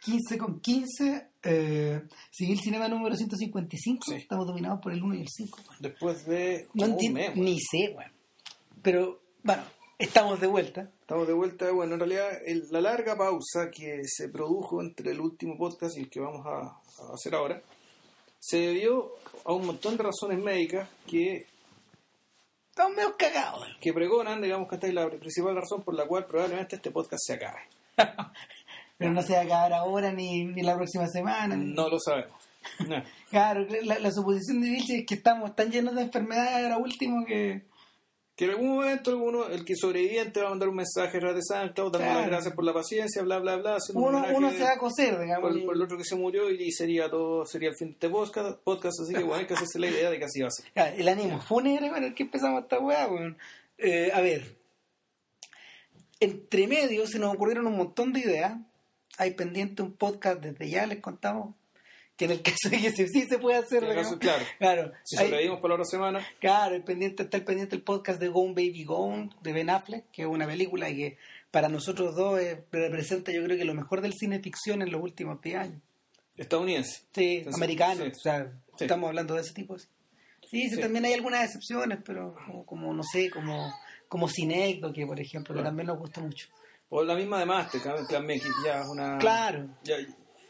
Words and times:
15 0.00 0.38
con 0.38 0.60
15, 0.60 1.28
eh, 1.42 2.02
Civil 2.30 2.58
Cinema 2.60 2.88
número 2.88 3.16
155. 3.16 4.04
Sí. 4.06 4.14
Estamos 4.16 4.46
dominados 4.46 4.80
por 4.80 4.92
el 4.92 5.02
1 5.02 5.14
y 5.16 5.20
el 5.22 5.28
5. 5.28 5.58
weón. 5.68 5.76
Después 5.80 6.26
de 6.26 6.68
No 6.74 6.86
un 6.86 7.12
mes, 7.12 7.36
ni 7.36 7.58
sé, 7.60 7.94
weón. 7.96 8.12
Pero, 8.82 9.20
bueno, 9.42 9.62
estamos 9.98 10.40
de 10.40 10.46
vuelta. 10.46 10.90
Estamos 11.00 11.26
de 11.26 11.32
vuelta. 11.32 11.70
Bueno, 11.72 11.94
en 11.94 12.00
realidad 12.00 12.28
el- 12.46 12.68
la 12.70 12.80
larga 12.80 13.16
pausa 13.16 13.70
que 13.70 14.02
se 14.04 14.28
produjo 14.28 14.80
entre 14.82 15.10
el 15.12 15.20
último 15.20 15.56
podcast 15.56 15.96
y 15.96 16.02
el 16.02 16.10
que 16.10 16.20
vamos 16.20 16.46
a, 16.46 16.58
a 16.60 17.12
hacer 17.14 17.34
ahora 17.34 17.60
se 18.40 18.58
debió 18.58 19.10
a 19.44 19.52
un 19.52 19.66
montón 19.66 19.96
de 19.96 20.04
razones 20.04 20.38
médicas 20.38 20.88
que, 21.06 21.46
Estamos 22.70 22.94
medio 22.96 23.16
cagados. 23.16 23.66
que 23.80 23.92
pregonan, 23.92 24.40
digamos 24.40 24.68
que 24.68 24.76
esta 24.76 24.86
es 24.86 24.94
la 24.94 25.10
principal 25.10 25.56
razón 25.56 25.82
por 25.82 25.94
la 25.94 26.06
cual 26.06 26.26
probablemente 26.26 26.76
este 26.76 26.92
podcast 26.92 27.20
se 27.26 27.32
acabe. 27.34 27.62
Pero 28.98 29.12
no 29.12 29.22
se 29.22 29.32
va 29.34 29.40
a 29.40 29.44
acabar 29.44 29.72
ahora 29.72 30.12
ni, 30.12 30.44
ni 30.44 30.62
la 30.62 30.74
próxima 30.76 31.06
semana. 31.06 31.56
ni- 31.56 31.72
No 31.72 31.88
lo 31.88 31.98
sabemos. 32.00 32.36
No. 32.86 33.02
Claro, 33.30 33.66
la, 33.84 33.98
la 33.98 34.10
suposición 34.10 34.60
de 34.62 34.70
Vilche 34.70 34.98
es 35.00 35.06
que 35.06 35.14
estamos 35.16 35.54
tan 35.54 35.70
llenos 35.70 35.94
de 35.94 36.00
enfermedades 36.02 36.64
ahora 36.64 36.78
último 36.78 37.24
que... 37.26 37.62
Que 38.34 38.44
en 38.46 38.50
algún 38.52 38.68
momento 38.76 39.10
alguno, 39.10 39.48
el 39.48 39.64
que 39.64 39.74
sobreviviente 39.76 40.40
va 40.40 40.46
a 40.46 40.50
mandar 40.50 40.68
un 40.68 40.76
mensaje 40.76 41.18
de 41.18 41.40
SoundCloud 41.42 41.90
dando 41.92 41.98
Claro. 41.98 42.20
las 42.20 42.28
gracias 42.28 42.54
por 42.54 42.64
la 42.64 42.72
paciencia, 42.72 43.20
bla, 43.22 43.38
bla, 43.40 43.56
bla. 43.56 43.76
un 43.94 44.02
Uno, 44.04 44.24
uno 44.34 44.50
se 44.52 44.62
va 44.62 44.72
a 44.74 44.78
coser, 44.78 45.18
digamos. 45.20 45.50
por, 45.64 45.74
el 45.74 45.82
otro 45.82 45.98
que 45.98 46.04
se 46.04 46.14
murió 46.14 46.48
y 46.48 46.70
sería 46.70 47.10
todo 47.10 47.44
sería 47.46 47.68
el 47.70 47.74
fin 47.74 47.88
de 47.88 47.94
este 47.94 48.08
podcast, 48.08 48.58
podcast 48.62 49.00
así 49.02 49.12
que 49.12 49.20
bueno, 49.24 49.40
hay 49.40 49.46
que 49.46 49.54
hacerse 49.54 49.78
la 49.80 49.88
idea 49.88 50.08
de 50.08 50.18
que 50.20 50.24
así 50.24 50.40
va 50.40 50.46
a 50.48 50.50
ser. 50.52 50.66
El 51.00 51.08
ánimo 51.08 51.40
fúnebre 51.40 51.90
con 51.90 52.02
el 52.04 52.14
que 52.14 52.22
empezamos 52.22 52.62
esta 52.62 52.78
weá, 52.78 53.08
weón. 53.08 53.36
Eh, 53.76 54.10
a 54.14 54.20
ver. 54.20 54.56
Entre 56.20 56.66
medio 56.66 57.06
se 57.06 57.18
nos 57.18 57.34
ocurrieron 57.34 57.66
un 57.66 57.76
montón 57.76 58.12
de 58.12 58.20
ideas. 58.20 58.56
Hay 59.18 59.32
pendiente 59.34 59.82
un 59.82 59.92
podcast 59.92 60.40
desde 60.40 60.70
ya, 60.70 60.86
les 60.86 61.00
contamos. 61.00 61.54
Que 62.16 62.24
en 62.24 62.32
el 62.32 62.42
caso 62.42 62.68
de 62.70 62.78
que 62.78 62.90
sí, 62.90 63.06
sí 63.08 63.26
se 63.28 63.38
puede 63.38 63.58
hacer. 63.58 63.86
Caso, 63.94 64.18
claro. 64.18 64.44
Claro. 64.58 64.92
Si 65.04 65.16
sobrevivimos 65.16 65.60
por 65.60 65.70
la 65.70 65.74
otra 65.74 65.84
semana, 65.84 66.26
Claro, 66.40 66.74
el 66.74 66.82
pendiente, 66.82 67.22
está 67.24 67.36
el 67.36 67.44
pendiente 67.44 67.76
el 67.76 67.82
podcast 67.82 68.18
de 68.20 68.26
Gone 68.28 68.54
Baby 68.54 68.82
Gone 68.84 69.30
de 69.42 69.52
Ben 69.52 69.70
Affleck, 69.70 70.10
que 70.10 70.22
es 70.22 70.28
una 70.28 70.46
película 70.46 70.88
que 70.88 71.16
para 71.52 71.68
nosotros 71.68 72.16
dos 72.16 72.40
eh, 72.40 72.64
representa 72.72 73.30
yo 73.30 73.44
creo 73.44 73.56
que 73.56 73.64
lo 73.64 73.74
mejor 73.74 74.00
del 74.00 74.14
cine 74.14 74.40
ficción 74.40 74.82
en 74.82 74.90
los 74.90 75.00
últimos 75.00 75.40
10 75.40 75.56
años. 75.58 75.82
estadounidense. 76.36 77.02
Sí, 77.14 77.36
Entonces, 77.38 77.54
americano, 77.62 78.04
sí. 78.04 78.10
o 78.10 78.14
sea, 78.20 78.52
Sí. 78.76 78.84
estamos 78.84 79.08
hablando 79.08 79.34
de 79.34 79.40
ese 79.42 79.54
tipo. 79.54 79.76
Sí, 79.78 80.68
sí, 80.70 80.80
también 80.80 81.04
hay 81.04 81.12
algunas 81.12 81.44
excepciones, 81.44 81.98
pero 82.04 82.34
como, 82.46 82.64
como, 82.66 82.94
no 82.94 83.02
sé, 83.02 83.28
como, 83.30 83.72
como 84.08 84.28
Cinecdo, 84.28 84.92
que 84.92 85.06
por 85.06 85.20
ejemplo, 85.20 85.54
que 85.54 85.62
también 85.62 85.86
nos 85.88 85.98
gusta 85.98 86.20
mucho. 86.20 86.48
O 86.90 87.02
la 87.04 87.14
misma 87.14 87.38
de 87.40 87.46
Master, 87.46 87.80
también 88.08 88.40
que 88.40 88.48
ya 88.64 88.80
es 88.82 88.88
una, 88.88 89.18
Claro. 89.18 89.66
ya, 89.84 89.96
es 89.96 90.06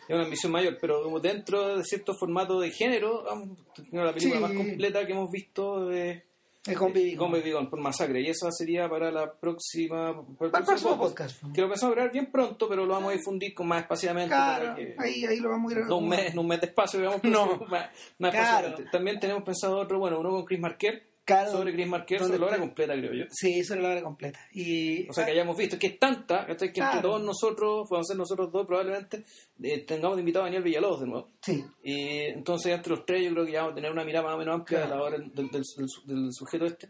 una 0.08 0.22
ambición 0.25 0.53
mayor, 0.53 0.78
pero 0.80 1.03
como 1.03 1.19
dentro 1.20 1.77
de 1.77 1.84
cierto 1.84 2.14
formato 2.14 2.61
de 2.61 2.70
género, 2.70 3.25
vamos, 3.25 3.58
la 3.92 4.12
película 4.14 4.36
Sí. 4.36 4.42
más 4.42 4.53
completa 4.53 5.06
que 5.06 5.12
hemos 5.12 5.30
visto 5.30 5.86
de. 5.86 6.25
Baby 6.67 7.14
Gone, 7.14 7.69
por 7.70 7.80
masacre, 7.80 8.20
y 8.20 8.28
esa 8.28 8.53
sería 8.53 8.91
para 8.91 9.11
la 9.11 9.33
próxima 9.33 10.12
para 10.36 10.47
el 10.47 10.50
Para 10.50 10.58
el 10.58 10.64
próximo 10.67 10.98
podcast. 10.98 11.41
Que 11.55 11.62
lo 11.62 11.69
pensamos 11.70 11.95
grabar 11.95 12.12
bien 12.12 12.30
pronto, 12.30 12.69
pero 12.69 12.84
lo 12.84 12.92
vamos 12.92 13.11
a 13.11 13.17
difundir 13.17 13.55
con 13.55 13.69
más 13.69 13.83
espaciadamente 13.83 14.34
Claro, 14.34 14.64
para 14.64 14.77
que 14.77 14.95
ahí, 14.98 15.25
ahí 15.25 15.39
lo 15.41 15.48
vamos 15.48 15.73
a 15.73 15.78
ir 15.78 15.86
no 15.86 15.97
un 15.97 16.08
mes, 16.11 16.34
no 16.34 16.42
un 16.42 16.48
mes 16.48 16.61
de 16.61 16.67
espacio, 16.67 16.98
digamos, 17.00 17.20
No. 17.25 17.56
más, 17.70 17.86
más 18.19 18.30
Claro. 18.33 18.75
También 18.92 19.19
tenemos 19.19 19.45
pensado 19.45 19.78
otro, 19.78 19.98
bueno, 19.98 20.20
uno 20.20 20.28
con 20.30 20.45
Chris 20.45 20.61
Marker, 20.61 21.02
Claro, 21.28 21.52
sobre 21.52 21.72
Chris 21.74 21.86
donde 21.90 22.18
sobre 22.18 22.38
la 22.38 22.46
obra 22.46 22.58
completa, 22.58 22.94
creo 22.94 23.12
yo. 23.12 23.24
Sí, 23.30 23.58
es 23.60 23.68
la 23.70 23.90
hora 23.90 24.02
completa. 24.02 24.40
Y, 24.52 25.06
O 25.08 25.12
sea, 25.12 25.26
que 25.26 25.32
hayamos 25.32 25.56
visto, 25.56 25.78
que 25.78 25.88
es 25.88 25.98
tanta, 25.98 26.46
que 26.46 26.52
entre 26.52 26.72
Claro. 26.72 27.02
todos 27.02 27.22
nosotros, 27.22 27.86
vamos 27.90 28.06
a 28.06 28.08
ser 28.08 28.16
nosotros 28.16 28.50
dos 28.50 28.66
probablemente, 28.66 29.24
eh, 29.62 29.84
tengamos 29.86 30.16
de 30.16 30.22
invitado 30.22 30.44
a 30.44 30.46
Daniel 30.46 30.62
Villalobos 30.62 31.00
de 31.00 31.06
nuevo. 31.06 31.28
Sí, 31.42 31.62
Y 31.84 32.20
entonces, 32.30 32.72
entre 32.72 32.90
los 32.96 33.04
tres, 33.04 33.22
yo 33.24 33.32
creo 33.32 33.44
que 33.44 33.52
ya 33.52 33.58
vamos 33.60 33.72
a 33.72 33.74
tener 33.76 33.92
una 33.92 34.04
mirada 34.04 34.24
más 34.26 34.34
o 34.36 34.38
menos 34.38 34.54
amplia 34.54 34.78
Claro. 34.86 34.90
de 34.94 34.96
la 34.96 35.02
obra 35.06 35.18
del, 35.18 35.34
del- 35.34 35.50
del- 35.50 35.64
del 36.06 36.33
sujeto 36.33 36.64
este. 36.64 36.88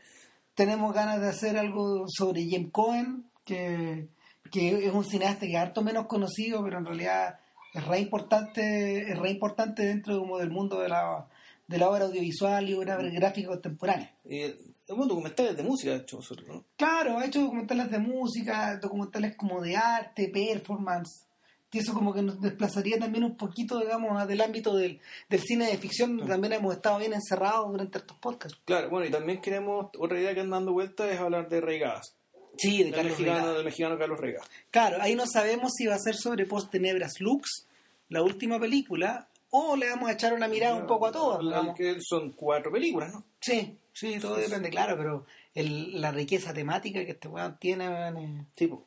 tenemos 0.55 0.95
ganas 0.95 1.21
de 1.21 1.29
hacer 1.29 1.57
algo 1.59 2.05
sobre 2.09 2.43
Jim 2.45 2.71
Cohen, 2.71 3.25
que, 3.45 4.07
que 4.53 4.87
es 4.87 4.93
un 4.95 5.05
cineasta 5.05 5.47
que 5.47 5.53
es 5.53 5.59
harto 5.59 5.83
menos 5.83 6.07
conocido, 6.07 6.63
pero 6.63 6.79
en 6.79 6.85
realidad 6.87 7.41
es 7.75 7.87
re 7.87 7.99
importante, 8.01 9.11
es 9.11 9.19
re 9.19 9.31
importante 9.31 9.85
dentro 9.85 10.19
como 10.19 10.39
del 10.39 10.51
mundo 10.51 10.81
de 10.81 10.89
la, 10.89 11.27
de 11.69 11.79
la 11.79 11.89
obra 11.89 12.07
audiovisual 12.07 12.69
y 12.69 12.75
obra 12.75 12.97
gráfica 12.97 13.49
contemporánea. 13.49 14.13
Y 14.25 14.41
es 14.41 14.57
un 14.89 15.07
documental 15.07 15.55
de 15.55 15.63
música, 15.63 15.93
de 15.93 15.99
hecho, 15.99 16.19
¿no? 16.47 16.65
Claro, 16.77 17.19
ha 17.19 17.27
hecho 17.27 17.43
documentales 17.43 17.91
de 17.91 17.99
música, 17.99 18.79
documentales 18.81 19.37
como 19.37 19.61
de 19.61 19.77
arte, 19.77 20.29
performance. 20.29 21.27
Y 21.71 21.81
eso 21.81 21.93
como 21.93 22.15
que 22.15 22.23
nos 22.23 22.41
desplazaría 22.41 22.99
también 22.99 23.25
un 23.25 23.37
poquito, 23.37 23.79
digamos, 23.79 24.27
del 24.27 24.41
ámbito 24.41 24.75
del, 24.75 24.99
del 25.29 25.41
cine 25.41 25.67
de 25.67 25.77
ficción, 25.77 26.17
donde 26.17 26.33
también 26.33 26.55
hemos 26.55 26.75
estado 26.75 26.99
bien 26.99 27.13
encerrados 27.13 27.71
durante 27.71 27.99
estos 27.99 28.17
podcasts. 28.17 28.59
Claro, 28.65 28.89
bueno, 28.89 29.07
y 29.07 29.11
también 29.11 29.43
queremos, 29.43 29.91
otra 29.99 30.19
idea 30.19 30.33
que 30.33 30.41
anda 30.41 30.57
dando 30.57 30.73
vuelta 30.73 31.11
es 31.11 31.21
hablar 31.21 31.51
de 31.51 31.61
Reigadas. 31.61 32.17
Sí, 32.57 32.79
de 32.79 32.85
Del 32.85 32.95
Carlos 32.95 33.13
mexicano, 33.13 33.53
del 33.53 33.65
mexicano 33.65 33.99
Carlos 33.99 34.19
Reigadas. 34.19 34.49
Claro, 34.71 34.97
ahí 35.03 35.15
no 35.15 35.27
sabemos 35.27 35.73
si 35.77 35.87
va 35.87 35.97
a 35.97 35.99
ser 35.99 36.17
sobre 36.17 36.47
Post 36.47 36.71
Tenebras 36.71 37.21
Lux, 37.21 37.69
la 38.09 38.23
última 38.23 38.59
película, 38.59 39.29
o 39.51 39.77
le 39.77 39.89
vamos 39.89 40.09
a 40.09 40.13
echar 40.13 40.33
una 40.35 40.49
mirada 40.49 40.75
un 40.77 40.87
poco 40.87 41.07
a 41.07 41.13
todas. 41.13 41.41
digamos. 41.41 41.77
Que 41.77 41.97
son 42.01 42.33
cuatro 42.33 42.71
películas, 42.71 43.13
¿no? 43.13 43.25
Sí, 43.41 43.77
sí, 43.93 44.19
todo 44.21 44.37
depende, 44.37 44.69
claro, 44.71 44.97
pero 44.97 45.27
el- 45.55 46.01
la 46.01 46.11
riqueza 46.13 46.53
temática 46.53 47.05
que 47.05 47.13
este 47.13 47.29
weón 47.29 47.57
tiene 47.59 48.47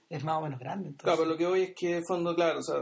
es, 0.10 0.24
más 0.24 0.38
o 0.38 0.42
menos 0.42 0.60
grande. 0.60 0.90
Entonces. 0.90 1.04
Claro, 1.04 1.18
pero 1.20 1.30
lo 1.32 1.38
que 1.38 1.46
voy 1.48 1.62
es 1.64 1.74
que, 1.76 1.98
en 1.98 2.06
fondo, 2.06 2.36
claro, 2.36 2.60
o 2.60 2.64
sea, 2.64 2.76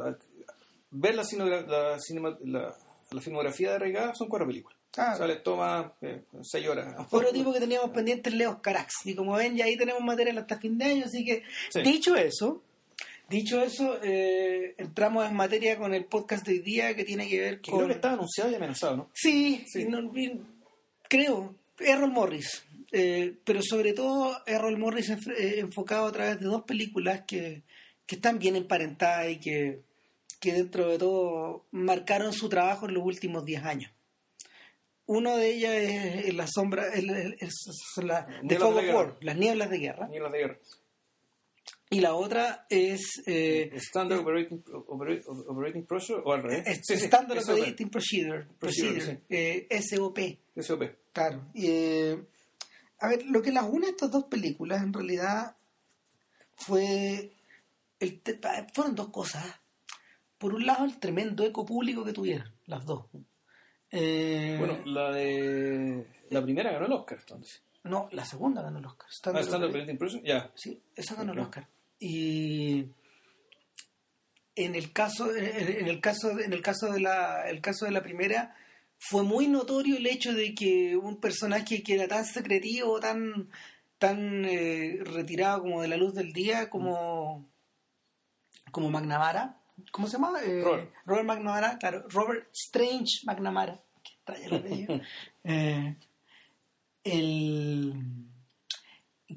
ver 0.91 1.15
la, 1.15 1.23
la, 1.23 1.97
cinema- 1.99 2.37
la, 2.43 2.75
la 3.11 3.21
filmografía 3.21 3.71
de 3.73 3.79
Reigadas 3.79 4.17
son 4.17 4.27
cuatro 4.27 4.47
películas. 4.47 4.77
Claro. 4.91 5.13
O 5.13 5.17
sea, 5.17 5.27
les 5.27 5.43
toma 5.43 5.93
eh, 6.01 6.23
seis 6.41 6.67
horas. 6.67 6.95
Otro 7.11 7.31
tipo 7.31 7.53
que 7.53 7.59
teníamos 7.59 7.91
pendiente 7.91 8.29
es 8.29 8.35
Leo 8.35 8.59
Carax. 8.61 9.05
Y 9.05 9.13
como 9.15 9.35
ven, 9.35 9.55
ya 9.55 9.65
ahí 9.65 9.77
tenemos 9.77 10.01
material 10.01 10.39
hasta 10.39 10.57
fin 10.57 10.77
de 10.79 10.85
año. 10.85 11.05
Así 11.05 11.23
que, 11.23 11.43
Sí. 11.69 11.81
dicho 11.83 12.15
eso, 12.15 12.63
dicho 13.29 13.61
eso, 13.61 13.99
eh, 14.03 14.75
entramos 14.77 15.27
en 15.27 15.35
materia 15.35 15.77
con 15.77 15.93
el 15.93 16.05
podcast 16.05 16.45
de 16.45 16.53
hoy 16.53 16.59
día 16.59 16.95
que 16.95 17.03
tiene 17.03 17.27
que 17.29 17.39
ver 17.39 17.61
con. 17.61 17.75
creo 17.75 17.87
que 17.87 17.93
estaba 17.93 18.13
anunciado 18.15 18.51
y 18.51 18.55
amenazado, 18.55 18.97
¿no? 18.97 19.09
Sí, 19.13 19.63
Sí. 19.67 19.85
no, 19.85 20.11
creo. 21.07 21.55
Errol 21.79 22.11
Morris. 22.11 22.65
Eh, 22.91 23.35
pero 23.43 23.61
sobre 23.61 23.93
todo 23.93 24.41
Errol 24.47 24.77
Morris 24.77 25.09
enf- 25.11 25.33
eh, 25.37 25.59
enfocado 25.59 26.07
a 26.07 26.11
través 26.11 26.39
de 26.39 26.47
dos 26.47 26.63
películas 26.63 27.21
que, 27.27 27.61
que 28.05 28.15
están 28.15 28.39
bien 28.39 28.55
emparentadas 28.55 29.29
y 29.29 29.37
que, 29.39 29.81
que 30.39 30.53
dentro 30.53 30.89
de 30.89 30.97
todo 30.97 31.65
marcaron 31.71 32.33
su 32.33 32.49
trabajo 32.49 32.87
en 32.87 32.95
los 32.95 33.03
últimos 33.05 33.45
10 33.45 33.63
años. 33.63 33.91
Uno 35.05 35.37
de 35.37 35.49
ellas 35.53 35.71
es, 35.75 36.33
La 36.33 36.47
Sombra, 36.47 36.87
el- 36.93 37.07
la, 38.03 38.27
The 38.47 38.57
Fog 38.59 38.75
of. 38.77 38.83
War, 38.93 39.17
Las 39.21 39.37
Nieblas 39.37 39.69
Guerra. 39.71 40.07
De 40.07 40.19
guerra. 40.37 40.57
Y 41.91 42.01
la 42.01 42.13
otra 42.13 42.67
es 42.69 43.23
eh, 43.25 43.71
Standard 43.73 44.19
Operating, 44.19 44.63
Opera- 44.87 45.21
Operating 45.47 45.85
Procedure 45.87 46.21
o 46.23 46.33
al 46.33 46.43
revés. 46.43 46.81
Sí, 46.83 46.93
Standard 46.93 47.41
SOP. 47.41 47.57
Operating 47.57 47.89
Procedure, 47.89 48.45
Procedure, 48.59 48.93
Procedure, 48.93 49.21
eh, 49.29 49.81
SOP. 49.81 50.19
SOP. 50.61 50.83
Claro. 51.11 51.49
Y, 51.55 51.65
eh, 51.67 52.23
a 52.99 53.07
ver, 53.07 53.25
lo 53.25 53.41
que 53.41 53.51
las 53.51 53.63
une 53.67 53.87
a 53.87 53.89
estas 53.89 54.11
dos 54.11 54.25
películas 54.25 54.83
en 54.83 54.93
realidad 54.93 55.55
fue. 56.55 57.31
El 57.99 58.21
fueron 58.73 58.95
dos 58.95 59.09
cosas. 59.09 59.43
Por 60.37 60.53
un 60.53 60.65
lado, 60.65 60.85
el 60.85 60.99
tremendo 60.99 61.43
eco 61.43 61.65
público 61.65 62.05
que 62.05 62.13
tuvieron, 62.13 62.49
las 62.67 62.85
dos. 62.85 63.07
Eh, 63.91 64.55
Bueno, 64.59 64.79
la 64.85 65.11
de. 65.11 66.05
La 66.29 66.41
primera 66.43 66.71
ganó 66.71 66.85
el 66.85 66.93
Oscar, 66.93 67.17
entonces. 67.19 67.63
no, 67.83 68.07
la 68.11 68.23
segunda 68.23 68.61
ganó 68.61 68.77
el 68.79 68.85
Oscar. 68.85 69.07
Ah, 69.09 69.11
Standard 69.13 69.43
Standard 69.43 69.71
Operating- 69.71 69.97
Procedure, 69.97 70.27
ya. 70.27 70.51
Sí, 70.55 70.81
esa 70.95 71.15
ganó 71.15 71.33
el. 71.33 71.39
Oscar. 71.39 71.67
Y 71.99 72.87
en 74.55 74.75
el 74.75 74.91
caso, 74.91 75.35
en, 75.35 75.87
el 75.87 76.01
caso, 76.01 76.39
en 76.39 76.53
el 76.53 76.61
caso 76.61 76.91
de 76.91 76.99
la, 76.99 77.49
el 77.49 77.61
caso 77.61 77.85
de 77.85 77.91
la 77.91 78.03
primera, 78.03 78.55
fue 78.97 79.23
muy 79.23 79.47
notorio 79.47 79.97
el 79.97 80.07
hecho 80.07 80.33
de 80.33 80.53
que 80.53 80.97
un 80.97 81.19
personaje 81.19 81.83
que 81.83 81.93
era 81.95 82.07
tan 82.07 82.25
secretivo, 82.25 82.99
tan, 82.99 83.49
tan 83.97 84.45
eh, 84.45 84.99
retirado 85.03 85.61
como 85.61 85.81
de 85.81 85.87
la 85.87 85.97
luz 85.97 86.13
del 86.13 86.33
día, 86.33 86.69
como, 86.69 87.49
como 88.71 88.89
McNamara, 88.89 89.61
¿cómo 89.91 90.07
se 90.07 90.13
llama? 90.13 90.33
Eh, 90.43 90.61
Robert. 90.61 90.93
Robert 91.05 91.25
McNamara, 91.25 91.77
claro, 91.77 92.05
Robert 92.09 92.49
Strange 92.53 93.25
McNamara, 93.25 93.81
que 94.03 94.13
extraño 94.13 94.45
el 94.45 94.55
apellido. 94.55 95.01
Eh, 95.45 95.95
el 97.05 97.93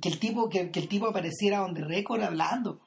que 0.02 0.08
el 0.10 0.18
tipo 0.18 0.48
que, 0.50 0.60
el 0.60 0.88
tipo 0.88 1.06
apareciera 1.06 1.64
on 1.64 1.74
the 1.74 1.84
record 1.84 2.20
hablando. 2.22 2.80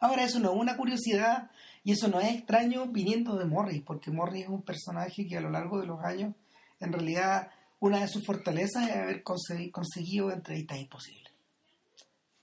Ahora 0.00 0.24
eso 0.24 0.40
no 0.40 0.52
es 0.52 0.58
una 0.58 0.76
curiosidad 0.76 1.50
y 1.84 1.92
eso 1.92 2.08
no 2.08 2.20
es 2.20 2.34
extraño 2.34 2.86
viniendo 2.86 3.36
de 3.36 3.44
Morris 3.44 3.82
porque 3.82 4.10
Morris 4.10 4.44
es 4.44 4.48
un 4.48 4.62
personaje 4.62 5.28
que 5.28 5.36
a 5.36 5.40
lo 5.40 5.50
largo 5.50 5.78
de 5.80 5.86
los 5.86 6.00
años 6.02 6.34
en 6.80 6.92
realidad 6.92 7.50
una 7.78 8.00
de 8.00 8.08
sus 8.08 8.24
fortalezas 8.24 8.88
es 8.88 8.96
haber 8.96 9.22
conse- 9.22 9.70
conseguido 9.70 10.32
entrevistas 10.32 10.78
imposibles. 10.78 11.32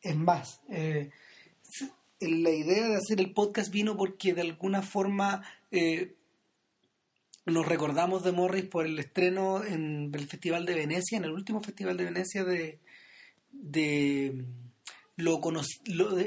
Es 0.01 0.15
más 0.15 0.61
eh, 0.69 1.09
la 2.21 2.51
idea 2.51 2.87
de 2.87 2.95
hacer 2.95 3.19
el 3.19 3.33
podcast 3.33 3.71
vino 3.71 3.97
porque 3.97 4.33
de 4.33 4.41
alguna 4.41 4.81
forma 4.81 5.43
eh, 5.71 6.15
nos 7.45 7.65
recordamos 7.65 8.23
de 8.23 8.31
Morris 8.31 8.65
por 8.65 8.85
el 8.85 8.99
estreno 8.99 9.63
en 9.63 10.11
el 10.13 10.27
Festival 10.27 10.65
de 10.65 10.75
Venecia, 10.75 11.17
en 11.17 11.23
el 11.23 11.31
último 11.31 11.61
Festival 11.61 11.97
de 11.97 12.05
Venecia 12.05 12.43
de, 12.43 12.79
de 13.51 14.45
lo, 15.15 15.41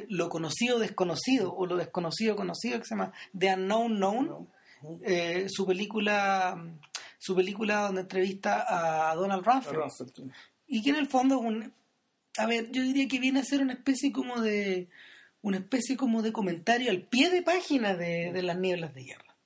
lo, 0.09 0.29
conocido 0.29 0.79
desconocido 0.79 1.55
o 1.55 1.67
lo 1.67 1.77
desconocido 1.77 2.37
conocido 2.37 2.79
que 2.79 2.85
se 2.85 2.95
llama 2.95 3.13
The 3.37 3.55
Unknown 3.55 3.97
Known, 3.97 4.49
eh, 5.03 5.47
su 5.49 5.67
película 5.67 6.63
su 7.19 7.37
película 7.37 7.83
donde 7.83 8.01
entrevista 8.01 8.67
a 8.69 9.15
Donald 9.15 9.45
Rumsfeld. 9.45 10.33
Y 10.67 10.83
que 10.83 10.91
en 10.91 10.97
el 10.97 11.07
fondo 11.07 11.39
un, 11.39 11.73
a 12.37 12.47
ver 12.47 12.71
yo 12.73 12.83
diría 12.83 13.07
que 13.07 13.21
viene 13.21 13.41
a 13.41 13.45
ser 13.45 13.61
una 13.61 13.75
especie 13.75 14.11
como 14.13 14.41
de 14.41 14.89
una 15.41 15.59
especie 15.59 15.97
como 15.97 16.23
de 16.23 16.33
comentario 16.33 16.91
al 16.91 17.03
pie 17.03 17.31
de 17.31 17.43
página 17.43 17.95
de, 17.95 18.33
de 18.33 18.43
las 18.43 18.59
nieblas 18.59 18.95
de 18.95 19.05
guerra 19.05 19.37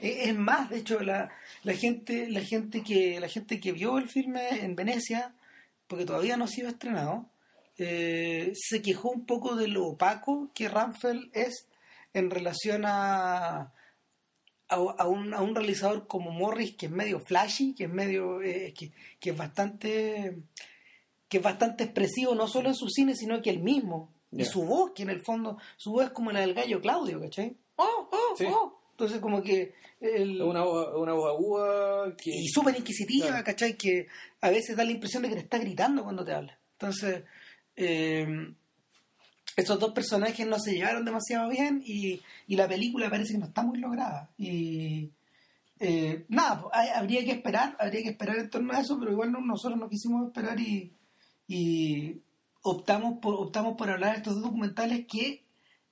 e, 0.00 0.28
es 0.28 0.36
más 0.36 0.70
de 0.70 0.78
hecho 0.78 1.00
la, 1.00 1.30
la 1.62 1.74
gente 1.74 2.28
la 2.28 2.40
gente 2.40 2.82
que 2.82 3.20
la 3.20 3.28
gente 3.28 3.60
que 3.60 3.72
vio 3.72 3.98
el 3.98 4.08
filme 4.08 4.64
en 4.64 4.74
Venecia 4.74 5.34
porque 5.92 6.06
todavía 6.06 6.38
no 6.38 6.44
ha 6.44 6.48
sido 6.48 6.70
estrenado 6.70 7.28
eh, 7.76 8.54
se 8.54 8.80
quejó 8.80 9.10
un 9.10 9.26
poco 9.26 9.56
de 9.56 9.68
lo 9.68 9.88
opaco 9.88 10.50
que 10.54 10.70
Ramfeld 10.70 11.28
es 11.34 11.68
en 12.14 12.30
relación 12.30 12.84
a, 12.86 13.74
a, 14.68 15.06
un, 15.06 15.34
a 15.34 15.42
un 15.42 15.54
realizador 15.54 16.06
como 16.06 16.30
Morris 16.30 16.76
que 16.76 16.86
es 16.86 16.92
medio 16.92 17.20
flashy, 17.20 17.74
que 17.74 17.84
es 17.84 17.90
medio 17.90 18.40
eh, 18.40 18.72
que, 18.72 18.92
que, 19.20 19.30
es 19.30 19.36
bastante 19.36 20.38
que 21.28 21.36
es 21.36 21.42
bastante 21.42 21.84
expresivo 21.84 22.34
no 22.34 22.48
solo 22.48 22.70
en 22.70 22.74
su 22.74 22.88
cine 22.88 23.14
sino 23.14 23.42
que 23.42 23.50
él 23.50 23.62
mismo. 23.62 24.14
Y 24.30 24.46
su 24.46 24.64
voz 24.64 24.92
que 24.92 25.02
en 25.02 25.10
el 25.10 25.20
fondo 25.20 25.58
su 25.76 25.92
voz 25.92 26.06
es 26.06 26.10
como 26.12 26.32
la 26.32 26.40
del 26.40 26.54
gallo 26.54 26.80
Claudio 26.80 27.20
¿cachai? 27.20 27.54
oh 27.76 28.08
oh 28.10 28.36
oh 28.46 28.81
entonces 29.02 29.20
como 29.20 29.42
que 29.42 29.74
una, 30.40 30.62
voz, 30.62 30.94
una 30.96 31.12
voz 31.12 31.30
aguda 31.30 32.14
y 32.24 32.48
súper 32.48 32.76
inquisitiva 32.76 33.42
¿cachai? 33.42 33.76
que 33.76 34.06
a 34.40 34.50
veces 34.50 34.76
da 34.76 34.84
la 34.84 34.92
impresión 34.92 35.22
de 35.22 35.28
que 35.28 35.34
le 35.36 35.40
está 35.42 35.58
gritando 35.58 36.02
cuando 36.02 36.24
te 36.24 36.32
habla 36.32 36.58
entonces 36.72 37.22
eh, 37.76 38.54
esos 39.56 39.78
dos 39.78 39.92
personajes 39.92 40.46
no 40.46 40.58
se 40.58 40.74
llevaron 40.74 41.04
demasiado 41.04 41.48
bien 41.50 41.82
y, 41.84 42.20
la 42.48 42.68
película 42.68 43.10
parece 43.10 43.32
que 43.32 43.38
no 43.38 43.46
está 43.46 43.62
muy 43.62 43.78
lograda. 43.78 44.30
Y 44.38 45.10
eh, 45.80 46.24
nada, 46.28 46.62
pues, 46.62 46.72
habría 46.94 47.24
que 47.24 47.32
esperar, 47.32 47.76
habría 47.78 48.02
que 48.02 48.10
esperar 48.10 48.38
en 48.38 48.50
torno 48.50 48.72
a 48.72 48.80
eso, 48.80 48.98
pero 48.98 49.12
igual 49.12 49.32
nosotros 49.32 49.78
no 49.78 49.88
quisimos 49.88 50.26
esperar 50.26 50.58
y, 50.60 50.92
optamos 52.64 53.18
por 53.18 53.34
optamos 53.34 53.76
por 53.76 53.90
hablar 53.90 54.12
de 54.12 54.18
estos 54.18 54.34
dos 54.36 54.44
documentales 54.44 55.04
que 55.06 55.42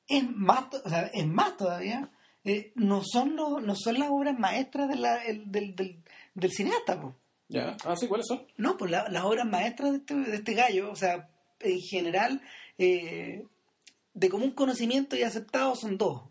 es 0.06 0.24
más, 0.30 0.66
es 1.12 1.26
más 1.26 1.56
todavía, 1.56 2.08
eh, 2.44 2.72
no 2.74 3.02
son 3.04 3.36
los, 3.36 3.62
no 3.62 3.74
son 3.74 3.98
las 3.98 4.08
obras 4.10 4.38
maestras 4.38 4.88
de 4.88 4.96
la, 4.96 5.18
del, 5.18 5.74
del, 5.74 6.52
cineasta. 6.52 7.00
Pues. 7.00 7.14
Ya, 7.48 7.76
ah, 7.84 7.96
sí, 7.96 8.06
¿cuáles 8.06 8.26
son? 8.26 8.46
No, 8.56 8.76
pues 8.76 8.90
las 8.90 9.24
obras 9.24 9.46
maestras 9.46 9.92
de 9.92 9.98
este, 9.98 10.14
de 10.14 10.36
este 10.36 10.54
gallo, 10.54 10.90
o 10.90 10.96
sea, 10.96 11.28
en 11.60 11.80
general, 11.80 12.40
eh, 12.78 13.44
de 14.14 14.28
común 14.28 14.52
conocimiento 14.52 15.16
y 15.16 15.22
aceptado 15.22 15.74
son 15.74 15.98
dos. 15.98 16.22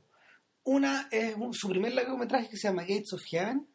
Una 0.64 1.08
es 1.12 1.36
su 1.54 1.70
primer 1.70 1.94
largometraje 1.94 2.50
que 2.50 2.58
se 2.58 2.68
llama 2.68 2.84
Gates 2.84 3.14
of 3.14 3.24
Heaven, 3.30 3.68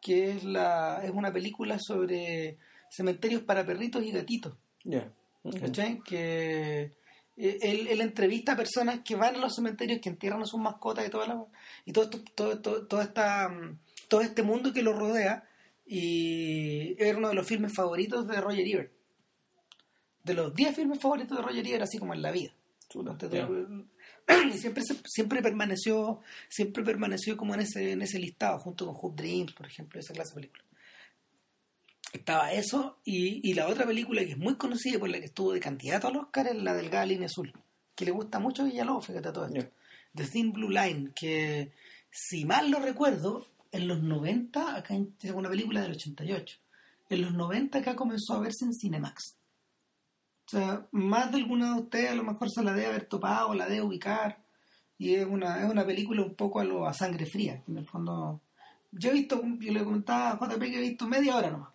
que 0.00 0.30
es, 0.30 0.44
la, 0.44 1.00
es 1.04 1.10
una 1.10 1.32
película 1.32 1.78
sobre 1.78 2.58
cementerios 2.90 3.42
para 3.42 3.64
perritos 3.64 4.04
y 4.04 4.10
gatitos. 4.10 4.54
Que 6.04 6.92
eh, 7.36 7.58
él, 7.62 8.00
entrevista 8.00 8.52
a 8.52 8.56
personas 8.56 9.00
que 9.04 9.16
van 9.16 9.36
a 9.36 9.38
los 9.38 9.54
cementerios, 9.54 10.00
que 10.00 10.08
entierran 10.08 10.42
a 10.42 10.46
sus 10.46 10.60
mascotas 10.60 11.06
y, 11.06 11.10
toda 11.10 11.26
la, 11.26 11.44
y 11.84 11.92
todo, 11.92 12.10
todo, 12.10 12.60
todo, 12.60 12.86
todo, 12.86 13.00
esta, 13.00 13.50
todo 14.08 14.20
este 14.20 14.42
mundo 14.42 14.72
que 14.72 14.82
lo 14.82 14.92
rodea. 14.92 15.48
Y 15.86 16.94
es 17.02 17.16
uno 17.16 17.28
de 17.28 17.34
los 17.34 17.46
filmes 17.46 17.74
favoritos 17.74 18.26
de 18.26 18.40
Roger 18.40 18.66
Ebert 18.66 18.92
de 20.24 20.34
los 20.34 20.54
10 20.54 20.76
filmes 20.76 21.00
favoritos 21.00 21.36
de 21.36 21.42
Roger 21.42 21.66
Ebert, 21.66 21.82
así 21.82 21.98
como 21.98 22.14
en 22.14 22.22
la 22.22 22.30
vida. 22.30 22.52
Y 24.54 24.58
siempre, 24.58 24.84
siempre 25.04 25.42
permaneció 25.42 26.20
siempre 26.48 26.84
permaneció 26.84 27.36
como 27.36 27.54
en 27.54 27.60
ese, 27.60 27.92
en 27.92 28.02
ese 28.02 28.20
listado, 28.20 28.58
junto 28.60 28.86
con 28.86 28.94
Hoop 28.94 29.16
Dreams, 29.16 29.52
por 29.52 29.66
ejemplo, 29.66 29.98
esa 29.98 30.12
clase 30.12 30.30
de 30.30 30.34
película. 30.36 30.64
Estaba 32.12 32.52
eso 32.52 32.98
y, 33.04 33.54
la 33.54 33.68
otra 33.68 33.86
película 33.86 34.22
que 34.22 34.32
es 34.32 34.38
muy 34.38 34.56
conocida 34.56 34.98
por 34.98 35.08
la 35.08 35.18
que 35.18 35.26
estuvo 35.26 35.52
de 35.52 35.60
candidato 35.60 36.08
al 36.08 36.18
Oscar 36.18 36.46
es 36.48 36.62
la 36.62 36.74
Delgada 36.74 37.06
Línea 37.06 37.26
Azul, 37.26 37.52
que 37.94 38.04
le 38.04 38.10
gusta 38.10 38.38
mucho 38.38 38.62
a 38.62 38.64
Villalobos, 38.66 39.06
fíjate 39.06 39.32
todo 39.32 39.46
esto. 39.46 39.72
The 40.14 40.26
Thin 40.26 40.52
Blue 40.52 40.68
Line, 40.68 41.12
que 41.14 41.72
si 42.10 42.44
mal 42.44 42.70
lo 42.70 42.80
recuerdo, 42.80 43.46
en 43.70 43.88
los 43.88 44.02
90, 44.02 44.76
acá 44.76 44.94
es 45.22 45.30
una 45.30 45.48
película 45.48 45.80
del 45.80 45.92
88, 45.92 46.58
en 47.08 47.22
los 47.22 47.32
90 47.32 47.78
acá 47.78 47.96
comenzó 47.96 48.34
a 48.34 48.40
verse 48.40 48.66
en 48.66 48.74
Cinemax. 48.74 49.36
O 50.46 50.50
sea, 50.50 50.86
más 50.90 51.30
de 51.30 51.38
alguna 51.38 51.74
de 51.74 51.80
ustedes 51.80 52.10
a 52.10 52.14
lo 52.14 52.24
mejor 52.24 52.50
se 52.50 52.62
la 52.62 52.74
debe 52.74 52.88
haber 52.88 53.06
topado, 53.06 53.54
la 53.54 53.66
debe 53.66 53.82
ubicar. 53.82 54.42
Y 54.98 55.14
es 55.14 55.26
una, 55.26 55.64
es 55.64 55.70
una 55.70 55.86
película 55.86 56.22
un 56.22 56.34
poco 56.34 56.60
a 56.60 56.64
lo 56.64 56.86
a 56.86 56.92
sangre 56.92 57.24
fría. 57.24 57.62
En 57.66 57.78
el 57.78 57.86
fondo, 57.86 58.40
yo 58.90 59.10
he 59.10 59.14
visto, 59.14 59.42
yo 59.60 59.72
le 59.72 59.84
comentaba 59.84 60.32
a 60.32 60.38
JP 60.38 60.60
que 60.60 60.76
he 60.76 60.88
visto 60.88 61.08
media 61.08 61.36
hora 61.36 61.50
nomás. 61.50 61.70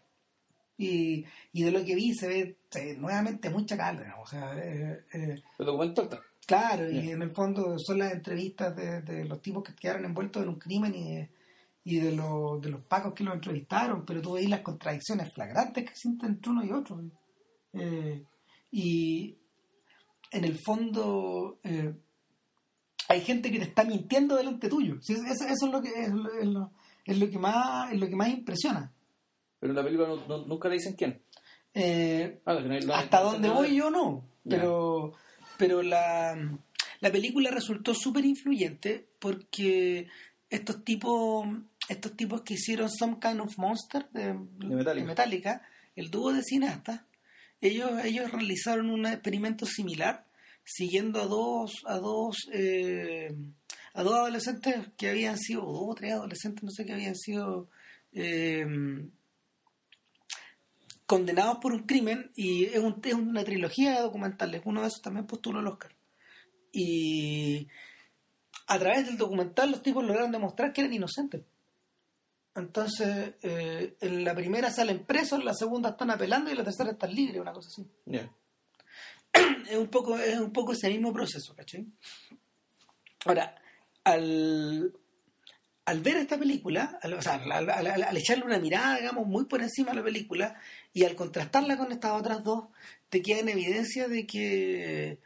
Y, 0.78 1.26
y 1.54 1.64
de 1.64 1.72
lo 1.72 1.84
que 1.84 1.96
vi 1.96 2.14
se 2.14 2.28
ve, 2.28 2.98
nuevamente 2.98 3.50
mucha 3.50 3.76
calma. 3.76 4.16
O 4.22 4.28
sea, 4.28 4.56
eh, 4.58 5.06
eh, 5.14 5.42
¿El 5.58 5.66
documental 5.66 6.10
Claro, 6.46 6.90
y 6.90 7.10
en 7.10 7.22
el 7.22 7.32
fondo 7.32 7.78
son 7.78 8.00
las 8.00 8.14
entrevistas 8.14 8.74
de, 8.74 9.02
de, 9.02 9.26
los 9.26 9.42
tipos 9.42 9.62
que 9.64 9.76
quedaron 9.76 10.06
envueltos 10.06 10.42
en 10.42 10.48
un 10.48 10.56
crimen 10.56 10.96
y 10.96 11.16
de, 11.16 11.30
y 11.84 12.00
de, 12.00 12.14
los, 12.14 12.62
de 12.62 12.70
los 12.70 12.82
pacos 12.82 13.14
que 13.14 13.24
los 13.24 13.34
entrevistaron, 13.34 14.06
pero 14.06 14.22
tú 14.22 14.34
veis 14.34 14.50
las 14.50 14.60
contradicciones 14.60 15.34
flagrantes 15.34 15.86
que 15.86 15.90
existen 15.90 16.30
entre 16.30 16.52
uno 16.52 16.66
y 16.66 16.72
otro. 16.72 17.02
Eh, 17.74 18.24
y 18.72 19.38
en 20.32 20.44
el 20.44 20.58
fondo 20.60 21.60
eh, 21.64 21.94
hay 23.08 23.22
gente 23.22 23.52
que 23.52 23.60
te 23.60 23.66
está 23.66 23.84
mintiendo 23.86 24.36
delante 24.36 24.68
tuyo. 24.68 25.00
Eso, 25.00 25.46
es 25.48 25.62
lo 25.64 25.82
que 25.82 25.90
es 25.90 26.12
lo, 26.12 26.72
es 27.06 27.18
lo, 27.18 27.30
que 27.30 27.40
más 27.40 27.92
es 27.92 28.00
lo 28.00 28.08
que 28.08 28.16
más 28.16 28.30
impresiona. 28.30 28.92
Pero 29.60 29.72
en 29.72 29.78
la 29.78 29.84
película 29.84 30.08
nunca 30.46 30.70
le 30.70 30.76
dicen 30.76 30.94
quién. 30.94 31.22
Eh, 31.74 32.40
ah, 32.46 32.58
hasta 32.94 33.22
donde 33.22 33.50
voy 33.50 33.76
yo 33.76 33.90
no. 33.90 34.24
Pero 34.48 35.14
pero 35.58 35.82
la, 35.82 36.38
la 37.00 37.12
película 37.12 37.50
resultó 37.52 37.94
súper 37.94 38.26
influyente 38.26 39.08
porque 39.20 40.08
estos 40.50 40.84
tipos 40.84 41.48
estos 41.90 42.16
tipos 42.16 42.42
que 42.42 42.56
hicieron 42.56 42.90
Some 42.90 43.18
Kind 43.20 43.42
of 43.42 43.58
Monster 43.58 44.08
de, 44.12 44.36
de 44.58 45.04
Metallica, 45.04 45.62
el 45.96 46.12
dúo 46.12 46.34
de 46.34 46.44
cineastas 46.44 47.02
ellos, 47.62 47.92
ellos 48.04 48.32
realizaron 48.32 48.90
un 48.90 49.06
experimento 49.06 49.66
similar 49.66 50.26
siguiendo 50.64 51.22
a 51.22 51.26
dos, 51.26 51.72
a 51.86 51.98
dos, 51.98 52.36
eh, 52.54 53.36
a 53.94 54.04
dos 54.04 54.14
adolescentes 54.14 54.76
que 54.98 55.10
habían 55.10 55.38
sido, 55.38 55.66
o 55.66 55.72
dos 55.72 55.86
o 55.90 55.96
tres 55.96 56.14
adolescentes, 56.14 56.64
no 56.64 56.70
sé, 56.70 56.86
que 56.86 56.94
habían 56.94 57.16
sido 57.16 57.70
eh, 58.14 58.66
condenados 61.08 61.58
por 61.60 61.72
un 61.72 61.84
crimen 61.84 62.32
y 62.36 62.66
es, 62.66 62.76
es, 62.76 63.14
una 63.14 63.44
trilogía 63.44 63.96
de 63.96 64.02
documentales. 64.02 64.62
Uno 64.66 64.82
de 64.82 64.88
esos 64.88 65.02
también 65.02 65.26
postuló 65.26 65.62
el 65.62 65.68
Oscar. 65.68 65.96
Y 66.72 67.68
a 68.68 68.78
través 68.78 69.08
del 69.08 69.18
documental 69.18 69.72
los 69.72 69.82
tipos 69.82 70.04
lograron 70.04 70.32
demostrar 70.32 70.74
que 70.74 70.82
eran 70.82 70.94
inocentes. 70.94 71.44
Entonces, 72.56 73.36
eh, 73.42 73.96
en 74.02 74.24
la 74.24 74.36
primera 74.36 74.72
salen 74.72 75.06
presos, 75.06 75.40
en 75.40 75.46
la 75.46 75.54
segunda 75.54 75.90
están 75.90 76.12
apelando 76.12 76.50
y 76.50 76.54
en 76.54 76.58
la 76.58 76.64
tercera 76.64 76.92
están 76.92 77.14
libres, 77.14 77.40
una 77.40 77.54
cosa 77.54 77.70
así. 77.70 77.88
Es, 79.70 79.78
un 79.78 79.88
poco, 79.90 80.18
es 80.18 80.40
un 80.40 80.52
poco 80.52 80.72
ese 80.72 80.90
mismo 80.90 81.14
proceso, 81.14 81.54
¿cachai? 81.54 81.86
Ahora, 83.26 83.54
al, 84.04 84.94
al 85.88 86.02
ver 86.02 86.18
esta 86.18 86.38
película, 86.38 87.00
al, 87.02 87.14
o 87.14 87.22
sea, 87.22 87.36
al, 87.36 88.18
echarle 88.18 88.44
una 88.44 88.60
mirada, 88.60 88.98
digamos, 88.98 89.26
muy 89.26 89.46
por 89.46 89.62
encima 89.62 89.92
a 89.92 89.96
la 89.96 90.04
película 90.04 90.60
y 90.92 91.06
al 91.06 91.16
contrastarla 91.16 91.78
con 91.78 91.94
estas 91.94 92.12
otras 92.12 92.44
dos, 92.44 92.66
te 93.08 93.22
queda 93.22 93.40
en 93.40 93.48
evidencia 93.48 94.10
de 94.10 94.28
que 94.28 95.20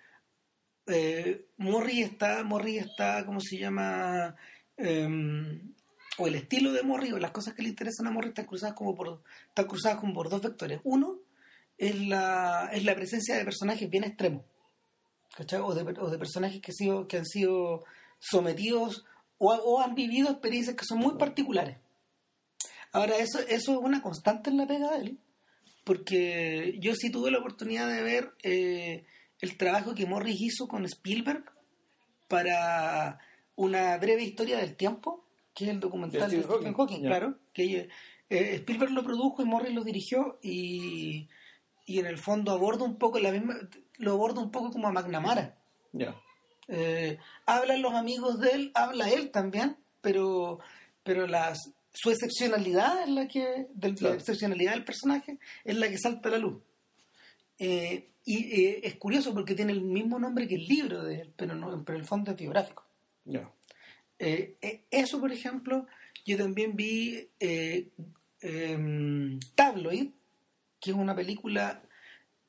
eh, 0.85 1.45
Morri 1.57 2.03
está, 2.03 2.43
Morri 2.43 2.77
está, 2.77 3.25
¿cómo 3.25 3.41
se 3.41 3.57
llama? 3.57 4.35
Em, 4.77 5.73
o 6.19 6.27
el 6.27 6.35
estilo 6.35 6.73
de 6.73 6.83
Morri 6.83 7.11
o 7.11 7.17
las 7.17 7.31
cosas 7.31 7.55
que 7.55 7.63
le 7.63 7.69
interesan 7.69 8.05
a 8.05 8.11
Morri 8.11 8.29
están 8.29 8.45
cruzadas 8.45 8.75
como 8.75 8.93
por 8.93 9.23
están 9.47 9.65
cruzadas 9.65 9.97
como 9.97 10.13
por 10.13 10.29
dos 10.29 10.43
vectores. 10.43 10.79
Uno 10.83 11.21
es 11.75 12.07
la, 12.07 12.69
es 12.71 12.85
la 12.85 12.93
presencia 12.93 13.35
de 13.35 13.45
personajes 13.45 13.89
bien 13.89 14.03
extremos, 14.03 14.45
O 15.63 15.73
de, 15.73 15.81
o 15.99 16.09
de 16.11 16.17
personajes 16.19 16.61
que, 16.61 16.71
sido, 16.71 17.07
que 17.07 17.17
han 17.17 17.25
sido 17.25 17.83
sometidos 18.19 19.05
o, 19.41 19.81
han 19.81 19.95
vivido 19.95 20.29
experiencias 20.29 20.75
que 20.75 20.85
son 20.85 20.99
muy 20.99 21.15
particulares. 21.17 21.77
Ahora, 22.91 23.17
eso, 23.17 23.39
eso 23.39 23.71
es 23.73 23.77
una 23.77 24.01
constante 24.01 24.49
en 24.49 24.57
la 24.57 24.67
pega 24.67 24.91
de 24.91 24.97
él, 24.97 25.19
porque 25.83 26.77
yo 26.79 26.93
sí 26.93 27.09
tuve 27.11 27.31
la 27.31 27.39
oportunidad 27.39 27.87
de 27.87 28.03
ver 28.03 28.33
eh, 28.43 29.05
el 29.39 29.57
trabajo 29.57 29.95
que 29.95 30.05
Morris 30.05 30.39
hizo 30.39 30.67
con 30.67 30.85
Spielberg 30.85 31.45
para 32.27 33.19
una 33.55 33.97
breve 33.97 34.23
historia 34.23 34.57
del 34.57 34.75
tiempo, 34.75 35.25
que 35.53 35.65
es 35.65 35.71
el 35.71 35.79
documental 35.79 36.29
De 36.29 36.43
Stephen 36.43 36.73
Hawking, 36.73 37.01
claro, 37.01 37.39
que 37.53 37.89
eh, 38.29 38.55
Spielberg 38.55 38.91
lo 38.91 39.03
produjo 39.03 39.41
y 39.41 39.45
Morris 39.45 39.73
lo 39.73 39.83
dirigió 39.83 40.37
y, 40.41 41.29
y 41.85 41.99
en 41.99 42.05
el 42.05 42.17
fondo 42.17 42.51
aborda 42.51 42.83
un 42.85 42.97
poco 42.97 43.19
la 43.19 43.31
misma, 43.31 43.55
lo 43.97 44.11
aborda 44.11 44.41
un 44.41 44.51
poco 44.51 44.71
como 44.71 44.87
a 44.87 44.91
McNamara. 44.91 45.57
Ya. 45.93 46.15
Eh, 46.67 47.17
hablan 47.45 47.81
los 47.81 47.93
amigos 47.93 48.39
de 48.39 48.51
él, 48.51 48.71
habla 48.73 49.09
él 49.09 49.31
también, 49.31 49.77
pero, 50.01 50.59
pero 51.03 51.27
las, 51.27 51.59
su 51.93 52.11
excepcionalidad 52.11 53.03
es 53.03 53.09
la 53.09 53.27
que, 53.27 53.67
del, 53.73 53.95
Claro. 53.95 54.15
la 54.15 54.19
excepcionalidad 54.19 54.73
del 54.73 54.85
personaje 54.85 55.37
es 55.63 55.75
la 55.75 55.89
que 55.89 55.97
salta 55.97 56.29
a 56.29 56.33
la 56.33 56.37
luz. 56.37 56.61
Eh, 57.59 58.07
y 58.23 58.61
eh, 58.61 58.81
es 58.83 58.95
curioso 58.95 59.33
porque 59.33 59.55
tiene 59.55 59.71
el 59.71 59.81
mismo 59.81 60.19
nombre 60.19 60.47
que 60.47 60.55
el 60.55 60.65
libro 60.65 61.03
de 61.03 61.21
él, 61.21 61.33
pero, 61.35 61.55
no, 61.55 61.83
pero 61.83 61.97
el 61.97 62.05
fondo 62.05 62.31
es 62.31 62.37
biográfico. 62.37 62.85
Eh, 64.19 64.55
eh, 64.61 64.83
eso, 64.91 65.19
por 65.19 65.31
ejemplo, 65.31 65.87
yo 66.25 66.37
también 66.37 66.75
vi 66.75 67.27
em, 67.39 69.39
Tabloid, 69.55 70.09
que 70.79 70.91
es 70.91 70.95
una 70.95 71.15
película. 71.15 71.81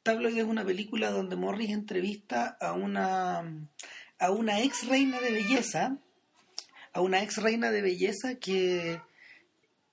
Tabloid 0.03 0.37
es 0.37 0.45
una 0.45 0.65
película 0.65 1.11
donde 1.11 1.37
Morris 1.37 1.71
entrevista 1.71 2.59
a 2.61 2.75
una 2.75 3.43
a 4.23 4.31
una 4.31 4.61
ex 4.63 4.87
reina 4.89 5.21
de 5.21 5.33
belleza, 5.33 5.99
a 6.93 7.01
una 7.01 7.23
ex 7.23 7.37
reina 7.43 7.71
de 7.71 7.83
belleza 7.83 8.37
que 8.37 9.01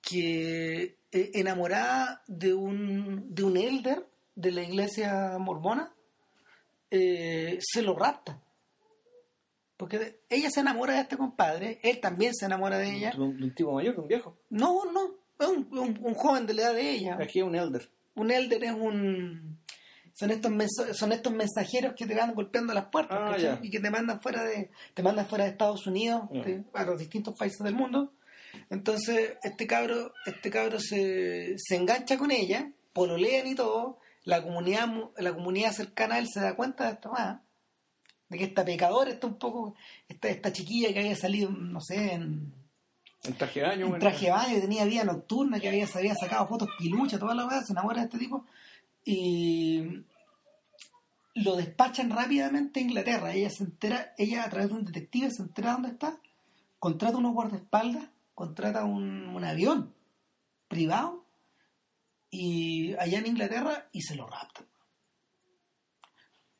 que 0.02 0.96
eh, 1.12 1.30
enamorada 1.34 2.22
de 2.26 2.54
un 2.54 3.34
de 3.34 3.42
un 3.44 3.56
elder 3.56 4.06
de 4.34 4.50
la 4.52 4.62
iglesia 4.62 5.36
mormona 5.38 5.92
eh, 6.90 7.58
se 7.60 7.82
lo 7.82 7.94
rapta. 7.94 8.40
Porque 9.76 10.20
ella 10.28 10.50
se 10.50 10.60
enamora 10.60 10.94
de 10.94 11.00
este 11.00 11.16
compadre, 11.16 11.78
él 11.82 12.00
también 12.00 12.34
se 12.34 12.44
enamora 12.46 12.76
de 12.78 12.96
ella. 12.96 13.12
De 13.12 13.20
un, 13.22 13.54
tipo 13.54 13.72
mayor 13.72 13.98
un 13.98 14.08
viejo. 14.08 14.36
No, 14.50 14.84
no, 14.92 15.14
es 15.38 15.46
un, 15.48 15.66
un- 15.78 15.98
un 16.02 16.14
joven 16.14 16.46
de 16.46 16.52
la 16.54 16.62
edad 16.62 16.74
de 16.74 16.90
ella. 16.90 17.16
Aquí 17.18 17.38
es 17.40 17.44
un 17.46 17.54
elder. 17.54 17.88
Un 18.14 18.30
elder 18.30 18.62
es 18.64 18.72
un... 18.72 19.58
Son 20.20 20.30
estos, 20.30 20.52
son 20.98 21.12
estos 21.12 21.32
mensajeros 21.32 21.94
que 21.96 22.06
te 22.06 22.14
van 22.14 22.34
golpeando 22.34 22.74
las 22.74 22.86
puertas 22.86 23.18
Ah, 23.20 23.58
y 23.62 23.70
que 23.70 23.80
te 23.80 23.90
mandan 23.90 24.20
fuera 24.20 24.44
de 24.44 24.70
te 24.94 25.02
mandan 25.02 25.26
fuera 25.26 25.44
de 25.44 25.50
Estados 25.50 25.86
Unidos 25.86 26.28
te- 26.44 26.62
a 26.74 26.84
los 26.84 26.98
distintos 26.98 27.34
países 27.38 27.60
del 27.60 27.74
mundo 27.74 28.12
entonces 28.68 29.38
este 29.42 29.66
cabro 29.66 30.12
este 30.26 30.50
cabro 30.50 30.78
se, 30.78 31.54
se 31.56 31.76
engancha 31.76 32.18
con 32.18 32.30
ella 32.30 32.70
pololean 32.92 33.46
y 33.46 33.54
todo 33.54 33.98
la 34.24 34.42
comunidad 34.42 34.86
mu- 34.88 35.10
la 35.16 35.32
comunidad 35.32 35.72
cercana 35.72 36.16
a 36.16 36.18
él 36.18 36.26
se 36.28 36.40
da 36.40 36.54
cuenta 36.54 36.84
de 36.86 36.92
esto 36.92 37.10
más 37.12 37.40
de 38.28 38.36
que 38.38 38.44
esta 38.44 38.64
pecadora 38.64 39.10
está 39.10 39.26
un 39.26 39.38
poco 39.38 39.74
esta, 40.08 40.28
esta 40.28 40.52
chiquilla 40.52 40.92
que 40.92 41.00
había 41.00 41.16
salido 41.16 41.50
no 41.50 41.80
sé 41.80 42.12
en, 42.12 42.52
En 43.24 43.34
traje 43.38 43.60
de 43.60 43.66
baño. 43.68 43.86
en 43.94 43.98
traje 44.00 44.26
de 44.26 44.32
baño, 44.32 44.54
que 44.54 44.60
tenía 44.60 44.84
vida 44.84 45.04
nocturna, 45.04 45.58
que 45.60 45.68
había, 45.68 45.86
se 45.86 45.98
había 45.98 46.14
sacado 46.14 46.46
fotos 46.46 46.68
pilucha, 46.78 47.18
toda 47.18 47.34
la 47.34 47.46
weá, 47.46 47.60
se 47.62 47.72
enamora 47.72 47.98
de 48.00 48.04
este 48.06 48.18
tipo. 48.18 48.46
Y 49.04 50.04
lo 51.34 51.56
despachan 51.56 52.10
rápidamente 52.10 52.80
a 52.80 52.82
Inglaterra. 52.82 53.32
Ella 53.32 53.50
se 53.50 53.64
entera, 53.64 54.14
ella 54.18 54.44
a 54.44 54.50
través 54.50 54.68
de 54.70 54.74
un 54.74 54.84
detective 54.84 55.30
se 55.30 55.42
entera 55.42 55.72
dónde 55.72 55.90
está, 55.90 56.18
contrata 56.78 57.16
unos 57.18 57.34
guardaespaldas, 57.34 58.08
contrata 58.34 58.84
un, 58.84 59.28
un 59.28 59.44
avión 59.44 59.94
privado 60.68 61.24
y 62.30 62.94
allá 62.94 63.18
en 63.18 63.26
Inglaterra 63.26 63.88
y 63.92 64.02
se 64.02 64.14
lo 64.14 64.26
raptan. 64.26 64.66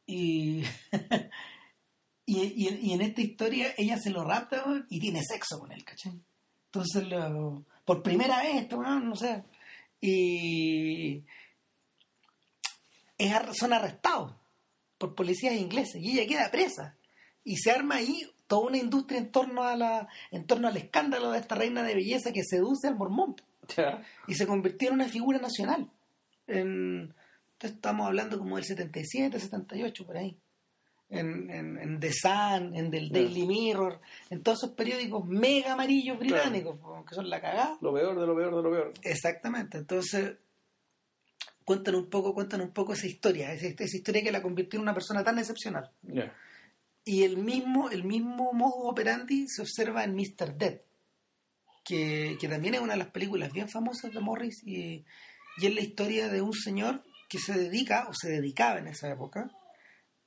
Y, 0.06 0.62
y, 2.26 2.38
y- 2.66 2.92
en 2.92 3.00
esta 3.00 3.20
historia 3.20 3.74
ella 3.76 3.98
se 3.98 4.10
lo 4.10 4.24
rapta 4.24 4.64
y 4.88 4.98
tiene 5.00 5.22
sexo 5.22 5.58
con 5.60 5.72
él, 5.72 5.84
¿cachai? 5.84 6.20
Entonces, 6.66 7.06
lo- 7.08 7.64
por 7.84 8.02
primera 8.02 8.42
vez, 8.42 8.72
weón, 8.72 9.08
no 9.08 9.16
sé. 9.16 9.42
Y 10.00 11.24
es 13.18 13.32
son 13.58 13.72
arrestados 13.72 14.32
por 15.00 15.14
policías 15.14 15.54
ingleses 15.54 15.96
y 16.02 16.20
ella 16.20 16.28
queda 16.28 16.50
presa. 16.50 16.94
Y 17.42 17.56
se 17.56 17.70
arma 17.70 17.96
ahí 17.96 18.20
toda 18.46 18.66
una 18.66 18.76
industria 18.76 19.18
en 19.18 19.32
torno, 19.32 19.62
a 19.62 19.74
la, 19.74 20.08
en 20.30 20.46
torno 20.46 20.68
al 20.68 20.76
escándalo 20.76 21.30
de 21.30 21.38
esta 21.38 21.54
reina 21.54 21.82
de 21.82 21.94
belleza 21.94 22.32
que 22.32 22.44
seduce 22.44 22.86
al 22.86 22.96
mormón 22.96 23.34
y 24.28 24.34
se 24.34 24.46
convirtió 24.46 24.88
en 24.88 24.96
una 24.96 25.08
figura 25.08 25.38
nacional. 25.38 25.90
En, 26.46 27.14
estamos 27.58 28.06
hablando 28.06 28.38
como 28.38 28.56
del 28.56 28.64
77, 28.66 29.40
78, 29.40 30.04
por 30.04 30.18
ahí. 30.18 30.36
En, 31.08 31.50
en, 31.50 31.78
en 31.78 31.98
The 31.98 32.12
Sun, 32.12 32.76
en 32.76 32.90
del 32.90 33.08
Daily 33.08 33.46
Mirror, 33.46 34.00
en 34.28 34.42
todos 34.42 34.58
esos 34.58 34.76
periódicos 34.76 35.26
mega 35.26 35.72
amarillos 35.72 36.18
británicos, 36.18 36.78
po, 36.78 37.04
que 37.06 37.14
son 37.14 37.30
la 37.30 37.40
cagada. 37.40 37.78
Lo 37.80 37.94
peor 37.94 38.20
de 38.20 38.26
lo 38.26 38.36
peor 38.36 38.54
de 38.54 38.62
lo 38.62 38.70
peor. 38.70 38.92
Exactamente. 39.02 39.78
Entonces, 39.78 40.36
cuentan 41.64 41.94
un 41.94 42.08
poco, 42.08 42.34
cuentan 42.34 42.60
un 42.60 42.72
poco 42.72 42.92
esa 42.92 43.06
historia, 43.06 43.52
esa, 43.52 43.66
esa 43.66 43.96
historia 43.96 44.22
que 44.22 44.32
la 44.32 44.42
convirtió 44.42 44.78
en 44.78 44.82
una 44.82 44.94
persona 44.94 45.22
tan 45.22 45.38
excepcional. 45.38 45.90
Y 47.04 47.22
el 47.22 47.38
mismo, 47.38 47.90
el 47.90 48.04
mismo 48.04 48.52
modo 48.52 48.88
operandi 48.88 49.48
se 49.48 49.62
observa 49.62 50.04
en 50.04 50.14
Mr. 50.14 50.56
Dead, 50.56 50.80
que, 51.84 52.36
que 52.40 52.48
también 52.48 52.74
es 52.74 52.80
una 52.80 52.92
de 52.92 52.98
las 52.98 53.10
películas 53.10 53.52
bien 53.52 53.68
famosas 53.68 54.12
de 54.12 54.20
Morris 54.20 54.62
y, 54.64 55.04
y 55.58 55.66
es 55.66 55.74
la 55.74 55.80
historia 55.80 56.28
de 56.28 56.42
un 56.42 56.52
señor 56.52 57.02
que 57.28 57.38
se 57.38 57.56
dedica, 57.56 58.08
o 58.08 58.12
se 58.12 58.28
dedicaba 58.30 58.78
en 58.80 58.88
esa 58.88 59.10
época, 59.10 59.50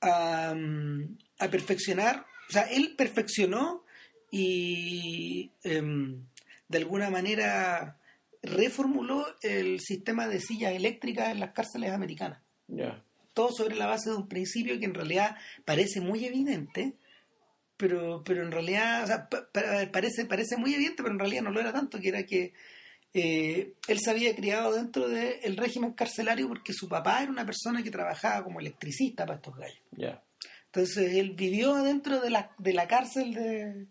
a, 0.01 0.55
a 1.39 1.47
perfeccionar, 1.49 2.25
o 2.49 2.51
sea, 2.51 2.63
él 2.63 2.95
perfeccionó 2.97 3.83
y 4.31 5.51
em, 5.63 6.25
de 6.67 6.77
alguna 6.77 7.09
manera 7.09 7.99
reformuló 8.43 9.25
el 9.41 9.79
sistema 9.79 10.27
de 10.27 10.39
sillas 10.39 10.73
eléctricas 10.73 11.29
en 11.29 11.39
las 11.39 11.51
cárceles 11.53 11.91
americanas. 11.91 12.41
Todo 13.33 13.49
sobre 13.51 13.75
la 13.75 13.87
base 13.87 14.09
de 14.11 14.15
un 14.17 14.27
principio 14.27 14.77
que 14.77 14.85
en 14.85 14.93
realidad 14.93 15.35
parece 15.65 16.01
muy 16.01 16.23
evidente, 16.25 16.93
pero, 17.77 18.21
pero 18.23 18.43
en 18.43 18.51
realidad, 18.51 19.03
o 19.03 19.07
sea, 19.07 19.29
pa- 19.29 19.47
pa- 19.51 19.89
parece, 19.91 20.25
parece 20.25 20.57
muy 20.57 20.73
evidente, 20.73 21.01
pero 21.01 21.13
en 21.13 21.19
realidad 21.19 21.41
no 21.41 21.51
lo 21.51 21.59
era 21.59 21.73
tanto, 21.73 21.99
que 21.99 22.09
era 22.09 22.23
que 22.25 22.53
eh, 23.15 23.73
él 23.87 23.99
se 23.99 24.09
había 24.11 24.35
criado 24.35 24.73
dentro 24.73 25.07
del 25.07 25.57
régimen 25.57 25.93
carcelario 25.93 26.47
porque 26.47 26.73
su 26.73 26.87
papá 26.87 27.21
era 27.23 27.31
una 27.31 27.45
persona 27.45 27.81
que 27.83 27.91
trabajaba 27.91 28.43
como 28.43 28.59
electricista 28.59 29.25
para 29.25 29.37
estos 29.37 29.55
gallos. 29.55 29.81
Entonces 30.65 31.13
él 31.13 31.31
vivió 31.31 31.75
dentro 31.83 32.19
de 32.19 32.29
la, 32.29 32.51
de 32.57 32.73
la 32.73 32.87
cárcel 32.87 33.33
de, 33.33 33.85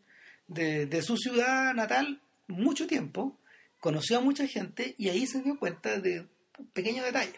de, 0.49 0.87
de 0.87 1.03
su 1.03 1.17
ciudad 1.17 1.73
natal 1.75 2.21
mucho 2.49 2.87
tiempo, 2.89 3.39
conoció 3.83 4.19
a 4.19 4.21
mucha 4.21 4.47
gente 4.47 4.95
y 4.97 5.09
ahí 5.09 5.27
se 5.27 5.43
dio 5.43 5.59
cuenta 5.59 5.99
de 5.99 6.21
un 6.57 6.67
pequeño 6.73 7.03
detalle, 7.03 7.35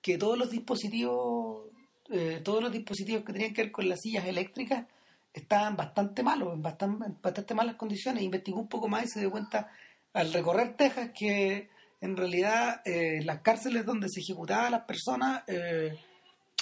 que 0.00 0.16
todos 0.16 0.38
los 0.38 0.48
dispositivos, 0.48 1.64
eh, 2.10 2.40
todos 2.44 2.62
los 2.62 2.70
dispositivos 2.70 3.24
que 3.24 3.32
tenían 3.32 3.52
que 3.52 3.64
ver 3.64 3.72
con 3.72 3.88
las 3.88 4.00
sillas 4.00 4.24
eléctricas 4.24 4.86
estaban 5.32 5.76
bastante 5.76 6.22
malos, 6.22 6.54
en 6.54 6.62
bastante, 6.62 7.54
malas 7.54 7.74
condiciones. 7.74 8.22
Investigó 8.22 8.60
un 8.60 8.68
poco 8.68 8.86
más 8.86 9.04
y 9.04 9.08
se 9.08 9.18
dio 9.18 9.32
cuenta 9.32 9.68
al 10.12 10.32
recorrer 10.32 10.76
Texas 10.76 11.10
que 11.12 11.68
en 12.00 12.16
realidad 12.16 12.80
eh, 12.84 13.24
las 13.24 13.40
cárceles 13.40 13.84
donde 13.84 14.08
se 14.08 14.20
ejecutaban 14.20 14.70
las 14.70 14.84
personas, 14.84 15.42
eh, 15.48 15.98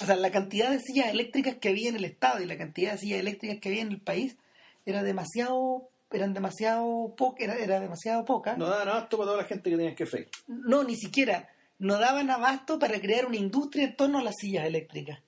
o 0.01 0.05
sea, 0.05 0.15
la 0.15 0.31
cantidad 0.31 0.71
de 0.71 0.79
sillas 0.79 1.09
eléctricas 1.09 1.57
que 1.57 1.69
había 1.69 1.89
en 1.89 1.97
el 1.97 2.05
estado 2.05 2.41
y 2.41 2.47
la 2.47 2.57
cantidad 2.57 2.93
de 2.93 2.97
sillas 2.97 3.19
eléctricas 3.19 3.59
que 3.59 3.69
había 3.69 3.83
en 3.83 3.91
el 3.91 4.01
país 4.01 4.37
era 4.87 5.03
demasiado, 5.03 5.87
eran 6.13 6.33
demasiado 6.33 7.13
po- 7.15 7.35
era, 7.37 7.55
era 7.55 7.79
demasiado 7.79 8.23
poca. 8.25 8.55
No 8.57 8.67
daban 8.69 8.89
abasto 8.89 9.17
para 9.17 9.27
toda 9.31 9.41
la 9.41 9.47
gente 9.47 9.69
que 9.69 9.77
tenías 9.77 9.95
que 9.95 10.05
freír. 10.05 10.29
no, 10.47 10.83
ni 10.83 10.95
siquiera, 10.95 11.49
no 11.79 11.97
daban 11.99 12.29
abasto 12.29 12.79
para 12.79 12.99
crear 13.01 13.25
una 13.25 13.37
industria 13.37 13.85
en 13.85 13.95
torno 13.95 14.19
a 14.19 14.23
las 14.23 14.35
sillas 14.37 14.65
eléctricas. 14.65 15.19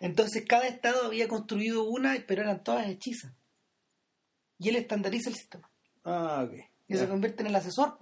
Entonces 0.00 0.44
cada 0.46 0.66
estado 0.66 1.06
había 1.06 1.28
construido 1.28 1.84
una, 1.84 2.16
pero 2.26 2.42
eran 2.42 2.62
todas 2.62 2.86
hechizas. 2.88 3.32
Y 4.58 4.68
él 4.68 4.76
estandariza 4.76 5.30
el 5.30 5.36
sistema. 5.36 5.70
Ah, 6.04 6.44
ok. 6.46 6.54
Y 6.88 6.96
se 6.96 7.08
convierte 7.08 7.42
en 7.42 7.46
el 7.48 7.56
asesor. 7.56 7.96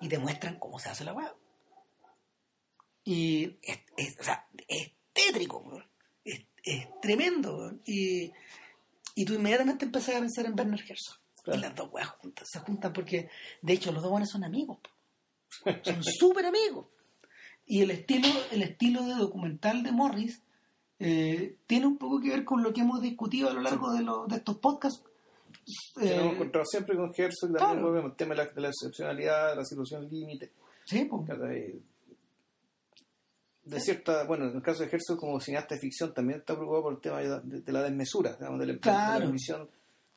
Y 0.00 0.08
te 0.08 0.18
muestran 0.18 0.58
cómo 0.58 0.78
se 0.78 0.88
hace 0.88 1.04
la 1.04 1.12
weá. 1.12 1.34
Y 3.04 3.58
es, 3.62 3.78
es- 3.96 4.16
o 4.20 4.22
sea, 4.22 4.46
es 4.66 4.92
tétrico, 5.12 5.82
es, 6.24 6.40
es 6.62 6.86
tremendo. 7.00 7.72
Y, 7.84 8.32
y 9.14 9.24
tú 9.24 9.34
inmediatamente 9.34 9.84
empezás 9.84 10.16
a 10.16 10.20
pensar 10.20 10.46
en 10.46 10.54
Werner 10.58 10.80
Herzog. 10.80 11.18
Claro. 11.52 11.58
Y 11.58 11.62
las 11.62 11.74
dos 11.74 11.92
weas 11.92 12.08
juntas, 12.08 12.48
se 12.50 12.58
juntan 12.60 12.92
porque, 12.92 13.28
de 13.62 13.72
hecho, 13.72 13.92
los 13.92 14.02
dos 14.02 14.10
buenos 14.10 14.28
son 14.30 14.44
amigos. 14.44 14.78
Son 15.82 16.02
súper 16.02 16.46
amigos. 16.46 16.86
Y 17.66 17.82
el 17.82 17.90
estilo, 17.90 18.28
el 18.50 18.62
estilo 18.62 19.02
de 19.04 19.14
documental 19.14 19.82
de 19.82 19.92
Morris 19.92 20.42
eh, 20.98 21.56
tiene 21.66 21.86
un 21.86 21.98
poco 21.98 22.20
que 22.20 22.30
ver 22.30 22.44
con 22.44 22.62
lo 22.62 22.72
que 22.72 22.80
hemos 22.80 23.00
discutido 23.02 23.50
a 23.50 23.52
lo 23.52 23.60
largo 23.60 23.92
de, 23.92 24.02
los- 24.02 24.26
de 24.28 24.36
estos 24.36 24.56
podcasts. 24.58 25.02
Nos 25.96 26.04
Eh, 26.06 26.16
hemos 26.16 26.34
encontrado 26.34 26.64
siempre 26.66 26.96
con 26.96 27.12
Herzog, 27.16 27.54
claro. 27.56 28.04
al 28.04 28.16
tema 28.16 28.34
de 28.34 28.44
la, 28.44 28.46
de 28.50 28.60
la 28.60 28.68
excepcionalidad, 28.68 29.50
de 29.50 29.56
la 29.56 29.64
situación 29.64 30.08
límite. 30.08 30.52
sí. 30.84 31.08
¿cachai? 31.26 31.80
De 33.64 33.80
cierta, 33.80 34.24
bueno, 34.24 34.46
en 34.48 34.56
el 34.56 34.62
caso 34.62 34.82
de 34.82 34.88
Herzog 34.90 35.18
como 35.18 35.38
cineasta 35.40 35.74
de 35.74 35.80
ficción 35.82 36.14
también 36.14 36.38
está 36.40 36.54
preocupado 36.54 36.84
por 36.84 36.92
el 36.94 37.00
tema 37.00 37.18
de, 37.20 37.70
la 37.72 37.82
desmesura, 37.82 38.32
digamos, 38.32 38.58
de 38.60 38.66
la, 38.66 38.72
de 38.72 38.78
la 38.78 38.80
Claro. 38.80 39.26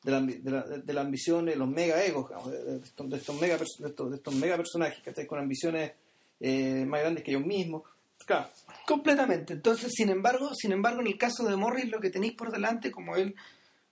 De 0.02 0.10
la, 0.10 0.20
de 0.20 0.50
la, 0.50 0.62
de 0.62 0.92
la 0.92 1.00
ambición 1.00 1.50
los 1.56 1.68
mega 1.68 2.02
egos, 2.04 2.30
de, 2.50 2.76
estos, 3.16 3.40
mega, 3.40 3.56
de 3.56 3.64
estos, 3.64 4.10
de 4.10 4.16
estos 4.16 4.34
mega 4.34 4.56
personajes 4.56 5.02
que 5.02 5.10
están 5.10 5.26
con 5.26 5.38
ambiciones 5.38 5.92
eh, 6.40 6.84
más 6.86 7.00
grandes 7.00 7.22
que 7.24 7.30
ellos 7.30 7.46
mismos. 7.46 7.82
Claro, 8.26 8.48
Completamente. 8.86 9.52
Entonces, 9.52 9.92
sin 9.94 10.10
embargo, 10.10 10.54
sin 10.54 10.72
embargo, 10.72 11.00
en 11.00 11.06
el 11.06 11.18
caso 11.18 11.44
de 11.44 11.56
Morris, 11.56 11.88
lo 11.88 12.00
que 12.00 12.10
tenéis 12.10 12.34
por 12.34 12.50
delante, 12.50 12.90
como 12.90 13.16
él, 13.16 13.34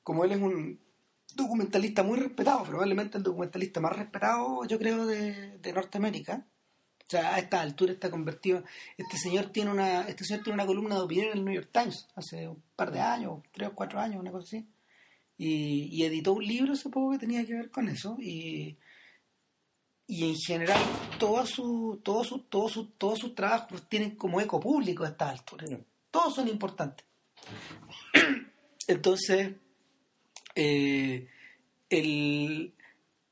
como 0.02 0.25
él 0.25 0.33
es 0.33 0.40
un 0.40 0.79
documentalista 1.35 2.02
muy 2.02 2.19
respetado, 2.19 2.64
probablemente 2.64 3.19
el 3.19 3.25
documentalista 3.25 3.81
más 3.81 3.97
respetado, 3.97 4.64
yo 4.64 4.79
creo, 4.79 5.07
de, 5.07 5.59
de 5.59 5.73
Norteamérica. 5.73 6.45
O 7.07 7.11
sea, 7.11 7.35
a 7.35 7.38
esta 7.38 7.61
altura 7.61 7.93
está 7.93 8.11
convertido. 8.11 8.62
Este 8.97 9.17
señor 9.17 9.47
tiene 9.47 9.71
una, 9.71 10.02
este 10.02 10.25
señor 10.25 10.45
tiene 10.45 10.55
una 10.55 10.67
columna 10.67 10.97
de 10.97 11.02
opinión 11.02 11.26
en 11.29 11.38
el 11.38 11.45
New 11.45 11.55
York 11.55 11.71
Times 11.73 12.07
hace 12.14 12.49
un 12.49 12.62
par 12.76 12.93
de 12.93 13.00
años, 13.00 13.43
tres 13.52 13.69
o 13.69 13.75
cuatro 13.75 13.99
años, 13.99 14.21
una 14.21 14.31
cosa 14.31 14.45
así. 14.45 14.67
Y, 15.42 15.88
y 15.90 16.04
editó 16.04 16.35
un 16.35 16.44
libro 16.44 16.75
poco 16.90 17.12
que 17.12 17.18
tenía 17.18 17.47
que 17.47 17.54
ver 17.54 17.70
con 17.70 17.88
eso. 17.88 18.14
Y, 18.20 18.76
y 20.06 20.28
en 20.28 20.37
general 20.37 20.78
todos 21.18 21.49
sus 21.49 22.02
todo 22.02 22.23
su, 22.25 22.40
todo 22.40 22.68
su, 22.68 22.90
todos 22.90 23.18
sus 23.18 23.35
trabajos 23.35 23.88
tienen 23.88 24.16
como 24.16 24.38
eco 24.38 24.61
público 24.61 25.02
a 25.02 25.09
estas 25.09 25.38
alturas. 25.38 25.70
No. 25.70 25.78
Todos 26.11 26.35
son 26.35 26.49
importantes. 26.49 27.06
Entonces, 28.87 29.54
eh, 30.56 31.26
el, 31.88 32.75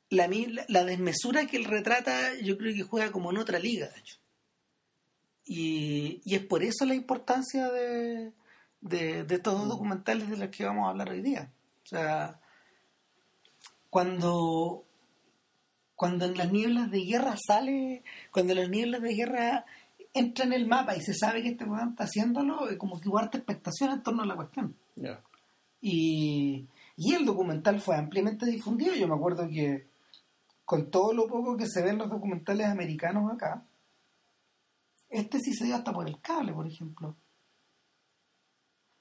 la, 0.09 0.85
desmesura 0.85 1.47
que 1.47 1.59
él 1.59 1.67
retrata 1.67 2.41
yo 2.41 2.57
creo 2.57 2.75
que 2.75 2.85
juega 2.85 3.13
como 3.13 3.31
en 3.33 3.37
otra 3.37 3.59
liga, 3.59 3.87
de 3.87 4.01
hecho. 4.01 4.17
Y, 5.45 6.23
y 6.25 6.37
es 6.37 6.43
por 6.43 6.63
eso 6.63 6.87
la 6.87 6.95
importancia 6.95 7.69
de, 7.69 8.33
de, 8.81 9.25
de 9.25 9.35
estos 9.35 9.59
dos 9.59 9.69
documentales 9.69 10.31
de 10.31 10.39
los 10.39 10.49
que 10.49 10.65
vamos 10.65 10.87
a 10.87 10.91
hablar 10.93 11.11
hoy 11.11 11.21
día. 11.21 11.53
O 11.89 11.97
sea, 11.97 12.39
cuando, 13.89 14.85
cuando 15.95 16.27
en 16.27 16.37
las 16.37 16.53
nieblas 16.53 16.91
de 16.91 17.01
guerra 17.01 17.35
sale, 17.47 18.05
cuando 18.31 18.55
las 18.55 18.69
nieblas 18.69 19.01
de 19.01 19.15
guerra 19.15 19.65
entra 20.13 20.45
en 20.45 20.53
el 20.53 20.69
mapa 20.69 20.95
y 20.95 21.01
se 21.01 21.15
sabe 21.15 21.43
que 21.43 21.49
este 21.49 21.65
weón 21.65 21.91
está 21.91 22.05
haciéndolo, 22.05 22.69
es 22.69 22.77
como 22.77 23.01
que 23.01 23.09
hubo 23.09 23.19
harta 23.19 23.39
expectación 23.39 23.91
en 23.93 24.03
torno 24.03 24.23
a 24.23 24.27
la 24.27 24.37
cuestión. 24.37 24.77
ya. 24.97 25.23
Y, 25.81 26.69
y 26.97 27.15
el 27.15 27.25
documental 27.25 27.81
fue 27.81 27.97
ampliamente 27.97 28.45
difundido. 28.45 28.95
Yo 28.95 29.09
me 29.09 29.15
acuerdo 29.15 29.49
que 29.49 29.89
con 30.67 30.91
todo 30.91 31.15
lo 31.15 31.27
poco 31.27 31.57
que 31.57 31.67
se 31.67 31.83
ven 31.83 31.97
los 31.97 32.11
documentales 32.11 32.67
americanos 32.67 33.33
acá, 33.33 33.65
este 35.09 35.39
sí 35.39 35.55
se 35.55 35.65
dio 35.65 35.77
hasta 35.77 35.93
por 35.95 36.07
el 36.07 36.21
cable, 36.21 36.53
por 36.53 36.67
ejemplo. 36.67 37.17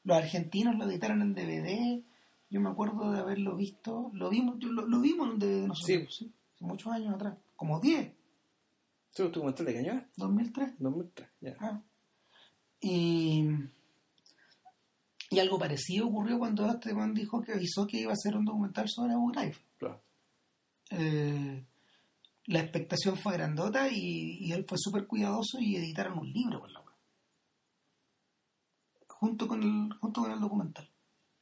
Los 0.06 0.18
argentinos 0.18 0.78
lo 0.78 0.86
editaron 0.86 1.22
en 1.22 1.34
DVD. 1.34 2.02
Yo 2.50 2.62
me 2.62 2.70
acuerdo 2.70 3.12
de 3.12 3.20
haberlo 3.20 3.56
visto. 3.56 4.10
Lo 4.14 4.30
vimos, 4.30 4.64
lo, 4.64 4.88
lo 4.88 5.00
vimos 5.02 5.38
DVD 5.38 5.68
nosotros, 5.68 6.16
sí, 6.16 6.34
hace 6.56 6.66
muchos 6.66 6.92
años 6.94 7.14
atrás. 7.16 7.38
Como 7.56 7.80
10, 7.80 8.14
¿Tú 9.18 9.24
documental 9.24 9.66
de 9.66 9.80
año 9.80 9.94
es? 9.94 10.04
2003. 10.16 10.76
2003, 10.78 11.30
ya. 11.42 11.58
Ah. 11.60 11.82
Y, 12.80 13.48
y 15.32 15.40
algo 15.40 15.58
parecido 15.58 16.08
ocurrió 16.08 16.38
cuando 16.38 16.68
este 16.68 16.94
Juan 16.94 17.16
dijo 17.16 17.42
que 17.42 17.54
avisó 17.54 17.88
que 17.88 17.98
iba 18.02 18.12
a 18.12 18.14
hacer 18.14 18.38
un 18.38 18.46
documental 18.46 18.88
sobre 18.88 19.14
Abu 19.14 19.32
Ghraib. 19.32 19.56
Claro. 19.80 20.04
Eh, 20.92 21.66
la 22.46 22.60
expectación 22.60 23.18
fue 23.18 23.34
grandota 23.34 23.90
y, 23.90 24.38
y 24.40 24.52
él 24.52 24.66
fue 24.68 24.78
súper 24.78 25.08
cuidadoso 25.08 25.58
y 25.60 25.76
editaron 25.76 26.20
un 26.20 26.32
libro 26.32 26.62
con 26.62 26.72
la 26.72 26.82
web. 26.82 26.94
Junto 29.08 29.48
con 29.48 29.64
el, 29.64 29.94
junto 30.00 30.22
con 30.22 30.32
el 30.32 30.40
documental. 30.40 30.88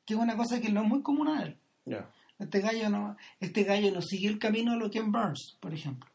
Que 0.05 0.13
es 0.13 0.19
una 0.19 0.37
cosa 0.37 0.61
que 0.61 0.69
no 0.71 0.81
es 0.83 0.87
muy 0.87 1.01
común 1.01 1.27
a 1.27 1.43
él. 1.43 1.57
Ya. 1.85 2.09
Este 2.37 2.59
gallo 2.59 2.89
no, 2.89 3.15
este 3.39 3.63
gallo 3.63 3.91
no 3.91 4.01
sigue 4.01 4.27
el 4.27 4.39
camino 4.39 4.73
de 4.73 4.79
lo 4.79 4.91
que 4.91 4.99
en 4.99 5.11
Burns, 5.11 5.57
por 5.59 5.73
ejemplo. 5.73 6.09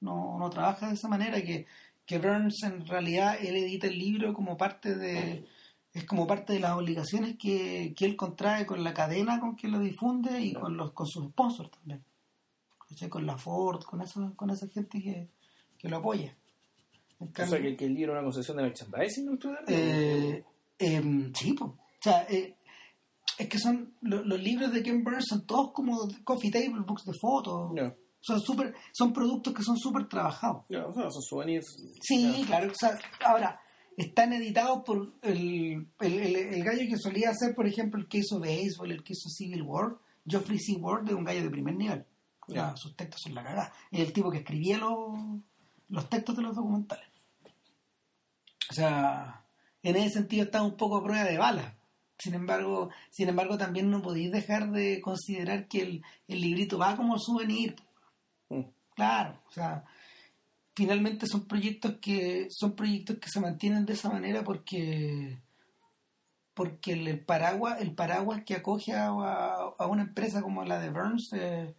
No, 0.00 0.38
no 0.38 0.50
trabaja 0.50 0.88
de 0.88 0.94
esa 0.94 1.08
manera 1.08 1.40
que, 1.42 1.66
que 2.06 2.18
Burns 2.18 2.62
en 2.64 2.86
realidad 2.86 3.36
él 3.40 3.56
edita 3.56 3.86
el 3.86 3.98
libro 3.98 4.32
como 4.34 4.56
parte 4.56 4.94
de 4.94 5.46
es 5.92 6.04
como 6.06 6.26
parte 6.26 6.54
de 6.54 6.60
las 6.60 6.72
obligaciones 6.72 7.36
que, 7.38 7.94
que 7.96 8.04
él 8.04 8.16
contrae 8.16 8.66
con 8.66 8.82
la 8.82 8.92
cadena 8.92 9.38
con 9.38 9.54
que 9.54 9.68
lo 9.68 9.78
difunde 9.78 10.40
y 10.40 10.52
con 10.52 10.76
los 10.76 10.92
con 10.92 11.06
sus 11.06 11.28
sponsors 11.30 11.70
también. 11.70 12.02
¿Cachai? 12.88 13.08
Con 13.08 13.24
la 13.26 13.38
Ford, 13.38 13.82
con 13.84 14.00
esa, 14.02 14.32
con 14.34 14.50
esa 14.50 14.66
gente 14.68 15.00
que, 15.00 15.28
que 15.78 15.88
lo 15.88 15.98
apoya. 15.98 16.34
En 17.20 17.28
O 17.28 17.32
cambio- 17.32 17.56
sea, 17.58 17.62
que, 17.62 17.76
que 17.76 17.84
el 17.86 17.94
libro 17.94 18.12
era 18.12 18.20
una 18.20 18.26
concesión 18.26 18.56
de 18.56 18.64
merchandising, 18.64 19.24
¿no? 19.26 19.38
Eh, 19.68 20.42
em, 20.78 21.32
sí, 21.32 21.52
po. 21.52 21.64
o 21.66 21.78
sea, 22.02 22.26
eh, 22.28 22.56
es 23.38 23.48
que 23.48 23.58
son 23.58 23.94
lo- 24.00 24.24
los 24.24 24.40
libros 24.40 24.72
de 24.72 24.82
Ken 24.82 25.02
Burns 25.04 25.26
son 25.28 25.46
todos 25.46 25.72
como 25.72 26.08
coffee 26.24 26.50
table 26.50 26.82
books 26.86 27.04
de 27.04 27.12
fotos. 27.20 27.72
Ya. 27.76 27.94
Son 28.20 28.40
super, 28.40 28.74
son 28.92 29.12
productos 29.12 29.52
que 29.54 29.62
son 29.62 29.76
súper 29.76 30.08
trabajados. 30.08 30.64
Ya, 30.70 30.86
o 30.86 30.94
sea, 30.94 31.10
son 31.10 31.22
souvenirs. 31.22 31.66
Sí, 32.00 32.42
claro. 32.46 32.70
O 32.70 32.74
sea, 32.74 32.98
ahora, 33.24 33.60
están 33.96 34.32
editados 34.32 34.82
por 34.84 35.12
el, 35.22 35.86
el, 36.00 36.12
el- 36.20 36.36
el 36.36 36.64
gallo 36.64 36.88
que 36.88 36.96
solía 36.96 37.30
hacer, 37.30 37.54
por 37.54 37.66
ejemplo, 37.66 38.00
el 38.00 38.08
que 38.08 38.18
hizo 38.18 38.40
Baseball, 38.40 38.92
el 38.92 39.04
que 39.04 39.12
hizo 39.12 39.28
Civil 39.28 39.62
War, 39.62 39.98
Geoffrey 40.26 40.58
C. 40.58 40.72
Ward, 40.80 41.04
de 41.04 41.14
un 41.14 41.24
gallo 41.24 41.42
de 41.42 41.50
primer 41.50 41.76
nivel. 41.76 42.06
O 42.46 42.52
sea, 42.52 42.70
Ya. 42.70 42.76
sus 42.76 42.96
textos 42.96 43.20
son 43.22 43.34
la 43.34 43.42
cagada. 43.44 43.72
Es 43.90 44.00
el 44.00 44.12
tipo 44.12 44.30
que 44.30 44.38
escribía 44.38 44.78
los, 44.78 45.18
los 45.90 46.08
textos 46.08 46.34
de 46.36 46.42
los 46.42 46.54
documentales. 46.56 47.06
O 48.70 48.72
sea, 48.74 49.44
en 49.82 49.96
ese 49.96 50.10
sentido 50.14 50.44
está 50.44 50.62
un 50.62 50.76
poco 50.76 50.96
a 50.96 51.04
prueba 51.04 51.24
de 51.24 51.36
bala. 51.38 51.73
Sin 52.18 52.34
embargo, 52.34 52.90
sin 53.10 53.28
embargo, 53.28 53.58
también 53.58 53.90
no 53.90 54.00
podéis 54.00 54.30
dejar 54.30 54.70
de 54.70 55.00
considerar 55.00 55.66
que 55.68 55.82
el, 55.82 56.02
el 56.28 56.40
librito 56.40 56.78
va 56.78 56.96
como 56.96 57.18
souvenir. 57.18 57.76
Mm. 58.48 58.62
Claro, 58.94 59.40
o 59.48 59.50
sea, 59.50 59.84
finalmente 60.76 61.26
son 61.26 61.46
proyectos 61.46 61.96
que 62.00 62.46
son 62.50 62.74
proyectos 62.76 63.18
que 63.18 63.28
se 63.28 63.40
mantienen 63.40 63.84
de 63.86 63.94
esa 63.94 64.08
manera 64.10 64.44
porque 64.44 65.38
porque 66.54 66.92
el, 66.92 67.18
paraguas 67.24 67.80
el 67.80 67.94
paraguas 67.94 68.44
que 68.44 68.54
acoge 68.54 68.92
a, 68.92 69.08
a- 69.08 69.86
una 69.88 70.02
empresa 70.02 70.40
como 70.40 70.64
la 70.64 70.78
de 70.78 70.90
Burns 70.90 71.32
eh, 71.32 71.74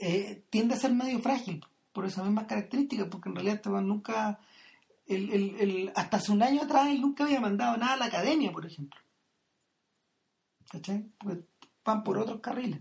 eh, 0.00 0.42
tiende 0.50 0.74
a 0.74 0.78
ser 0.78 0.92
medio 0.92 1.20
frágil 1.20 1.64
por 1.92 2.04
esas 2.04 2.24
mismas 2.24 2.46
características 2.46 3.06
porque 3.08 3.28
en 3.28 3.36
realidad 3.36 3.56
este 3.56 3.70
nunca 3.70 4.40
el, 5.06 5.30
el- 5.32 5.56
el- 5.60 5.92
hasta 5.94 6.16
hace 6.16 6.32
un 6.32 6.42
año 6.42 6.62
atrás 6.62 6.88
él 6.88 7.00
nunca 7.00 7.24
había 7.24 7.40
mandado 7.40 7.76
nada 7.76 7.94
a 7.94 7.96
la 7.98 8.06
academia 8.06 8.50
por 8.50 8.66
ejemplo 8.66 9.00
¿cachai? 10.70 11.04
Porque 11.18 11.44
van 11.84 12.02
por 12.04 12.18
otros 12.18 12.40
carriles 12.40 12.80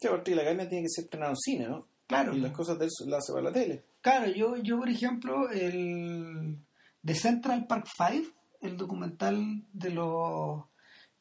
Sí, 0.00 0.06
aparte 0.06 0.30
que 0.30 0.36
la 0.36 0.42
academia 0.42 0.68
tiene 0.68 0.84
que 0.84 0.90
ser 0.90 1.04
estrenado 1.04 1.32
en 1.32 1.36
cine, 1.38 1.68
¿no? 1.68 1.86
claro 2.06 2.34
Y 2.34 2.40
las 2.40 2.52
cosas 2.52 2.78
de 2.78 2.84
él 2.86 2.90
las 3.06 3.18
hace 3.24 3.32
para 3.32 3.44
la 3.44 3.52
tele. 3.52 3.84
Claro, 4.00 4.30
yo, 4.30 4.56
yo 4.56 4.78
por 4.78 4.88
ejemplo, 4.88 5.50
el 5.50 6.56
de 7.02 7.14
Central 7.14 7.66
Park 7.66 7.86
Five, 7.96 8.28
el 8.60 8.76
documental 8.76 9.64
de 9.72 9.90
los 9.90 10.64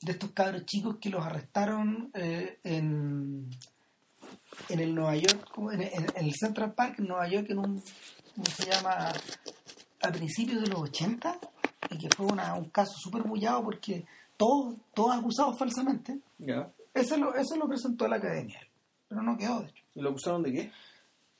de 0.01 0.11
estos 0.11 0.31
cabros 0.31 0.63
chicos 0.65 0.97
que 1.01 1.09
los 1.09 1.25
arrestaron 1.25 2.11
eh, 2.13 2.59
en, 2.63 3.49
en 4.69 4.79
el 4.79 4.93
Nueva 4.93 5.15
York, 5.15 5.49
como 5.51 5.71
en, 5.71 5.81
en- 5.81 5.91
en 6.15 6.25
el 6.25 6.33
Central 6.35 6.73
Park, 6.73 6.99
en 6.99 7.07
Nueva 7.07 7.27
York, 7.27 7.47
en 7.49 7.57
un, 7.57 7.81
¿cómo 8.35 8.45
se 8.55 8.69
llama? 8.69 9.11
A 10.01 10.11
principios 10.11 10.61
de 10.61 10.67
los 10.67 10.81
80, 10.81 11.39
y 11.89 11.97
que 11.97 12.09
fue 12.11 12.27
una- 12.27 12.53
un 12.53 12.69
caso 12.69 12.93
súper 12.95 13.23
bullado 13.23 13.63
porque 13.63 14.05
todos, 14.37 14.75
todos 14.93 15.15
acusados 15.15 15.57
falsamente. 15.57 16.19
Ya. 16.37 16.71
Ese 16.93 17.17
lo, 17.17 17.35
ese 17.35 17.57
lo 17.57 17.67
presentó 17.67 18.05
a 18.05 18.09
la 18.09 18.15
academia, 18.17 18.59
pero 19.07 19.21
no 19.21 19.37
quedó, 19.37 19.61
de 19.61 19.67
hecho. 19.69 19.83
¿Y 19.95 20.01
lo 20.01 20.09
acusaron 20.09 20.43
de 20.43 20.51
qué? 20.53 20.71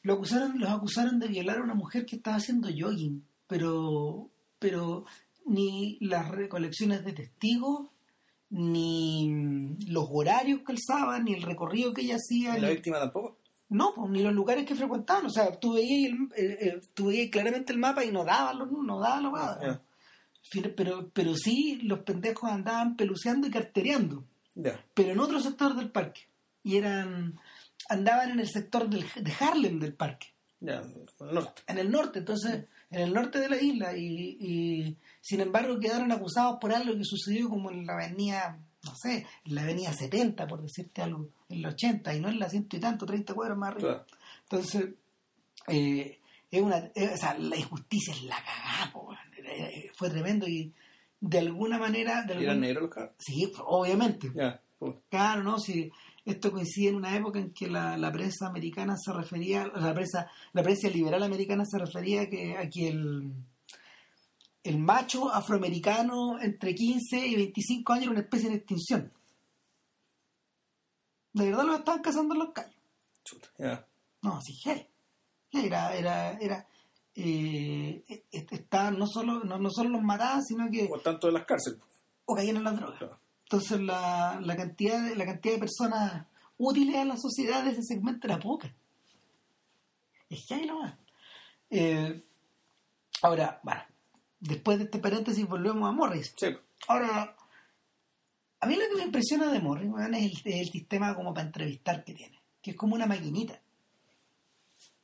Lo 0.04 0.14
acusaron, 0.14 0.60
los 0.60 0.70
acusaron 0.70 1.20
de 1.20 1.28
violar 1.28 1.58
a 1.58 1.64
una 1.64 1.74
mujer 1.74 2.06
que 2.06 2.16
estaba 2.18 2.38
haciendo 2.38 2.68
jogging, 2.70 3.24
pero, 3.48 4.30
pero 4.60 5.06
ni 5.46 5.98
las 6.02 6.30
recolecciones 6.30 7.04
de 7.06 7.14
testigos, 7.14 7.88
ni 8.50 9.76
los 9.88 10.08
horarios 10.12 10.60
que 10.60 10.66
calzaban, 10.76 11.26
ni 11.26 11.34
el 11.34 11.42
recorrido 11.42 11.94
que 11.94 12.02
ella 12.04 12.16
hacía, 12.16 12.58
¿Y 12.58 12.62
la 12.62 12.68
ni- 12.70 12.74
víctima 12.76 13.00
tampoco? 13.00 13.38
no, 13.70 13.94
pues, 13.96 14.10
ni 14.12 14.22
los 14.24 14.34
lugares 14.34 14.66
que 14.66 14.76
frecuentaban. 14.76 15.26
O 15.26 15.30
sea, 15.30 15.52
tú 15.60 15.74
veías, 15.74 16.12
el- 16.14 16.30
eh, 16.38 16.58
eh, 16.62 16.82
tú 16.94 17.08
veías 17.08 17.30
claramente 17.30 17.74
el 17.74 17.80
mapa 17.80 18.06
y 18.06 18.12
no 18.12 18.24
daba, 18.24 18.54
los- 18.54 18.72
no 18.72 19.00
daba 19.00 19.22
la. 19.22 19.82
Pero, 20.52 21.10
pero 21.14 21.36
sí, 21.36 21.80
los 21.84 22.00
pendejos 22.00 22.50
andaban 22.50 22.96
peluceando 22.96 23.48
y 23.48 23.52
cartereando 23.52 24.24
pero 24.94 25.12
en 25.12 25.20
otro 25.20 25.40
sector 25.40 25.76
del 25.76 25.92
parque. 25.92 26.22
Y 26.64 26.78
eran 26.78 27.40
andaban 27.90 28.32
en 28.32 28.40
el 28.40 28.50
sector 28.50 28.90
del, 28.90 29.06
de 29.16 29.34
Harlem 29.40 29.80
del 29.80 29.94
parque, 29.94 30.28
el 30.60 30.82
norte. 31.20 31.62
en 31.68 31.78
el 31.78 31.92
norte, 31.92 32.20
entonces, 32.20 32.66
en 32.90 33.02
el 33.02 33.14
norte 33.14 33.40
de 33.40 33.50
la 33.50 33.62
isla. 33.62 33.96
Y, 33.96 34.38
y, 34.40 34.98
sin 35.22 35.42
embargo 35.42 35.80
quedaron 35.80 36.12
acusados 36.12 36.58
por 36.60 36.74
algo 36.74 36.98
que 36.98 37.04
sucedió 37.04 37.50
como 37.50 37.72
en 37.72 37.86
la 37.86 37.94
avenida, 37.94 38.60
no 38.84 38.94
sé, 38.96 39.26
en 39.46 39.56
la 39.56 39.62
avenida 39.62 39.94
70, 39.94 40.48
por 40.48 40.62
decirte 40.62 41.02
algo, 41.02 41.30
en 41.50 41.62
la 41.62 41.70
80, 41.70 42.16
y 42.16 42.20
no 42.20 42.30
en 42.30 42.40
la 42.40 42.50
ciento 42.50 42.76
y 42.76 42.80
tanto, 42.80 43.06
30 43.06 43.34
cuadras 43.34 43.58
más 43.58 43.70
arriba. 43.70 44.06
Claro. 44.06 44.22
Entonces, 44.44 44.90
eh, 45.68 46.20
es 46.50 46.62
una, 46.62 46.78
eh, 46.96 47.12
o 47.14 47.18
sea, 47.18 47.38
la 47.38 47.56
injusticia 47.56 48.14
es 48.14 48.24
la 48.24 48.38
cagada, 48.38 48.92
fue 49.98 50.10
tremendo 50.10 50.48
y 50.48 50.74
de 51.20 51.40
alguna 51.40 51.78
manera... 51.78 52.24
De 52.24 52.40
¿Y 52.40 52.44
eran 52.44 52.62
negros 52.62 52.84
los 52.84 52.92
cabros? 52.92 53.16
Sí, 53.18 53.52
obviamente. 53.66 54.32
Ya. 54.36 54.62
Claro, 55.10 55.44
no, 55.44 55.60
si 55.60 55.92
esto 56.24 56.52
coincide 56.52 56.90
en 56.90 56.96
una 56.96 57.16
época 57.16 57.40
en 57.40 57.52
que 57.52 57.68
la, 57.68 57.98
la 57.98 58.12
prensa 58.12 58.48
americana 58.48 58.96
se 58.96 59.12
refería, 59.12 59.66
la 59.68 59.94
prensa, 59.94 60.30
la 60.54 60.62
prensa 60.62 60.90
liberal 60.90 61.24
americana 61.24 61.66
se 61.66 61.80
refería 61.80 62.24
a 62.24 62.30
que, 62.30 62.58
a 62.58 62.70
que 62.70 62.90
el, 62.90 63.34
el 64.64 64.78
macho 64.78 65.34
afroamericano 65.34 66.40
entre 66.40 66.76
15 66.76 67.26
y 67.26 67.36
25 67.36 67.94
años 67.94 68.04
era 68.04 68.12
una 68.12 68.22
especie 68.22 68.50
de 68.50 68.56
extinción. 68.58 69.12
De 71.34 71.46
verdad 71.46 71.66
lo 71.66 71.76
estaban 71.76 72.02
cazando 72.02 72.36
en 72.36 72.40
los 72.40 72.52
callos. 72.52 72.76
Chuta, 73.24 73.48
ya. 73.58 73.88
No, 74.22 74.40
sí, 74.42 74.54
hey. 74.64 74.88
Era, 75.52 75.96
era, 75.96 76.34
era, 76.40 76.68
eh, 77.20 78.04
est- 78.32 78.54
estaban 78.54 78.98
no 79.00 79.08
solo, 79.08 79.44
no, 79.44 79.58
no 79.58 79.70
solo 79.72 79.90
los 79.90 80.04
mataban, 80.04 80.44
sino 80.44 80.70
que 80.70 80.86
Por 80.88 81.02
tanto 81.02 81.28
de 81.28 81.34
las 81.34 81.46
cárceles. 81.46 81.80
o 82.26 82.36
caían 82.36 82.58
en 82.58 82.64
las 82.64 82.76
drogas. 82.76 82.98
Claro. 83.00 83.20
Entonces 83.44 83.80
la, 83.82 84.40
la 84.42 84.56
cantidad 84.56 85.02
de, 85.04 85.16
la 85.16 85.26
cantidad 85.26 85.54
de 85.56 85.60
personas 85.60 86.28
útiles 86.58 86.96
a 86.98 87.06
la 87.06 87.18
sociedad 87.18 87.64
de 87.64 87.72
ese 87.72 87.82
segmento 87.84 88.28
era 88.28 88.40
poca. 88.40 88.74
Es 90.30 90.46
que 90.46 90.54
ahí 90.56 90.66
nomás. 90.66 90.96
Eh, 91.70 92.22
ahora, 93.22 93.60
bueno, 93.64 93.82
después 94.40 94.78
de 94.78 94.84
este 94.86 95.00
paréntesis 95.00 95.48
volvemos 95.48 95.88
a 95.90 95.92
Morris. 95.94 96.34
Sí. 96.38 96.48
Ahora, 96.88 97.36
a 98.60 98.66
mí 98.68 98.76
lo 98.76 98.82
que 98.90 98.96
me 98.98 99.04
impresiona 99.04 99.52
de 99.52 99.60
Morris 99.60 99.90
es, 100.00 100.06
el, 100.08 100.54
es 100.54 100.60
el 100.62 100.70
sistema 100.70 101.16
como 101.16 101.34
para 101.34 101.48
entrevistar 101.48 102.04
que 102.04 102.14
tiene, 102.14 102.40
que 102.62 102.72
es 102.72 102.78
como 102.78 102.96
una 102.96 103.06
maquinita. 103.08 103.60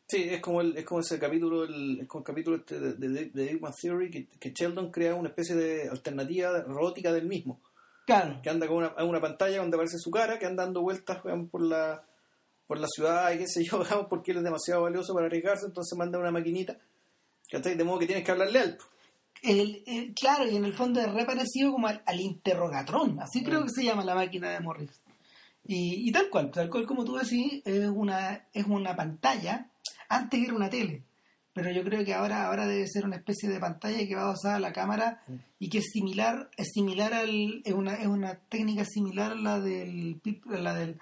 Sí, 0.07 0.23
es 0.29 0.41
como, 0.41 0.61
el, 0.61 0.77
es 0.77 0.85
como 0.85 0.99
ese 1.01 1.17
capítulo, 1.17 1.63
el, 1.63 2.01
es 2.01 2.07
como 2.07 2.21
el 2.21 2.25
capítulo 2.25 2.57
este 2.57 2.79
de, 2.79 2.93
de, 2.93 3.25
de 3.29 3.45
Big 3.53 3.59
Bang 3.59 3.73
Theory, 3.81 4.11
que, 4.11 4.27
que 4.27 4.51
Sheldon 4.51 4.91
crea 4.91 5.15
una 5.15 5.29
especie 5.29 5.55
de 5.55 5.89
alternativa 5.89 6.61
robótica 6.61 7.11
del 7.11 7.25
mismo, 7.27 7.61
Claro, 8.05 8.39
que 8.43 8.49
anda 8.49 8.67
con 8.67 8.77
una, 8.77 9.03
una 9.03 9.21
pantalla 9.21 9.59
donde 9.59 9.75
aparece 9.77 9.97
su 9.97 10.11
cara, 10.11 10.37
que 10.37 10.45
anda 10.45 10.63
dando 10.65 10.81
vueltas 10.81 11.23
weón, 11.23 11.47
por 11.47 11.61
la 11.61 12.03
por 12.67 12.77
la 12.79 12.87
ciudad 12.87 13.31
y 13.33 13.39
qué 13.39 13.47
sé 13.47 13.63
yo, 13.63 13.79
digamos, 13.83 14.07
porque 14.09 14.31
él 14.31 14.37
es 14.37 14.43
demasiado 14.43 14.83
valioso 14.83 15.13
para 15.13 15.25
arriesgarse, 15.27 15.65
entonces 15.65 15.97
manda 15.97 16.17
una 16.19 16.31
maquinita. 16.31 16.77
De 17.51 17.83
modo 17.83 17.99
que 17.99 18.07
tienes 18.07 18.23
que 18.25 18.31
hablarle 18.31 18.59
alto. 18.59 18.85
el, 19.43 19.83
el- 19.85 20.13
claro, 20.13 20.47
y 20.49 20.55
en 20.55 20.65
el 20.65 20.73
fondo 20.73 20.99
es 21.01 21.11
re 21.13 21.25
parecido 21.25 21.71
como 21.71 21.87
al, 21.87 22.01
al 22.05 22.19
interrogatrón, 22.19 23.19
así 23.19 23.43
creo 23.43 23.61
Mm. 23.61 23.63
que 23.65 23.69
se 23.69 23.83
llama 23.83 24.03
la 24.03 24.15
máquina 24.15 24.49
de 24.51 24.59
Morris. 24.59 25.01
Y, 25.65 26.07
y 26.09 26.11
tal 26.11 26.29
cual, 26.29 26.51
tal 26.51 26.69
cual 26.69 26.85
como 26.87 27.05
tú 27.05 27.15
decís, 27.15 27.61
es 27.65 27.87
una, 27.89 28.47
es 28.53 28.65
una 28.65 28.95
pantalla, 28.95 29.69
antes 30.15 30.41
era 30.43 30.53
una 30.53 30.69
tele, 30.69 31.03
pero 31.53 31.71
yo 31.71 31.83
creo 31.83 32.03
que 32.03 32.13
ahora, 32.13 32.47
ahora 32.47 32.65
debe 32.67 32.87
ser 32.87 33.05
una 33.05 33.17
especie 33.17 33.49
de 33.49 33.59
pantalla 33.59 34.07
que 34.07 34.15
va 34.15 34.25
basada 34.25 34.55
en 34.55 34.61
la 34.63 34.73
cámara 34.73 35.21
y 35.59 35.69
que 35.69 35.79
es 35.79 35.85
similar, 35.91 36.49
es 36.57 36.69
similar 36.73 37.13
al, 37.13 37.61
es 37.63 37.73
una, 37.73 37.95
es 37.95 38.07
una 38.07 38.35
técnica 38.49 38.85
similar 38.85 39.33
a 39.33 39.35
la 39.35 39.59
del, 39.59 40.19
a 40.51 40.57
la 40.59 40.73
del, 40.73 40.99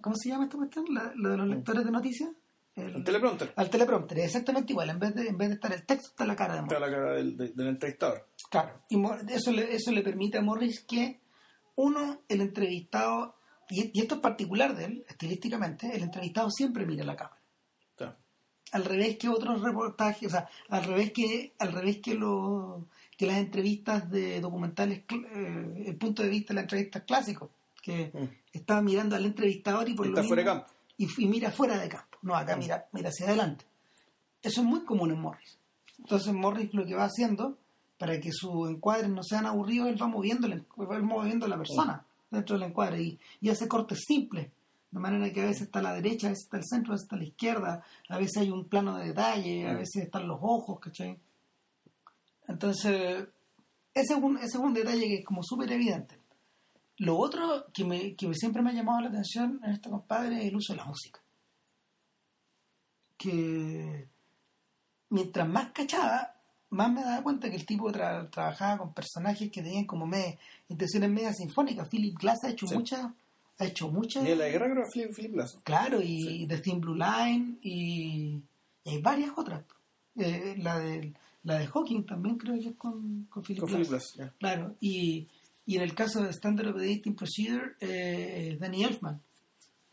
¿cómo 0.00 0.16
se 0.16 0.30
llama 0.30 0.44
esta 0.44 0.56
cuestión? 0.56 0.86
La, 0.90 1.12
la 1.16 1.28
de 1.30 1.36
los 1.36 1.48
lectores 1.48 1.84
de 1.84 1.90
noticias. 1.90 2.30
El- 2.76 2.94
El 2.96 3.04
teleprompter. 3.04 3.52
al 3.56 3.68
teleprompter, 3.68 4.18
exactamente 4.20 4.72
igual, 4.72 4.88
en 4.90 4.98
vez 5.00 5.14
de, 5.14 5.26
en 5.28 5.36
vez 5.36 5.48
de 5.48 5.54
estar 5.56 5.72
el 5.72 5.84
texto 5.84 6.08
está 6.10 6.24
la 6.24 6.36
cara 6.36 6.54
de 6.54 6.62
Morris. 6.62 6.76
Está 6.78 6.86
la 6.86 6.92
cara 6.96 7.12
del, 7.14 7.36
de- 7.36 7.48
del 7.52 7.66
entrevistador. 7.66 8.28
Claro, 8.48 8.80
y 8.88 8.96
eso 9.34 9.50
le, 9.52 9.74
eso 9.74 9.90
le 9.92 10.02
permite 10.02 10.38
a 10.38 10.42
Morris 10.42 10.80
que, 10.88 11.20
uno, 11.74 12.20
el 12.28 12.40
entrevistado, 12.40 13.34
y, 13.68 13.90
y 13.92 14.00
esto 14.02 14.14
es 14.14 14.20
particular 14.20 14.76
de 14.76 14.84
él, 14.84 15.04
estilísticamente, 15.08 15.94
el 15.94 16.02
entrevistado 16.04 16.48
siempre 16.50 16.86
mira 16.86 17.04
la 17.04 17.16
cámara. 17.16 17.36
Está. 18.64 18.78
Al 18.78 18.84
revés 18.84 19.16
que 19.18 19.28
otros 19.28 19.60
reportajes, 19.62 20.28
o 20.28 20.30
sea, 20.30 20.48
al 20.68 20.84
revés 20.84 21.12
que, 21.12 21.52
al 21.58 21.72
revés 21.72 21.98
que, 21.98 22.14
lo, 22.14 22.86
que 23.16 23.26
las 23.26 23.38
entrevistas 23.38 24.08
de 24.10 24.40
documentales, 24.40 25.02
eh, 25.10 25.84
el 25.86 25.96
punto 25.96 26.22
de 26.22 26.28
vista 26.28 26.48
de 26.52 26.54
las 26.56 26.64
entrevistas 26.64 27.02
clásicos, 27.04 27.50
que 27.82 28.10
Mm. 28.14 28.28
estaba 28.52 28.80
mirando 28.82 29.16
al 29.16 29.24
entrevistador 29.24 29.88
y 29.88 29.94
por 29.94 30.06
Y 30.06 30.10
lo 30.10 30.16
está 30.18 30.28
fuera 30.28 30.42
de 30.44 30.48
mismo- 30.50 30.64
campo. 30.66 30.74
y, 30.98 31.24
y 31.24 31.26
mira 31.28 31.50
fuera 31.50 31.78
de 31.78 31.88
campo. 31.88 32.18
No, 32.22 32.36
acá 32.36 32.56
Mm. 32.56 32.58
mira, 32.60 32.86
mira 32.92 33.08
hacia 33.08 33.26
adelante. 33.26 33.64
Eso 34.42 34.60
es 34.60 34.66
muy 34.66 34.80
común 34.84 35.10
en 35.10 35.20
Morris. 35.20 35.58
Entonces 35.98 36.32
Morris 36.32 36.72
lo 36.72 36.84
que 36.86 36.94
va 36.94 37.04
haciendo 37.04 37.58
para 37.98 38.18
que 38.20 38.30
sus 38.32 38.70
encuadres 38.70 39.10
no 39.10 39.22
sean 39.22 39.46
aburridos, 39.46 39.88
él 39.88 40.00
va 40.00 40.06
moviendo, 40.06 40.46
la- 40.48 40.62
va 40.78 40.98
moviendo 41.00 41.44
a 41.46 41.48
la 41.48 41.58
persona 41.58 42.04
dentro 42.30 42.56
del 42.58 42.68
encuadre 42.68 43.02
y, 43.02 43.18
y 43.40 43.48
hace 43.50 43.66
cortes 43.68 44.04
simples. 44.06 44.48
De 44.90 44.98
manera 44.98 45.32
que 45.32 45.40
a 45.42 45.46
veces 45.46 45.62
está 45.62 45.78
a 45.78 45.82
la 45.82 45.94
derecha, 45.94 46.26
a 46.26 46.30
veces 46.30 46.44
está 46.44 46.56
al 46.56 46.64
centro, 46.64 46.92
a 46.92 46.94
veces 46.94 47.04
está 47.04 47.16
a 47.16 47.18
la 47.20 47.24
izquierda, 47.24 47.84
a 48.08 48.18
veces 48.18 48.36
hay 48.38 48.50
un 48.50 48.64
plano 48.68 48.96
de 48.98 49.06
detalle, 49.08 49.68
a 49.68 49.74
veces 49.74 50.04
están 50.04 50.26
los 50.26 50.38
ojos, 50.42 50.80
¿cachai? 50.80 51.18
Entonces, 52.48 53.28
ese 53.94 54.14
es 54.14 54.18
un, 54.20 54.36
ese 54.38 54.46
es 54.46 54.54
un 54.56 54.74
detalle 54.74 55.06
que 55.06 55.14
es 55.18 55.24
como 55.24 55.42
súper 55.44 55.70
evidente. 55.72 56.18
Lo 56.96 57.16
otro 57.16 57.66
que, 57.72 57.84
me, 57.84 58.14
que 58.16 58.34
siempre 58.34 58.62
me 58.62 58.70
ha 58.70 58.74
llamado 58.74 59.00
la 59.02 59.08
atención 59.08 59.60
en 59.64 59.70
este 59.70 59.88
compadre 59.90 60.40
es 60.40 60.46
el 60.46 60.56
uso 60.56 60.72
de 60.72 60.78
la 60.78 60.84
música. 60.84 61.20
Que 63.16 64.08
mientras 65.10 65.48
más 65.48 65.72
cachaba, 65.72 66.34
más 66.70 66.92
me 66.92 67.02
daba 67.02 67.22
cuenta 67.22 67.48
que 67.50 67.56
el 67.56 67.66
tipo 67.66 67.90
tra- 67.92 68.28
trabajaba 68.30 68.78
con 68.78 68.92
personajes 68.94 69.50
que 69.50 69.62
tenían 69.62 69.84
como 69.86 70.06
me, 70.06 70.38
intenciones 70.68 71.10
media 71.10 71.32
sinfónicas. 71.32 71.88
Philip 71.88 72.16
Glass 72.18 72.38
ha 72.44 72.50
hecho 72.50 72.66
Sí. 72.66 72.74
muchas, 72.74 73.06
ha 73.60 73.66
hecho 73.66 73.88
muchas. 73.88 74.26
En 74.26 74.38
la 74.38 74.48
guerra 74.48 74.70
creo 74.70 74.84
que 74.84 74.90
Philip, 75.00 75.14
Philip. 75.14 75.62
Claro, 75.64 76.00
y 76.02 76.46
The 76.46 76.58
Thin 76.58 76.80
Blue 76.80 76.94
Line 76.94 77.58
y, 77.62 78.42
y 78.84 78.90
hay 78.90 79.00
varias 79.00 79.30
otras. 79.36 79.64
Eh, 80.16 80.56
la 80.58 80.78
de 80.78 81.12
la 81.42 81.58
de 81.58 81.66
Hawking 81.68 82.04
también 82.04 82.36
creo 82.36 82.58
que 82.58 82.68
es 82.68 82.76
con, 82.76 83.24
con 83.30 83.42
Philip 83.42 83.60
Con 83.62 83.70
Glass. 83.70 84.12
Philip 84.14 84.28
ya. 84.28 84.34
Claro, 84.38 84.74
y, 84.80 85.28
y 85.66 85.76
en 85.76 85.82
el 85.82 85.94
caso 85.94 86.22
de 86.22 86.30
Standard 86.30 86.68
Operating 86.70 87.14
Procedure, 87.14 87.76
eh, 87.80 88.56
Danny 88.60 88.84
Elfman. 88.84 89.20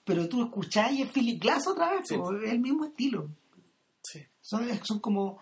Pero 0.03 0.27
tú 0.29 0.41
escuchás 0.43 0.91
y 0.93 1.01
es 1.03 1.11
Philip 1.11 1.41
Glass 1.41 1.67
otra 1.67 1.91
vez, 1.93 2.07
Sí. 2.07 2.15
es 2.15 2.51
el 2.51 2.59
mismo 2.59 2.85
estilo. 2.85 3.29
Sí. 4.01 4.21
Son, 4.41 4.65
son 4.83 4.99
como 4.99 5.39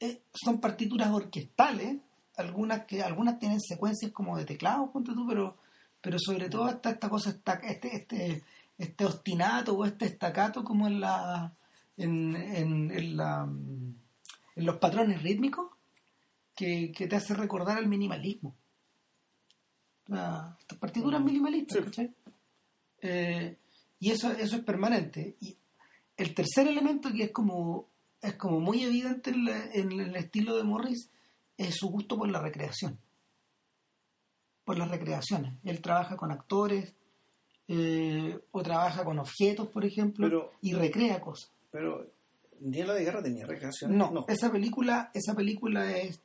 eh, 0.00 0.22
son 0.32 0.60
partituras 0.60 1.10
orquestales, 1.10 1.98
algunas 2.36 2.84
que 2.86 3.02
algunas 3.02 3.38
tienen 3.40 3.60
secuencias 3.60 4.12
como 4.12 4.36
de 4.38 4.44
teclado, 4.44 4.90
ponte 4.92 5.12
tú, 5.12 5.26
pero 5.28 5.56
pero 6.00 6.18
sobre 6.18 6.48
todo 6.48 6.68
está 6.68 6.90
esta 6.90 7.08
cosa 7.08 7.30
esta, 7.30 7.54
este 7.54 7.96
este 7.96 8.42
este 8.78 9.04
ostinato 9.04 9.74
o 9.76 9.84
este 9.84 10.06
estacato 10.06 10.62
como 10.64 10.86
en 10.86 11.00
la 11.00 11.52
en, 11.96 12.36
en, 12.36 12.90
en 12.90 13.16
la 13.16 13.44
mm, 13.46 13.94
en 14.56 14.66
los 14.66 14.76
patrones 14.78 15.22
rítmicos 15.22 15.70
que, 16.54 16.92
que 16.92 17.06
te 17.06 17.16
hace 17.16 17.34
recordar 17.34 17.78
al 17.78 17.86
minimalismo. 17.86 18.54
La- 20.06 20.56
estas 20.60 20.78
partituras 20.78 21.22
minimalistas, 21.22 21.78
Sí. 21.78 21.84
¿cachai? 21.84 22.14
Eh, 23.02 23.56
y 24.00 24.10
eso, 24.10 24.30
eso 24.32 24.56
es 24.56 24.64
permanente. 24.64 25.36
Y 25.40 25.56
el 26.16 26.34
tercer 26.34 26.66
elemento 26.66 27.12
que 27.12 27.24
es 27.24 27.30
como, 27.32 27.88
es 28.20 28.34
como 28.34 28.58
muy 28.60 28.82
evidente 28.82 29.30
en, 29.30 29.44
la- 29.44 29.64
en 29.72 29.92
el 30.00 30.16
estilo 30.16 30.56
de 30.56 30.64
Morris 30.64 31.10
es 31.56 31.76
su 31.76 31.88
gusto 31.90 32.16
por 32.16 32.28
la 32.28 32.40
recreación. 32.40 32.98
Por 34.68 34.76
las 34.76 34.90
recreaciones. 34.90 35.54
Él 35.64 35.80
trabaja 35.80 36.14
con 36.18 36.30
actores 36.30 36.92
eh, 37.68 38.38
o 38.50 38.62
trabaja 38.62 39.02
con 39.02 39.18
objetos, 39.18 39.68
por 39.68 39.82
ejemplo, 39.86 40.26
Pero- 40.26 40.52
y 40.60 40.74
recrea 40.74 41.22
cosas. 41.22 41.50
Pero 41.70 42.06
la 42.60 42.92
de 42.92 43.02
guerra 43.04 43.22
tenía 43.22 43.46
recreaciones. 43.46 43.96
No, 43.96 44.26
esa 44.28 44.52
película, 44.52 45.10
esa 45.14 45.34
película 45.34 45.90
es, 45.96 46.20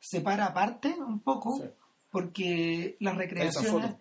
se 0.00 0.22
para 0.22 0.46
aparte 0.46 0.88
un 0.98 1.20
poco 1.20 1.58
Sí. 1.58 1.64
porque 2.10 2.96
las 3.00 3.14
recreaciones 3.18 3.96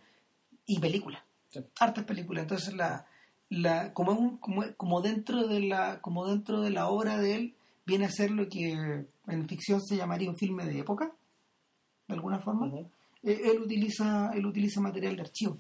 y 0.66 0.80
películas, 0.80 1.22
Sí. 1.50 1.60
hartas 1.78 2.06
películas. 2.06 2.44
Entonces 2.44 2.74
la, 2.76 3.06
la 3.50 3.92
como 3.94 4.14
es 4.14 4.20
un- 4.20 4.38
como, 4.38 4.64
como 4.78 5.02
dentro 5.02 5.48
de 5.48 5.60
la 5.60 6.00
como 6.00 6.26
dentro 6.28 6.62
de 6.62 6.70
la 6.70 6.88
obra 6.88 7.18
de 7.18 7.36
él 7.36 7.56
viene 7.86 8.06
a 8.06 8.10
ser 8.10 8.32
lo 8.32 8.48
que 8.48 9.06
en 9.28 9.48
ficción 9.50 9.82
se 9.82 9.98
llamaría 9.98 10.30
un 10.30 10.38
filme 10.38 10.66
de 10.66 10.80
época, 10.80 11.12
de 12.08 12.14
alguna 12.14 12.40
forma. 12.40 12.72
Él 13.26 13.60
utiliza 13.62 14.32
él 14.34 14.46
utiliza 14.46 14.80
material 14.82 15.16
de 15.16 15.22
archivo, 15.24 15.58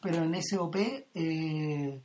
pero 0.00 0.24
en 0.24 0.34
SOP 0.42 0.76
eh, 1.14 2.00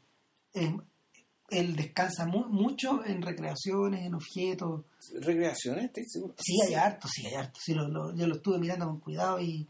él 1.49 1.75
descansa 1.75 2.25
mu- 2.25 2.47
mucho 2.49 3.03
en 3.05 3.21
recreaciones, 3.21 4.05
en 4.05 4.15
objetos. 4.15 4.83
¿Recreaciones? 5.21 5.85
¿Estoy 5.85 6.03
seguro? 6.07 6.35
Sí, 6.39 6.53
hay 6.67 6.73
harto, 6.73 7.07
sí, 7.07 7.25
hay 7.25 7.35
harto. 7.35 7.59
Sí, 7.63 7.73
lo, 7.73 7.87
lo- 7.87 8.15
yo 8.15 8.27
lo 8.27 8.35
estuve 8.35 8.59
mirando 8.59 8.85
con 8.87 8.99
cuidado 8.99 9.39
y 9.39 9.67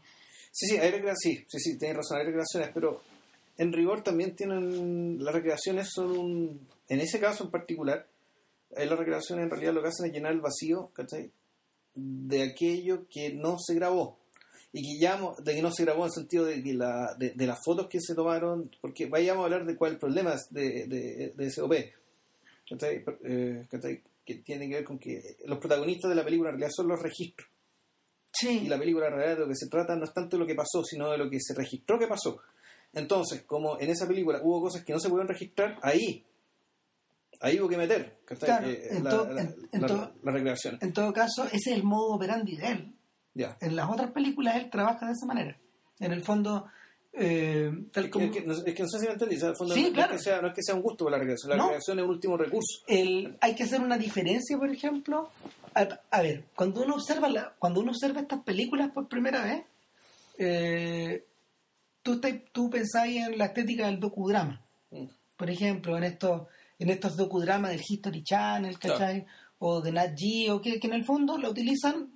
Sí, 0.50 0.66
sí, 0.70 0.76
hay 0.78 0.90
recreaciones, 0.90 1.18
sí, 1.20 1.44
sí, 1.48 1.58
sí, 1.72 1.78
tienes 1.78 1.98
razón, 1.98 2.18
hay 2.18 2.24
recreaciones, 2.26 2.70
pero 2.74 3.00
en 3.58 3.72
rigor 3.72 4.02
también 4.02 4.34
tienen, 4.34 5.22
las 5.22 5.32
recreaciones 5.34 5.88
son 5.92 6.10
un, 6.18 6.68
en 6.88 7.00
ese 7.00 7.20
caso 7.20 7.44
en 7.44 7.50
particular, 7.50 8.08
eh, 8.76 8.86
las 8.86 8.98
recreaciones 8.98 9.44
en 9.44 9.50
realidad 9.50 9.72
lo 9.74 9.82
que 9.82 9.88
hacen 9.88 10.06
es 10.06 10.12
llenar 10.12 10.32
el 10.32 10.40
vacío, 10.40 10.90
¿cachai? 10.94 11.30
De 11.94 12.42
aquello 12.42 13.06
que 13.08 13.32
no 13.34 13.56
se 13.58 13.74
grabó. 13.74 14.18
Y 14.72 14.82
que 14.82 15.00
ya, 15.00 15.18
de 15.38 15.54
que 15.54 15.62
no 15.62 15.70
se 15.72 15.84
grabó 15.84 16.00
en 16.02 16.06
el 16.08 16.12
sentido 16.12 16.44
de 16.44 16.62
que 16.62 16.74
la, 16.74 17.14
de, 17.18 17.30
de 17.30 17.46
las 17.46 17.58
fotos 17.64 17.88
que 17.88 18.00
se 18.00 18.14
tomaron, 18.14 18.70
porque 18.80 19.06
vayamos 19.06 19.42
a 19.42 19.44
hablar 19.46 19.64
de 19.66 19.76
cuál 19.76 19.92
es 19.92 19.94
el 19.94 20.00
problema 20.00 20.34
de, 20.50 20.86
de, 20.86 21.32
de 21.34 21.50
SOP. 21.50 21.72
Eh. 21.72 23.66
Que 24.24 24.34
tiene 24.36 24.68
que 24.68 24.74
ver 24.74 24.84
con 24.84 24.98
que 24.98 25.36
los 25.46 25.58
protagonistas 25.58 26.10
de 26.10 26.14
la 26.14 26.22
película 26.24 26.50
en 26.50 26.56
realidad 26.56 26.70
son 26.74 26.88
los 26.88 27.00
registros. 27.00 27.48
sí, 28.30 28.60
Y 28.64 28.68
la 28.68 28.78
película 28.78 29.06
en 29.06 29.14
realidad 29.14 29.36
de 29.36 29.40
lo 29.40 29.48
que 29.48 29.56
se 29.56 29.68
trata 29.68 29.96
no 29.96 30.04
es 30.04 30.12
tanto 30.12 30.36
de 30.36 30.40
lo 30.42 30.46
que 30.46 30.54
pasó, 30.54 30.84
sino 30.84 31.10
de 31.10 31.16
lo 31.16 31.30
que 31.30 31.38
se 31.40 31.54
registró 31.54 31.98
que 31.98 32.06
pasó. 32.06 32.38
Entonces, 32.92 33.42
como 33.46 33.80
en 33.80 33.88
esa 33.88 34.06
película 34.06 34.40
hubo 34.42 34.60
cosas 34.60 34.84
que 34.84 34.92
no 34.92 35.00
se 35.00 35.08
pudieron 35.08 35.28
registrar, 35.28 35.78
ahí, 35.82 36.26
ahí 37.40 37.58
hubo 37.58 37.70
que 37.70 37.78
meter. 37.78 38.18
Claro, 38.26 38.68
Eh, 38.68 38.88
en 38.90 39.04
la, 39.04 39.10
to- 39.10 39.32
la- 39.32 39.40
en- 39.40 39.68
en 39.72 39.80
la- 39.80 39.86
to- 39.88 40.12
la 40.22 40.32
recreación. 40.32 40.78
En 40.82 40.92
todo 40.92 41.10
caso, 41.14 41.44
ese 41.46 41.56
es 41.56 41.76
el 41.78 41.84
modo 41.84 42.14
operandi 42.16 42.56
de 42.58 42.66
él. 42.68 42.94
Ya. 43.38 43.56
En 43.60 43.76
las 43.76 43.88
otras 43.88 44.10
películas 44.10 44.56
él 44.56 44.68
trabaja 44.68 45.06
de 45.06 45.12
esa 45.12 45.26
manera. 45.26 45.56
En 46.00 46.12
el 46.12 46.22
fondo, 46.22 46.66
eh, 47.12 47.70
tal 47.92 48.06
Es 48.06 48.10
como... 48.10 48.30
que, 48.32 48.42
no, 48.42 48.52
es 48.52 48.74
que 48.74 48.82
no 48.82 48.88
sé 48.88 48.98
si 48.98 49.06
me 49.06 49.12
entendí. 49.12 49.36
o 49.36 49.38
sea, 49.38 49.48
al 49.50 49.56
fondo 49.56 49.74
Sí, 49.74 49.84
no, 49.84 49.92
claro. 49.92 50.14
es 50.14 50.18
que 50.18 50.24
sea, 50.24 50.40
no 50.42 50.48
es 50.48 50.54
que 50.54 50.62
sea 50.62 50.74
un 50.74 50.82
gusto 50.82 51.04
por 51.04 51.12
la 51.12 51.18
recreación. 51.18 51.50
La 51.50 51.56
No. 51.56 51.62
recreación 51.64 51.98
es 52.00 52.04
un 52.04 52.10
último 52.10 52.36
recurso. 52.36 52.82
el- 52.88 53.36
hay 53.40 53.54
que 53.54 53.62
hacer 53.62 53.80
una 53.80 53.96
diferencia, 53.96 54.58
por 54.58 54.70
ejemplo. 54.70 55.30
A, 55.74 55.86
a 56.10 56.22
ver, 56.22 56.44
cuando 56.56 56.82
uno 56.82 56.94
observa 56.96 57.28
la, 57.28 57.54
cuando 57.58 57.80
uno 57.80 57.92
observa 57.92 58.20
estas 58.20 58.42
películas 58.42 58.90
por 58.90 59.06
primera 59.08 59.44
vez, 59.44 59.62
eh, 60.38 61.24
tú, 62.02 62.20
te, 62.20 62.32
tú 62.52 62.70
pensáis 62.70 63.16
en 63.26 63.38
la 63.38 63.46
estética 63.46 63.86
del 63.86 64.00
docudrama. 64.00 64.60
Mm. 64.90 65.06
Por 65.36 65.50
ejemplo, 65.50 65.96
en 65.96 66.04
estos, 66.04 66.42
en 66.78 66.90
estos 66.90 67.16
docudramas 67.16 67.70
del 67.70 67.82
History 67.86 68.22
Channel, 68.24 68.78
¿cachai? 68.78 69.26
O 69.60 69.80
de 69.80 69.92
Nat 69.92 70.12
Geo, 70.16 70.60
que, 70.60 70.78
que 70.78 70.86
en 70.86 70.94
el 70.94 71.04
fondo 71.04 71.36
la 71.38 71.50
utilizan, 71.50 72.10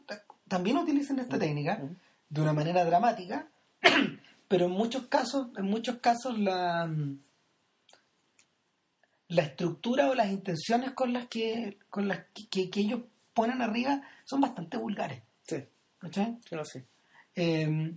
también 0.53 0.77
utilizan 0.77 1.19
esta 1.19 1.39
técnica 1.39 1.83
de 2.29 2.41
una 2.43 2.53
manera 2.53 2.85
dramática, 2.85 3.49
pero 4.49 4.67
en 4.67 4.73
muchos 4.73 5.07
casos, 5.07 5.49
en 5.57 5.65
muchos 5.65 5.97
casos 5.97 6.39
la 6.39 6.89
la 9.29 9.43
estructura 9.43 10.11
o 10.11 10.15
las 10.15 10.31
intenciones 10.31 10.91
con 10.93 11.13
las 11.13 11.27
que 11.29 11.79
con 11.89 12.07
las 12.07 12.27
que, 12.35 12.49
que- 12.49 12.69
que 12.71 12.81
ellos 12.81 13.01
ponen 13.33 13.63
arriba 13.63 14.03
son 14.25 14.41
bastante 14.43 14.77
vulgares. 14.77 15.23
Sí, 15.43 15.57
no 16.57 16.65
sé. 16.65 16.85
Eh, 17.35 17.97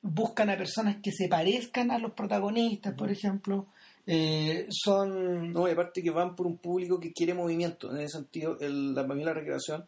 buscan 0.00 0.48
a 0.50 0.56
personas 0.56 0.96
que 1.02 1.12
se 1.12 1.28
parezcan 1.28 1.90
a 1.90 1.98
los 1.98 2.12
protagonistas, 2.12 2.94
por 2.94 3.10
ejemplo. 3.10 3.66
Eh, 4.06 4.66
son 4.70 5.52
No, 5.52 5.68
y 5.68 5.72
aparte 5.72 6.02
que 6.02 6.10
van 6.10 6.34
por 6.34 6.46
un 6.46 6.56
público 6.58 6.98
que 6.98 7.12
quiere 7.12 7.34
movimiento. 7.34 7.90
En 7.90 7.98
ese 8.00 8.16
sentido, 8.18 8.58
el, 8.60 8.94
la, 8.94 9.02
para 9.02 9.14
mí 9.14 9.24
la 9.24 9.34
recreación 9.34 9.86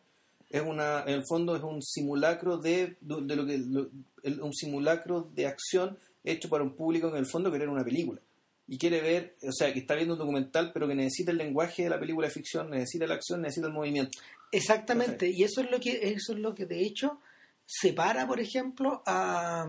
es 0.51 0.63
una, 0.63 1.03
en 1.03 1.15
el 1.15 1.25
fondo 1.29 1.57
es 1.57 1.63
un 1.63 1.83
simulacro 1.83 2.59
de, 2.59 2.97
de 3.01 3.37
lo 3.37 3.45
que 3.47 3.59
lo- 3.59 3.91
el- 4.23 4.41
un 4.41 4.53
simulacro 4.55 5.31
de 5.35 5.47
acción 5.47 5.99
hecho 6.25 6.49
para 6.49 6.65
un 6.65 6.75
público 6.77 7.09
que 7.11 7.19
en 7.19 7.25
el 7.25 7.31
fondo 7.31 7.51
quiere 7.51 7.67
ver 7.67 7.73
una 7.75 7.85
película 7.85 8.21
y 8.69 8.79
quiere 8.79 9.01
ver, 9.01 9.37
o 9.43 9.53
sea, 9.53 9.73
que 9.73 9.79
está 9.79 9.95
viendo 9.95 10.15
un 10.15 10.19
documental, 10.19 10.73
pero 10.73 10.89
que 10.89 10.95
necesita 10.97 11.31
el 11.31 11.39
lenguaje 11.39 11.85
de 11.85 11.91
la 11.91 12.01
película 12.01 12.27
de 12.27 12.35
ficción, 12.35 12.71
necesita 12.71 13.07
la 13.07 13.15
acción, 13.15 13.41
necesita 13.43 13.69
el 13.69 13.73
movimiento. 13.73 14.19
Exactamente, 14.51 15.29
y 15.31 15.45
eso 15.45 15.61
es 15.61 15.71
lo 15.71 15.79
que 15.79 16.09
eso 16.13 16.33
es 16.33 16.39
lo 16.41 16.55
que 16.55 16.67
de 16.67 16.81
hecho 16.85 17.21
separa, 17.65 18.27
por 18.27 18.41
ejemplo, 18.41 19.03
a, 19.07 19.69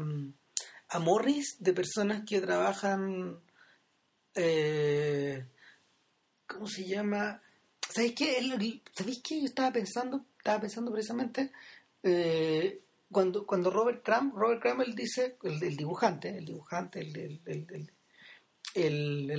a 0.90 1.00
Morris 1.00 1.58
de 1.60 1.74
personas 1.74 2.24
que 2.26 2.42
trabajan 2.42 3.40
eh, 4.36 5.46
¿cómo 6.48 6.68
se 6.68 6.86
llama? 6.88 7.42
¿Sabéis 7.90 8.13
qué? 8.16 8.82
¿Sabéis 8.96 9.22
qué? 9.24 9.40
Yo 9.40 9.46
estaba 9.46 9.72
pensando, 9.72 10.26
estaba 10.48 10.62
pensando 10.62 10.92
precisamente 10.94 11.52
eh, 12.04 12.80
cuando, 13.12 13.46
cuando 13.46 13.70
Robert 13.70 14.02
Crumb, 14.04 14.34
Robert 14.34 14.62
Crumb 14.62 14.82
él 14.82 14.96
dice, 14.96 15.38
el, 15.44 15.62
el 15.62 15.76
dibujante, 15.76 16.38
el 16.38 16.46
dibujante, 16.46 17.02
el, 17.02 17.18
el, 17.18 17.42
el- 17.46 17.92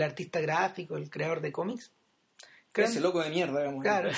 artista 0.03 0.41
gráfico, 0.41 0.97
el 0.99 1.09
creador 1.09 1.41
de 1.41 1.51
cómics. 1.51 1.91
Crumb- 2.75 2.85
Ese 2.89 3.01
loco 3.01 3.23
de 3.23 3.31
mierda, 3.31 3.59
digamos. 3.61 3.83
Claro. 3.83 4.11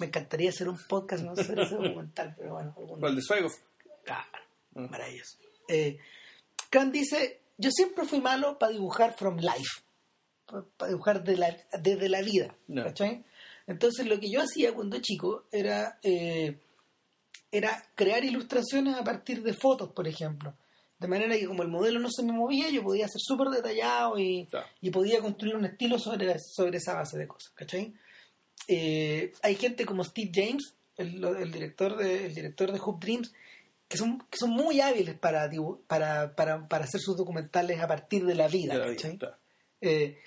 Me 0.00 0.06
encantaría 0.06 0.48
hacer 0.50 0.68
un 0.68 0.78
podcast, 0.88 1.22
no 1.22 1.32
hacer 1.32 1.58
ese 1.60 1.74
documental, 1.76 2.34
pero 2.36 2.54
bueno, 2.54 2.74
algún 2.76 3.04
el 3.04 3.14
de 3.16 3.22
Swagov. 3.22 3.52
Claro, 4.04 4.24
Mm. 4.76 4.90
maravilloso. 4.90 5.38
Eh, 5.68 5.98
dice, 6.90 7.40
yo 7.58 7.70
siempre 7.70 8.04
fui 8.06 8.20
malo 8.20 8.58
para 8.58 8.72
dibujar 8.72 9.14
from 9.16 9.36
life, 9.38 9.82
para 10.46 10.90
dibujar 10.90 11.22
de 11.22 11.36
la- 11.36 11.56
desde 11.78 12.08
la 12.08 12.22
vida. 12.22 12.56
No. 12.68 12.82
¿cachai? 12.84 13.24
Entonces 13.66 14.06
lo 14.06 14.20
que 14.20 14.30
yo 14.30 14.42
hacía 14.42 14.74
cuando 14.74 14.98
chico 15.00 15.44
era, 15.50 15.98
eh, 16.02 16.58
era 17.50 17.82
crear 17.94 18.24
ilustraciones 18.24 18.96
a 18.96 19.04
partir 19.04 19.42
de 19.42 19.54
fotos, 19.54 19.90
por 19.92 20.06
ejemplo. 20.08 20.54
De 20.98 21.08
manera 21.08 21.36
que 21.36 21.46
como 21.46 21.62
el 21.62 21.68
modelo 21.68 21.98
no 21.98 22.08
se 22.10 22.22
me 22.22 22.32
movía, 22.32 22.70
yo 22.70 22.82
podía 22.82 23.08
ser 23.08 23.20
súper 23.20 23.48
detallado 23.48 24.18
y, 24.18 24.46
Claro. 24.46 24.66
y 24.80 24.90
podía 24.90 25.20
construir 25.20 25.56
un 25.56 25.64
estilo 25.64 25.98
sobre, 25.98 26.38
sobre 26.38 26.78
esa 26.78 26.94
base 26.94 27.18
de 27.18 27.26
cosas. 27.26 27.52
¿cachai? 27.54 27.92
Eh, 28.68 29.32
hay 29.42 29.54
gente 29.56 29.84
como 29.84 30.04
Steve 30.04 30.30
James, 30.32 30.74
el, 30.96 31.22
el 31.24 31.50
director 31.52 31.96
de, 31.96 32.26
el 32.26 32.34
director 32.34 32.70
de 32.72 32.78
Hoop 32.78 33.00
Dreams, 33.00 33.32
que 33.88 33.96
son, 33.98 34.18
que 34.30 34.38
son 34.38 34.50
muy 34.50 34.80
hábiles 34.80 35.18
para, 35.18 35.50
para, 35.86 36.34
para, 36.34 36.68
para 36.68 36.84
hacer 36.84 37.00
sus 37.00 37.16
documentales 37.16 37.80
a 37.80 37.86
partir 37.88 38.24
de 38.24 38.34
la 38.34 38.48
vida. 38.48 38.74
De 38.74 38.78
la 38.78 38.86
vida, 38.86 38.96
¿cachai? 38.96 39.18
claro. 39.18 39.36
Eh, 39.80 40.18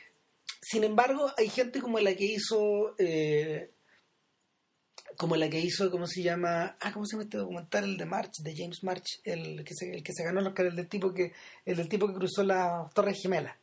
sin 0.62 0.84
embargo, 0.84 1.32
hay 1.38 1.50
gente 1.50 1.82
como 1.82 2.00
la 2.00 2.16
que 2.16 2.26
hizo, 2.26 2.96
eh, 2.98 3.72
como 5.18 5.36
la 5.36 5.50
que 5.50 5.60
hizo, 5.60 5.90
¿cómo 5.92 6.08
se 6.08 6.24
llama? 6.24 6.78
Ah, 6.80 6.92
¿cómo 6.94 7.06
se 7.06 7.16
llama 7.16 7.24
este 7.24 7.38
documental? 7.38 7.84
El 7.84 7.98
de 7.98 8.06
March, 8.06 8.34
de 8.40 8.56
James 8.56 8.84
March, 8.84 9.22
el 9.24 9.64
que 9.64 9.74
se, 9.74 9.92
el 9.92 10.04
que 10.04 10.14
se 10.14 10.24
ganó 10.24 10.40
el 10.40 10.48
Oscar, 10.48 10.68
el 10.68 10.76
del 10.76 10.88
tipo 10.88 11.14
que, 11.14 11.34
el 11.66 11.78
del 11.78 11.90
tipo 11.90 12.08
que 12.08 12.14
cruzó 12.14 12.44
las 12.44 12.94
Torres 12.94 13.20
Gemelas. 13.22 13.56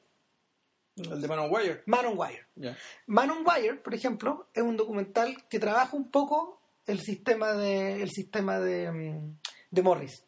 El 0.96 1.20
de 1.20 1.28
Man 1.28 1.40
on 1.40 1.50
Wire. 1.50 1.82
Man 1.86 2.06
on 2.06 2.14
Wire. 2.16 2.46
Ya. 2.54 2.76
Man 3.06 3.30
on 3.30 3.44
Wire, 3.44 3.74
por 3.76 3.94
ejemplo, 3.94 4.48
es 4.54 4.62
un 4.62 4.76
documental 4.76 5.46
que 5.48 5.58
trabaja 5.58 5.96
un 5.96 6.10
poco 6.10 6.60
el 6.86 7.00
sistema 7.00 7.54
de, 7.54 8.02
el 8.02 8.10
sistema 8.10 8.60
de, 8.60 8.92
mm, 8.92 9.38
de 9.70 9.82
Morris. 9.82 10.24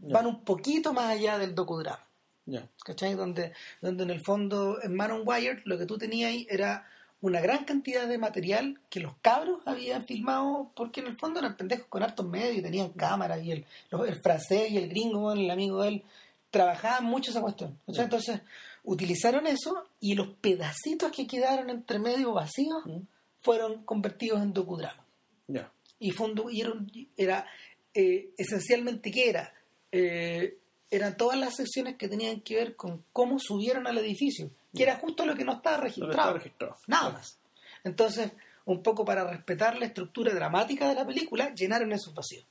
Van 0.00 0.26
un 0.26 0.44
poquito 0.44 0.92
más 0.92 1.10
allá 1.10 1.38
del 1.38 1.54
docudrama. 1.54 2.07
Ya. 2.50 2.66
¿cachai? 2.84 3.14
Donde, 3.14 3.52
donde 3.82 4.04
en 4.04 4.10
el 4.10 4.24
fondo 4.24 4.78
en 4.82 4.94
Man 4.94 5.10
on 5.10 5.22
Wire 5.26 5.60
lo 5.66 5.76
que 5.76 5.84
tú 5.86 5.98
tenías 5.98 6.30
ahí 6.30 6.46
era 6.48 6.86
una 7.20 7.40
gran 7.40 7.64
cantidad 7.64 8.06
de 8.08 8.16
material 8.16 8.78
que 8.88 9.00
los 9.00 9.12
cabros 9.20 9.60
habían 9.66 10.06
filmado 10.06 10.70
porque 10.74 11.00
en 11.00 11.08
el 11.08 11.18
fondo 11.18 11.40
eran 11.40 11.56
pendejos 11.56 11.86
con 11.88 12.02
hartos 12.02 12.26
medios 12.26 12.56
y 12.56 12.62
tenían 12.62 12.90
cámaras 12.90 13.42
y 13.44 13.50
el, 13.52 13.66
los- 13.90 14.08
el 14.08 14.22
francés 14.22 14.70
y 14.70 14.78
el 14.78 14.88
gringo, 14.88 15.32
el 15.32 15.50
amigo 15.50 15.82
de 15.82 15.88
él, 15.88 16.02
trabajaban 16.50 17.04
mucho 17.04 17.30
esa 17.30 17.42
cuestión. 17.42 17.78
Entonces 17.86 18.40
utilizaron 18.84 19.46
eso 19.46 19.84
y 20.00 20.14
los 20.14 20.28
pedacitos 20.40 21.12
que 21.12 21.26
quedaron 21.26 21.68
entre 21.70 21.98
medio 21.98 22.32
vacíos 22.32 22.82
Mm. 22.86 23.00
fueron 23.42 23.84
convertidos 23.84 24.40
en 24.40 24.52
docudrama 24.54 25.04
Ya. 25.48 25.70
y, 25.98 26.12
fue 26.12 26.30
un 26.30 26.48
y 26.50 26.60
era, 26.62 26.72
era, 27.16 27.46
eh, 27.94 28.30
esencialmente 28.38 29.10
qué 29.10 29.28
era 29.30 29.52
Eh, 29.92 30.56
eran 30.90 31.16
todas 31.16 31.38
las 31.38 31.56
secciones 31.56 31.96
que 31.96 32.08
tenían 32.08 32.40
que 32.40 32.56
ver 32.56 32.76
con 32.76 33.04
cómo 33.12 33.38
subieron 33.38 33.86
al 33.86 33.98
edificio 33.98 34.50
que 34.74 34.82
era 34.84 34.96
justo 34.96 35.24
lo 35.26 35.34
que 35.34 35.44
no 35.44 35.54
estaba 35.54 35.78
No 35.78 35.82
registrado. 35.84 36.38
nada 36.86 37.10
más. 37.10 37.38
Entonces 37.84 38.32
un 38.64 38.82
poco 38.82 39.04
para 39.04 39.24
respetar 39.28 39.78
la 39.78 39.86
estructura 39.86 40.32
dramática 40.34 40.88
de 40.88 40.94
la 40.94 41.06
película 41.06 41.54
llenaron 41.54 41.90
esos 41.92 42.14
vacíos. 42.14 42.44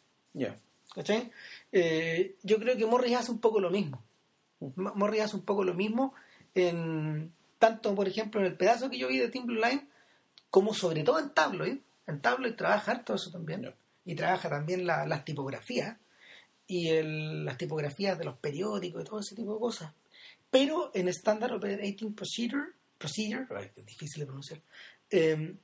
¿cachai? 0.93 1.32
Eh, 1.71 2.36
yo 2.43 2.58
creo 2.58 2.76
que 2.76 2.86
Morris 2.88 3.15
hace 3.15 3.32
un 3.32 3.39
poco 3.39 3.60
lo 3.60 3.69
mismo. 3.69 4.02
Morris 4.76 5.21
hace 5.21 5.36
un 5.36 5.43
poco 5.43 5.63
lo 5.63 5.73
mismo 5.76 6.13
en 6.56 7.32
tanto 7.60 7.93
por 7.95 8.08
ejemplo 8.08 8.39
en 8.41 8.47
el 8.47 8.58
pedazo 8.58 8.89
que 8.89 8.97
yo 8.97 9.08
vi 9.08 9.17
de 9.19 9.30
Tim 9.30 9.45
Blue 9.45 9.62
Line 9.62 9.86
como 10.50 10.73
sobre 10.73 11.04
todo 11.04 11.19
en 11.19 11.30
Tabloid. 11.32 11.78
En 12.08 12.21
Tabloid 12.21 12.56
trabaja 12.56 12.91
harto 12.93 13.13
eso 13.15 13.30
también. 13.32 13.73
Y 14.06 14.15
trabaja 14.15 14.50
también 14.50 14.86
la- 14.88 15.06
las 15.06 15.26
tipografías 15.26 15.97
y 16.67 16.89
el- 16.89 17.45
las 17.45 17.58
tipografías 17.58 18.17
de 18.19 18.25
los 18.25 18.38
periódicos 18.38 19.01
y 19.01 19.06
todo 19.06 19.19
ese 19.21 19.36
tipo 19.36 19.53
de 19.53 19.60
cosas 19.60 19.93
pero 20.49 20.91
en 20.93 21.08
Standard 21.10 21.53
Operating 21.53 22.13
Procedure 22.13 22.71
Procedure 22.97 23.45
es 23.75 23.86
difícil 23.86 24.19
de 24.21 24.25
pronunciar 24.25 24.62
eh, 25.10 25.56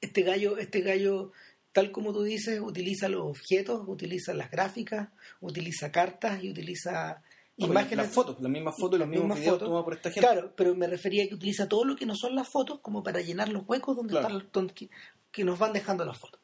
este 0.00 0.22
gallo 0.22 0.58
este 0.58 0.80
gallo 0.82 1.32
tal 1.72 1.90
como 1.92 2.12
tú 2.12 2.22
dices 2.22 2.60
utiliza 2.60 3.08
los 3.08 3.22
objetos 3.22 3.82
utiliza 3.86 4.34
las 4.34 4.50
gráficas 4.50 5.08
utiliza 5.40 5.90
cartas 5.92 6.42
y 6.42 6.50
utiliza 6.50 7.22
imágenes 7.56 8.06
Las 8.06 8.14
fotos, 8.14 8.40
las 8.40 8.50
mismas 8.52 8.76
fotos 8.78 8.98
y 8.98 9.00
los 9.00 9.08
mismos 9.08 9.36
videos 9.38 9.58
tomados 9.58 9.82
por 9.84 9.94
esta 9.94 10.10
gente. 10.12 10.20
Claro, 10.28 10.52
pero 10.56 10.76
me 10.76 10.86
refería 10.86 11.24
a 11.24 11.28
que 11.28 11.34
utiliza 11.34 11.66
todo 11.68 11.84
lo 11.84 11.96
que 11.96 12.06
no 12.06 12.14
son 12.14 12.36
las 12.36 12.48
fotos 12.48 12.78
como 12.80 13.02
para 13.02 13.20
llenar 13.20 13.48
los 13.48 13.64
huecos 13.66 13.96
donde 13.96 14.12
Claro. 14.12 14.28
están 14.38 14.48
donde, 14.52 14.74
que, 14.74 14.88
que 15.32 15.42
nos 15.42 15.58
van 15.58 15.72
dejando 15.72 16.04
las 16.04 16.16
fotos. 16.16 16.40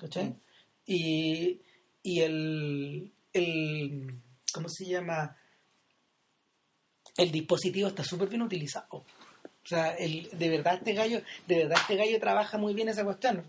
¿Cachai? 0.00 0.26
Mm. 0.28 0.36
Y, 0.86 1.60
y 2.02 2.20
el, 2.20 3.12
el. 3.32 4.20
¿Cómo 4.52 4.68
se 4.68 4.86
llama? 4.86 5.36
El 7.16 7.30
dispositivo 7.30 7.88
está 7.88 8.04
súper 8.04 8.28
bien 8.28 8.42
utilizado. 8.42 9.04
O 9.64 9.68
sea, 9.68 9.94
el, 9.94 10.28
de 10.32 10.48
verdad 10.48 10.74
este 10.74 10.92
gallo, 10.92 11.22
de 11.46 11.56
verdad 11.58 11.78
este 11.80 11.96
gallo 11.96 12.18
trabaja 12.18 12.58
muy 12.58 12.74
bien 12.74 12.88
esa 12.88 13.04
cuestión. 13.04 13.44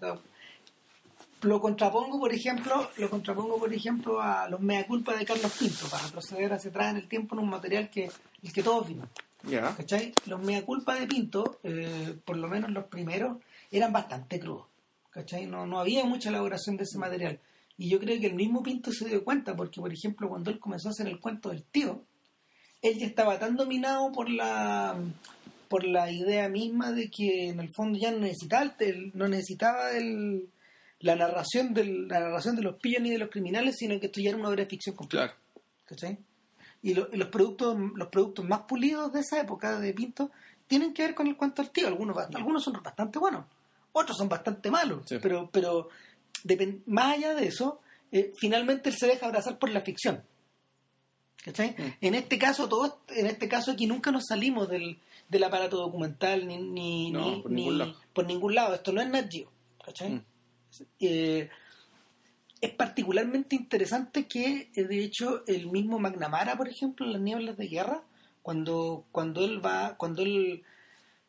Lo 1.41 1.59
contrapongo, 1.59 2.19
por 2.19 2.33
ejemplo, 2.33 2.89
lo 2.97 3.09
contrapongo, 3.09 3.57
por 3.57 3.73
ejemplo, 3.73 4.21
a 4.21 4.47
los 4.47 4.61
mea 4.61 4.85
culpa 4.85 5.15
de 5.15 5.25
Carlos 5.25 5.51
Pinto, 5.57 5.87
para 5.89 6.07
proceder 6.07 6.53
hacia 6.53 6.69
atrás 6.69 6.91
en 6.91 6.97
el 6.97 7.07
tiempo 7.07 7.35
en 7.35 7.41
un 7.41 7.49
material 7.49 7.89
que, 7.89 8.09
el 8.43 8.53
que 8.53 8.63
todos 8.63 8.87
vimos. 8.87 9.09
Ya. 9.43 9.75
¿Cachai? 9.75 10.13
Los 10.27 10.41
mea 10.41 10.63
culpa 10.63 10.95
de 10.95 11.05
Pinto, 11.05 11.59
eh, 11.63 12.15
por 12.23 12.37
lo 12.37 12.47
menos 12.47 12.71
los 12.71 12.85
primeros, 12.85 13.39
eran 13.71 13.91
bastante 13.91 14.39
crudos. 14.39 14.67
¿Cachai? 15.09 15.45
No, 15.47 15.65
no 15.65 15.79
había 15.79 16.05
mucha 16.05 16.29
elaboración 16.29 16.77
de 16.77 16.83
ese 16.83 16.97
material. 16.97 17.39
Y 17.77 17.89
yo 17.89 17.99
creo 17.99 18.19
que 18.19 18.27
el 18.27 18.35
mismo 18.35 18.61
Pinto 18.63 18.91
se 18.91 19.07
dio 19.09 19.23
cuenta, 19.23 19.55
porque, 19.55 19.81
por 19.81 19.91
ejemplo, 19.91 20.29
cuando 20.29 20.51
él 20.51 20.59
comenzó 20.59 20.89
a 20.89 20.91
hacer 20.91 21.07
el 21.07 21.19
cuento 21.19 21.49
del 21.49 21.63
tío, 21.63 22.03
él 22.81 22.97
ya 22.99 23.05
estaba 23.07 23.39
tan 23.39 23.55
dominado 23.55 24.11
por 24.11 24.29
la 24.29 24.95
por 25.69 25.85
la 25.85 26.11
idea 26.11 26.49
misma 26.49 26.91
de 26.91 27.09
que 27.09 27.47
en 27.49 27.59
el 27.59 27.69
fondo 27.73 27.97
ya 27.97 28.11
no 28.11 28.19
necesitaba 28.19 28.69
el, 28.81 29.09
no 29.15 29.27
necesitaba 29.27 29.89
el, 29.91 30.47
la 30.99 31.15
narración 31.15 31.73
del, 31.73 32.07
la 32.07 32.19
narración 32.19 32.55
de 32.55 32.61
los 32.61 32.75
pillos 32.75 33.01
ni 33.01 33.09
de 33.09 33.17
los 33.17 33.29
criminales, 33.31 33.77
sino 33.79 33.99
que 33.99 34.05
esto 34.05 34.21
ya 34.21 34.29
era 34.29 34.37
una 34.37 34.49
obra 34.49 34.63
de 34.65 34.69
ficción 34.69 34.95
completa. 34.95 35.35
Claro. 35.85 36.17
Y, 36.83 36.93
lo- 36.93 37.09
y 37.11 37.17
los 37.17 37.29
productos 37.29 37.75
los 37.95 38.07
productos 38.09 38.45
más 38.45 38.61
pulidos 38.67 39.11
de 39.13 39.21
esa 39.21 39.41
época 39.41 39.79
de 39.79 39.93
Pinto 39.93 40.29
tienen 40.67 40.93
que 40.93 41.01
ver 41.03 41.15
con 41.15 41.25
el 41.25 41.37
cuento 41.37 41.63
al 41.63 41.71
tío. 41.71 41.87
Algunos, 41.87 42.15
algunos 42.35 42.63
son 42.63 42.73
bastante 42.83 43.17
buenos, 43.17 43.45
otros 43.93 44.15
son 44.15 44.29
bastante 44.29 44.69
malos, 44.69 45.01
Sí. 45.07 45.17
pero, 45.23 45.49
pero 45.51 45.89
más 46.85 47.17
allá 47.17 47.33
de 47.35 47.47
eso, 47.47 47.79
eh, 48.11 48.31
finalmente 48.37 48.89
él 48.89 48.95
se 48.97 49.07
deja 49.07 49.25
abrazar 49.25 49.57
por 49.59 49.69
la 49.69 49.81
ficción. 49.81 50.23
¿Cachai? 51.43 51.71
Mm. 51.77 51.83
En 52.01 52.15
este 52.15 52.37
caso, 52.37 52.69
todo, 52.69 53.01
en 53.09 53.25
este 53.27 53.49
caso 53.49 53.71
aquí 53.71 53.85
nunca 53.85 54.11
nos 54.11 54.27
salimos 54.27 54.69
del, 54.69 54.97
del 55.27 55.43
aparato 55.43 55.75
documental 55.77 56.47
ni, 56.47 56.57
ni, 56.57 57.11
No, 57.11 57.19
ni- 57.31 57.41
por 57.41 57.51
ningún 57.51 57.73
ni- 57.73 57.79
lado. 57.79 57.95
por 58.13 58.25
ningún 58.25 58.55
lado. 58.55 58.75
Esto 58.75 58.93
no 58.93 59.01
es 59.01 59.09
Nat 59.09 59.29
Geo, 59.29 59.51
¿cachai? 59.83 60.09
Mm. 60.11 60.21
Eh, 61.01 61.49
es 62.61 62.71
particularmente 62.75 63.57
interesante 63.57 64.25
que, 64.25 64.69
eh, 64.73 64.83
de 64.85 65.03
hecho, 65.03 65.43
el 65.47 65.67
mismo 65.69 65.99
McNamara, 65.99 66.55
por 66.55 66.69
ejemplo, 66.69 67.05
en 67.05 67.11
las 67.13 67.21
nieblas 67.21 67.57
de 67.57 67.67
guerra, 67.67 68.03
cuando, 68.41 69.05
cuando 69.11 69.43
él 69.43 69.63
va, 69.65 69.95
cuando 69.97 70.21
él, 70.21 70.63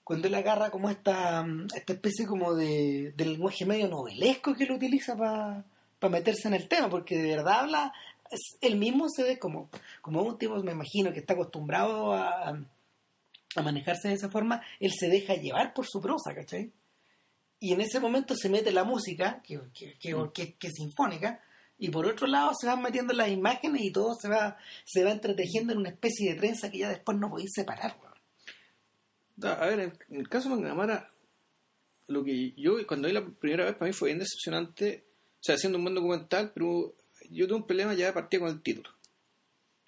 cuando 0.04 0.28
él 0.28 0.34
agarra 0.34 0.70
como 0.70 0.90
esta, 0.90 1.42
mm, 1.42 1.66
esta 1.74 1.92
especie 1.94 2.26
como 2.26 2.54
de, 2.54 3.12
de 3.16 3.24
lenguaje 3.26 3.64
medio 3.66 3.88
novelesco 3.88 4.54
que 4.54 4.64
él 4.64 4.72
utiliza 4.72 5.16
para 5.16 5.64
meterse 6.10 6.48
en 6.48 6.54
el 6.54 6.68
tema, 6.68 6.88
porque 6.90 7.16
de 7.16 7.36
verdad 7.36 7.60
habla, 7.60 7.92
es- 8.30 8.58
él 8.60 8.76
mismo 8.76 9.06
se 9.08 9.22
ve 9.22 9.38
como, 9.38 9.70
como 10.02 10.22
un 10.22 10.36
tipo, 10.38 10.62
me 10.62 10.72
imagino, 10.72 11.12
que 11.12 11.20
está 11.20 11.32
acostumbrado 11.34 12.12
a, 12.12 12.50
a 13.56 13.62
manejarse 13.62 14.08
de 14.08 14.14
esa 14.14 14.28
forma, 14.30 14.62
él 14.80 14.92
se 14.92 15.08
deja 15.08 15.34
llevar 15.34 15.72
por 15.74 15.86
su 15.86 16.00
prosa, 16.00 16.34
¿cachai? 16.34 16.70
y 17.60 17.72
en 17.72 17.80
ese 17.80 17.98
momento 17.98 18.34
se 18.36 18.50
mete 18.50 18.72
la 18.72 18.84
música, 18.84 19.40
que, 19.42 19.58
que, 19.72 19.96
que, 19.98 20.14
que- 20.34 20.54
que 20.56 20.66
es 20.66 20.74
sinfónica, 20.74 21.40
y 21.78 21.88
por 21.88 22.04
otro 22.06 22.26
lado 22.26 22.52
se 22.60 22.66
van 22.66 22.82
metiendo 22.82 23.14
las 23.14 23.30
imágenes 23.30 23.80
y 23.82 23.90
todo 23.90 24.14
se 24.20 24.28
va, 24.28 24.58
se 24.84 25.02
va 25.02 25.12
entretejiendo 25.12 25.72
en 25.72 25.78
una 25.78 25.88
especie 25.88 26.32
de 26.34 26.38
trenza 26.38 26.70
que 26.70 26.78
ya 26.78 26.90
después 26.90 27.16
no 27.16 27.30
podéis 27.30 27.52
separar. 27.54 27.96
Da, 29.36 29.54
A 29.54 29.66
ver, 29.66 29.80
en 29.80 29.92
en 30.10 30.20
el 30.20 30.28
caso 30.28 30.48
de 30.48 30.56
McNamara, 30.56 31.10
lo 32.06 32.24
que 32.24 32.52
yo 32.52 32.74
cuando 32.86 33.08
vi 33.08 33.14
la 33.14 33.24
primera 33.24 33.64
vez 33.64 33.74
para 33.74 33.88
mí 33.88 33.92
fue 33.92 34.08
bien 34.08 34.18
decepcionante, 34.18 35.04
o 35.34 35.42
sea, 35.42 35.54
haciendo 35.56 35.78
un 35.78 35.84
buen 35.84 35.94
documental, 35.94 36.52
pero 36.54 36.94
yo 37.30 37.46
tuve 37.46 37.56
un 37.56 37.66
problema 37.66 37.94
ya 37.94 38.06
de 38.06 38.12
partida 38.12 38.40
con 38.40 38.50
el 38.50 38.62
título. 38.62 38.90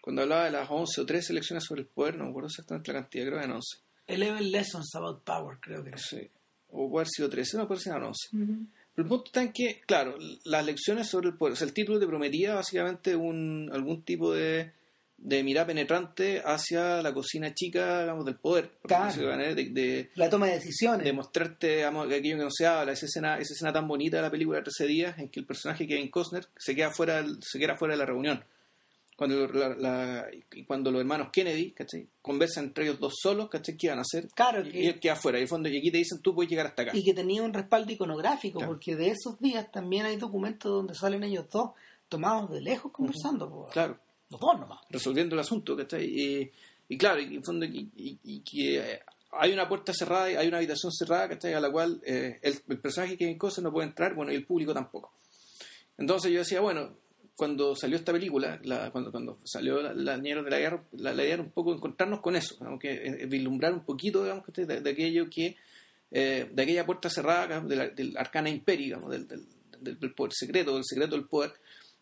Cuando 0.00 0.22
hablaba 0.22 0.44
de 0.44 0.52
las 0.52 0.68
11 0.70 1.00
o 1.00 1.06
13 1.06 1.32
elecciones 1.32 1.64
sobre 1.64 1.82
el 1.82 1.88
poder, 1.88 2.16
no 2.16 2.24
me 2.24 2.30
acuerdo 2.30 2.48
exactamente 2.48 2.92
la 2.92 3.00
cantidad, 3.00 3.24
creo 3.24 3.38
que 3.38 3.44
eran 3.44 3.56
11. 3.56 3.78
Eleven 4.06 4.50
Lessons 4.50 4.94
About 4.94 5.24
Power, 5.24 5.58
creo 5.60 5.82
que 5.82 5.98
sé, 5.98 6.30
o 6.68 6.88
puede 6.88 7.02
haber 7.02 7.08
sido 7.08 7.28
13, 7.28 7.56
no 7.56 7.66
puede 7.66 7.80
ser 7.80 7.92
eran 7.92 8.08
11. 8.08 8.28
Pero 8.32 9.04
el 9.04 9.08
punto 9.08 9.24
está 9.26 9.42
en 9.42 9.52
que, 9.52 9.80
claro, 9.84 10.16
las 10.44 10.64
lecciones 10.64 11.08
sobre 11.08 11.28
el 11.28 11.36
poder, 11.36 11.54
o 11.54 11.56
sea, 11.56 11.66
el 11.66 11.74
título 11.74 11.98
te 11.98 12.06
prometía 12.06 12.54
básicamente 12.54 13.14
un, 13.16 13.68
algún 13.72 14.02
tipo 14.02 14.32
de, 14.32 14.72
de 15.18 15.42
mirada 15.42 15.66
penetrante 15.68 16.42
hacia 16.44 17.02
la 17.02 17.12
cocina 17.14 17.52
chica, 17.54 18.02
digamos, 18.02 18.24
del 18.24 18.36
poder. 18.36 18.70
Claro. 18.82 19.06
decirlo 19.06 19.36
de 19.36 19.54
de- 19.54 20.10
La 20.14 20.28
toma 20.30 20.46
de 20.46 20.52
decisiones. 20.54 21.04
de 21.04 21.12
mostrarte 21.12 21.76
digamos, 21.76 22.06
que 22.06 22.14
aquello 22.16 22.36
que 22.36 22.42
no 22.44 22.50
se 22.50 22.66
habla, 22.66 22.92
esa 22.92 23.06
escena, 23.06 23.38
esa 23.38 23.54
escena 23.54 23.72
tan 23.72 23.88
bonita 23.88 24.18
de 24.18 24.22
la 24.22 24.30
película 24.30 24.58
de 24.58 24.64
13 24.64 24.86
días 24.86 25.18
en 25.18 25.28
que 25.28 25.40
el 25.40 25.46
personaje 25.46 25.86
Kevin 25.86 26.10
Costner 26.10 26.46
se 26.56 26.74
queda 26.76 26.90
fuera, 26.90 27.24
se 27.40 27.58
queda 27.58 27.76
fuera 27.76 27.94
de 27.94 27.98
la 27.98 28.06
reunión. 28.06 28.44
Cuando, 29.16 29.46
la- 29.48 29.74
la- 29.74 30.26
y 30.52 30.64
cuando 30.64 30.90
los 30.90 31.00
hermanos 31.00 31.30
Kennedy 31.32 31.70
¿cachai? 31.70 32.06
conversan 32.20 32.64
entre 32.64 32.84
ellos 32.84 33.00
dos 33.00 33.14
solos, 33.18 33.48
¿cachai? 33.48 33.74
¿qué 33.78 33.88
van 33.88 33.98
a 33.98 34.02
hacer? 34.02 34.28
Claro, 34.34 34.60
y, 34.60 34.70
que- 34.70 34.82
y 34.82 34.86
él 34.88 35.00
queda 35.00 35.16
fuera. 35.16 35.38
Y, 35.38 35.42
en 35.42 35.48
fondo, 35.48 35.70
y 35.70 35.78
aquí 35.78 35.90
te 35.90 35.96
dicen, 35.96 36.20
tú 36.20 36.34
puedes 36.34 36.50
llegar 36.50 36.66
hasta 36.66 36.82
acá. 36.82 36.92
y 36.94 37.02
que 37.02 37.14
tenía 37.14 37.42
un 37.42 37.54
respaldo 37.54 37.90
iconográfico, 37.90 38.58
Claro. 38.58 38.72
porque 38.74 38.94
de 38.94 39.08
esos 39.12 39.40
días 39.40 39.72
también 39.72 40.04
hay 40.04 40.16
documentos 40.16 40.70
donde 40.70 40.94
salen 40.94 41.24
ellos 41.24 41.46
dos 41.50 41.70
tomados 42.10 42.50
de 42.52 42.60
lejos 42.60 42.92
conversando. 42.92 43.66
Claro. 43.72 43.98
Resolviendo 44.90 45.34
el 45.34 45.40
asunto, 45.40 45.76
¿cachai? 45.76 46.04
Y, 46.04 46.52
y 46.88 46.98
claro, 46.98 47.20
y, 47.20 47.36
en 47.36 47.44
fondo, 47.44 47.64
y, 47.66 48.40
que 48.40 48.78
eh, 48.78 49.00
hay 49.32 49.52
una 49.52 49.68
puerta 49.68 49.92
cerrada, 49.92 50.24
hay 50.26 50.48
una 50.48 50.56
habitación 50.58 50.92
cerrada, 50.92 51.28
¿cachai? 51.28 51.54
A 51.54 51.60
la 51.60 51.70
cual 51.70 52.00
eh, 52.04 52.38
el, 52.42 52.78
personaje 52.78 53.16
Kevin 53.16 53.38
Costner 53.38 53.64
no 53.64 53.72
puede 53.72 53.88
entrar, 53.88 54.14
bueno, 54.14 54.32
y 54.32 54.36
el 54.36 54.44
público 54.44 54.74
tampoco. 54.74 55.12
Entonces 55.98 56.30
yo 56.32 56.38
decía, 56.40 56.60
bueno, 56.60 56.96
cuando 57.36 57.76
salió 57.76 57.96
esta 57.96 58.12
película, 58.12 58.58
la- 58.64 58.90
cuando, 58.90 59.10
cuando 59.10 59.38
salió 59.44 59.80
la, 59.82 59.92
la 59.94 60.16
de 60.18 60.34
la 60.50 60.58
Guerra, 60.58 60.82
la, 60.92 61.14
idea 61.14 61.34
era 61.34 61.42
un 61.42 61.50
poco 61.50 61.72
encontrarnos 61.74 62.20
con 62.20 62.34
eso, 62.36 62.56
que, 62.80 62.92
eh, 62.92 63.26
vislumbrar 63.26 63.72
un 63.72 63.84
poquito, 63.84 64.22
digamos, 64.22 64.44
de, 64.52 64.66
de 64.80 64.90
aquello 64.90 65.28
que, 65.30 65.56
eh, 66.10 66.48
de 66.52 66.62
aquella 66.62 66.86
puerta 66.86 67.10
cerrada, 67.10 67.60
del 67.60 68.16
arcana 68.16 68.48
imperio, 68.48 69.00
del, 69.08 69.26
del, 69.28 69.46
del- 69.80 70.14
poder 70.14 70.32
secreto, 70.34 70.74
del 70.74 70.84
secreto 70.84 71.14
del 71.14 71.26
poder, 71.26 71.52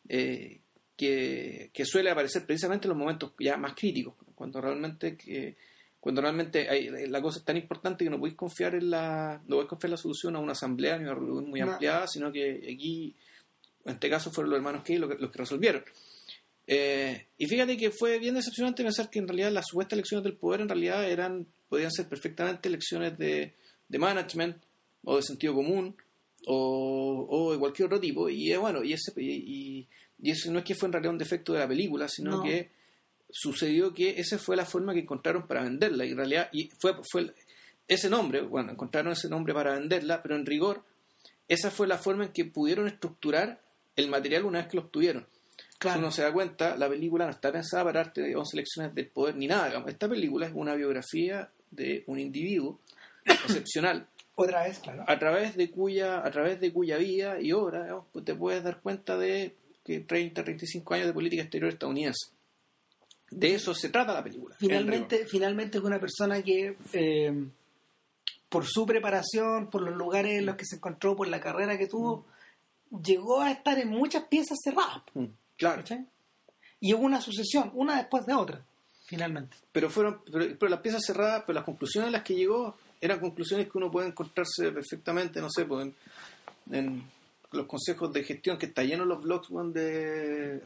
eh, 0.08 0.60
que, 0.96 1.70
que 1.72 1.84
suele 1.84 2.10
aparecer 2.10 2.46
precisamente 2.46 2.86
en 2.86 2.90
los 2.90 2.98
momentos 2.98 3.32
ya 3.38 3.56
más 3.56 3.74
críticos, 3.74 4.14
cuando 4.34 4.60
realmente 4.60 5.16
que, 5.16 5.56
cuando 6.00 6.20
realmente 6.20 6.68
hay- 6.68 7.06
la 7.08 7.20
cosa 7.22 7.38
es 7.38 7.44
tan 7.44 7.56
importante 7.56 8.04
que 8.04 8.10
no 8.10 8.18
podéis 8.18 8.36
confiar 8.36 8.74
en 8.74 8.90
la 8.90 9.40
no 9.46 9.56
podéis 9.56 9.68
confiar 9.70 9.88
en 9.88 9.92
la 9.92 9.96
solución 9.96 10.36
a 10.36 10.38
una 10.38 10.52
asamblea 10.52 10.96
ni 10.98 11.04
una 11.04 11.14
reunión 11.14 11.48
muy 11.50 11.60
No. 11.60 11.72
ampliada, 11.72 12.06
sino 12.06 12.30
que 12.30 12.70
aquí 12.74 13.14
en 13.86 13.92
este 13.94 14.08
caso 14.10 14.30
fueron 14.30 14.50
los 14.50 14.58
hermanos 14.58 14.82
Key 14.84 14.98
los 14.98 15.10
que, 15.10 15.18
los 15.20 15.30
que 15.30 15.38
resolvieron. 15.38 15.82
Eh, 16.66 17.26
y 17.36 17.46
fíjate 17.46 17.76
que 17.76 17.90
fue 17.90 18.18
bien 18.18 18.34
decepcionante 18.34 18.82
pensar 18.82 19.10
que 19.10 19.18
en 19.18 19.28
realidad 19.28 19.52
las 19.52 19.66
supuestas 19.66 19.94
elecciones 19.94 20.24
del 20.24 20.36
poder 20.36 20.62
en 20.62 20.68
realidad 20.68 21.08
eran 21.10 21.46
podían 21.68 21.90
ser 21.90 22.08
perfectamente 22.08 22.68
elecciones 22.68 23.18
de, 23.18 23.52
de 23.88 23.98
management 23.98 24.56
o 25.02 25.16
de 25.16 25.22
sentido 25.22 25.52
común 25.54 25.94
o, 26.46 27.26
o 27.28 27.52
de 27.52 27.58
cualquier 27.58 27.86
otro 27.86 28.00
tipo 28.00 28.28
y 28.30 28.52
eh, 28.52 28.56
bueno 28.56 28.82
y 28.82 28.92
ese 28.94 29.12
y, 29.16 29.30
y- 29.80 29.88
y 30.24 30.30
eso 30.32 30.50
no 30.50 30.58
es 30.58 30.64
que 30.64 30.74
fue 30.74 30.86
en 30.88 30.92
realidad 30.94 31.12
un 31.12 31.18
defecto 31.18 31.52
de 31.52 31.60
la 31.60 31.68
película 31.68 32.08
sino 32.08 32.30
No. 32.38 32.42
que 32.42 32.70
sucedió 33.30 33.92
que 33.92 34.18
esa 34.20 34.38
fue 34.38 34.56
la 34.56 34.64
forma 34.64 34.92
que 34.94 35.00
encontraron 35.00 35.46
para 35.46 35.62
venderla 35.62 36.04
y 36.04 36.10
en 36.12 36.16
realidad 36.16 36.48
y 36.52 36.70
fue 36.78 36.94
fue 37.10 37.32
ese 37.88 38.08
nombre 38.10 38.40
bueno 38.42 38.72
encontraron 38.72 39.12
ese 39.12 39.28
nombre 39.28 39.52
para 39.54 39.74
venderla 39.74 40.22
pero 40.22 40.36
en 40.36 40.46
rigor 40.46 40.82
esa 41.48 41.70
fue 41.70 41.86
la 41.86 41.98
forma 41.98 42.24
en 42.24 42.32
que 42.32 42.44
pudieron 42.44 42.86
estructurar 42.88 43.60
el 43.96 44.08
material 44.08 44.44
una 44.44 44.60
vez 44.60 44.68
que 44.68 44.76
lo 44.76 44.82
obtuvieron 44.84 45.26
Claro. 45.78 45.98
si 45.98 46.02
uno 46.04 46.10
se 46.12 46.22
da 46.22 46.32
cuenta, 46.32 46.76
la 46.76 46.88
película 46.88 47.26
no 47.26 47.32
está 47.32 47.52
pensada 47.52 47.84
para 47.84 48.04
darte 48.04 48.22
de 48.22 48.34
11 48.36 48.56
lecciones 48.56 48.94
del 48.94 49.08
poder 49.08 49.36
ni 49.36 49.46
nada. 49.46 49.66
digamos. 49.66 49.90
Esta 49.90 50.08
película 50.08 50.46
es 50.46 50.52
una 50.54 50.74
biografía 50.76 51.50
de 51.70 52.04
un 52.06 52.18
individuo 52.18 52.80
excepcional 53.24 54.06
Otra 54.36 54.64
vez, 54.64 54.78
claro. 54.78 55.04
a 55.06 55.18
través 55.18 55.56
de 55.56 55.70
cuya 55.70 56.24
a 56.24 56.30
través 56.30 56.60
de 56.60 56.72
cuya 56.72 56.96
vida 56.96 57.40
y 57.40 57.52
obra 57.52 57.82
digamos, 57.82 58.06
pues 58.12 58.24
te 58.24 58.34
puedes 58.34 58.62
dar 58.64 58.80
cuenta 58.80 59.18
de 59.18 59.56
que 59.84 60.00
30, 60.00 60.42
35 60.42 60.94
años 60.94 61.06
de 61.08 61.12
política 61.12 61.42
exterior 61.42 61.70
estadounidense. 61.70 62.30
De 63.30 63.54
eso 63.54 63.74
se 63.74 63.88
trata 63.88 64.14
la 64.14 64.22
película. 64.24 64.54
Finalmente, 64.58 65.26
finalmente 65.26 65.78
es 65.78 65.84
una 65.84 65.98
persona 66.00 66.40
que, 66.42 66.76
eh, 66.92 67.46
por 68.48 68.64
su 68.66 68.86
preparación, 68.86 69.68
por 69.70 69.82
los 69.82 69.94
lugares 69.96 70.38
en 70.38 70.46
los 70.46 70.56
que 70.56 70.64
se 70.64 70.76
encontró, 70.76 71.16
por 71.16 71.26
la 71.28 71.40
carrera 71.40 71.76
que 71.76 71.86
tuvo, 71.88 72.26
llegó 73.02 73.40
a 73.40 73.50
estar 73.50 73.78
en 73.78 73.88
muchas 73.88 74.24
piezas 74.24 74.58
cerradas. 74.62 75.02
Mm, 75.14 75.24
Claro. 75.56 75.78
¿cachai? 75.82 76.06
Y 76.80 76.92
hubo 76.94 77.02
una 77.04 77.20
sucesión, 77.20 77.70
una 77.74 77.96
después 77.96 78.26
de 78.26 78.34
otra, 78.34 78.64
finalmente. 79.06 79.56
pero 79.72 79.88
fueron 79.90 80.20
pero, 80.30 80.56
pero 80.58 80.70
las 80.70 80.80
piezas 80.80 81.02
cerradas 81.04 81.44
pero 81.46 81.54
las 81.54 81.64
conclusiones 81.64 82.08
a 82.08 82.12
las 82.12 82.22
que 82.22 82.34
llegó 82.34 82.76
eran 83.00 83.20
conclusiones 83.20 83.66
que 83.70 83.78
uno 83.78 83.90
puede 83.90 84.08
encontrarse 84.08 84.70
perfectamente 84.72 85.40
no 85.40 85.48
sé 85.50 85.64
pues 85.64 85.86
en, 85.86 85.94
en 86.74 87.04
los 87.54 87.66
consejos 87.66 88.12
de 88.12 88.24
gestión 88.24 88.58
que 88.58 88.66
está 88.66 88.82
lleno 88.82 89.04
los 89.04 89.22
blogs 89.22 89.50
weón, 89.50 89.72
de 89.72 90.60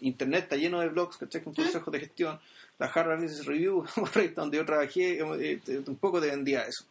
internet 0.00 0.44
está 0.44 0.56
lleno 0.56 0.80
de 0.80 0.88
blogs 0.88 1.16
¿cachai? 1.16 1.42
con 1.42 1.54
consejos 1.54 1.92
de 1.92 2.00
gestión 2.00 2.38
la 2.78 2.86
Harvard 2.86 3.22
Business 3.22 3.46
Review 3.46 3.84
donde 4.36 4.56
yo 4.58 4.64
trabajé 4.64 5.20
eh, 5.20 5.60
eh, 5.66 5.82
un 5.86 5.96
poco 5.96 6.20
te 6.20 6.26
vendía 6.28 6.62
eso 6.62 6.84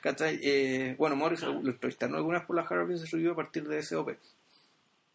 ¿cachai? 0.00 0.38
Eh, 0.42 0.94
bueno 0.98 1.16
Morris 1.16 1.42
lo 1.42 1.60
entrevistaron 1.60 2.16
algunas 2.16 2.44
por 2.44 2.56
la 2.56 2.62
Harvard 2.62 2.88
Business 2.90 3.10
Review 3.10 3.32
a 3.32 3.36
partir 3.36 3.66
de 3.66 3.82
SOP 3.82 4.08
lo 4.08 4.16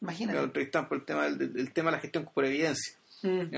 Imagínate. 0.01 0.39
entrevistaron 0.39 0.87
por 0.87 0.97
el 0.97 1.05
tema 1.05 1.23
del, 1.29 1.53
del 1.53 1.73
tema 1.73 1.91
de 1.91 1.97
la 1.97 2.01
gestión 2.01 2.29
por 2.33 2.45
evidencia 2.45 2.95
Mm. 3.23 3.49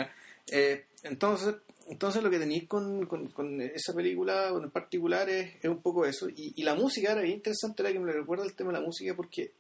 Eh, 0.52 0.86
entonces, 1.04 1.56
entonces 1.90 2.24
lo 2.24 2.30
que 2.30 2.40
tenéis 2.40 2.68
con, 2.68 3.06
con, 3.08 3.28
con 3.28 3.62
esa 3.62 3.94
película 3.94 4.48
en 4.50 4.70
particular 4.72 5.30
es, 5.30 5.56
es 5.62 5.70
un 5.70 5.82
poco 5.82 6.06
eso. 6.06 6.30
Y, 6.30 6.54
y 6.56 6.64
la 6.64 6.76
música 6.76 7.12
era 7.12 7.22
bien 7.22 7.36
interesante 7.36 7.84
la 7.84 7.92
que 7.92 8.00
me 8.00 8.12
recuerda 8.12 8.46
el 8.46 8.54
tema 8.54 8.72
de 8.72 8.80
la 8.80 8.86
música 8.86 9.14
porque 9.16 9.52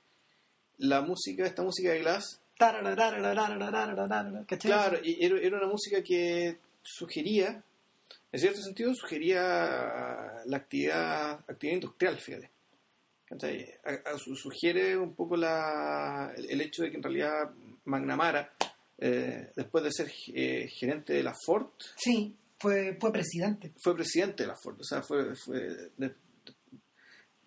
la 0.80 1.01
música, 1.01 1.45
esta 1.45 1.63
música 1.63 1.91
de 1.91 1.99
Glass. 1.99 2.41
Claro, 4.57 4.97
y 5.03 5.23
era 5.23 5.57
una 5.57 5.67
música 5.67 6.03
que 6.03 6.57
sugería, 6.82 7.63
en 8.32 8.39
cierto 8.39 8.61
sentido, 8.61 8.93
sugería 8.93 10.43
la 10.45 10.57
actividad, 10.57 11.32
actividad 11.47 11.75
industrial, 11.75 12.19
fíjate. 12.19 12.51
Sugiere 14.17 14.97
un 14.97 15.13
poco 15.13 15.38
la, 15.38 16.34
el, 16.36 16.61
hecho 16.61 16.84
de 16.84 16.89
que 16.89 16.97
en 16.97 17.03
realidad 17.03 17.51
Magnamara, 17.86 18.51
después 18.97 19.84
de 19.84 19.91
ser 19.91 20.09
gerente 20.09 21.13
de 21.13 21.23
la 21.23 21.36
Ford. 21.45 21.67
Sí, 21.95 22.36
fue, 22.57 22.97
fue 22.99 23.11
presidente. 23.11 23.71
Fue 23.82 23.95
presidente 23.95 24.43
de 24.43 24.47
la 24.47 24.55
Ford, 24.55 24.80
o 24.80 24.84
sea, 24.84 25.01
fue, 25.01 25.36
fue 25.36 25.91
de, 25.95 26.13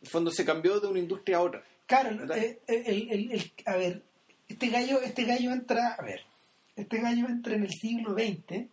fondo 0.04 0.30
se 0.30 0.44
cambió 0.44 0.80
de 0.80 0.88
una 0.88 0.98
industria 0.98 1.38
a 1.38 1.42
otra. 1.42 1.64
Claro, 1.86 2.34
eh, 2.34 2.60
el, 2.66 3.10
el, 3.10 3.32
el, 3.32 3.52
a 3.66 3.76
ver, 3.76 4.02
este 4.48 4.68
gallo, 4.68 5.00
este 5.02 5.24
gallo 5.24 5.52
entra, 5.52 5.94
a 5.98 6.02
ver, 6.02 6.20
este 6.76 7.00
gallo 7.00 7.26
entra 7.28 7.54
en 7.54 7.62
el 7.64 7.70
siglo 7.70 8.14
XX 8.14 8.66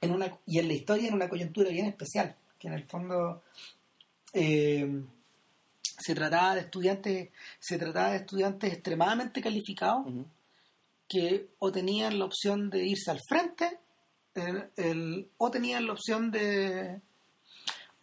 en 0.00 0.10
una, 0.10 0.38
y 0.46 0.58
en 0.58 0.68
la 0.68 0.74
historia 0.74 1.08
en 1.08 1.14
una 1.14 1.28
coyuntura 1.28 1.70
bien 1.70 1.86
especial, 1.86 2.36
que 2.58 2.68
en 2.68 2.74
el 2.74 2.84
fondo 2.84 3.42
eh, 4.32 5.02
se 5.82 6.14
trataba 6.14 6.54
de 6.54 6.62
estudiantes, 6.62 7.30
se 7.58 7.78
trataba 7.78 8.10
de 8.10 8.18
estudiantes 8.18 8.72
extremadamente 8.72 9.40
calificados 9.40 10.06
uh 10.06 10.10
-huh. 10.10 10.26
que 11.08 11.48
o 11.58 11.72
tenían 11.72 12.18
la 12.18 12.24
opción 12.24 12.68
de 12.70 12.86
irse 12.86 13.10
al 13.10 13.20
frente, 13.28 13.78
el, 14.34 14.70
el, 14.76 15.30
o 15.38 15.50
tenían 15.50 15.86
la 15.86 15.92
opción 15.92 16.30
de 16.30 17.00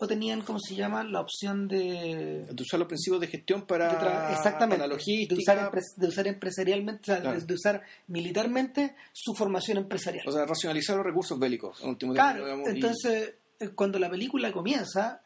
o 0.03 0.07
tenían, 0.07 0.41
¿cómo 0.41 0.59
se 0.59 0.75
llama? 0.75 1.03
La 1.03 1.21
opción 1.21 1.67
de... 1.67 2.45
De 2.51 2.63
usar 2.63 2.79
los 2.79 2.87
principios 2.87 3.21
de 3.21 3.27
gestión 3.27 3.65
para, 3.65 4.27
de 4.27 4.33
exactamente, 4.33 4.77
para 4.77 4.87
la 4.87 4.93
logística. 4.95 5.35
De 5.35 5.41
usar, 5.41 5.71
de 5.97 6.07
usar 6.07 6.27
empresarialmente, 6.27 7.01
o 7.01 7.05
sea, 7.05 7.21
claro. 7.21 7.39
de, 7.39 7.53
usar 7.53 7.81
militarmente 8.07 8.95
su 9.11 9.33
formación 9.33 9.77
empresarial. 9.77 10.27
O 10.27 10.31
sea, 10.31 10.45
racionalizar 10.45 10.97
los 10.97 11.05
recursos 11.05 11.39
bélicos. 11.39 11.81
En 11.81 11.89
último 11.89 12.13
claro, 12.13 12.43
tiempo, 12.43 12.69
digamos, 12.69 12.69
entonces, 12.69 13.35
y... 13.59 13.67
cuando 13.69 13.99
la 13.99 14.09
película 14.09 14.51
comienza, 14.51 15.21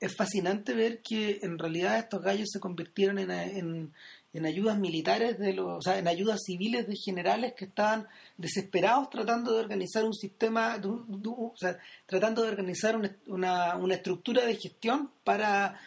es 0.00 0.14
fascinante 0.14 0.74
ver 0.74 1.00
que 1.02 1.40
en 1.42 1.58
realidad 1.58 1.98
estos 1.98 2.22
gallos 2.22 2.48
se 2.52 2.60
convirtieron 2.60 3.18
en, 3.18 3.30
en, 3.30 3.92
en 4.38 4.46
ayudas 4.46 4.78
militares, 4.78 5.38
de 5.38 5.52
los, 5.52 5.78
o 5.78 5.82
sea, 5.82 5.98
en 5.98 6.08
ayudas 6.08 6.40
civiles 6.44 6.86
de 6.86 6.96
generales 6.96 7.54
que 7.54 7.66
estaban 7.66 8.06
desesperados 8.36 9.10
tratando 9.10 9.52
de 9.52 9.60
organizar 9.60 10.04
un 10.04 10.14
sistema, 10.14 10.78
de, 10.78 10.88
de, 10.88 11.28
o 11.28 11.52
sea, 11.56 11.78
tratando 12.06 12.42
de 12.42 12.48
organizar 12.48 12.96
una, 12.96 13.14
una, 13.26 13.76
una, 13.76 13.94
estructura 13.94 14.44
de 14.44 14.56
gestión 14.56 15.10
para 15.24 15.78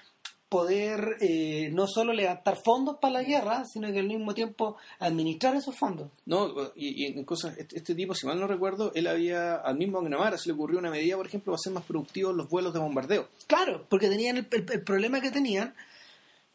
poder 0.52 1.16
eh, 1.22 1.70
no 1.72 1.88
solo 1.88 2.12
levantar 2.12 2.58
fondos 2.62 2.98
para 3.02 3.14
la 3.14 3.24
guerra, 3.24 3.64
sino 3.64 3.90
que 3.90 4.00
al 4.00 4.08
mismo 4.08 4.34
tiempo 4.34 4.76
administrar 5.00 5.56
esos 5.56 5.78
fondos. 5.78 6.10
No, 6.26 6.54
y, 6.76 7.04
y 7.04 7.06
en 7.06 7.24
cosas, 7.24 7.58
este, 7.58 7.78
este, 7.78 7.96
tipo, 7.96 8.14
si 8.14 8.28
mal 8.28 8.38
no 8.38 8.48
recuerdo, 8.48 8.92
él 8.94 9.08
había, 9.08 9.56
al 9.56 9.78
mismo 9.78 10.00
Agnamara 10.00 10.38
se 10.38 10.50
le 10.50 10.54
ocurrió 10.54 10.80
una 10.80 10.92
medida, 10.92 11.16
por 11.16 11.26
ejemplo, 11.26 11.54
para 11.54 11.56
hacer 11.56 11.72
más 11.72 11.86
productivos 11.86 12.36
los 12.36 12.50
vuelos 12.50 12.74
de 12.74 12.80
bombardeo. 12.80 13.30
Claro, 13.48 13.86
porque 13.88 14.10
tenían 14.10 14.36
el, 14.36 14.48
el, 14.52 14.66
el 14.70 14.84
problema 14.84 15.22
que 15.22 15.32
tenían, 15.32 15.74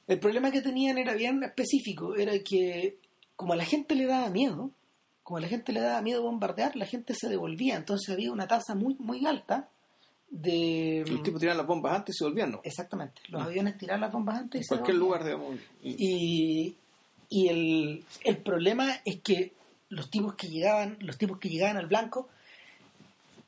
el 0.06 0.18
problema 0.20 0.50
que 0.50 0.62
tenían 0.62 0.98
era 0.98 1.14
bien 1.14 1.42
específico, 1.42 2.14
era 2.16 2.38
que 2.40 2.98
como 3.34 3.52
a 3.52 3.56
la 3.56 3.64
gente 3.64 3.94
le 3.94 4.06
daba 4.06 4.30
miedo, 4.30 4.70
como 5.22 5.38
a 5.38 5.40
la 5.40 5.48
gente 5.48 5.72
le 5.72 5.80
daba 5.80 6.00
miedo 6.02 6.22
bombardear, 6.22 6.76
la 6.76 6.86
gente 6.86 7.14
se 7.14 7.28
devolvía, 7.28 7.76
entonces 7.76 8.12
había 8.12 8.32
una 8.32 8.46
tasa 8.46 8.74
muy 8.74 8.96
muy 8.98 9.26
alta 9.26 9.68
de... 10.28 11.00
El 11.02 11.22
tipo 11.22 11.38
tiraba 11.38 11.58
las 11.58 11.66
bombas 11.66 11.96
antes 11.96 12.14
y 12.14 12.18
se 12.18 12.24
volvían, 12.24 12.52
¿no? 12.52 12.60
Exactamente, 12.64 13.20
los 13.28 13.42
aviones 13.42 13.76
tiraban 13.78 14.00
las 14.00 14.12
bombas 14.12 14.38
antes 14.38 14.60
y 14.60 14.64
en 14.64 14.68
cualquier 14.68 14.96
lugar, 14.96 15.24
digamos. 15.24 15.56
Y, 15.82 16.76
y 17.28 17.48
el, 17.48 18.04
el 18.24 18.36
problema 18.38 19.00
es 19.04 19.20
que 19.20 19.52
los 19.88 20.10
tipos 20.10 20.34
que 20.34 20.48
llegaban, 20.48 20.96
los 21.00 21.18
tipos 21.18 21.38
que 21.38 21.48
llegaban 21.48 21.76
al 21.76 21.86
blanco, 21.86 22.28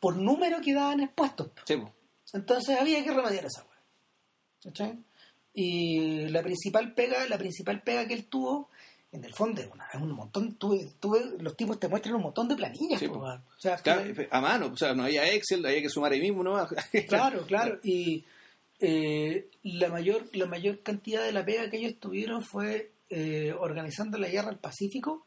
por 0.01 0.17
número 0.17 0.61
quedaban 0.61 1.01
expuestos. 1.01 1.51
Sí, 1.65 1.75
Entonces 2.33 2.79
había 2.79 3.03
que 3.03 3.13
remediar 3.13 3.47
esa 3.47 3.65
hueá. 3.65 4.93
Y 5.61 6.29
la 6.29 6.41
principal 6.41 6.93
pega, 6.95 7.27
la 7.27 7.37
principal 7.37 7.83
pega 7.83 8.07
que 8.07 8.15
él 8.15 8.27
tuvo, 8.27 8.69
en 9.11 9.25
el 9.25 9.35
fondo 9.35 9.61
es, 9.61 9.69
un 10.01 10.13
montón, 10.13 10.55
tuve, 10.55 10.89
tuve, 11.01 11.19
los 11.41 11.57
tipos 11.57 11.81
te 11.81 11.89
muestran 11.89 12.15
un 12.15 12.23
montón 12.23 12.47
de 12.47 12.55
planillas, 12.55 13.01
sí, 13.01 13.07
o 13.07 13.41
sea, 13.57 13.77
claro, 13.79 14.15
que, 14.15 14.29
a 14.31 14.41
mano, 14.41 14.67
o 14.73 14.77
sea, 14.77 14.95
no 14.95 15.03
había 15.03 15.29
Excel, 15.33 15.67
había 15.67 15.83
que 15.83 15.89
sumar 15.89 16.13
ahí 16.13 16.21
mismo, 16.21 16.45
¿no? 16.45 16.65
claro, 17.09 17.45
claro, 17.45 17.81
y 17.83 18.25
eh, 18.79 19.49
la 19.65 19.89
mayor, 19.89 20.29
la 20.33 20.47
mayor 20.47 20.79
cantidad 20.85 21.25
de 21.25 21.33
la 21.33 21.45
pega 21.45 21.69
que 21.69 21.79
ellos 21.79 21.99
tuvieron 21.99 22.45
fue 22.45 22.93
eh, 23.11 23.53
organizando 23.59 24.17
la 24.17 24.29
guerra 24.29 24.51
al 24.51 24.61
Pacífico 24.61 25.27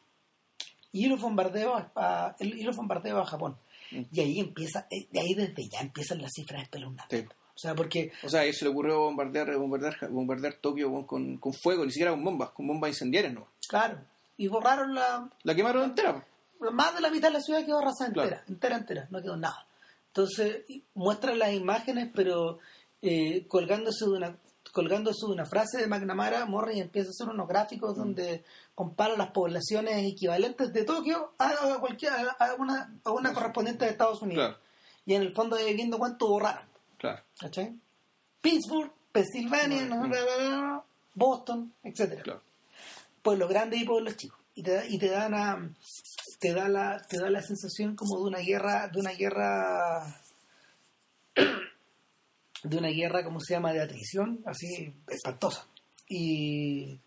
y 0.93 1.07
los 1.07 1.19
bombardeos 1.19 1.87
a, 1.93 2.37
y 2.39 2.63
los 2.63 2.77
bombardeos 2.77 3.19
a 3.19 3.29
Japón. 3.29 3.57
Mm. 3.91 4.03
Y 4.13 4.19
ahí 4.21 4.39
empieza, 4.39 4.87
eh, 4.89 5.07
de 5.11 5.19
ahí 5.19 5.33
desde 5.33 5.67
ya 5.67 5.81
empiezan 5.81 6.21
las 6.21 6.31
cifras 6.33 6.63
espeluznantes. 6.63 7.19
Sí. 7.19 7.27
O 7.61 7.67
sea, 7.67 7.75
porque... 7.75 8.11
O 8.23 8.29
sea, 8.29 8.41
a 8.41 8.51
se 8.51 8.65
le 8.65 8.71
ocurrió 8.71 9.01
bombardear, 9.01 9.55
bombardear, 9.55 10.09
bombardear 10.09 10.55
Tokio 10.55 11.05
con, 11.05 11.37
con, 11.37 11.53
fuego, 11.53 11.85
ni 11.85 11.91
siquiera 11.91 12.09
con 12.09 12.23
bombas, 12.23 12.49
con 12.49 12.65
bombas 12.65 12.89
incendiarias, 12.89 13.35
¿no? 13.35 13.45
Claro. 13.67 13.99
Y 14.35 14.47
borraron 14.47 14.95
la... 14.95 15.29
La 15.43 15.53
quemaron 15.53 15.83
entera. 15.83 16.25
Más 16.71 16.95
de 16.95 17.01
la 17.01 17.11
mitad 17.11 17.27
de 17.27 17.35
la 17.35 17.39
ciudad 17.39 17.63
quedó 17.63 17.77
arrasada 17.77 18.11
claro. 18.11 18.29
entera, 18.29 18.43
entera, 18.47 18.77
entera, 18.77 19.07
no 19.11 19.21
quedó 19.21 19.37
nada. 19.37 19.67
Entonces, 20.07 20.63
muestran 20.95 21.37
las 21.37 21.53
imágenes, 21.53 22.09
pero 22.15 22.57
eh, 23.03 23.45
colgándose 23.47 24.05
de 24.05 24.11
una 24.11 24.35
colgándose 24.71 25.27
de 25.27 25.33
una 25.33 25.45
frase 25.45 25.81
de 25.81 25.87
McNamara, 25.87 26.45
Morris 26.45 26.79
empieza 26.79 27.09
a 27.09 27.11
hacer 27.11 27.29
unos 27.29 27.47
gráficos 27.47 27.95
mm. 27.95 27.99
donde 27.99 28.43
compara 28.73 29.15
las 29.17 29.31
poblaciones 29.31 30.03
equivalentes 30.11 30.73
de 30.73 30.83
Tokio 30.83 31.33
a, 31.37 31.75
a 31.75 31.79
cualquier 31.79 32.13
a 32.13 32.55
una, 32.57 32.91
a 33.03 33.11
una 33.11 33.33
correspondiente 33.33 33.85
de 33.85 33.91
Estados 33.91 34.21
Unidos. 34.23 34.47
Claro. 34.47 34.61
Y 35.05 35.13
en 35.13 35.21
el 35.21 35.35
fondo 35.35 35.57
viendo 35.57 35.99
cuánto 35.99 36.27
borraron. 36.27 36.70
Claro. 37.01 37.23
¿Cachai? 37.39 37.75
Pittsburgh, 38.41 38.91
Pensilvania, 39.11 39.87
no, 39.87 40.85
Boston, 41.15 41.73
etcétera. 41.81 42.21
Claro. 42.21 42.41
Pueblos 43.23 43.49
grandes 43.49 43.81
y 43.81 43.85
pueblos 43.85 44.15
chicos. 44.17 44.39
Y 44.53 44.61
te, 44.61 44.87
y 44.87 44.99
te 44.99 45.09
da 45.09 45.25
una, 45.25 45.73
te 46.39 46.53
da 46.53 46.69
la 46.69 47.01
te 47.09 47.17
da 47.17 47.31
la 47.31 47.41
sensación 47.41 47.95
como 47.95 48.19
de 48.19 48.25
una 48.25 48.37
guerra 48.37 48.87
de 48.87 48.99
una 48.99 49.13
guerra 49.13 50.21
de 52.63 52.77
una 52.77 52.89
guerra 52.89 53.23
como 53.23 53.39
se 53.39 53.55
llama 53.55 53.73
de 53.73 53.81
atrición 53.81 54.43
así 54.45 54.93
espantosa 55.07 55.65
y 56.07 56.99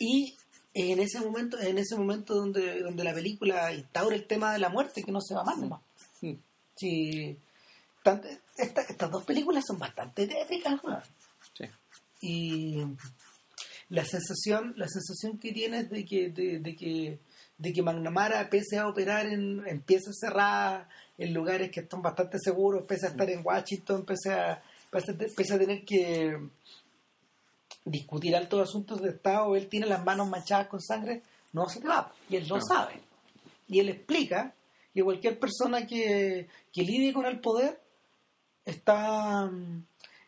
y 0.00 0.36
en 0.74 0.98
ese 0.98 1.20
momento 1.20 1.60
en 1.60 1.78
ese 1.78 1.96
momento 1.96 2.34
donde 2.34 2.80
donde 2.80 3.04
la 3.04 3.14
película 3.14 3.72
instaura 3.72 4.16
el 4.16 4.26
tema 4.26 4.52
de 4.52 4.58
la 4.58 4.68
muerte 4.68 5.02
que 5.04 5.12
no 5.12 5.20
se 5.20 5.34
va 5.34 5.44
más 5.44 5.58
nomás 5.58 5.82
sí. 6.18 6.40
sí 6.74 7.38
esta, 8.56 8.82
estas 8.82 9.10
dos 9.10 9.24
películas 9.24 9.64
son 9.66 9.78
bastante 9.78 10.26
tétricas 10.26 10.82
¿no? 10.84 11.00
sí. 11.54 11.64
y 12.20 12.84
la 13.88 14.04
sensación 14.04 14.74
la 14.76 14.88
sensación 14.88 15.38
que 15.38 15.52
tienes 15.52 15.90
de 15.90 16.04
que 16.04 16.30
de, 16.30 16.58
de 16.60 16.76
que 16.76 17.20
de 17.58 17.72
que 17.72 17.82
McNamara 17.82 18.48
pese 18.50 18.78
a 18.78 18.88
operar 18.88 19.26
en, 19.26 19.66
en 19.66 19.80
piezas 19.80 20.16
cerradas 20.20 20.88
en 21.18 21.32
lugares 21.32 21.70
que 21.70 21.80
están 21.80 22.02
bastante 22.02 22.38
seguros 22.38 22.84
pese 22.86 23.06
a 23.06 23.10
estar 23.10 23.28
en 23.30 23.44
Washington 23.44 24.04
pese 24.04 24.32
a 24.32 24.62
pese 24.90 25.12
a, 25.12 25.16
pese 25.36 25.54
a 25.54 25.58
tener 25.58 25.84
que 25.84 26.38
discutir 27.84 28.34
altos 28.34 28.68
asuntos 28.68 29.00
de 29.00 29.10
Estado 29.10 29.56
él 29.56 29.68
tiene 29.68 29.86
las 29.86 30.04
manos 30.04 30.28
manchadas 30.28 30.68
con 30.68 30.80
sangre 30.80 31.22
no 31.52 31.68
se 31.68 31.80
te 31.80 31.88
va 31.88 32.12
y 32.28 32.36
él 32.36 32.48
lo 32.48 32.56
no. 32.56 32.62
sabe 32.62 33.00
y 33.68 33.80
él 33.80 33.88
explica 33.88 34.54
que 34.94 35.02
cualquier 35.02 35.38
persona 35.38 35.86
que, 35.86 36.48
que 36.72 36.82
lidie 36.82 37.12
con 37.12 37.26
el 37.26 37.38
poder 37.40 37.80
está, 38.66 39.50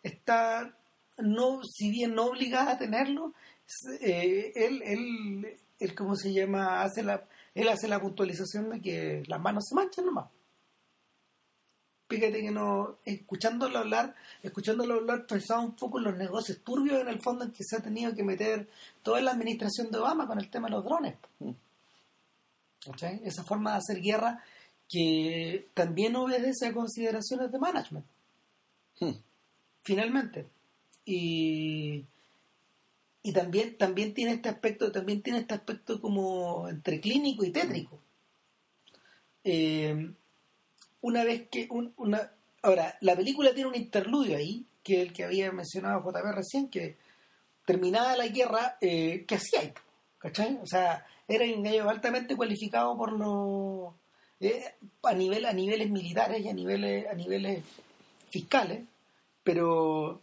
está 0.03 0.75
no, 1.19 1.61
si 1.65 1.91
bien 1.91 2.15
no 2.15 2.27
obligada 2.27 2.73
a 2.73 2.79
tenerlo, 2.79 3.35
eh, 4.01 4.53
él, 4.55 4.83
él, 4.83 5.59
él, 5.79 5.95
¿cómo 5.95 6.17
se 6.17 6.33
llama? 6.33 6.83
Hace 6.83 7.03
la, 7.03 7.25
él 7.55 7.69
hace 7.69 7.89
la 7.89 8.01
puntualización 8.01 8.71
de 8.71 8.81
que 8.81 9.23
las 9.27 9.41
manos 9.41 9.67
se 9.69 9.75
manchan 9.75 10.07
nomás. 10.07 10.31
Fíjate 12.09 12.41
que 12.41 12.51
no, 12.51 13.01
escuchándolo 13.05 13.81
hablar, 13.81 14.15
escuchándolo 14.43 14.95
hablar, 14.95 15.27
pensaba 15.27 15.61
un 15.61 15.77
poco 15.77 15.99
en 15.99 16.05
los 16.05 16.17
negocios 16.17 16.63
turbios 16.65 17.03
en 17.03 17.09
el 17.09 17.21
fondo 17.21 17.45
en 17.45 17.53
que 17.53 17.63
se 17.63 17.77
ha 17.77 17.81
tenido 17.81 18.15
que 18.15 18.25
meter 18.25 18.67
toda 19.03 19.21
la 19.21 19.33
administración 19.33 19.91
de 19.91 19.99
Obama 19.99 20.27
con 20.27 20.39
el 20.39 20.49
tema 20.49 20.69
de 20.69 20.75
los 20.77 20.85
drones. 20.85 21.17
Mm. 21.41 21.51
¿Okay? 22.87 23.21
Esa 23.25 23.45
forma 23.45 23.73
de 23.73 23.79
hacer 23.79 24.01
guerra 24.01 24.43
que 24.89 25.69
también 25.75 26.17
obedece 26.17 26.69
a 26.69 26.73
consideraciones 26.73 27.53
de 27.53 27.59
management. 27.59 28.07
Hmm. 29.01 29.13
Finalmente. 29.83 30.47
Y, 31.05 32.05
y 33.23 33.33
también, 33.33 33.77
también 33.77 34.15
tiene 34.15 34.33
este 34.33 34.49
aspecto, 34.49 34.93
también 34.93 35.23
tiene 35.23 35.41
este 35.41 35.55
aspecto 35.55 36.01
como 36.01 36.69
entre 36.69 37.01
clínico 37.01 37.45
y 37.45 37.51
tétrico. 37.51 38.01
Eh, 39.45 40.13
una 41.01 41.25
vez 41.25 41.49
que 41.49 41.69
un, 41.71 41.93
una 41.97 42.33
ahora, 42.63 42.97
la 43.01 43.17
película 43.17 43.55
tiene 43.55 43.69
un 43.71 43.77
interludio 43.77 44.37
ahí, 44.37 44.67
que 44.83 45.03
el 45.03 45.13
que 45.13 45.25
había 45.25 45.53
mencionado 45.53 46.03
JP 46.03 46.35
recién, 46.35 46.69
que 46.69 46.97
terminada 47.65 48.17
la 48.17 48.29
guerra, 48.29 48.79
eh, 48.81 49.25
¿qué 49.27 49.35
hacía? 49.37 49.73
¿Cachai? 50.19 50.59
O 50.63 50.67
sea, 50.67 51.07
era 51.27 51.45
un 51.45 51.63
gallo 51.63 51.89
altamente 51.89 52.37
cualificado 52.37 52.97
por 52.97 53.13
los 53.13 53.95
eh, 54.41 54.75
a 55.03 55.13
nivel 55.15 55.45
a 55.47 55.53
niveles 55.53 55.91
militares 55.91 56.45
y 56.45 56.49
a 56.49 56.53
niveles 56.53 57.07
a 57.07 57.15
niveles 57.15 57.63
fiscales, 58.31 58.85
pero 59.43 60.21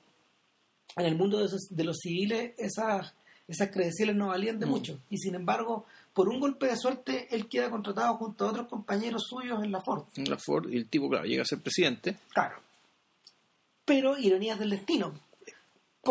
en 0.96 1.06
el 1.06 1.16
mundo 1.16 1.40
de, 1.40 1.46
esos, 1.46 1.68
de 1.70 1.84
los 1.84 1.98
civiles 1.98 2.54
esas, 2.58 3.14
esas 3.48 3.70
credenciales 3.72 4.16
no 4.16 4.28
valían 4.28 4.60
de 4.60 4.66
Mm. 4.66 4.70
mucho. 4.70 5.00
Y 5.10 5.18
sin 5.18 5.36
embargo, 5.36 5.86
por 6.14 6.30
un 6.30 6.40
golpe 6.40 6.68
de 6.68 6.78
suerte, 6.78 7.28
él 7.32 7.48
queda 7.50 7.70
contratado 7.70 8.16
junto 8.16 8.46
a 8.46 8.52
otros 8.52 8.68
compañeros 8.68 9.24
suyos 9.30 9.64
en 9.64 9.72
la 9.72 9.82
Ford. 9.82 10.06
En 10.16 10.30
la 10.30 10.38
Ford, 10.38 10.70
y 10.72 10.78
el 10.78 10.88
tipo, 10.88 11.10
claro, 11.10 11.26
llega 11.26 11.42
a 11.42 11.46
ser 11.46 11.60
presidente. 11.60 12.18
Claro. 12.34 12.56
Pero 13.84 14.18
ironías 14.18 14.60
del 14.60 14.72
destino. 14.72 15.14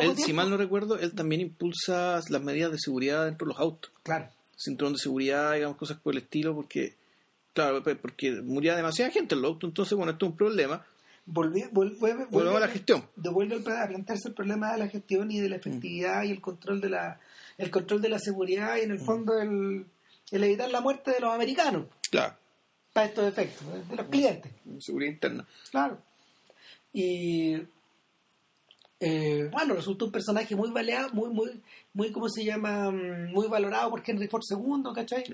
Él, 0.01 0.17
si 0.17 0.33
mal 0.33 0.51
no 0.51 0.57
recuerdo, 0.57 0.99
él 0.99 1.13
también 1.15 1.41
impulsa 1.41 2.21
las 2.29 2.43
medidas 2.43 2.73
de 2.73 2.79
seguridad 2.79 3.25
dentro 3.27 3.47
de 3.47 3.53
los 3.55 3.61
autos. 3.61 3.93
Claro. 4.03 4.29
Cinturón 4.57 4.95
de 4.95 4.99
seguridad, 4.99 5.55
digamos, 5.55 5.77
cosas 5.77 5.99
por 6.01 6.15
el 6.15 6.23
estilo, 6.23 6.55
porque, 6.55 6.95
claro, 7.53 7.83
porque 8.01 8.43
moría 8.43 8.75
demasiada 8.77 9.11
gente 9.13 9.35
en 9.35 9.43
los 9.43 9.51
autos, 9.53 9.69
entonces, 9.71 9.97
bueno, 9.97 10.13
esto 10.13 10.27
es 10.27 10.31
un 10.33 10.37
problema. 10.37 10.85
Volví- 11.27 11.71
vuel- 11.73 11.99
vuelve, 11.99 12.27
Volvemos 12.27 12.57
a 12.59 12.67
la 12.67 12.69
gestión. 12.69 13.03
devuelve 13.17 13.57
el- 13.57 13.67
a 13.73 13.89
plantearse 13.89 14.29
el 14.29 14.35
problema 14.35 14.73
de 14.73 14.79
la 14.79 14.89
gestión 14.89 15.31
y 15.31 15.41
de 15.41 15.49
la 15.49 15.57
efectividad 15.57 16.23
y 16.25 16.31
el 16.31 16.41
control 16.41 16.81
de 16.81 16.91
la 16.91 17.19
el 17.57 17.71
control 17.71 18.03
de 18.03 18.09
la 18.09 18.19
seguridad 18.19 18.77
y 18.77 18.81
en 18.81 18.91
el 18.91 18.99
fondo 18.99 19.39
el, 19.41 19.87
el 20.33 20.45
evitar 20.45 20.69
la 20.71 20.81
muerte 20.81 21.13
de 21.13 21.21
los 21.21 21.33
americanos. 21.33 21.87
Claro, 22.11 22.35
para 22.93 23.07
estos 23.07 23.27
efectos 23.29 23.65
de 23.89 23.97
los 23.97 24.07
clientes. 24.09 24.53
Seguridad 24.81 25.13
interna. 25.13 25.47
claro. 25.71 25.99
Y 26.93 27.57
eh, 29.01 29.49
bueno 29.53 29.75
resultó 29.75 30.07
un 30.07 30.13
personaje 30.13 30.55
muy 30.57 30.71
baleado 30.71 31.11
muy 31.13 31.31
muy 31.31 31.63
muy 31.93 32.13
cómo 32.13 32.29
se 32.29 32.45
llama 32.45 32.91
Mm, 32.91 33.33
muy 33.33 33.49
valorado 33.49 33.91
por 33.91 34.03
Henry 34.07 34.29
Ford 34.29 34.43
II 34.51 34.93
¿cachai? 34.95 35.25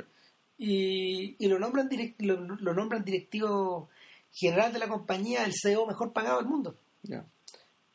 Y, 0.59 1.37
y 1.39 1.49
lo 1.49 1.59
nombran 1.59 1.89
direct- 1.89 2.17
lo, 2.21 2.37
lo 2.41 2.75
nombran 2.75 3.05
directivo 3.05 3.89
general 4.33 4.73
de 4.73 4.79
la 4.79 4.89
compañía 4.89 5.45
el 5.45 5.53
CEO 5.55 5.87
mejor 5.87 6.13
pagado 6.13 6.39
del 6.39 6.47
mundo 6.47 6.77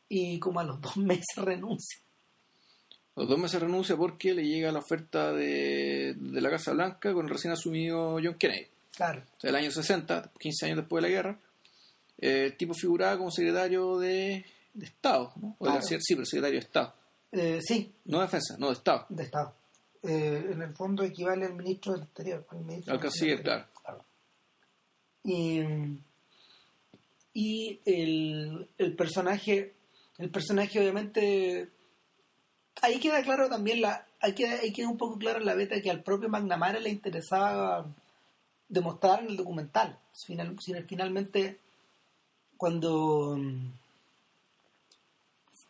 y 0.10 0.40
como 0.40 0.60
a 0.60 0.64
los 0.64 0.80
dos 0.82 0.98
meses 0.98 1.36
renuncia. 1.38 2.00
Los 3.16 3.28
dos 3.30 3.40
meses 3.40 3.62
renuncia 3.62 3.96
porque 3.96 4.34
le 4.34 4.44
llega 4.46 4.72
la 4.72 4.80
oferta 4.80 5.32
de, 5.32 6.16
de 6.18 6.42
la 6.42 6.50
Casa 6.50 6.74
Blanca 6.74 7.14
con 7.14 7.26
el 7.26 7.32
recién 7.32 7.54
asumido 7.54 8.18
John 8.22 8.36
Kennedy. 8.38 8.68
Claro, 8.96 9.22
O 9.38 9.40
sea, 9.40 9.50
el 9.50 9.56
año 9.56 9.72
60, 9.72 10.32
15 10.40 10.66
años 10.66 10.78
después 10.80 11.02
de 11.04 11.10
la 11.10 11.16
guerra. 11.16 11.40
Eh, 12.18 12.46
el 12.46 12.58
tipo 12.58 12.74
figuraba 12.74 13.18
como 13.18 13.32
secretario 13.32 13.98
de, 14.00 14.46
de 14.74 14.86
Estado, 14.86 15.32
¿no? 15.42 15.56
O 15.60 15.66
de 15.66 15.72
Claro. 15.80 15.86
sí, 16.02 16.16
pero 16.16 16.26
secretario 16.26 16.60
de 16.60 16.66
Estado. 16.66 16.94
Eh, 17.32 17.60
sí, 17.62 17.94
No 18.06 18.20
de 18.20 18.26
defensa, 18.26 18.56
no 18.58 18.68
de 18.68 18.74
Estado. 18.74 19.06
de 19.10 19.24
Estado. 19.24 19.56
Eh, 20.04 20.50
en 20.52 20.62
el 20.62 20.74
fondo 20.76 21.04
equivale 21.04 21.46
al 21.46 21.56
ministro 21.56 21.94
del 21.94 22.04
Exterior. 22.04 22.46
Al 22.52 22.60
ministro 22.60 22.94
Al 22.94 23.00
del 23.00 23.10
canciller, 23.10 23.36
Exterior. 23.40 23.68
claro. 23.82 24.06
Y, 25.24 25.60
y 27.36 27.82
el, 27.86 28.68
el 28.80 28.96
personaje, 28.96 29.74
el 30.18 30.30
personaje 30.32 30.80
obviamente, 30.80 31.70
ahí 32.82 32.98
queda 33.00 33.22
claro 33.24 33.50
también 33.50 33.82
la, 33.82 34.08
ahí 34.22 34.34
queda, 34.34 34.54
ahí 34.62 34.72
queda 34.72 34.88
un 34.90 34.98
poco 34.98 35.18
claro 35.20 35.40
la 35.42 35.54
beta 35.54 35.82
que 35.82 35.92
al 35.92 36.02
propio 36.02 36.30
McNamara 36.30 36.80
le 36.80 36.90
interesaba 36.90 37.86
demostrar 38.70 39.20
en 39.22 39.28
el 39.32 39.38
documental. 39.38 40.00
Final- 40.26 40.56
finalmente, 40.88 41.60
cuando 42.58 43.38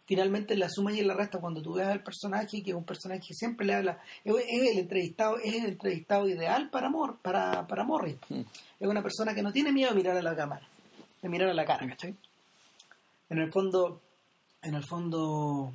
finalmente 0.06 0.56
la 0.56 0.70
suma 0.70 0.94
y 0.94 1.02
la 1.02 1.16
resta 1.16 1.40
cuando 1.40 1.64
tú 1.64 1.74
ves 1.74 1.88
al 1.88 2.04
personaje 2.04 2.62
que 2.62 2.70
es 2.70 2.76
un 2.76 2.84
personaje 2.86 3.22
que 3.28 3.34
siempre 3.34 3.66
le 3.66 3.74
habla 3.74 4.00
es, 4.24 4.36
el 4.48 4.78
entrevistado 4.78 5.38
es 5.40 5.56
el 5.56 5.66
entrevistado 5.66 6.30
ideal 6.30 6.70
para 6.70 6.90
Mor, 6.90 7.18
para, 7.24 7.66
para 7.68 7.84
Morris 7.84 8.18
Mm. 8.30 8.42
es 8.80 8.88
una 8.88 9.02
persona 9.02 9.34
que 9.34 9.42
no 9.42 9.52
tiene 9.52 9.72
miedo 9.72 9.90
de 9.90 9.96
mirar 9.96 10.16
a 10.18 10.22
la 10.22 10.36
cámara 10.36 10.68
de 11.26 11.30
mirar 11.30 11.50
a 11.50 11.54
la 11.56 11.66
cara 11.66 11.88
¿cachai? 11.88 12.16
en 13.30 13.38
el 13.40 13.52
fondo 13.52 14.00
en 14.62 14.76
el 14.76 14.84
fondo 14.86 15.74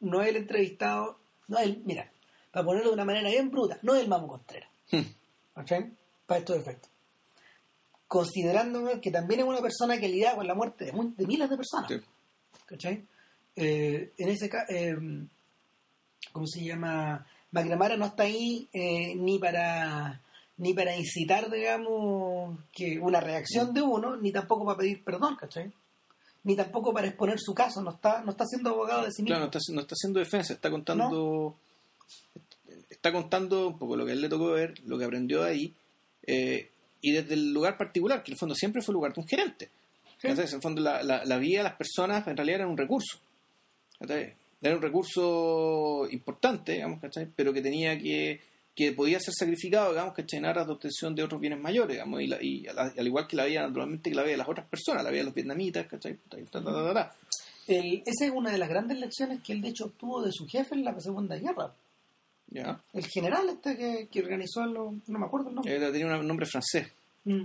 no 0.00 0.22
es 0.22 0.28
el 0.30 0.36
entrevistado 0.36 1.18
no 1.46 1.58
es 1.58 1.66
el, 1.66 1.82
mira 1.84 2.10
para 2.50 2.64
ponerlo 2.66 2.88
de 2.88 2.94
una 2.94 3.04
manera 3.04 3.30
bien 3.30 3.50
bruta 3.52 3.78
no 3.82 3.94
es 3.94 4.02
el 4.02 4.08
Mamo 4.08 4.26
Contreras 4.28 4.68
Hmm. 4.90 5.02
¿cachai? 5.54 5.92
para 6.26 6.38
estos 6.40 6.56
efectos 6.56 6.90
considerando 8.08 9.00
que 9.00 9.10
también 9.10 9.40
es 9.40 9.46
una 9.46 9.60
persona 9.60 9.98
que 10.00 10.08
lidia 10.08 10.34
con 10.34 10.46
la 10.46 10.54
muerte 10.54 10.86
de, 10.86 11.26
miles 11.26 11.50
de 11.50 11.56
personas 11.56 11.88
Sí. 11.90 12.00
¿cachai? 12.66 13.04
Eh, 13.54 14.12
en 14.16 14.28
ese 14.28 14.48
caso, 14.48 14.72
¿cómo 16.32 16.46
se 16.46 16.64
llama? 16.64 17.26
McNamara 17.50 17.96
no 17.96 18.06
está 18.06 18.22
ahí 18.22 18.68
eh, 18.72 19.14
ni 19.16 19.38
para 19.38 20.20
ni 20.58 20.74
para 20.74 20.96
incitar, 20.96 21.50
digamos, 21.50 22.58
que 22.72 22.98
una 23.00 23.20
reacción 23.20 23.72
de 23.72 23.82
uno, 23.82 24.16
ni 24.16 24.32
tampoco 24.32 24.66
para 24.66 24.78
pedir 24.78 25.02
perdón, 25.02 25.36
¿cachai? 25.36 25.72
Ni 26.44 26.56
tampoco 26.56 26.92
para 26.92 27.06
exponer 27.06 27.38
su 27.38 27.54
caso, 27.54 27.82
no 27.82 27.90
está, 27.90 28.22
no 28.22 28.32
está 28.32 28.44
siendo 28.44 28.70
abogado 28.70 29.04
de 29.04 29.12
sí 29.12 29.22
mismo. 29.22 29.36
Claro, 29.36 29.50
no 29.52 29.58
está, 29.58 29.72
no 29.72 29.80
está 29.80 29.94
haciendo 29.94 30.20
defensa, 30.20 30.52
está 30.52 30.70
contando 30.70 31.56
está 32.90 33.12
contando 33.12 33.68
un 33.68 33.78
poco 33.78 33.96
lo 33.96 34.04
que 34.04 34.10
a 34.10 34.14
él 34.14 34.20
le 34.20 34.28
tocó 34.28 34.50
ver, 34.50 34.74
lo 34.84 34.98
que 34.98 35.04
aprendió 35.04 35.42
de 35.42 35.50
ahí, 35.50 35.74
eh, 36.26 36.70
y 37.00 37.12
desde 37.12 37.34
el 37.34 37.52
lugar 37.52 37.78
particular, 37.78 38.22
que 38.22 38.32
en 38.32 38.34
el 38.34 38.38
fondo 38.38 38.54
siempre 38.54 38.82
fue 38.82 38.92
el 38.92 38.94
lugar 38.94 39.14
de 39.14 39.20
un 39.20 39.28
gerente. 39.28 39.70
Sí. 40.20 40.26
Entonces, 40.26 40.52
en 40.52 40.56
el 40.56 40.62
fondo, 40.62 40.82
la, 40.82 41.02
la, 41.04 41.24
la 41.24 41.38
vida 41.38 41.58
de 41.58 41.64
las 41.64 41.76
personas 41.76 42.26
en 42.26 42.36
realidad 42.36 42.60
era 42.60 42.68
un 42.68 42.76
recurso. 42.76 43.20
¿cachai? 44.00 44.34
Era 44.60 44.74
un 44.74 44.82
recurso 44.82 46.08
importante, 46.10 46.72
digamos, 46.72 47.00
¿cachai? 47.00 47.28
pero 47.34 47.52
que 47.52 47.62
tenía 47.62 47.96
que 47.98 48.40
que 48.78 48.92
podía 48.92 49.18
ser 49.18 49.34
sacrificado, 49.34 49.90
digamos, 49.90 50.14
que 50.14 50.24
en 50.36 50.44
aras 50.44 50.64
de 50.68 50.72
obtención 50.72 51.12
de 51.16 51.24
otros 51.24 51.40
bienes 51.40 51.58
mayores, 51.58 51.94
digamos, 51.96 52.20
y, 52.22 52.28
la- 52.28 52.40
y 52.40 52.60
la- 52.62 52.92
al 52.96 53.06
igual 53.08 53.26
que 53.26 53.34
la 53.34 53.44
vida, 53.44 53.62
naturalmente, 53.66 54.08
que 54.08 54.14
la 54.14 54.22
vida 54.22 54.30
de 54.32 54.36
las 54.38 54.48
otras 54.48 54.68
personas, 54.68 55.02
la 55.02 55.10
vida 55.10 55.22
de 55.22 55.24
los 55.24 55.34
vietnamitas, 55.34 55.88
¿cachai? 55.88 56.16
Ta, 56.28 56.38
ta, 56.62 56.94
ta. 56.94 57.14
El- 57.66 58.02
esa 58.06 58.26
es 58.26 58.30
una 58.32 58.52
de 58.52 58.58
las 58.58 58.68
grandes 58.68 59.00
lecciones 59.00 59.42
que 59.42 59.52
él, 59.52 59.62
de 59.62 59.70
hecho, 59.70 59.86
obtuvo 59.86 60.22
de 60.22 60.30
su 60.30 60.46
jefe 60.46 60.76
en 60.76 60.84
la 60.84 60.98
Segunda 61.00 61.36
Guerra. 61.36 61.72
¿Ya? 62.50 62.80
El 62.92 63.04
general 63.08 63.48
este 63.48 63.76
que, 63.76 64.08
que 64.10 64.22
organizó, 64.22 64.64
lo- 64.64 64.94
no 65.08 65.18
me 65.18 65.26
acuerdo 65.26 65.48
el 65.48 65.56
nombre. 65.56 65.74
Eh, 65.76 65.90
tenía 65.92 66.16
un 66.16 66.26
nombre 66.26 66.46
francés. 66.46 66.86
Mm. 67.24 67.44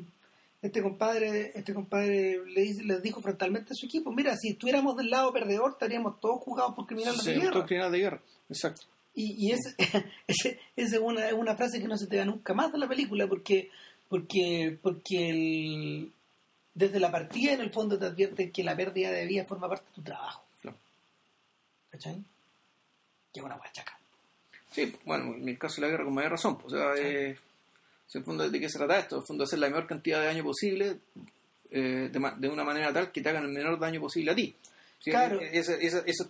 Este 0.61 0.81
compadre, 0.83 1.51
este 1.55 1.73
compadre 1.73 2.39
le 2.45 2.61
dice- 2.61 2.83
les 2.83 3.01
dijo 3.01 3.19
frontalmente 3.21 3.73
a 3.73 3.75
su 3.75 3.87
equipo, 3.87 4.13
mira, 4.13 4.37
si 4.37 4.49
estuviéramos 4.51 4.95
del 4.95 5.09
lado 5.09 5.33
perdedor 5.33 5.71
estaríamos 5.71 6.21
todos 6.21 6.39
juzgados 6.41 6.73
por 6.75 6.85
criminales 6.85 7.19
Sí, 7.21 7.31
de 7.31 7.39
guerra. 7.39 7.51
todo 7.51 7.65
criminal 7.65 7.91
de 7.91 7.97
guerra, 7.99 8.21
exacto. 8.49 8.83
Y, 9.15 9.47
y 9.47 9.51
ese- 9.51 9.75
ese- 10.27 10.59
esa 10.75 10.95
es 10.95 11.01
una, 11.01 11.27
es 11.27 11.33
una 11.33 11.55
frase 11.55 11.79
que 11.81 11.87
no 11.87 11.97
se 11.97 12.07
te 12.07 12.17
da 12.17 12.25
nunca 12.25 12.53
más 12.53 12.71
de 12.71 12.77
la 12.79 12.87
película 12.87 13.27
porque 13.27 13.69
porque 14.09 14.77
porque 14.81 15.29
el- 15.29 16.11
desde 16.73 16.99
la 16.99 17.11
partida 17.11 17.53
en 17.53 17.61
el 17.61 17.69
fondo 17.71 17.99
te 17.99 18.05
advierten 18.05 18.51
que 18.51 18.63
la 18.63 18.75
pérdida 18.75 19.11
de 19.11 19.25
vida 19.27 19.45
forma 19.45 19.69
parte 19.69 19.85
de 19.89 19.95
tu 19.95 20.01
trabajo. 20.01 20.43
Claro. 20.61 20.77
¿Cachai? 21.91 22.15
Que 23.33 23.39
es 23.39 23.45
una 23.45 23.57
guachaca. 23.57 23.97
Sí, 24.71 24.95
bueno, 25.05 25.35
en 25.35 25.47
el 25.49 25.57
caso 25.59 25.75
de 25.75 25.81
la 25.81 25.91
guerra 25.91 26.05
con 26.05 26.13
mayor 26.15 26.31
razón. 26.31 26.57
pues, 26.57 26.73
O 26.73 26.77
sea, 26.77 26.95
eh, 26.95 27.29
en 27.29 27.37
el 28.19 28.23
fondo 28.23 28.49
de 28.49 28.59
qué 28.59 28.69
se 28.69 28.77
trata 28.79 28.97
esto, 28.99 29.15
en 29.17 29.21
el 29.21 29.27
fondo 29.27 29.43
hacer 29.43 29.59
la 29.59 29.67
menor 29.69 29.85
cantidad 29.87 30.19
de 30.19 30.25
daño 30.27 30.43
posible 30.43 30.97
eh, 31.69 32.09
de, 32.11 32.31
de 32.37 32.49
una 32.49 32.63
manera 32.63 32.91
tal 32.93 33.11
que 33.11 33.21
te 33.21 33.29
hagan 33.29 33.43
el 33.45 33.51
menor 33.51 33.79
daño 33.79 33.99
posible 34.01 34.31
a 34.31 34.35
ti. 34.35 34.55
Claro. 35.03 35.39
Ese, 35.41 35.75
ese- 35.85 36.03
eso- 36.05 36.29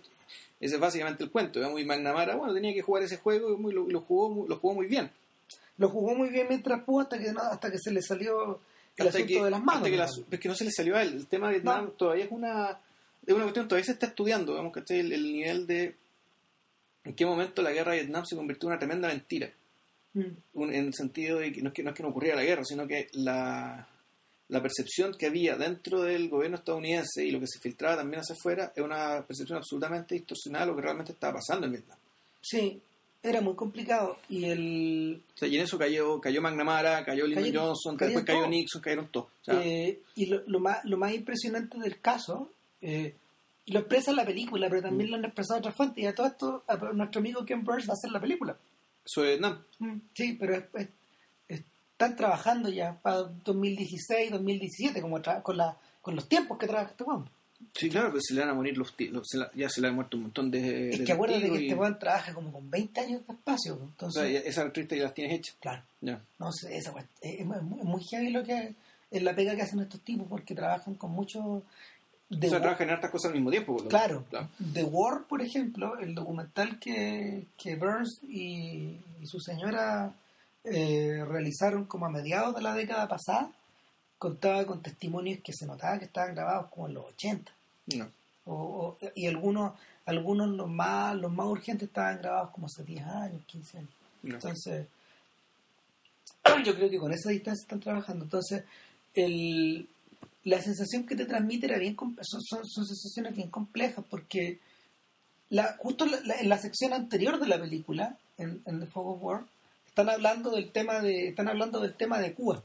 ese 0.64 0.74
es 0.76 0.80
básicamente 0.80 1.24
el 1.24 1.30
cuento. 1.30 1.58
digamos, 1.58 1.80
y 1.80 1.84
McNamara, 1.84 2.36
bueno, 2.36 2.54
tenía 2.54 2.72
que 2.74 2.82
jugar 2.82 3.02
ese 3.02 3.16
juego 3.18 3.56
y 3.70 3.72
lo, 3.72 3.88
lo 3.88 4.00
jugó, 4.00 4.30
muy- 4.30 4.48
lo 4.48 4.56
jugó 4.58 4.74
muy 4.74 4.86
bien. 4.86 5.10
Lo 5.78 5.88
jugó 5.88 6.14
muy 6.14 6.28
bien 6.30 6.46
mientras 6.48 6.82
pudo 6.84 7.00
hasta 7.02 7.18
que, 7.18 7.32
no- 7.32 7.40
hasta 7.40 7.70
que 7.70 7.78
se 7.78 7.90
le 7.90 8.00
salió 8.02 8.60
el 8.96 9.06
Hasta 9.08 9.18
asunto 9.18 9.26
que, 9.38 9.44
de 9.44 9.50
las 9.50 9.60
manos. 9.60 9.74
hasta 9.82 9.90
que 9.90 9.96
la- 9.96 10.06
digamos. 10.06 10.32
es 10.32 10.40
que 10.40 10.48
no 10.48 10.54
se 10.54 10.64
le 10.64 10.70
salió 10.70 10.96
a 10.96 11.02
él. 11.02 11.12
El 11.14 11.26
tema 11.26 11.48
de 11.48 11.54
Vietnam 11.54 11.84
No. 11.86 11.90
todavía 11.92 12.24
es 12.24 12.30
una, 12.30 12.78
es 13.26 13.34
una 13.34 13.42
cuestión, 13.44 13.66
todavía 13.68 13.84
se 13.86 13.92
está 13.92 14.06
estudiando, 14.06 14.52
digamos, 14.52 14.72
¿cachai? 14.72 15.00
El, 15.00 15.12
el 15.12 15.22
nivel 15.32 15.66
de 15.66 15.94
en 17.04 17.14
qué 17.14 17.26
momento 17.26 17.60
la 17.62 17.72
guerra 17.72 17.92
de 17.92 17.98
Vietnam 18.02 18.24
se 18.24 18.36
convirtió 18.36 18.68
en 18.68 18.72
una 18.72 18.78
tremenda 18.78 19.08
mentira. 19.08 19.50
Mm. 20.14 20.20
Un- 20.54 20.72
en 20.72 20.86
el 20.86 20.94
sentido 20.94 21.38
de 21.40 21.52
que 21.52 21.60
no 21.60 21.68
es 21.68 21.74
que 21.74 21.82
no, 21.82 21.90
es 21.90 21.96
que 21.96 22.02
no 22.02 22.08
ocurriera 22.10 22.36
la 22.36 22.44
guerra, 22.44 22.64
sino 22.64 22.86
que 22.86 23.08
la, 23.12 23.86
la 24.48 24.60
percepción 24.62 25.14
que 25.14 25.26
había 25.26 25.56
dentro 25.56 26.02
del 26.02 26.28
gobierno 26.28 26.58
estadounidense 26.58 27.24
y 27.24 27.30
lo 27.30 27.40
que 27.40 27.46
se 27.46 27.58
filtraba 27.60 27.96
también 27.96 28.20
hacia 28.20 28.34
afuera 28.34 28.72
es 28.76 28.82
una 28.82 29.24
percepción 29.26 29.58
absolutamente 29.58 30.14
distorsionada 30.14 30.66
de 30.66 30.70
lo 30.72 30.76
que 30.76 30.82
realmente 30.82 31.12
estaba 31.12 31.34
pasando 31.34 31.66
en 31.66 31.72
Vietnam. 31.72 31.98
Sí, 32.42 32.80
era 33.22 33.40
muy 33.40 33.54
complicado. 33.54 34.18
Y 34.28 34.44
el, 34.44 35.22
O 35.34 35.38
sea, 35.38 35.48
y 35.48 35.56
en 35.56 35.62
eso 35.62 35.78
cayó, 35.78 36.20
cayó 36.20 36.42
McNamara, 36.42 37.04
cayó 37.04 37.26
Lyndon 37.26 37.54
Johnson, 37.54 37.96
cayeron 37.96 38.22
después 38.24 38.38
cayó. 38.40 38.50
Nixon, 38.50 38.82
cayeron 38.82 39.08
todos. 39.08 39.26
O 39.26 39.44
sea, 39.44 39.62
Eh, 39.64 40.00
y 40.14 40.26
lo, 40.26 40.42
lo 40.46 40.60
más, 40.60 40.84
lo 40.84 40.98
más 40.98 41.14
impresionante 41.14 41.78
del 41.78 42.00
caso, 42.00 42.50
eh, 42.82 43.14
lo 43.68 43.78
expresa 43.80 44.10
en 44.10 44.18
la 44.18 44.26
película, 44.26 44.68
pero 44.68 44.82
Mm. 44.82 44.84
también 44.84 45.10
lo 45.10 45.16
han 45.16 45.24
expresado 45.24 45.58
otras 45.60 45.74
fuentes. 45.74 46.04
Y 46.04 46.06
a 46.06 46.14
todo 46.14 46.26
esto, 46.26 46.64
a 46.68 46.76
nuestro 46.92 47.20
amigo 47.20 47.46
Ken 47.46 47.64
Burns 47.64 47.88
va 47.88 47.92
a 47.92 47.96
hacer 47.96 48.10
la 48.12 48.20
película. 48.20 48.56
sobre 49.06 49.30
Vietnam. 49.32 49.58
Sí, 50.14 50.34
pero 50.40 50.54
es- 50.56 50.64
es- 50.74 50.88
están 52.04 52.16
trabajando 52.16 52.68
ya 52.68 52.98
para 53.02 53.22
2016, 53.22 54.30
2017, 54.30 55.00
como 55.00 55.18
tra- 55.20 55.42
con, 55.42 55.56
la, 55.56 55.76
con 56.02 56.14
los 56.16 56.28
tiempos 56.28 56.58
que 56.58 56.66
trabaja 56.66 56.90
este 56.90 57.04
weón. 57.04 57.28
Sí, 57.72 57.88
claro, 57.88 58.08
pero 58.10 58.20
se 58.22 58.34
le 58.34 58.40
van 58.42 58.50
a 58.50 58.54
morir 58.54 58.76
los 58.76 58.94
tíos. 58.94 59.26
ya 59.54 59.68
se 59.68 59.80
le 59.80 59.88
han 59.88 59.94
muerto 59.94 60.16
un 60.16 60.24
montón 60.24 60.50
de. 60.50 60.90
Es 60.90 60.98
de 60.98 61.04
que 61.04 61.12
acuérdate 61.12 61.40
que 61.42 61.48
testigos 61.48 61.62
este 61.64 61.74
y- 61.74 61.78
weón 61.78 61.98
trabaja 61.98 62.34
como 62.34 62.52
con 62.52 62.70
20 62.70 63.00
años 63.00 63.26
de 63.26 63.32
espacio. 63.32 63.74
pues, 63.76 63.82
O 63.86 63.90
Entonces, 63.90 64.22
sea, 64.22 64.30
ya- 64.30 64.40
esas 64.48 64.64
artistas 64.66 64.98
ya 64.98 65.04
las 65.04 65.14
tienes 65.14 65.38
hechas. 65.38 65.56
claro, 65.60 65.82
Ya. 66.00 66.20
no 66.38 66.52
sé, 66.52 66.76
esa 66.76 66.92
es, 67.20 67.40
es 67.40 67.46
muy, 67.46 67.82
muy 67.82 68.02
heavy 68.04 68.30
lo 68.30 68.44
que 68.44 68.74
es 69.10 69.22
la 69.22 69.34
pega 69.34 69.54
que 69.56 69.62
hacen 69.62 69.80
estos 69.80 70.00
tipos 70.02 70.26
porque 70.28 70.54
trabajan 70.54 70.94
con 70.94 71.10
mucho 71.12 71.62
The 72.28 72.46
o 72.46 72.50
sea, 72.50 72.60
trabajan 72.60 72.88
en 72.88 72.94
hartas 72.94 73.10
cosas 73.10 73.28
al 73.28 73.34
mismo 73.34 73.50
tiempo. 73.50 73.76
por 73.76 73.88
Claro. 73.88 74.24
The 74.72 74.82
War, 74.84 75.24
por 75.28 75.40
ejemplo, 75.42 75.98
el 75.98 76.14
documental 76.14 76.78
que, 76.80 77.46
que 77.56 77.76
Burns 77.76 78.18
y, 78.28 78.98
y 79.20 79.26
su 79.26 79.38
señora 79.40 80.12
eh, 80.64 81.24
realizaron 81.26 81.84
como 81.84 82.06
a 82.06 82.10
mediados 82.10 82.54
de 82.54 82.62
la 82.62 82.74
década 82.74 83.06
pasada, 83.08 83.50
contaba 84.18 84.64
con 84.64 84.82
testimonios 84.82 85.40
que 85.42 85.52
se 85.52 85.66
notaba 85.66 85.98
que 85.98 86.06
estaban 86.06 86.34
grabados 86.34 86.70
como 86.70 86.88
en 86.88 86.94
los 86.94 87.04
80. 87.06 87.52
No. 87.96 88.10
O, 88.46 88.54
o- 88.54 88.98
y 89.14 89.26
algunos 89.26 89.72
algunos 90.06 90.48
los 90.50 90.68
más 90.70 91.16
los 91.16 91.32
más 91.32 91.46
urgentes 91.46 91.88
estaban 91.88 92.18
grabados 92.18 92.50
como 92.50 92.66
hace 92.66 92.82
10 92.84 93.04
años, 93.06 93.42
15 93.46 93.78
años. 93.78 93.90
No. 94.22 94.34
Entonces, 94.34 94.86
yo 96.64 96.74
creo 96.74 96.90
que 96.90 96.98
con 96.98 97.12
esa 97.12 97.30
distancia 97.30 97.62
están 97.62 97.80
trabajando. 97.80 98.24
Entonces, 98.24 98.64
el, 99.14 99.88
la 100.44 100.60
sensación 100.62 101.06
que 101.06 101.16
te 101.16 101.24
transmite 101.26 101.66
era 101.66 101.78
bien 101.78 101.96
son, 101.96 102.16
son, 102.42 102.66
son 102.66 102.86
sensaciones 102.86 103.34
bien 103.34 103.48
complejas 103.50 104.04
porque 104.10 104.58
la, 105.50 105.76
justo 105.78 106.04
la- 106.06 106.20
la- 106.20 106.36
en 106.40 106.48
la 106.48 106.58
sección 106.58 106.92
anterior 106.92 107.38
de 107.40 107.46
la 107.48 107.58
película, 107.60 108.18
en, 108.38 108.62
en 108.66 108.80
The 108.80 108.86
Fog 108.86 109.06
of 109.16 109.22
War, 109.22 109.44
están 109.94 110.10
hablando 110.10 110.50
del 110.50 110.72
tema 110.72 111.00
de 111.00 111.28
están 111.28 111.46
hablando 111.48 111.78
del 111.78 111.94
tema 111.94 112.18
de 112.18 112.34
Cuba 112.34 112.60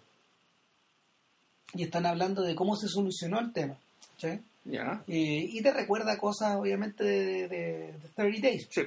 y 1.76 1.84
están 1.84 2.08
hablando 2.08 2.42
de 2.42 2.56
cómo 2.56 2.76
se 2.76 2.88
solucionó 2.88 3.40
el 3.40 3.54
tema. 3.54 3.78
¿sí? 4.18 4.30
Ya. 4.66 5.04
Eh, 5.08 5.46
y 5.48 5.62
te 5.62 5.72
recuerda 5.72 6.18
cosas, 6.18 6.56
obviamente, 6.56 7.04
de, 7.04 7.48
de, 7.48 7.94
de 7.94 8.10
30 8.16 8.42
Days, 8.42 8.68
Sí. 8.72 8.82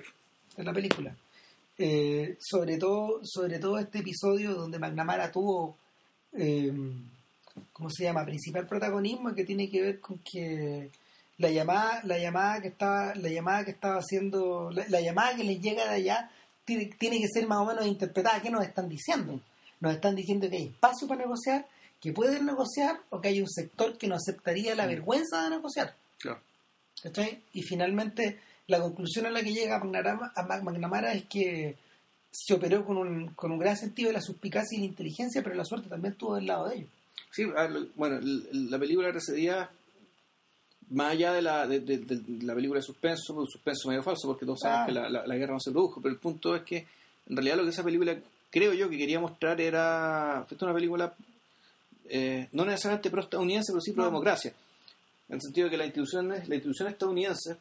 de 0.56 0.64
la 0.64 0.72
película. 0.72 1.14
Eh, 1.78 2.36
sobre 2.40 2.78
todo 2.78 3.20
sobre 3.22 3.60
todo 3.60 3.78
este 3.78 4.00
episodio 4.00 4.54
donde 4.54 4.80
McNamara 4.80 5.30
tuvo, 5.30 5.76
eh, 6.32 6.72
¿cómo 7.72 7.90
se 7.90 8.02
llama?, 8.02 8.24
principal 8.24 8.66
protagonismo 8.66 9.34
que 9.36 9.44
tiene 9.44 9.70
que 9.70 9.82
ver 9.82 10.00
con 10.00 10.18
que 10.18 10.90
la 11.38 11.48
llamada 11.50 12.00
la 12.04 12.18
llamada 12.18 12.60
que 12.60 12.68
estaba 12.68 13.14
la 13.14 13.28
llamada 13.28 13.64
que 13.64 13.70
estaba 13.70 13.98
haciendo 13.98 14.70
la, 14.72 14.84
la 14.88 15.00
llamada 15.00 15.36
que 15.36 15.44
les 15.44 15.60
llega 15.60 15.84
de 15.84 15.94
allá 15.94 16.30
tiene, 16.64 16.86
tiene 16.98 17.18
que 17.18 17.28
ser 17.28 17.46
más 17.46 17.58
o 17.58 17.64
menos 17.64 17.86
interpretada. 17.86 18.40
¿Qué 18.40 18.50
nos 18.50 18.64
están 18.64 18.88
diciendo? 18.88 19.40
Nos 19.80 19.94
están 19.94 20.14
diciendo 20.14 20.48
que 20.48 20.56
hay 20.56 20.66
espacio 20.66 21.08
para 21.08 21.22
negociar, 21.22 21.66
que 22.00 22.12
pueden 22.12 22.46
negociar 22.46 23.00
o 23.10 23.20
que 23.20 23.28
hay 23.28 23.40
un 23.40 23.48
sector 23.48 23.96
que 23.98 24.08
no 24.08 24.16
aceptaría 24.16 24.74
la 24.74 24.86
vergüenza 24.86 25.44
de 25.44 25.50
negociar. 25.50 25.94
Claro. 26.18 26.40
Y 27.52 27.62
finalmente 27.62 28.38
la 28.68 28.80
conclusión 28.80 29.26
a 29.26 29.30
la 29.30 29.42
que 29.42 29.52
llega 29.52 29.78
McNamara, 29.78 30.32
a 30.34 30.62
McNamara 30.62 31.12
es 31.12 31.24
que 31.24 31.76
se 32.30 32.54
operó 32.54 32.84
con 32.84 32.96
un, 32.96 33.34
con 33.34 33.52
un 33.52 33.58
gran 33.58 33.76
sentido 33.76 34.08
de 34.08 34.14
la 34.14 34.22
suspicacia 34.22 34.76
y 34.76 34.80
la 34.80 34.86
inteligencia, 34.86 35.42
pero 35.42 35.54
la 35.54 35.64
suerte 35.64 35.88
también 35.88 36.12
estuvo 36.12 36.36
del 36.36 36.46
lado 36.46 36.68
de 36.68 36.76
ellos. 36.76 36.90
Sí, 37.30 37.44
bueno, 37.96 38.20
la 38.22 38.78
película 38.78 39.10
recibía 39.10 39.70
más 40.92 41.12
allá 41.12 41.32
de 41.32 41.42
la, 41.42 41.66
de, 41.66 41.80
de- 41.80 41.98
de 41.98 42.44
la 42.44 42.54
película 42.54 42.78
de 42.80 42.86
suspenso, 42.86 43.34
un 43.34 43.46
suspenso 43.46 43.88
medio 43.88 44.02
falso, 44.02 44.28
porque 44.28 44.46
todos 44.46 44.60
saben 44.60 44.80
Ah. 44.80 44.86
que 44.86 44.92
la, 44.92 45.08
la- 45.10 45.26
la 45.26 45.36
guerra 45.36 45.54
no 45.54 45.60
se 45.60 45.70
produjo, 45.70 46.00
pero 46.00 46.12
el 46.14 46.20
punto 46.20 46.54
es 46.56 46.62
que 46.62 46.78
en 47.28 47.36
realidad 47.36 47.56
lo 47.56 47.64
que 47.64 47.70
esa 47.70 47.82
película 47.84 48.16
creo 48.50 48.72
yo 48.74 48.88
que 48.90 48.98
quería 48.98 49.18
mostrar 49.20 49.60
era, 49.60 50.44
fue 50.48 50.58
una 50.62 50.74
película 50.74 51.14
eh, 52.08 52.48
no 52.52 52.64
necesariamente 52.64 53.10
pro-estadounidense, 53.10 53.72
pero 53.72 53.80
sí 53.80 53.92
pro-democracia, 53.92 54.52
en 55.28 55.36
el 55.36 55.40
sentido 55.40 55.66
de 55.66 55.70
que 55.70 55.76
la 55.78 55.86
institución, 55.86 56.28
la 56.28 56.36
institución 56.54 56.88
estadounidense, 56.88 57.56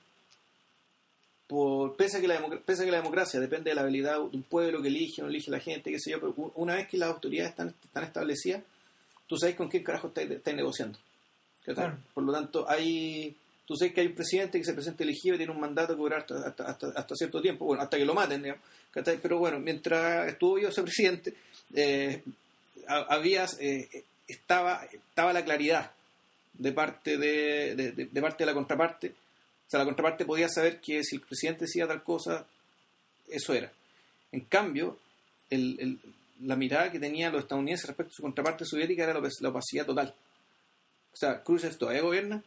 por, 1.48 1.96
pese, 1.98 2.18
a 2.18 2.22
que 2.22 2.28
la 2.28 2.42
pese 2.66 2.84
a 2.84 2.86
que 2.86 2.92
la 2.92 2.98
democracia 2.98 3.40
depende 3.40 3.70
de 3.72 3.76
la 3.76 3.82
habilidad 3.82 4.14
de 4.16 4.38
un 4.38 4.44
pueblo 4.44 4.82
que 4.82 4.88
elige 4.88 5.22
o 5.22 5.26
no 5.26 5.30
elige 5.30 5.52
la 5.52 5.60
gente, 5.60 5.92
qué 5.92 6.00
sé 6.00 6.12
yo, 6.12 6.20
pero 6.20 6.34
una 6.56 6.76
vez 6.76 6.88
que 6.88 6.98
las 6.98 7.10
autoridades 7.10 7.52
están, 7.52 7.74
están 7.84 8.04
establecidas, 8.06 8.64
tú 9.28 9.38
sabes 9.38 9.56
con 9.56 9.70
qué 9.70 9.84
carajo 9.84 10.08
estáis 10.16 10.56
negociando. 10.56 10.98
Claro. 11.64 11.98
Por 12.14 12.24
lo 12.24 12.34
tanto, 12.34 12.68
hay, 12.70 13.36
tú 13.66 13.76
sabes 13.76 13.94
que 13.94 14.02
hay 14.02 14.08
un 14.08 14.16
presidente 14.16 14.58
que 14.58 14.66
se 14.66 14.74
presenta 14.74 15.04
elegido 15.04 15.36
y 15.36 15.38
tiene 15.38 15.52
un 15.54 15.60
mandato 15.60 15.94
que 15.96 16.02
durar 16.02 16.20
hasta, 16.22 16.48
hasta, 16.48 16.64
hasta, 16.66 16.88
hasta 16.96 17.16
cierto 17.16 17.42
tiempo, 17.42 17.66
bueno, 17.66 17.84
hasta 17.84 17.98
que 17.98 18.06
lo 18.06 18.14
maten, 18.14 18.42
digamos, 18.44 18.64
pero 19.22 19.38
bueno, 19.38 19.60
mientras 19.60 20.28
estuvo 20.28 20.58
yo 20.60 20.70
ese 20.70 20.82
presidente, 20.84 21.34
eh, 21.74 22.24
ha- 22.88 23.06
había, 23.14 23.46
eh, 23.60 24.04
estaba, 24.28 24.84
estaba 24.92 25.32
la 25.34 25.46
claridad 25.46 25.92
de 26.54 26.72
parte 26.74 27.18
de, 27.18 27.76
de, 27.76 27.92
de- 27.94 28.06
de 28.06 28.22
parte 28.22 28.44
de 28.44 28.46
la 28.48 28.54
contraparte. 28.54 29.10
O 29.10 29.70
sea, 29.72 29.80
la 29.80 29.86
contraparte 29.86 30.26
podía 30.26 30.50
saber 30.50 30.82
que 30.82 31.02
si 31.04 31.16
el 31.16 31.22
presidente 31.22 31.66
decía 31.66 31.88
tal 31.88 32.04
cosa, 32.04 32.46
eso 33.30 33.54
era. 33.54 33.72
En 34.34 34.42
cambio, 34.42 34.98
el- 35.50 35.78
el- 35.80 36.00
la 36.46 36.56
mirada 36.56 36.92
que 36.92 37.00
tenían 37.00 37.32
los 37.32 37.44
estadounidenses 37.44 37.88
respecto 37.88 38.12
a 38.12 38.16
su 38.16 38.22
contraparte 38.24 38.66
soviética 38.66 39.04
era 39.04 39.14
la 39.14 39.50
opacidad 39.50 39.86
total. 39.86 40.14
O 41.14 41.16
sea, 41.16 41.44
Khrushchev 41.44 41.78
todavía 41.78 42.02
gobierna. 42.02 42.44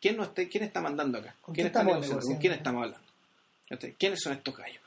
¿Quién, 0.00 0.16
no 0.16 0.24
está, 0.24 0.46
¿Quién 0.48 0.64
está 0.64 0.80
mandando 0.80 1.18
acá? 1.18 1.34
¿Con 1.40 1.54
¿Quién 1.54 1.66
estamos 1.68 1.94
negociando? 1.94 2.20
¿Con 2.22 2.28
negociando? 2.32 2.40
quién 2.40 2.52
estamos 2.52 2.82
hablando? 2.84 3.96
¿Quiénes 3.98 4.20
son 4.22 4.32
estos 4.34 4.56
gallos? 4.56 4.82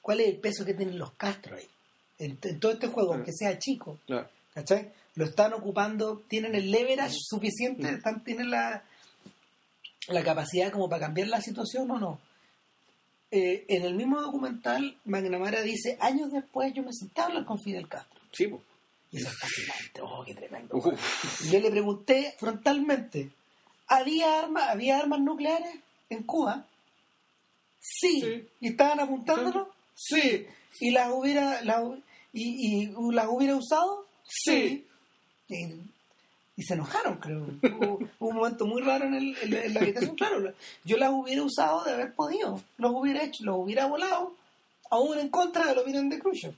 ¿Cuál 0.00 0.20
es 0.20 0.28
el 0.28 0.36
peso 0.38 0.64
que 0.64 0.74
tienen 0.74 0.98
los 0.98 1.12
Castro 1.12 1.56
ahí? 1.56 1.68
En, 2.18 2.38
en 2.42 2.60
todo 2.60 2.72
este 2.72 2.86
juego, 2.88 3.10
Claro. 3.10 3.18
aunque 3.22 3.32
sea 3.32 3.58
chico, 3.58 3.98
Claro. 4.06 4.28
¿cachai? 4.54 4.90
Lo 5.14 5.24
están 5.26 5.52
ocupando, 5.52 6.22
tienen 6.28 6.54
el 6.54 6.70
leverage 6.70 7.16
suficiente, 7.20 7.90
Mm. 7.92 7.94
están, 7.96 8.24
tienen 8.24 8.50
la, 8.50 8.82
la 10.08 10.24
capacidad 10.24 10.72
como 10.72 10.88
para 10.88 11.06
cambiar 11.06 11.28
la 11.28 11.40
situación 11.40 11.90
o 11.90 11.98
no. 11.98 12.20
Eh, 13.30 13.64
en 13.68 13.82
el 13.84 13.94
mismo 13.94 14.20
documental, 14.20 14.98
McNamara 15.04 15.62
dice, 15.62 15.96
años 16.00 16.30
después 16.32 16.72
yo 16.74 16.82
me 16.82 16.92
senté 16.92 17.20
a 17.20 17.26
hablar 17.26 17.44
con 17.44 17.58
Fidel 17.60 17.88
Castro. 17.88 18.20
Sí, 18.32 18.46
pues. 18.46 18.62
Y 19.12 19.18
eso 19.18 19.28
es 19.28 19.38
fascinante, 19.38 20.00
oh, 20.02 20.24
qué 20.24 20.34
tremendo. 20.34 20.80
Yo 21.50 21.60
le 21.60 21.70
pregunté 21.70 22.34
frontalmente, 22.38 23.30
¿había 23.86 24.40
armas, 24.40 24.70
¿había 24.70 24.98
armas 24.98 25.20
nucleares 25.20 25.76
en 26.08 26.22
Cuba? 26.22 26.64
Sí. 27.78 28.20
Sí. 28.20 28.48
¿Y 28.60 28.68
estaban 28.68 29.00
apuntándonos? 29.00 29.68
Sí. 29.94 30.46
¿Y 30.80 30.90
las 30.92 31.10
hubiera, 31.12 31.62
las 31.62 31.82
y, 32.32 32.84
y 32.86 32.94
las 33.12 33.26
hubiera 33.28 33.56
usado? 33.56 34.06
Sí. 34.24 34.86
Y, 35.48 35.66
y 36.56 36.62
se 36.62 36.74
enojaron, 36.74 37.18
creo. 37.18 37.46
Hubo, 37.62 37.98
hubo 38.18 38.28
un 38.28 38.36
momento 38.36 38.66
muy 38.66 38.80
raro 38.82 39.04
en, 39.06 39.14
el- 39.14 39.36
en 39.42 39.50
la- 39.50 39.64
en 39.64 39.74
la 39.74 39.80
habitación. 39.80 40.16
Claro, 40.16 40.40
la- 40.40 40.54
yo 40.84 40.96
las 40.96 41.10
hubiera 41.12 41.42
usado 41.42 41.84
de 41.84 41.92
haber 41.92 42.14
podido. 42.14 42.62
Los 42.78 42.92
hubiera 42.94 43.22
hecho, 43.24 43.44
los 43.44 43.56
hubiera 43.58 43.86
volado, 43.86 44.34
aún 44.90 45.18
en 45.18 45.28
contra 45.28 45.66
de 45.66 45.74
la 45.74 45.82
opinión 45.82 46.08
de 46.08 46.18
Khrushchev. 46.18 46.54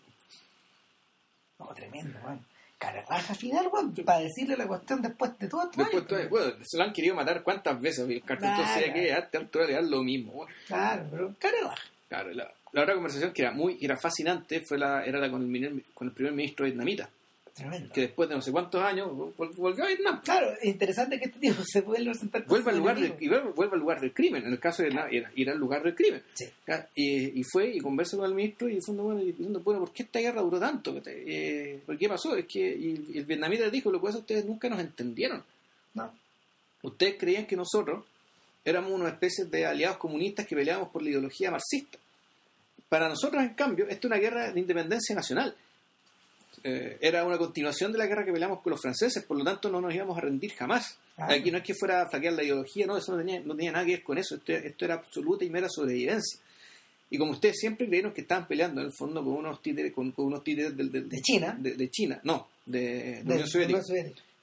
Tremendo, 1.74 2.18
weón. 2.24 2.44
Cara 2.76 3.04
raja 3.08 3.34
final, 3.34 3.68
weón, 3.72 3.94
para 4.04 4.18
decirle 4.20 4.56
la 4.56 4.66
cuestión 4.66 5.00
después 5.00 5.38
de 5.38 5.48
todo 5.48 5.62
esto. 5.64 5.78
Después, 5.80 6.06
todo- 6.06 6.28
bueno, 6.28 6.52
se 6.64 6.76
lo 6.76 6.84
han 6.84 6.92
querido 6.92 7.14
matar 7.14 7.42
cuántas 7.42 7.80
veces. 7.80 8.08
El 8.08 8.22
cartucho 8.22 8.52
Claro. 8.54 8.74
sea 8.80 8.92
que 8.92 9.12
a 9.12 9.18
esta 9.18 9.38
altura 9.38 9.66
le 9.66 9.72
dan 9.74 9.90
lo 9.90 10.02
mismo. 10.02 10.46
Claro, 10.66 11.06
pero 11.10 11.34
cara 11.38 11.56
raja. 11.62 11.88
Claro, 12.08 12.30
la, 12.32 12.52
la 12.72 12.82
otra 12.82 12.94
conversación 12.94 13.32
que 13.32 13.42
era 13.42 13.52
muy 13.52 13.78
era 13.80 13.96
fascinante 13.96 14.60
fue 14.60 14.76
la, 14.78 15.04
era 15.04 15.18
la 15.20 15.30
con 15.30 15.42
el, 15.54 15.84
con 15.94 16.08
el 16.08 16.12
primer 16.14 16.32
ministro 16.32 16.64
vietnamita, 16.66 17.08
Tremendo. 17.55 17.92
que 17.94 18.00
después 18.00 18.28
de 18.28 18.34
no 18.34 18.42
sé 18.42 18.50
cuántos 18.50 18.82
años 18.82 19.09
vol- 19.12 19.55
volvió 19.55 19.84
a 19.84 19.86
Vietnam. 19.86 20.20
Claro, 20.24 20.50
es 20.61 20.64
interesante 20.64 21.18
que 21.20 21.26
este 21.26 21.38
tipo 21.38 21.62
se 21.64 21.82
vuelva 21.82 22.11
a 22.11 22.14
sentar 22.14 22.42
con 22.44 22.48
Vuelve 22.50 22.70
al, 22.72 22.78
lugar 22.78 22.98
del, 22.98 23.12
vuelve, 23.55 23.74
al 23.74 23.78
lugar 23.80 24.00
del 24.00 24.12
crimen. 24.12 24.44
En 24.44 24.52
el 24.52 24.59
caso 24.59 24.82
de 24.82 24.90
la- 24.90 25.09
era 25.09 25.30
ir 25.36 25.48
al 25.48 25.59
lugar 25.59 25.82
del 25.84 25.94
crimen. 25.94 26.20
Sí. 26.34 26.46
Y, 26.96 27.40
y 27.40 27.42
fue 27.44 27.68
y 27.76 27.78
conversa 27.80 28.16
con 28.16 28.26
el 28.26 28.34
ministro 28.34 28.68
y 28.68 28.74
diciendo, 28.74 29.05
bueno, 29.05 29.20
diciendo, 29.20 29.61
bueno, 29.61 29.80
¿por 29.80 29.92
qué 29.92 30.02
esta 30.02 30.18
guerra 30.18 30.42
duró 30.42 30.59
tanto? 30.59 31.00
Eh, 31.07 31.80
¿Por 31.86 31.96
qué 31.96 32.09
pasó? 32.09 32.34
Es 32.36 32.46
que 32.46 32.59
y, 32.61 33.11
y 33.14 33.18
el 33.18 33.24
vietnamita 33.24 33.70
dijo, 33.70 33.92
lo 33.92 34.00
que 34.00 34.07
pasa 34.07 34.18
es 34.18 34.24
que 34.24 34.34
ustedes 34.34 34.44
nunca 34.46 34.68
nos 34.68 34.80
entendieron. 34.80 35.44
No, 35.94 36.12
Ustedes 36.82 37.14
creían 37.18 37.46
que 37.46 37.55
nosotros 37.57 38.05
éramos 38.64 38.90
una 38.90 39.11
especie 39.11 39.44
de 39.44 39.64
aliados 39.64 39.96
comunistas 39.98 40.46
que 40.46 40.57
peleábamos 40.57 40.90
por 40.90 41.02
la 41.02 41.11
ideología 41.11 41.50
marxista. 41.52 41.98
Para 42.88 43.09
nosotros, 43.09 43.42
en 43.42 43.55
cambio, 43.55 43.84
esto 43.88 44.07
es 44.09 44.11
una 44.12 44.18
guerra 44.20 44.50
de 44.52 44.61
independencia 44.61 45.14
nacional. 45.14 45.55
Eh, 46.66 46.96
era 47.02 47.24
una 47.24 47.36
continuación 47.36 47.92
de 47.92 47.98
la 47.98 48.06
guerra 48.06 48.24
que 48.24 48.32
peleamos 48.32 48.60
con 48.62 48.70
los 48.70 48.80
franceses, 48.80 49.22
por 49.24 49.36
lo 49.36 49.44
tanto 49.44 49.68
no 49.68 49.80
nos 49.82 49.94
íbamos 49.94 50.16
a 50.16 50.22
rendir 50.22 50.52
jamás. 50.54 50.96
Aquí 51.18 51.50
no 51.50 51.58
es 51.58 51.64
que 51.64 51.74
fuera 51.74 52.02
a 52.02 52.08
flaquear 52.08 52.32
la 52.32 52.42
ideología, 52.42 52.86
no, 52.86 52.96
eso 52.96 53.12
no 53.12 53.18
tenía, 53.18 53.40
no 53.40 53.54
tenía 53.54 53.70
nada 53.72 53.84
que 53.84 53.92
ver 53.92 54.02
con 54.02 54.16
eso, 54.18 54.34
esto, 54.36 54.52
esto 54.52 54.84
era 54.86 54.94
absoluta 54.94 55.44
y 55.44 55.50
mera 55.50 55.68
sobrevivencia. 55.68 56.40
Y 57.10 57.18
como 57.18 57.32
ustedes 57.32 57.56
siempre 57.60 57.86
creyeron 57.86 58.12
que 58.12 58.22
estaban 58.22 58.48
peleando 58.48 58.80
en 58.80 58.86
el 58.88 58.92
fondo 58.94 59.22
con 59.22 59.34
unos 59.34 59.60
títeres, 59.62 59.92
con, 59.92 60.10
con 60.12 60.24
unos 60.24 60.42
títeres 60.42 60.74
del- 60.76 60.90
del- 60.90 61.08
De 61.08 61.20
China. 61.20 61.54
de, 61.60 61.74
de 61.74 61.90
China, 61.90 62.18
no, 62.24 62.48
de, 62.64 62.80
de 62.80 63.22
de- 63.24 63.32
Unión 63.34 63.48
Soviética 63.48 63.82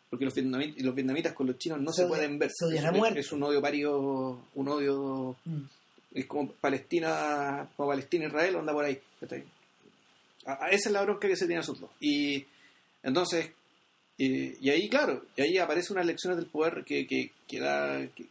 porque 0.10 0.26
los 0.26 0.34
vietnamitas, 0.36 0.84
los 0.84 0.94
vietnamitas 0.94 1.34
con 1.34 1.48
los 1.48 1.58
chinos 1.58 1.80
no 1.82 1.92
Se 1.92 2.06
pueden 2.06 2.38
ver. 2.38 2.52
se 2.54 2.66
es, 3.18 3.32
un 3.32 3.44
odio 3.44 3.62
pario, 3.62 4.40
un 4.56 4.68
odio 4.68 5.36
Mm. 5.46 5.62
es 6.14 6.26
como 6.26 6.52
Palestina, 6.52 7.68
como 7.78 7.90
Palestina 7.90 8.26
Israel 8.28 8.58
anda 8.58 8.74
por 8.74 8.86
ahí. 8.86 9.00
A- 10.46 10.66
a- 10.66 10.70
esa 10.70 10.90
es 10.90 10.94
la 10.94 11.02
bronca 11.04 11.28
que 11.28 11.36
se 11.36 11.46
tiene 11.46 11.60
nosotros. 11.62 11.90
Y 12.00 12.46
entonces, 13.04 13.50
y, 14.18 14.66
y 14.66 14.70
ahí 14.70 14.90
claro, 14.90 15.26
y 15.36 15.42
ahí 15.42 15.58
aparece 15.58 15.94
unas 15.94 16.06
lecciones 16.06 16.38
del 16.38 16.48
poder 16.48 16.84
que, 16.86 17.06
que, 17.08 17.32
que 17.48 17.60
da 17.60 18.06
que, 18.16 18.26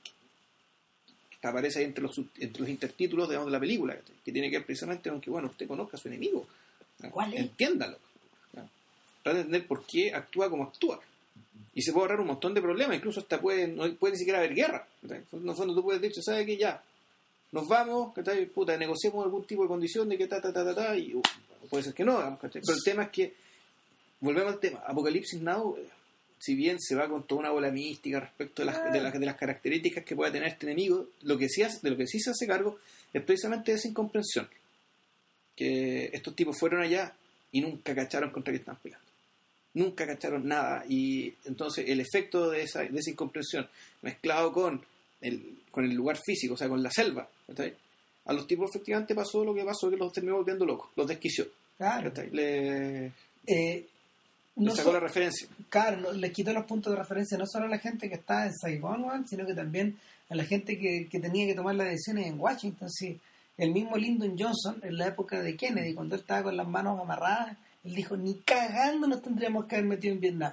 que 1.41 1.47
aparece 1.49 1.79
ahí 1.81 1.85
entre 1.87 2.03
los 2.05 2.19
entre 2.39 2.61
los 2.61 2.69
intertítulos 2.69 3.29
digamos, 3.29 3.47
de 3.47 3.53
la 3.53 3.61
película, 3.61 3.97
que 4.25 4.33
tiene 4.33 4.51
que 4.51 4.59
ver 4.59 4.67
precisamente 4.67 5.09
con 5.11 5.21
que 5.21 5.31
bueno, 5.31 5.49
usted 5.49 5.67
conozca 5.67 5.97
a 5.97 6.01
su 6.01 6.09
enemigo. 6.09 6.47
¿Cuál 7.11 7.33
es? 7.35 7.41
Entiéndalo. 7.41 7.97
¿no? 8.55 8.69
Trate 9.23 9.39
de 9.39 9.45
entender 9.45 9.67
por 9.67 9.85
qué 9.87 10.13
actúa 10.15 10.51
como 10.51 10.65
actúa. 10.65 11.01
Y 11.75 11.83
se 11.83 11.93
puede 11.93 12.03
ahorrar 12.05 12.21
un 12.21 12.27
montón 12.27 12.53
de 12.53 12.61
problemas, 12.61 12.97
incluso 12.97 13.21
hasta 13.21 13.41
puede, 13.41 13.69
no 13.69 13.91
puede 13.95 14.13
ni 14.15 14.19
siquiera 14.19 14.39
haber 14.41 14.55
guerra. 14.55 14.87
En 15.09 15.25
el 15.49 15.55
fondo 15.55 15.75
tú 15.75 15.83
puedes 15.83 16.03
decir, 16.03 16.23
¿sabes 16.23 16.45
qué? 16.45 16.57
Ya, 16.57 16.83
nos 17.53 17.67
vamos, 17.69 18.13
¿cachai? 18.13 18.45
Puta, 18.47 18.77
negociemos 18.77 19.25
algún 19.25 19.45
tipo 19.45 19.63
de 19.63 19.69
condición 19.69 20.09
de 20.09 20.19
que 20.19 20.27
ta, 20.27 20.41
ta, 20.41 20.53
ta, 20.53 20.65
ta, 20.65 20.75
ta, 20.75 20.97
y 20.97 21.15
uh, 21.15 21.23
puede 21.71 21.85
ser 21.85 21.95
que 21.95 22.05
no. 22.05 22.39
Pero 22.41 22.53
el 22.59 22.83
tema 22.85 23.05
es 23.05 23.11
que, 23.11 23.35
volvemos 24.21 24.53
al 24.53 24.61
tema, 24.61 24.81
Apocalipsis 24.87 25.41
Now, 25.41 25.77
eh, 25.79 25.89
si 26.39 26.55
bien 26.55 26.79
se 26.81 26.95
va 26.95 27.09
con 27.09 27.27
toda 27.27 27.41
una 27.41 27.51
bola 27.51 27.71
mística 27.71 28.21
respecto 28.21 28.63
de 28.63 28.67
las, 28.67 28.93
de 28.93 29.01
las, 29.01 29.13
de 29.13 29.27
las 29.27 29.37
características 29.37 30.05
que 30.05 30.17
puede 30.17 30.33
tener 30.33 30.49
este 30.49 30.67
enemigo, 30.67 31.09
lo 31.23 31.39
que 31.39 31.49
sí 31.49 31.63
hace, 31.63 31.79
de 31.83 31.91
lo 31.91 31.97
que 31.97 32.07
sí 32.07 32.19
se 32.19 32.31
hace 32.31 32.47
cargo 32.47 32.79
es 33.13 33.23
precisamente 33.23 33.73
esa 33.73 33.89
incomprensión. 33.89 34.49
Que 35.55 36.11
estos 36.13 36.35
tipos 36.35 36.59
fueron 36.59 36.83
allá 36.83 37.15
y 37.53 37.61
nunca 37.61 37.95
cacharon 37.95 38.31
contra 38.31 38.53
qué 38.53 38.59
estaban 38.59 38.81
peleando. 38.83 39.07
Nunca 39.75 40.07
cacharon 40.07 40.49
nada. 40.49 40.85
Y 40.89 41.35
entonces 41.45 41.89
el 41.89 42.01
efecto 42.01 42.51
de 42.51 42.63
esa, 42.63 42.81
de 42.81 42.99
esa 42.99 43.11
incomprensión, 43.11 43.69
mezclado 44.03 44.53
con 44.53 44.83
el, 45.21 45.59
con 45.71 45.85
el 45.85 45.95
lugar 45.95 46.19
físico, 46.25 46.55
o 46.55 46.57
sea, 46.57 46.69
con 46.69 46.83
la 46.83 46.91
selva, 46.91 47.29
a 48.25 48.33
los 48.33 48.47
tipos 48.47 48.71
efectivamente 48.71 49.15
pasó 49.15 49.45
lo 49.45 49.55
que 49.55 49.65
pasó, 49.65 49.91
que 49.91 49.97
los 49.97 50.13
terminó 50.13 50.37
volviendo 50.37 50.65
locos, 50.65 50.91
los 50.97 51.07
desquició. 51.07 51.47
Claro. 51.81 52.13
Le, 52.31 53.07
Eh, 53.47 53.87
le 54.57 54.71
sacó 54.73 54.91
so- 54.91 54.93
la 54.93 55.01
referencia. 55.01 55.49
claro, 55.71 56.13
les 56.13 56.31
quitó 56.31 56.53
los 56.53 56.67
puntos 56.67 56.93
de 56.93 56.99
referencia 56.99 57.39
no 57.39 57.47
solo 57.47 57.65
a 57.65 57.69
la 57.71 57.79
gente 57.79 58.11
que 58.11 58.17
estaba 58.17 58.45
en 58.45 58.53
Saigón, 58.55 59.03
weón, 59.05 59.27
sino 59.27 59.47
que 59.47 59.55
también 59.55 59.97
a 60.29 60.35
la 60.35 60.45
gente 60.45 60.79
que, 60.79 61.09
que 61.11 61.21
tenía 61.21 61.47
que 61.47 61.55
tomar 61.55 61.75
las 61.77 61.89
decisiones 61.89 62.27
en 62.27 62.39
Washington. 62.39 62.91
Sí. 62.91 63.19
El 63.57 63.73
mismo 63.73 63.97
Lyndon 63.97 64.37
Johnson, 64.39 64.79
en 64.83 64.99
la 64.99 65.07
época 65.07 65.41
de 65.41 65.57
Kennedy, 65.57 65.95
cuando 65.95 66.15
él 66.17 66.21
estaba 66.21 66.43
con 66.45 66.57
las 66.59 66.69
manos 66.69 67.01
amarradas, 67.01 67.57
él 67.83 67.95
dijo, 67.95 68.15
ni 68.17 68.35
cagando 68.41 69.07
nos 69.07 69.23
tendríamos 69.23 69.65
que 69.65 69.77
haber 69.77 69.89
metido 69.89 70.13
en 70.15 70.21
Vietnam. 70.21 70.53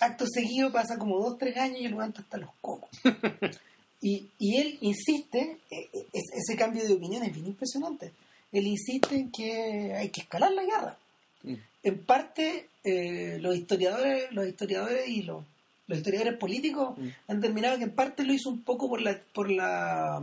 Acto 0.00 0.24
seguido 0.32 0.70
pasa 0.70 0.96
como 0.98 1.18
dos, 1.18 1.36
tres 1.36 1.56
años 1.56 1.80
y 1.80 1.84
el 1.86 1.90
levanta 1.92 2.20
hasta 2.22 2.38
los 2.38 2.50
cocos. 2.60 2.90
y, 4.00 4.28
y 4.38 4.56
él 4.56 4.78
insiste, 4.82 5.58
eh, 5.68 5.88
eh, 5.92 6.06
es- 6.12 6.30
ese 6.48 6.56
cambio 6.56 6.84
de 6.86 6.92
opinión 6.94 7.24
es 7.24 7.34
bien 7.34 7.46
impresionante. 7.48 8.12
Él 8.52 8.66
insiste 8.66 9.14
en 9.16 9.30
que 9.32 9.94
hay 9.94 10.10
que 10.10 10.20
escalar 10.22 10.52
la 10.52 10.64
guerra 10.64 10.98
Mm. 11.44 11.54
en 11.82 11.98
parte 12.04 12.68
eh, 12.84 13.38
los 13.40 13.56
historiadores 13.56 14.30
los 14.32 14.46
historiadores 14.46 15.08
y 15.08 15.22
los, 15.22 15.42
los 15.88 15.98
historiadores 15.98 16.38
políticos 16.38 16.96
Mm. 16.98 17.08
han 17.28 17.40
determinado 17.40 17.78
que 17.78 17.84
en 17.84 17.94
parte 17.94 18.22
lo 18.24 18.32
hizo 18.32 18.48
un 18.50 18.62
poco 18.62 18.88
por 18.88 19.00
la 19.00 19.18
por 19.32 19.50
la 19.50 20.22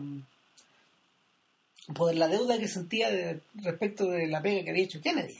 por 1.95 2.13
la 2.13 2.27
deuda 2.27 2.59
que 2.59 2.67
sentía 2.67 3.09
de- 3.09 3.41
respecto 3.55 4.05
de 4.09 4.27
la 4.27 4.41
pega 4.41 4.63
que 4.63 4.69
había 4.69 4.83
hecho 4.83 5.01
Kennedy 5.01 5.37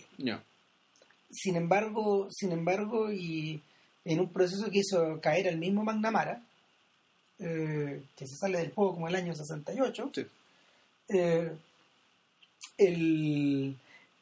sin 1.32 1.56
embargo 1.56 2.28
sin 2.32 2.52
embargo 2.52 3.12
y 3.12 3.62
en 4.06 4.20
un 4.20 4.30
proceso 4.34 4.70
que 4.72 4.80
hizo 4.80 5.20
caer 5.22 5.48
al 5.48 5.58
mismo 5.58 5.84
McNamara 5.84 6.42
eh, 7.40 8.02
que 8.18 8.28
se 8.28 8.36
sale 8.36 8.58
del 8.58 8.72
juego 8.74 8.96
como 8.96 9.08
el 9.08 9.16
año 9.16 9.34
68 9.36 10.12
Sí. 10.14 10.26
eh, 11.10 11.52
el- 12.78 13.76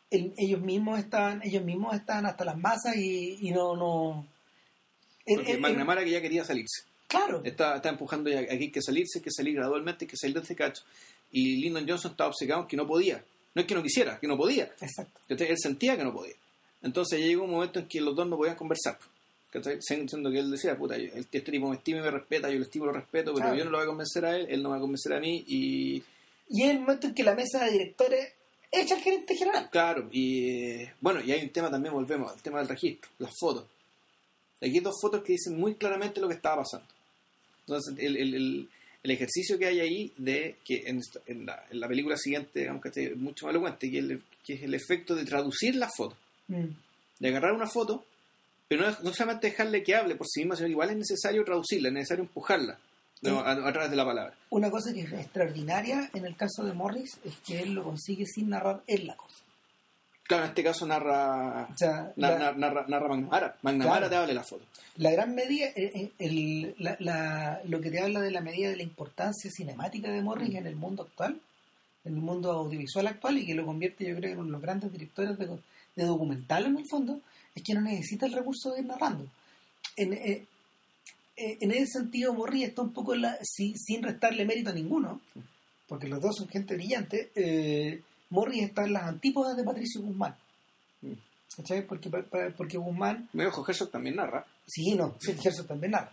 el- 0.09 0.33
ellos 0.38 0.61
mismos 0.61 0.99
estaban 0.99 1.41
ellos 1.43 1.63
mismos 1.63 1.95
estaban 1.95 2.25
hasta 2.25 2.45
las 2.45 2.57
masas 2.57 2.95
y, 2.95 3.38
y 3.41 3.51
no 3.51 3.75
no 3.75 4.25
Porque 5.25 5.53
el- 5.53 5.59
McNamara 5.59 6.03
que 6.03 6.11
ya 6.11 6.21
quería 6.21 6.43
salirse. 6.45 6.83
claro 7.07 7.41
Está, 7.43 7.75
está 7.77 7.89
empujando 7.89 8.29
ya, 8.29 8.39
aquí 8.41 8.71
que 8.71 8.81
salirse, 8.81 9.21
que 9.21 9.31
salir 9.31 9.55
gradualmente, 9.55 10.07
que 10.07 10.15
salir 10.17 10.35
de 10.35 10.41
este 10.41 10.55
cacho. 10.55 10.83
Y 11.31 11.57
Lyndon 11.61 11.88
Johnson 11.88 12.11
estaba 12.11 12.29
obcecado 12.29 12.67
que 12.67 12.77
no 12.77 12.88
podía. 12.88 13.23
No 13.53 13.61
es 13.61 13.67
que 13.67 13.75
no 13.75 13.83
quisiera, 13.83 14.17
que 14.19 14.27
no 14.27 14.38
podía. 14.38 14.65
exacto 14.79 15.19
¿cachai? 15.27 15.47
Él 15.49 15.57
sentía 15.57 15.97
que 15.97 16.03
no 16.03 16.13
podía. 16.13 16.35
Entonces 16.83 17.19
llegó 17.19 17.43
un 17.43 17.51
momento 17.51 17.79
en 17.79 17.88
que 17.88 17.99
los 17.99 18.15
dos 18.15 18.27
no 18.27 18.38
podían 18.38 18.55
conversar. 18.55 18.97
Siendo 19.79 20.29
que 20.31 20.39
él 20.39 20.51
decía, 20.51 20.77
puta, 20.77 20.97
yo- 20.97 21.11
este 21.15 21.41
tipo 21.41 21.67
me 21.69 21.75
estima 21.77 21.99
y 21.99 22.03
me 22.03 22.11
respeta, 22.11 22.49
yo 22.49 22.57
lo 22.59 22.63
estimo 22.63 22.85
y 22.85 22.88
lo 22.89 22.93
respeto, 22.93 23.33
pero 23.33 23.45
Claro. 23.47 23.57
yo 23.57 23.65
no 23.65 23.71
lo 23.71 23.77
voy 23.77 23.85
a 23.85 23.88
convencer 23.89 24.25
a 24.25 24.35
él, 24.38 24.45
él 24.49 24.61
no 24.61 24.69
me 24.69 24.73
va 24.73 24.77
a 24.77 24.81
convencer 24.81 25.13
a 25.13 25.19
mí. 25.19 25.43
Y 25.47 26.03
y 26.49 26.63
es 26.63 26.69
el 26.71 26.79
momento 26.79 27.07
en 27.07 27.13
que 27.13 27.23
la 27.23 27.35
mesa 27.35 27.63
de 27.65 27.71
directores 27.71 28.33
echa 28.71 28.95
al 28.95 29.01
gerente 29.01 29.35
general 29.35 29.69
claro, 29.69 30.09
y 30.11 30.49
eh, 30.49 30.93
bueno, 31.01 31.21
y 31.21 31.31
hay 31.31 31.41
un 31.43 31.49
tema 31.49 31.69
también, 31.71 31.93
volvemos 31.93 32.31
al 32.31 32.41
tema 32.41 32.59
del 32.59 32.67
registro, 32.67 33.09
las 33.19 33.33
fotos. 33.39 33.65
Aquí 34.61 34.71
hay 34.75 34.79
dos 34.79 34.95
fotos 35.01 35.23
que 35.23 35.33
dicen 35.33 35.57
muy 35.59 35.75
claramente 35.75 36.19
lo 36.19 36.27
que 36.27 36.33
estaba 36.35 36.63
pasando. 36.63 36.87
Entonces, 37.61 37.93
el, 37.97 38.17
el- 38.17 38.33
el- 38.35 38.69
el 39.03 39.11
ejercicio 39.11 39.57
que 39.57 39.67
hay 39.67 39.79
ahí 39.79 40.11
de 40.17 40.57
que 40.65 40.83
en, 40.87 41.01
la, 41.45 41.63
en 41.69 41.79
la 41.79 41.87
película 41.87 42.17
siguiente, 42.17 42.59
digamos 42.61 42.81
que 42.81 42.89
es 43.05 43.15
mucho 43.15 43.45
más 43.45 43.51
elocuente, 43.53 43.89
que, 43.91 43.99
el- 43.99 44.21
que 44.43 44.53
es 44.55 44.63
el 44.63 44.73
efecto 44.73 45.15
de 45.15 45.23
traducir 45.25 45.75
las 45.75 45.91
fotos. 45.95 46.17
Mm. 46.49 46.65
de 47.19 47.27
agarrar 47.29 47.51
una 47.53 47.67
foto, 47.67 48.05
pero 48.67 48.89
no, 48.89 48.97
no 49.03 49.13
solamente 49.13 49.47
dejarle 49.47 49.83
que 49.83 49.95
hable 49.95 50.15
por 50.15 50.27
sí 50.27 50.41
misma, 50.41 50.55
sino 50.55 50.67
que 50.67 50.71
igual 50.71 50.89
es 50.89 50.97
necesario 50.97 51.43
traducirla, 51.45 51.87
es 51.89 51.93
necesario 51.93 52.23
empujarla 52.23 52.79
¿no? 53.22 53.39
a, 53.39 53.51
a 53.51 53.72
través 53.74 53.89
de 53.89 53.95
la 53.95 54.05
palabra. 54.05 54.34
una 54.49 54.70
cosa 54.70 54.93
que 54.93 55.01
es 55.01 55.11
extraordinaria 55.13 56.09
en 56.13 56.26
el 56.26 56.36
caso 56.36 56.63
de 56.63 56.74
Morris 56.74 57.18
es 57.24 57.36
que 57.45 57.61
él 57.61 57.74
lo 57.74 57.84
consigue 57.84 58.26
sin 58.26 58.49
narrar 58.49 58.82
él 58.88 59.07
la 59.07 59.15
cosa 59.15 59.36
Claro, 60.24 60.43
en 60.43 60.49
este 60.49 60.63
caso 60.63 60.86
narra, 60.86 61.70
o 61.74 61.78
sea 61.78 62.11
na- 62.18 62.32
la- 62.32 62.38
na- 62.39 62.51
narra, 62.51 62.86
narra 62.89 63.07
McNamara. 63.07 63.55
McNamara 63.61 63.97
Claro. 63.97 64.09
te 64.09 64.15
habla 64.18 64.34
la 64.34 64.43
foto. 64.43 64.65
La 64.97 65.11
gran 65.11 65.34
medida, 65.34 65.68
eh, 65.68 65.89
eh, 65.95 66.11
el- 66.20 66.76
la- 66.80 66.97
la- 66.99 67.61
lo 67.63 67.80
que 67.80 67.89
te 67.89 68.01
habla 68.01 68.20
de 68.20 68.32
la 68.32 68.41
medida 68.41 68.70
de 68.70 68.76
la 68.76 68.84
importancia 68.84 69.49
cinemática 69.49 70.11
de 70.11 70.22
Morris 70.22 70.53
en 70.55 70.68
el 70.68 70.76
mundo 70.76 71.03
actual, 71.03 71.39
en 72.03 72.13
el 72.15 72.20
mundo 72.20 72.51
audiovisual 72.51 73.07
actual, 73.07 73.38
y 73.38 73.45
que 73.45 73.55
lo 73.55 73.65
convierte, 73.65 74.03
yo 74.05 74.18
creo, 74.18 74.34
en 74.34 74.39
uno 74.39 74.47
de 74.47 74.51
los 74.51 74.61
grandes 74.61 74.91
directores 74.91 75.38
de, 75.38 75.47
de 75.95 76.03
documental 76.05 76.65
en 76.65 76.78
el 76.78 76.86
fondo, 76.89 77.22
es 77.55 77.63
que 77.63 77.74
no 77.74 77.80
necesita 77.80 78.26
el 78.26 78.34
recurso 78.34 78.74
de 78.74 78.82
ir 78.82 78.86
narrando. 78.86 79.28
En, 79.95 80.11
eh, 80.11 80.43
eh, 81.38 81.57
en 81.61 81.71
ese 81.71 81.99
sentido, 81.99 82.33
Morris 82.33 82.65
está 82.65 82.81
un 82.81 82.91
poco 82.93 83.13
en 83.13 83.21
la- 83.21 83.38
si- 83.43 83.75
sin 83.77 84.03
restarle 84.03 84.43
mérito 84.45 84.71
a 84.71 84.73
ninguno, 84.73 85.21
porque 85.88 86.07
los 86.09 86.19
dos 86.21 86.35
son 86.35 86.47
gente 86.49 86.75
brillante. 86.75 87.31
Eh, 87.35 88.01
Morris 88.31 88.63
está 88.63 88.83
en 88.83 88.93
las 88.93 89.03
antípodas 89.03 89.55
de 89.55 89.63
Patricio 89.63 90.01
Guzmán. 90.01 90.35
¿Cachai? 91.55 91.88
Porque, 91.88 92.09
porque 92.55 92.77
Guzmán 92.77 93.29
Me 93.33 93.47
ojo, 93.47 93.65
Herzog 93.67 93.89
también 93.89 94.17
narra. 94.17 94.45
Sí, 94.67 94.93
no, 94.95 95.15
sí, 95.19 95.31
Herzog 95.43 95.65
también 95.65 95.91
narra. 95.93 96.11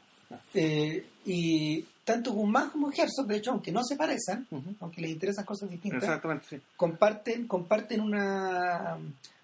Eh, 0.55 1.05
y 1.27 1.83
tanto 2.05 2.33
Guzmán 2.33 2.71
como 2.71 2.91
Herzog, 2.91 3.27
de 3.27 3.37
hecho, 3.37 3.51
aunque 3.51 3.71
no 3.73 3.83
se 3.85 3.97
parecen, 3.97 4.47
aunque 4.81 5.01
les 5.03 5.11
interesan 5.11 5.45
cosas 5.45 5.69
distintas, 5.71 6.21
sí. 6.49 6.57
comparten, 6.77 7.47
comparten 7.47 8.01
una 8.01 8.97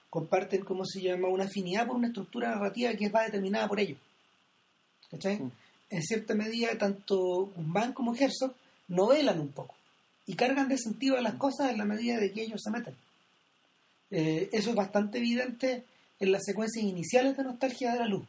comparten, 0.08 0.64
¿cómo 0.64 0.84
se 0.84 1.00
llama? 1.02 1.28
Una 1.28 1.44
afinidad 1.44 1.86
por 1.86 1.96
una 1.96 2.08
estructura 2.08 2.50
narrativa 2.50 2.92
que 2.94 3.08
va 3.10 3.22
determinada 3.24 3.68
por 3.68 3.78
ellos. 3.78 3.98
¿Cachai? 5.10 5.38
Mm. 5.38 5.50
En 5.90 6.02
cierta 6.02 6.34
medida, 6.34 6.78
tanto 6.78 7.46
Guzmán 7.56 7.92
como 7.92 8.14
Herzog 8.14 8.54
novelan 8.88 9.40
un 9.40 9.48
poco 9.48 9.74
y 10.26 10.34
cargan 10.34 10.68
de 10.68 10.78
sentido 10.78 11.16
a 11.16 11.20
las 11.20 11.34
cosas 11.34 11.70
en 11.70 11.78
la 11.78 11.84
medida 11.84 12.18
de 12.18 12.30
que 12.32 12.42
ellos 12.42 12.60
se 12.62 12.70
meten. 12.70 12.94
Eh, 14.10 14.48
eso 14.52 14.70
es 14.70 14.76
bastante 14.76 15.18
evidente 15.18 15.84
en 16.18 16.32
las 16.32 16.42
secuencias 16.44 16.84
iniciales 16.84 17.36
de 17.36 17.44
Nostalgia 17.44 17.92
de 17.92 17.98
la 18.00 18.06
Luz 18.06 18.24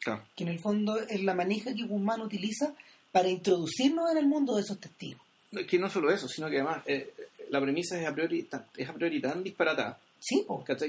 Claro. 0.00 0.22
que 0.36 0.44
en 0.44 0.50
el 0.50 0.60
fondo 0.60 0.98
es 1.00 1.22
la 1.22 1.34
manija 1.34 1.74
que 1.74 1.84
Guzmán 1.84 2.20
utiliza 2.20 2.72
para 3.12 3.28
introducirnos 3.28 4.10
en 4.12 4.18
el 4.18 4.26
mundo 4.26 4.54
de 4.54 4.62
esos 4.62 4.78
testigos. 4.78 5.20
Que 5.68 5.78
no 5.78 5.88
solo 5.90 6.12
eso, 6.12 6.28
sino 6.28 6.48
que 6.50 6.56
además 6.60 6.82
eh, 6.86 7.12
la 7.50 7.60
premisa 7.60 8.00
es 8.00 8.06
a 8.06 8.14
priori 8.14 8.46
es 8.76 8.88
a 8.88 8.92
priori 8.92 9.20
tan 9.20 9.42
disparatada. 9.42 9.98
Sí, 10.18 10.44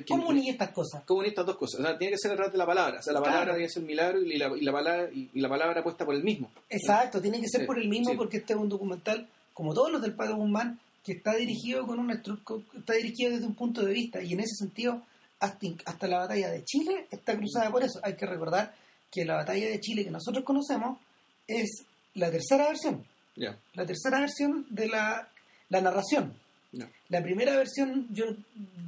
¿cómo 0.08 0.30
unir 0.30 0.52
estas 0.52 0.72
cosas? 0.72 1.04
¿Cómo 1.06 1.20
unir 1.20 1.30
estas 1.30 1.46
dos 1.46 1.58
cosas? 1.58 1.80
O 1.80 1.84
sea, 1.84 1.98
tiene 1.98 2.14
que 2.14 2.18
ser 2.18 2.32
a 2.32 2.36
través 2.36 2.52
de 2.54 2.58
la 2.58 2.66
palabra. 2.66 3.00
O 3.00 3.04
sea, 3.04 3.14
la 3.14 3.20
Claro. 3.20 3.34
palabra 3.34 3.54
tiene 3.54 3.68
que 3.68 3.74
ser 3.74 3.82
un 3.84 3.88
milagro 3.88 4.22
y 4.22 4.38
la, 4.38 4.58
y 4.58 4.62
la 4.62 4.72
palabra, 4.72 5.10
y, 5.14 5.30
y 5.34 5.40
la 5.42 5.50
palabra 5.50 5.84
puesta 5.84 6.06
por 6.06 6.16
el 6.16 6.24
mismo. 6.24 6.50
Exacto, 6.70 7.22
tiene 7.22 7.40
que 7.42 7.48
ser 7.48 7.62
Sí, 7.62 7.68
por 7.68 7.78
el 7.80 7.88
mismo 7.88 8.12
sí. 8.12 8.18
porque 8.18 8.38
este 8.38 8.54
es 8.54 8.60
un 8.60 8.70
documental, 8.70 9.28
como 9.54 9.74
todos 9.74 9.92
los 9.92 10.02
del 10.02 10.14
padre 10.16 10.34
Guzmán, 10.34 10.80
que 11.04 11.14
está 11.14 11.36
dirigido 11.36 11.86
con 11.86 12.00
una 12.00 12.16
está 12.16 12.94
dirigido 12.94 13.32
desde 13.32 13.46
un 13.46 13.56
punto 13.56 13.86
de 13.86 13.94
vista 13.94 14.22
y 14.22 14.34
en 14.34 14.40
ese 14.40 14.56
sentido 14.56 15.04
hasta, 15.40 15.68
hasta 15.86 16.08
la 16.08 16.18
batalla 16.20 16.50
de 16.50 16.64
Chile 16.66 17.08
está 17.12 17.36
cruzada 17.38 17.70
por 17.72 17.84
eso. 17.84 18.00
Hay 18.04 18.16
que 18.16 18.26
recordar 18.26 18.74
que 19.12 19.24
la 19.24 19.36
batalla 19.36 19.68
de 19.70 19.80
Chile 19.80 20.04
que 20.04 20.12
nosotros 20.12 20.44
conocemos 20.44 21.00
es 21.48 21.86
la 22.16 22.30
tercera 22.32 22.68
versión, 22.68 23.06
la 23.36 23.86
tercera 23.86 24.20
versión 24.20 24.66
de 24.70 24.88
la, 24.90 25.30
la 25.70 25.80
narración. 25.82 26.34
Ya. 26.72 26.90
La 27.10 27.22
primera 27.24 27.56
versión 27.56 28.08
yo, 28.14 28.26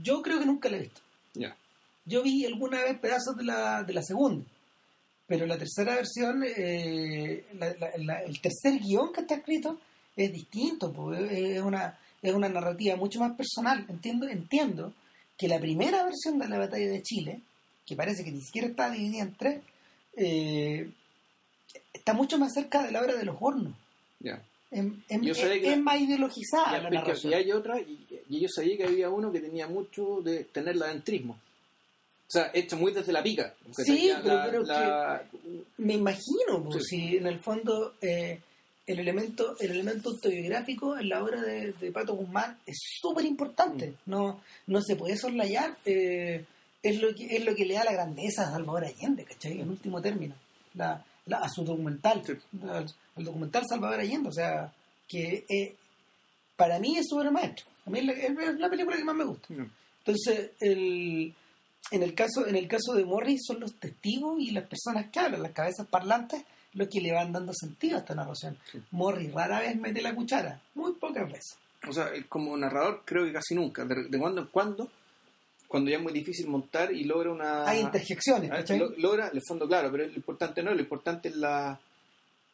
yo 0.04 0.22
creo 0.22 0.40
que 0.40 0.46
nunca 0.46 0.70
la 0.70 0.78
he 0.78 0.82
visto. 0.82 1.02
Yo 2.06 2.24
vi 2.24 2.46
alguna 2.46 2.82
vez 2.84 2.98
pedazos 3.00 3.36
de 3.38 3.44
la, 3.44 3.84
de 3.84 3.94
la 3.94 4.02
segunda, 4.02 4.44
pero 5.28 5.46
la 5.46 5.58
tercera 5.58 5.96
versión, 5.96 6.44
eh, 6.46 7.46
la- 7.54 7.74
la- 7.76 7.92
la- 7.98 8.24
el 8.24 8.42
tercer 8.42 8.80
guion 8.80 9.14
que 9.14 9.22
está 9.22 9.36
escrito 9.36 9.80
es 10.16 10.34
distinto, 10.34 10.92
es, 11.16 11.62
una, 11.62 11.98
es 12.22 12.34
una 12.34 12.50
narrativa 12.50 12.96
mucho 12.96 13.20
más 13.20 13.36
personal. 13.36 13.86
Entiendo, 13.90 14.28
entiendo 14.28 14.94
que 15.38 15.48
la 15.48 15.60
primera 15.60 16.04
versión 16.04 16.40
de 16.40 16.48
la 16.50 16.58
batalla 16.58 16.88
de 16.90 17.02
Chile, 17.04 17.42
que 17.86 17.96
parece 17.96 18.24
que 18.24 18.32
ni 18.32 18.42
siquiera 18.42 18.68
está 18.68 18.90
dividida 18.90 19.22
en 19.24 19.34
tres, 19.36 19.62
eh, 20.18 20.90
está 21.94 22.14
mucho 22.14 22.38
más 22.38 22.54
cerca 22.54 22.84
de 22.84 22.92
la 22.92 23.02
obra 23.02 23.16
de 23.16 23.24
los 23.26 23.38
hornos. 23.40 23.74
Es- 24.72 25.22
Yo 25.22 25.34
sabía 25.34 25.62
que- 25.62 25.74
es 25.74 25.80
más 25.80 26.00
ideologizada 26.00 26.80
la 26.82 26.90
narración. 26.90 27.34
y 27.34 27.36
hay 27.36 27.52
otra, 27.52 27.80
y, 27.80 28.06
y 28.30 28.40
yo 28.40 28.48
sabía 28.50 28.78
que 28.78 28.86
había 28.86 29.10
uno 29.10 29.32
que 29.32 29.40
tenía 29.40 29.68
mucho 29.68 30.22
de 30.22 30.44
tener 30.46 30.76
la 30.76 30.86
adentrismo. 30.88 31.34
O 32.28 32.32
sea, 32.32 32.52
hecho 32.54 32.78
muy 32.78 32.94
desde 32.94 33.12
la 33.12 33.24
pica. 33.24 33.56
Sí, 33.72 34.12
pero, 34.24 34.64
me 35.78 35.94
imagino, 35.96 36.64
pues, 36.70 36.86
si 36.86 37.18
en 37.18 37.26
el 37.26 37.40
fondo 37.40 37.96
eh, 38.02 38.40
el 38.86 39.00
elemento 39.00 39.56
el 39.60 39.72
elemento 39.72 40.10
autobiográfico 40.12 40.96
en 41.00 41.10
la 41.10 41.24
obra 41.24 41.42
de, 41.42 41.74
Pato 41.92 42.14
Guzmán 42.14 42.60
es 42.68 42.78
súper 43.02 43.26
importante. 43.26 43.88
Mm. 44.06 44.12
No, 44.12 44.42
no 44.68 44.82
se 44.84 44.96
puede 44.96 45.18
soslayar. 45.18 45.76
Eh, 45.86 46.46
es, 46.84 47.02
lo 47.02 47.16
que, 47.16 47.36
es 47.36 47.44
lo 47.44 47.56
que 47.56 47.66
le 47.66 47.74
da 47.74 47.84
la 47.84 47.94
grandeza 47.94 48.44
a 48.44 48.52
Salvador 48.52 48.86
Allende, 48.86 49.26
¿cachai? 49.26 49.62
En 49.62 49.70
último 49.70 50.00
término. 50.00 50.36
La, 50.76 51.04
a 51.32 51.50
su 51.50 51.64
documental. 51.64 52.22
Al, 53.20 53.26
documental 53.26 53.64
Salvador 53.70 54.00
Allende. 54.00 54.30
O 54.30 54.34
sea, 54.34 54.72
que 55.08 55.46
eh, 55.50 55.76
para 56.56 56.80
mí 56.80 56.98
es 56.98 57.08
su 57.10 57.18
obra 57.18 57.32
maestra. 57.32 57.66
A 57.86 57.90
mí 57.90 58.00
es 58.00 58.06
la, 58.60 58.70
película 58.70 58.98
que 58.98 59.04
más 59.04 59.16
me 59.16 59.26
gusta. 59.26 59.48
Entonces, 59.50 60.52
el, 60.60 61.34
en, 61.92 62.04
el 62.04 62.14
caso, 62.14 62.48
en 62.48 62.56
el 62.56 62.68
caso 62.68 62.94
de 62.94 63.06
Morris 63.06 63.42
son 63.46 63.60
los 63.60 63.76
testigos 63.76 64.40
y 64.40 64.52
las 64.52 64.68
personas 64.68 65.10
que 65.12 65.20
hablan, 65.20 65.42
las 65.42 65.52
cabezas 65.52 65.88
parlantes, 65.88 66.44
los 66.74 66.88
que 66.88 67.02
le 67.02 67.14
van 67.14 67.32
dando 67.32 67.54
sentido 67.54 67.98
a 67.98 68.00
esta 68.00 68.16
narración. 68.16 68.58
Morris 68.92 69.34
rara 69.34 69.62
vez 69.62 69.76
mete 69.76 70.02
la 70.02 70.14
cuchara, 70.14 70.62
muy 70.76 70.94
pocas 70.94 71.28
veces. 71.28 71.58
O 71.88 71.94
sea, 71.94 72.12
como 72.28 72.56
narrador 72.58 73.04
creo 73.06 73.26
que 73.26 73.34
casi 73.34 73.56
nunca. 73.56 73.86
De, 73.86 74.20
cuando 74.20 74.42
en 74.42 74.48
cuando, 74.48 74.90
cuando 75.68 75.90
ya 75.90 75.98
es 75.98 76.04
muy 76.04 76.14
difícil 76.14 76.48
montar 76.48 76.92
y 76.92 77.06
logra 77.06 77.32
una... 77.32 77.68
Hay 77.68 77.80
interjecciones, 77.80 78.52
logra, 78.98 79.30
el 79.30 79.42
fondo 79.48 79.68
claro, 79.68 79.90
pero 79.92 80.06
lo 80.06 80.14
importante 80.14 80.62
no, 80.62 80.74
lo 80.74 80.82
importante 80.82 81.30
es 81.30 81.36
la, 81.36 81.80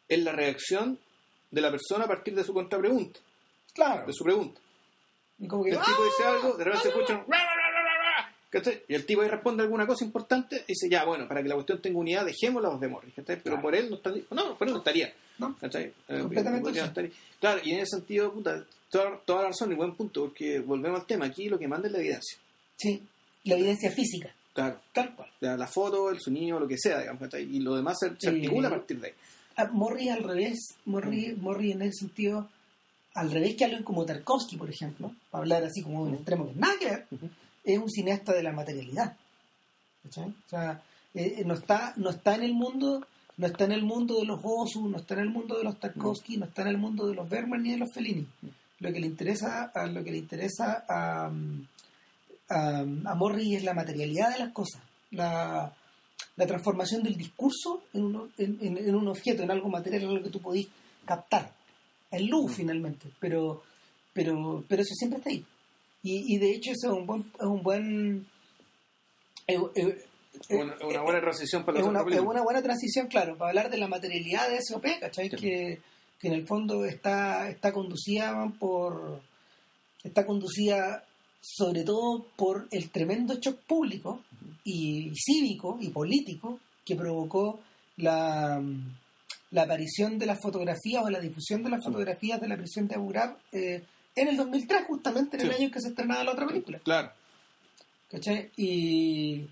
es 0.08 0.22
la 0.22 0.32
reacción 0.32 0.98
de 1.50 1.60
la 1.60 1.70
persona 1.70 2.04
a 2.04 2.08
partir 2.08 2.34
de 2.34 2.44
su 2.44 2.52
contrapregunta. 2.52 3.20
Claro. 3.72 4.06
De 4.06 4.12
su 4.12 4.24
pregunta. 4.24 4.60
Y 5.38 5.46
como 5.46 5.64
que, 5.64 5.70
el 5.70 5.78
tipo 5.78 6.04
dice 6.04 6.22
¡Ah! 6.24 6.30
algo, 6.30 6.56
de 6.56 6.64
repente 6.64 6.82
se 6.82 6.88
escucha 6.88 7.24
y 8.88 8.94
el 8.94 9.04
tipo 9.04 9.22
ahí 9.22 9.28
responde 9.28 9.62
alguna 9.62 9.86
cosa 9.86 10.04
importante 10.04 10.56
y 10.56 10.72
dice, 10.72 10.88
ya, 10.88 11.04
bueno, 11.04 11.26
para 11.28 11.42
que 11.42 11.48
la 11.48 11.54
cuestión 11.54 11.80
tenga 11.80 11.98
unidad, 11.98 12.24
dejemos 12.24 12.62
la 12.62 12.68
voz 12.70 12.80
de 12.80 12.88
Morris. 12.88 13.12
Pero 13.24 13.60
por 13.60 13.74
él 13.74 13.90
no 13.90 13.96
estaría. 13.96 14.22
No, 14.30 14.56
por 14.56 14.66
él 14.66 14.72
no 14.72 14.78
estaría. 14.78 15.12
No, 15.38 15.56
eh, 15.60 15.92
Completamente 16.20 17.12
Claro, 17.40 17.60
y 17.64 17.72
en 17.72 17.80
ese 17.80 17.96
sentido, 17.96 18.32
puta, 18.32 18.64
toda, 18.90 19.18
toda, 19.24 19.42
la 19.42 19.48
razón 19.48 19.72
y 19.72 19.74
buen 19.74 19.94
punto, 19.94 20.22
porque 20.22 20.60
volvemos 20.60 21.00
al 21.00 21.06
tema. 21.06 21.26
Aquí 21.26 21.48
lo 21.48 21.58
que 21.58 21.68
manda 21.68 21.88
es 21.88 21.92
la 21.92 21.98
evidencia. 21.98 22.38
Sí, 22.76 23.02
la 23.44 23.56
evidencia 23.56 23.90
física. 23.90 24.34
Claro. 24.54 24.80
Tal 24.92 25.14
cual. 25.14 25.28
La, 25.40 25.66
foto, 25.66 26.08
el 26.10 26.18
sonido, 26.18 26.58
lo 26.58 26.66
que 26.66 26.78
sea, 26.78 27.00
digamos. 27.00 27.22
Y 27.34 27.60
lo 27.60 27.76
demás 27.76 27.98
se, 27.98 28.28
articula 28.28 28.68
a 28.68 28.70
partir 28.70 29.00
de 29.00 29.08
ahí. 29.08 29.14
Ah, 29.56 29.68
Morris 29.72 30.10
al 30.10 30.22
revés, 30.22 30.76
Morris, 30.84 31.36
Morris 31.38 31.74
en 31.74 31.82
ese 31.82 32.00
sentido 32.00 32.48
al 33.14 33.30
revés 33.30 33.56
que 33.56 33.64
alguien 33.64 33.82
como 33.82 34.04
Tarkovsky, 34.04 34.56
por 34.56 34.68
ejemplo, 34.68 35.12
para 35.30 35.42
hablar 35.42 35.64
así 35.64 35.82
como 35.82 36.04
de 36.04 36.10
un 36.10 36.16
extremo 36.16 36.46
que 36.46 36.54
nada 36.54 36.74
que 36.78 36.86
ver, 36.86 37.06
es 37.64 37.78
un 37.78 37.90
cineasta 37.90 38.34
de 38.34 38.42
la 38.42 38.52
materialidad. 38.52 39.16
O 40.06 40.48
sea, 40.48 40.82
eh, 41.14 41.36
eh, 41.38 41.44
no, 41.44 41.54
está, 41.54 41.94
no 41.96 42.10
está 42.10 42.34
en 42.34 42.42
el 42.42 42.54
mundo 42.54 43.06
no 43.36 43.46
está 43.46 43.64
en 43.64 43.72
el 43.72 43.82
mundo 43.82 44.18
de 44.18 44.24
los 44.24 44.40
Osu, 44.42 44.88
no 44.88 44.98
está 44.98 45.14
en 45.14 45.20
el 45.20 45.30
mundo 45.30 45.58
de 45.58 45.64
los 45.64 45.78
Tarkovsky, 45.78 46.38
no, 46.38 46.46
está 46.46 46.62
en 46.62 46.68
el 46.68 46.78
mundo 46.78 47.06
de 47.06 47.14
los 47.14 47.28
Berman 47.28 47.62
ni 47.62 47.72
de 47.72 47.78
los 47.78 47.92
Fellini. 47.92 48.26
Lo 48.80 48.92
que 48.92 49.00
le 49.00 49.06
interesa 49.06 49.70
a, 49.74 49.86
lo 49.86 50.02
que 50.02 50.10
le 50.10 50.18
interesa 50.18 50.84
a, 50.88 51.30
a, 52.48 53.14
Morris 53.14 53.58
es 53.58 53.64
la 53.64 53.74
materialidad 53.74 54.32
de 54.32 54.38
las 54.38 54.52
cosas, 54.52 54.80
la, 55.10 55.72
la 56.36 56.46
transformación 56.46 57.02
del 57.02 57.16
discurso 57.16 57.84
en 57.94 58.04
un, 58.04 58.32
en, 58.36 58.94
un 58.94 59.08
objeto, 59.08 59.42
en 59.42 59.50
algo 59.50 59.68
material, 59.68 60.02
en 60.02 60.08
algo 60.10 60.24
que 60.24 60.30
tú 60.30 60.40
podís 60.40 60.68
captar 61.04 61.50
en 62.10 62.26
luz 62.26 62.52
finalmente, 62.54 63.08
pero, 63.18 63.62
pero, 64.12 64.64
pero 64.68 64.82
eso 64.82 64.94
siempre 64.94 65.18
está 65.18 65.30
ahí. 65.30 65.44
Y, 66.02 66.34
y 66.34 66.38
de 66.38 66.50
hecho 66.52 66.72
eso 66.72 66.92
es 66.92 66.98
un 66.98 67.06
buen... 67.06 67.24
Es 67.38 67.46
un 67.46 67.62
buen 67.62 68.26
una, 70.50 71.02
buena 71.02 71.20
transición 71.20 71.64
para 71.64 71.80
es 71.80 71.86
una, 71.86 72.00
es 72.00 72.20
una 72.20 72.42
buena 72.42 72.62
transición, 72.62 73.06
claro, 73.06 73.36
para 73.36 73.50
hablar 73.50 73.70
de 73.70 73.78
la 73.78 73.88
materialidad 73.88 74.50
de 74.50 74.60
SOP, 74.62 74.84
¿cachai? 75.00 75.30
Que, 75.30 75.80
que 76.20 76.28
en 76.28 76.34
el 76.34 76.46
fondo 76.46 76.84
está, 76.84 77.48
está 77.48 77.72
conducida 77.72 78.52
por... 78.58 79.22
Está 80.04 80.24
conducida 80.26 81.04
sobre 81.40 81.82
todo 81.82 82.26
por 82.36 82.68
el 82.70 82.90
tremendo 82.90 83.34
shock 83.34 83.58
público 83.60 84.20
y 84.66 85.12
cívico 85.14 85.78
y 85.80 85.88
político 85.88 86.60
que 86.84 86.94
provocó 86.94 87.60
la 87.96 88.60
la 89.50 89.62
aparición 89.62 90.18
de 90.18 90.26
las 90.26 90.40
fotografías 90.40 91.04
o 91.04 91.10
la 91.10 91.20
difusión 91.20 91.62
de 91.62 91.70
las 91.70 91.84
fotografías 91.84 92.40
de 92.40 92.48
la 92.48 92.56
prisión 92.56 92.88
de 92.88 92.96
Abu 92.96 93.08
Ghraib 93.08 93.36
eh, 93.52 93.82
en 94.14 94.28
el 94.28 94.36
2003, 94.36 94.86
justamente 94.86 95.36
en 95.36 95.42
el 95.46 95.50
año 95.52 95.64
en 95.64 95.70
que 95.70 95.80
se 95.80 95.88
estrenaba 95.88 96.24
la 96.24 96.32
otra 96.32 96.46
película. 96.46 96.78
Claro. 96.80 97.12
¿Cachai? 98.10 98.50
Y, 98.56 99.46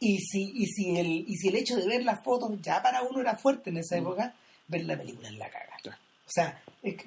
y, 0.00 0.18
si, 0.18 0.52
y, 0.54 0.66
si 0.66 0.96
el, 0.96 1.24
y 1.28 1.36
si 1.36 1.48
el 1.48 1.56
hecho 1.56 1.76
de 1.76 1.86
ver 1.86 2.04
las 2.04 2.22
fotos 2.22 2.50
ya 2.62 2.82
para 2.82 3.02
uno 3.02 3.20
era 3.20 3.36
fuerte 3.36 3.70
en 3.70 3.78
esa 3.78 3.96
mm. 3.96 4.00
época, 4.00 4.34
ver 4.68 4.84
la 4.84 4.96
película 4.96 5.28
en 5.28 5.38
la 5.38 5.50
caga. 5.50 5.76
O 6.26 6.30
sea, 6.30 6.60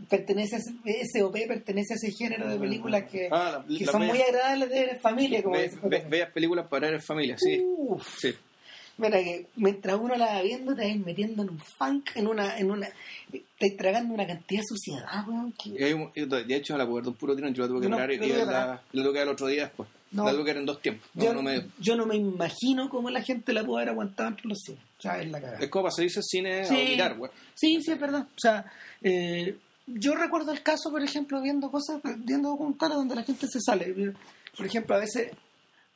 pertenece 0.10 0.56
a 0.56 0.60
ese, 0.86 1.24
OP 1.24 1.36
pertenece 1.48 1.94
a 1.94 1.98
ese 1.98 2.12
género 2.12 2.48
de 2.48 2.58
películas 2.58 3.04
que, 3.10 3.28
ah, 3.32 3.64
que 3.68 3.86
son 3.86 4.06
muy 4.06 4.22
agradables 4.22 4.70
de 4.70 4.80
ver 4.80 4.90
en 4.90 5.00
familia. 5.00 5.44
Como 5.44 5.58
veas 6.10 6.32
películas 6.32 6.68
para 6.68 6.88
ver 6.88 6.96
en 6.96 7.02
familia, 7.02 7.38
sí. 7.38 7.62
sí. 8.18 8.34
Mira 8.98 9.20
que 9.24 9.48
mientras 9.56 9.98
uno 9.98 10.16
la 10.18 10.26
va 10.26 10.42
viendo 10.42 10.76
te 10.76 10.86
vas 10.86 10.98
metiendo 10.98 11.44
en 11.44 11.52
un 11.52 11.60
funk, 11.60 12.10
en 12.16 12.28
una, 12.28 12.58
en 12.58 12.70
una, 12.70 12.90
estás 13.32 13.78
tragando 13.78 14.14
una 14.14 14.28
cantidad 14.28 14.62
de 14.62 14.68
suciedad, 14.68 15.26
weón. 15.28 15.54
De 16.46 16.56
hecho, 16.56 16.78
la 16.78 16.86
puedo 16.86 17.10
un 17.10 17.16
puro 17.16 17.34
tiro, 17.34 17.48
yo 17.50 17.64
la 17.64 17.70
tuve 17.70 17.82
que 17.82 17.90
parar 17.90 18.12
y 18.12 18.18
la, 18.18 18.82
tuve 18.92 19.04
que 19.04 19.12
ver 19.12 19.22
el 19.24 19.30
otro 19.30 19.48
día 19.48 19.64
después. 19.64 19.88
No, 20.12 20.24
tuve 20.30 20.38
que 20.38 20.43
ver 20.43 20.57
en 20.57 20.66
dos 20.66 20.82
tiempos. 20.82 21.07
yo, 21.14 21.34
no 21.34 21.41
me... 21.41 21.68
yo 21.78 21.95
no 21.95 22.05
me 22.05 22.16
imagino 22.16 22.89
cómo 22.89 23.10
la 23.10 23.22
gente 23.22 23.53
la 23.53 23.64
pudo 23.64 23.78
haber 23.78 23.89
aguantado 23.89 24.30
entre 24.30 24.47
los 24.47 24.60
cines. 24.60 24.82
O 24.97 25.01
sea, 25.01 25.22
es 25.22 25.30
la 25.30 25.39
cagada. 25.39 25.60
Es 25.60 25.70
como 25.70 25.89
cine 25.91 26.66
sí, 26.66 26.74
a 26.74 26.89
mirar, 26.89 27.20
weón. 27.20 27.34
Sí, 27.53 27.80
sí, 27.82 27.91
es 27.91 27.99
verdad. 27.99 28.28
O 28.36 28.39
sea, 28.39 28.66
eh, 29.01 29.55
yo 29.86 30.16
recuerdo 30.16 30.51
el 30.51 30.64
caso, 30.64 30.89
por 30.91 31.03
ejemplo, 31.03 31.41
viendo 31.41 31.70
cosas, 31.70 32.01
viendo 32.18 32.49
documentales 32.49 32.97
donde 32.97 33.16
la 33.16 33.24
gente 33.24 33.47
se 33.47 33.60
sale. 33.62 34.14
Por 34.57 34.66
ejemplo, 34.66 34.95
a 34.95 34.99
veces, 34.99 35.32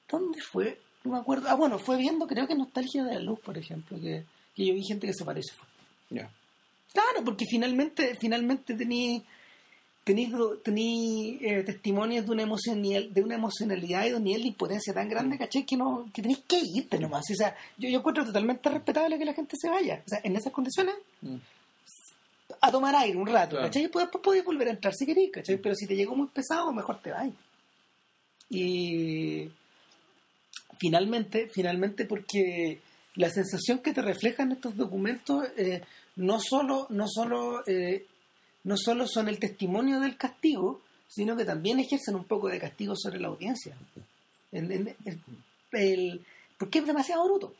¿dónde 0.09 0.39
fue? 0.41 0.79
No 1.03 1.13
me 1.13 1.17
acuerdo. 1.17 1.49
Ah, 1.49 1.55
bueno, 1.55 1.79
fue 1.79 1.97
viendo, 1.97 2.27
creo 2.27 2.47
que 2.47 2.55
Nostalgia 2.55 3.03
de 3.03 3.15
la 3.15 3.19
Luz, 3.19 3.39
por 3.39 3.57
ejemplo, 3.57 3.99
que, 3.99 4.23
que 4.55 4.65
yo 4.65 4.73
vi 4.73 4.83
gente 4.83 5.07
que 5.07 5.13
se 5.13 5.25
parece. 5.25 5.53
Ya. 6.09 6.29
Claro, 6.93 7.25
porque 7.25 7.45
finalmente, 7.49 8.15
finalmente 8.19 8.75
tení, 10.03 10.31
tení, 10.63 11.37
eh, 11.41 11.63
testimonios 11.63 12.25
de 12.25 12.31
una, 12.31 12.43
emocionalidad, 12.43 13.03
de 13.09 13.21
una 13.21 13.35
emocionalidad 13.35 14.05
y 14.05 14.09
de 14.09 14.15
un 14.15 14.23
nivel 14.23 14.41
de 14.41 14.47
impotencia 14.49 14.93
tan 14.93 15.09
grande, 15.09 15.35
mm. 15.35 15.39
¿cachai? 15.39 15.65
Que, 15.65 15.77
no, 15.77 16.09
que 16.13 16.21
tenéis 16.21 16.43
que 16.47 16.59
irte 16.59 16.99
nomás. 16.99 17.23
O 17.31 17.35
sea, 17.35 17.55
yo, 17.77 17.89
yo 17.89 17.99
encuentro 17.99 18.25
totalmente 18.25 18.69
respetable 18.69 19.17
que 19.17 19.25
la 19.25 19.33
gente 19.33 19.55
se 19.59 19.69
vaya. 19.69 20.01
O 20.05 20.09
sea, 20.09 20.19
en 20.23 20.35
esas 20.35 20.51
condiciones, 20.51 20.95
mm. 21.21 21.35
a 22.61 22.71
tomar 22.71 22.95
aire 22.95 23.17
un 23.17 23.27
rato, 23.27 23.57
¿cachai? 23.57 23.83
Y 23.83 23.85
después 23.85 24.07
podés 24.21 24.43
volver 24.43 24.67
a 24.67 24.71
entrar 24.71 24.93
si 24.93 25.05
querés, 25.05 25.31
¿cachai? 25.31 25.57
Pero 25.57 25.75
si 25.75 25.87
te 25.87 25.95
llegó 25.95 26.15
muy 26.15 26.27
pesado, 26.27 26.71
mejor 26.73 27.01
te 27.01 27.11
vayas. 27.11 27.35
Y 28.49 29.49
finalmente, 30.77 31.49
finalmente 31.51 32.05
porque 32.05 32.79
la 33.15 33.29
sensación 33.29 33.79
que 33.79 33.93
te 33.93 34.01
reflejan 34.01 34.51
estos 34.51 34.75
documentos 34.75 35.45
eh, 35.57 35.81
no 36.15 36.39
solo, 36.39 36.87
no 36.89 37.05
solo, 37.07 37.65
eh, 37.67 38.05
no 38.63 38.77
solo 38.77 39.07
son 39.07 39.27
el 39.27 39.39
testimonio 39.39 39.99
del 39.99 40.17
castigo, 40.17 40.81
sino 41.07 41.35
que 41.35 41.45
también 41.45 41.79
ejercen 41.79 42.15
un 42.15 42.25
poco 42.25 42.49
de 42.49 42.59
castigo 42.59 42.95
sobre 42.95 43.19
la 43.19 43.27
audiencia. 43.27 43.75
porque 46.57 46.79
es 46.79 46.85
demasiado 46.87 47.25
bruto. 47.25 47.53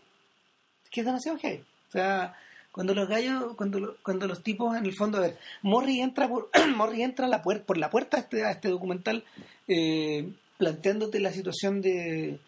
Es 0.84 0.90
que 0.90 1.02
es 1.02 1.06
demasiado 1.06 1.38
heavy. 1.38 1.64
O 1.90 1.92
sea, 1.92 2.36
cuando 2.72 2.94
los 2.94 3.08
gallos, 3.08 3.56
cuando, 3.56 3.98
cuando 4.02 4.28
los 4.28 4.42
tipos, 4.42 4.76
en 4.76 4.86
el 4.86 4.96
fondo, 4.96 5.18
a 5.18 5.22
ver, 5.22 5.38
Morri 5.62 6.02
entra 6.02 6.28
por, 6.28 6.50
Morri 6.76 7.04
entra 7.04 7.28
la 7.28 7.42
puerta, 7.42 7.66
por 7.66 7.78
la 7.78 7.90
puerta 7.90 8.18
a 8.18 8.20
este, 8.22 8.44
a 8.46 8.52
este 8.52 8.70
documental 8.70 9.24
eh, 9.68 10.32
planteándote 10.58 11.20
la 11.20 11.32
situación 11.32 11.82
de 11.82 12.40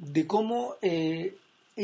de 0.00 0.26
cómo 0.26 0.76
eh, 0.80 1.34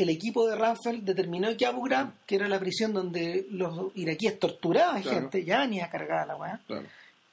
el 0.01 0.09
equipo 0.09 0.47
de 0.47 0.55
Rafael 0.55 1.03
determinó 1.03 1.55
que 1.57 1.65
Abu 1.65 1.83
Ghraib, 1.83 2.09
que 2.25 2.35
era 2.35 2.47
la 2.47 2.59
prisión 2.59 2.93
donde 2.93 3.47
los 3.51 3.95
iraquíes 3.95 4.39
torturaban 4.39 5.03
gente, 5.03 5.43
ya 5.43 5.61
venía 5.61 5.89
cargada 5.89 6.25
la 6.25 6.35
weá, 6.35 6.61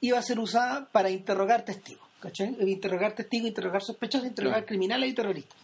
iba 0.01 0.17
a 0.17 0.23
ser 0.23 0.39
usada 0.39 0.87
para 0.91 1.09
interrogar 1.09 1.63
testigos, 1.63 2.07
¿cachai? 2.19 2.55
Interrogar 2.59 3.13
testigos, 3.13 3.47
interrogar 3.47 3.81
sospechosos, 3.81 4.27
interrogar 4.27 4.65
criminales 4.65 5.09
y 5.09 5.13
terroristas. 5.13 5.57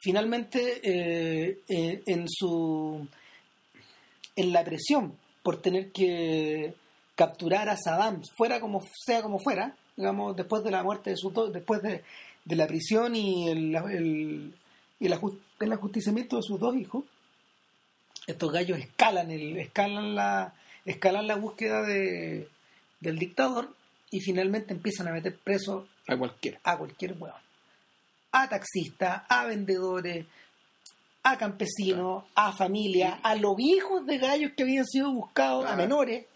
Finalmente, 0.00 0.80
eh, 0.82 1.60
eh, 1.68 2.02
en 2.06 2.26
su 2.28 3.06
en 4.36 4.52
la 4.52 4.62
presión 4.62 5.14
por 5.42 5.60
tener 5.60 5.90
que 5.90 6.74
capturar 7.16 7.68
a 7.68 7.76
Saddam, 7.76 8.22
fuera 8.36 8.60
como 8.60 8.80
sea 9.04 9.22
como 9.22 9.40
fuera, 9.40 9.74
digamos, 9.96 10.36
después 10.36 10.62
de 10.62 10.70
la 10.70 10.84
muerte 10.84 11.10
de 11.10 11.16
sus 11.16 11.32
dos, 11.34 11.52
después 11.52 11.82
de, 11.82 12.04
de 12.44 12.56
la 12.56 12.68
prisión 12.68 13.16
y 13.16 13.48
el, 13.48 13.74
el, 15.00 15.12
el, 15.60 15.72
ajusticiamiento 15.72 16.36
de 16.36 16.42
sus 16.42 16.58
dos 16.58 16.76
hijos, 16.76 17.04
estos 18.26 18.52
gallos 18.52 18.78
escalan, 18.78 19.30
el, 19.30 19.56
escalan, 19.58 20.14
la, 20.14 20.54
escalan 20.84 21.26
la 21.26 21.36
búsqueda 21.36 21.82
de, 21.82 22.48
del 23.00 23.18
dictador 23.18 23.74
y 24.10 24.20
finalmente 24.20 24.72
empiezan 24.74 25.08
a 25.08 25.12
meter 25.12 25.36
preso 25.38 25.86
a 26.06 26.16
cualquiera. 26.16 26.60
A 26.64 26.76
cualquier 26.76 27.14
hueón. 27.18 27.36
a 28.32 28.48
taxistas, 28.48 29.22
a 29.28 29.46
vendedores, 29.46 30.26
a 31.22 31.36
campesinos, 31.38 32.24
a 32.34 32.52
familias, 32.52 33.18
a 33.22 33.34
los 33.34 33.54
hijos 33.58 34.04
de 34.06 34.18
gallos 34.18 34.52
que 34.56 34.62
habían 34.62 34.86
sido 34.86 35.12
buscados, 35.12 35.64
a 35.64 35.68
Claro. 35.68 35.82
menores. 35.82 36.26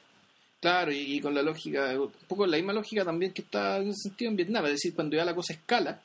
Claro, 0.60 0.92
y, 0.92 1.16
y 1.16 1.20
con 1.20 1.34
la 1.34 1.42
lógica, 1.42 1.90
un 1.98 2.10
poco 2.28 2.46
la 2.46 2.56
misma 2.56 2.72
lógica 2.72 3.04
también 3.04 3.32
que 3.32 3.42
está 3.42 3.78
en 3.78 3.94
sentido 3.94 4.30
en 4.30 4.36
Vietnam, 4.36 4.64
es 4.66 4.72
decir, 4.72 4.94
cuando 4.94 5.16
ya 5.16 5.24
la 5.24 5.34
cosa 5.34 5.54
escala, 5.54 6.00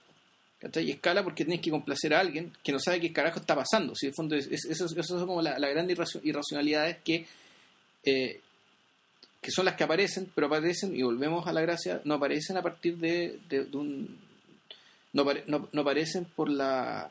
¿cachai? 0.60 0.86
Y 0.88 0.92
escala 0.92 1.24
porque 1.24 1.46
tienes 1.46 1.62
que 1.64 1.70
complacer 1.72 2.14
a 2.14 2.20
alguien 2.20 2.52
que 2.64 2.72
no 2.72 2.80
sabe 2.80 3.00
qué 3.00 3.14
carajo 3.14 3.40
está 3.40 3.56
pasando. 3.56 3.94
Si 3.96 4.08
el 4.08 4.14
fondo 4.14 4.36
es- 4.36 4.48
es- 4.48 4.66
eso, 4.66 4.86
eso 4.86 5.04
son 5.04 5.28
como 5.28 5.42
la, 5.42 5.58
la 5.60 5.70
gran 5.70 5.90
irracio- 5.90 6.22
irracionalidades 6.24 6.98
que, 7.04 7.26
eh, 8.04 8.40
que 9.42 9.52
son 9.52 9.66
las 9.66 9.76
que 9.76 9.84
aparecen, 9.84 10.32
pero 10.34 10.48
aparecen, 10.48 10.96
y 10.96 11.04
volvemos 11.04 11.46
a 11.48 11.54
la 11.54 11.62
gracia, 11.62 12.02
no 12.06 12.16
aparecen 12.16 12.58
a 12.58 12.62
partir 12.62 12.98
de, 12.98 13.40
de- 13.50 13.66
de 13.66 13.78
un... 13.78 14.20
No, 15.14 15.24
no, 15.48 15.70
no 15.72 15.82
aparecen 15.82 16.26
por 16.26 16.50
la 16.50 17.10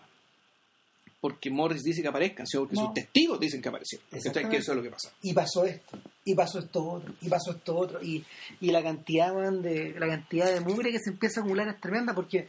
porque 1.21 1.51
Morris 1.51 1.83
dice 1.83 2.03
que 2.03 2.09
aparezcan, 2.09 2.47
sino 2.47 2.63
porque 2.65 2.77
No. 2.77 2.85
sus 2.85 2.95
testigos 2.95 3.41
dicen 3.41 3.61
que 3.61 3.69
aparecieron. 3.69 4.07
Que 4.11 4.19
eso 4.59 4.73
es 4.73 4.77
lo 4.77 4.83
que 4.83 4.91
pasa. 4.91 5.11
y 5.23 5.33
pasó 5.33 5.65
esto, 5.65 5.99
y 6.25 6.35
pasó 6.35 6.59
esto 6.61 6.85
otro, 6.85 7.15
y 7.21 7.29
pasó 7.29 7.51
esto 7.53 7.77
otro, 7.77 8.03
y, 8.03 8.25
y 8.61 8.71
la 8.71 8.81
cantidad 8.83 9.35
man, 9.35 9.61
de 9.61 9.95
la 9.99 10.07
cantidad 10.07 10.53
de 10.53 10.61
mugre 10.61 10.93
que 10.93 11.01
se 11.01 11.11
empieza 11.11 11.41
a 11.41 11.43
acumular 11.43 11.67
es 11.69 11.81
tremenda 11.81 12.15
porque 12.15 12.47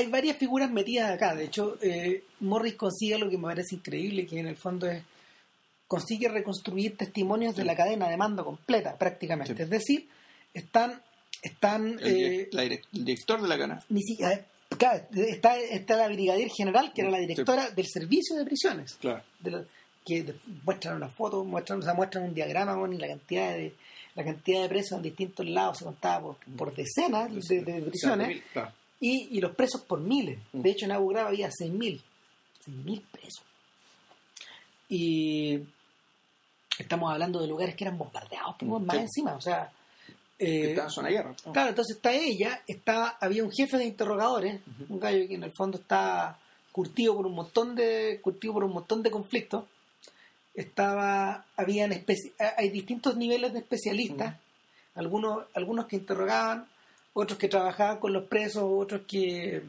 hay 0.00 0.06
varias 0.10 0.36
figuras 0.36 0.70
metidas 0.70 1.10
acá. 1.10 1.34
De 1.34 1.44
hecho, 1.44 1.76
eh, 1.82 2.24
Morris 2.40 2.74
consigue 2.74 3.18
lo 3.18 3.28
que 3.30 3.36
me 3.38 3.44
parece 3.44 3.76
increíble, 3.76 4.26
que 4.26 4.38
en 4.38 4.46
el 4.46 4.56
fondo 4.56 4.86
es 4.88 5.02
consigue 5.86 6.28
reconstruir 6.28 6.96
testimonios 6.96 7.56
de 7.56 7.64
la 7.64 7.74
cadena 7.74 8.08
de 8.08 8.16
mando 8.16 8.44
completa, 8.44 8.96
prácticamente. 8.96 9.56
Sí. 9.56 9.62
Es 9.62 9.70
decir, 9.70 10.08
están 10.54 11.00
están 11.42 11.98
El, 12.00 12.16
eh, 12.42 12.48
la 12.52 12.62
el 12.64 12.80
director 12.92 13.40
de 13.40 13.48
la 13.48 13.56
cana. 13.58 13.82
ni 13.88 14.02
si- 14.02 14.22
eh, 14.22 14.44
claro, 14.76 15.02
está, 15.14 15.58
está 15.58 15.96
la 15.96 16.06
brigadier 16.08 16.50
general, 16.50 16.92
que 16.92 17.00
era 17.00 17.10
la 17.10 17.18
directora 17.18 17.70
del 17.70 17.86
servicio 17.86 18.36
de 18.36 18.44
prisiones 18.44 18.94
Claro. 19.00 19.22
de 19.40 19.50
lo- 19.50 19.64
que 20.04 20.34
muestran 20.64 20.96
una 20.96 21.08
foto, 21.08 21.42
muestran, 21.44 21.78
o 21.78 21.82
sea, 21.82 21.94
muestran 21.94 22.24
un 22.24 22.34
diagrama 22.34 22.76
y 22.94 22.98
la 22.98 23.08
cantidad 23.08 23.52
de 23.54 23.74
la 24.16 24.24
cantidad 24.24 24.62
de 24.62 24.68
presos 24.68 24.96
en 24.98 25.02
distintos 25.02 25.46
lados 25.46 25.78
se 25.78 25.84
contaba 25.84 26.20
por, 26.20 26.36
por 26.56 26.74
decenas 26.74 27.30
de, 27.32 27.62
de 27.62 27.80
prisiones 27.82 28.42
Claro. 28.52 28.72
Y, 29.00 29.36
y 29.36 29.40
los 29.40 29.54
presos 29.54 29.80
por 29.82 30.00
miles. 30.00 30.38
Mm. 30.52 30.60
De 30.60 30.70
hecho, 30.70 30.84
en 30.84 30.92
Abu 30.92 31.08
Ghraib 31.08 31.26
había 31.28 31.48
6.000. 31.48 32.00
6.000 32.66 33.02
presos. 33.10 33.42
Y 34.88 35.60
estamos 36.78 37.12
hablando 37.12 37.40
de 37.40 37.46
lugares 37.48 37.74
que 37.74 37.84
eran 37.84 37.98
bombardeados, 37.98 38.56
pues, 38.58 38.70
Mm, 38.70 38.84
más 38.84 38.96
sí. 38.96 39.02
encima. 39.02 39.34
O 39.34 39.40
sea, 39.40 39.70
Que 40.38 40.46
eh, 40.64 40.70
estaba 40.70 40.86
en 40.86 40.90
zona 40.92 41.08
de 41.08 41.14
guerra. 41.14 41.34
¿no? 41.46 41.52
Claro, 41.52 41.68
entonces 41.70 41.96
está 41.96 42.12
ella, 42.12 42.62
está, 42.66 43.08
había 43.20 43.44
un 43.44 43.52
jefe 43.52 43.76
de 43.76 43.84
interrogadores, 43.84 44.60
un 44.88 44.98
gallo 44.98 45.26
que 45.28 45.34
en 45.34 45.44
el 45.44 45.52
fondo 45.52 45.78
está 45.78 46.38
curtido 46.72 47.14
por 47.16 47.26
un 47.26 47.34
montón 47.34 47.74
de, 47.74 48.20
curtido 48.22 48.54
por 48.54 48.64
un 48.64 48.72
montón 48.72 49.02
de 49.02 49.10
conflictos. 49.10 49.64
Estaba, 50.54 51.44
habían 51.56 51.92
hay 52.56 52.70
distintos 52.70 53.16
niveles 53.16 53.52
de 53.52 53.60
especialistas, 53.60 54.36
algunos, 54.94 55.44
algunos 55.54 55.86
que 55.86 55.96
interrogaban, 55.96 56.66
otros 57.20 57.38
que 57.38 57.48
trabajaban 57.48 57.98
con 57.98 58.12
los 58.12 58.24
presos, 58.24 58.64
otros 58.64 59.02
que 59.06 59.62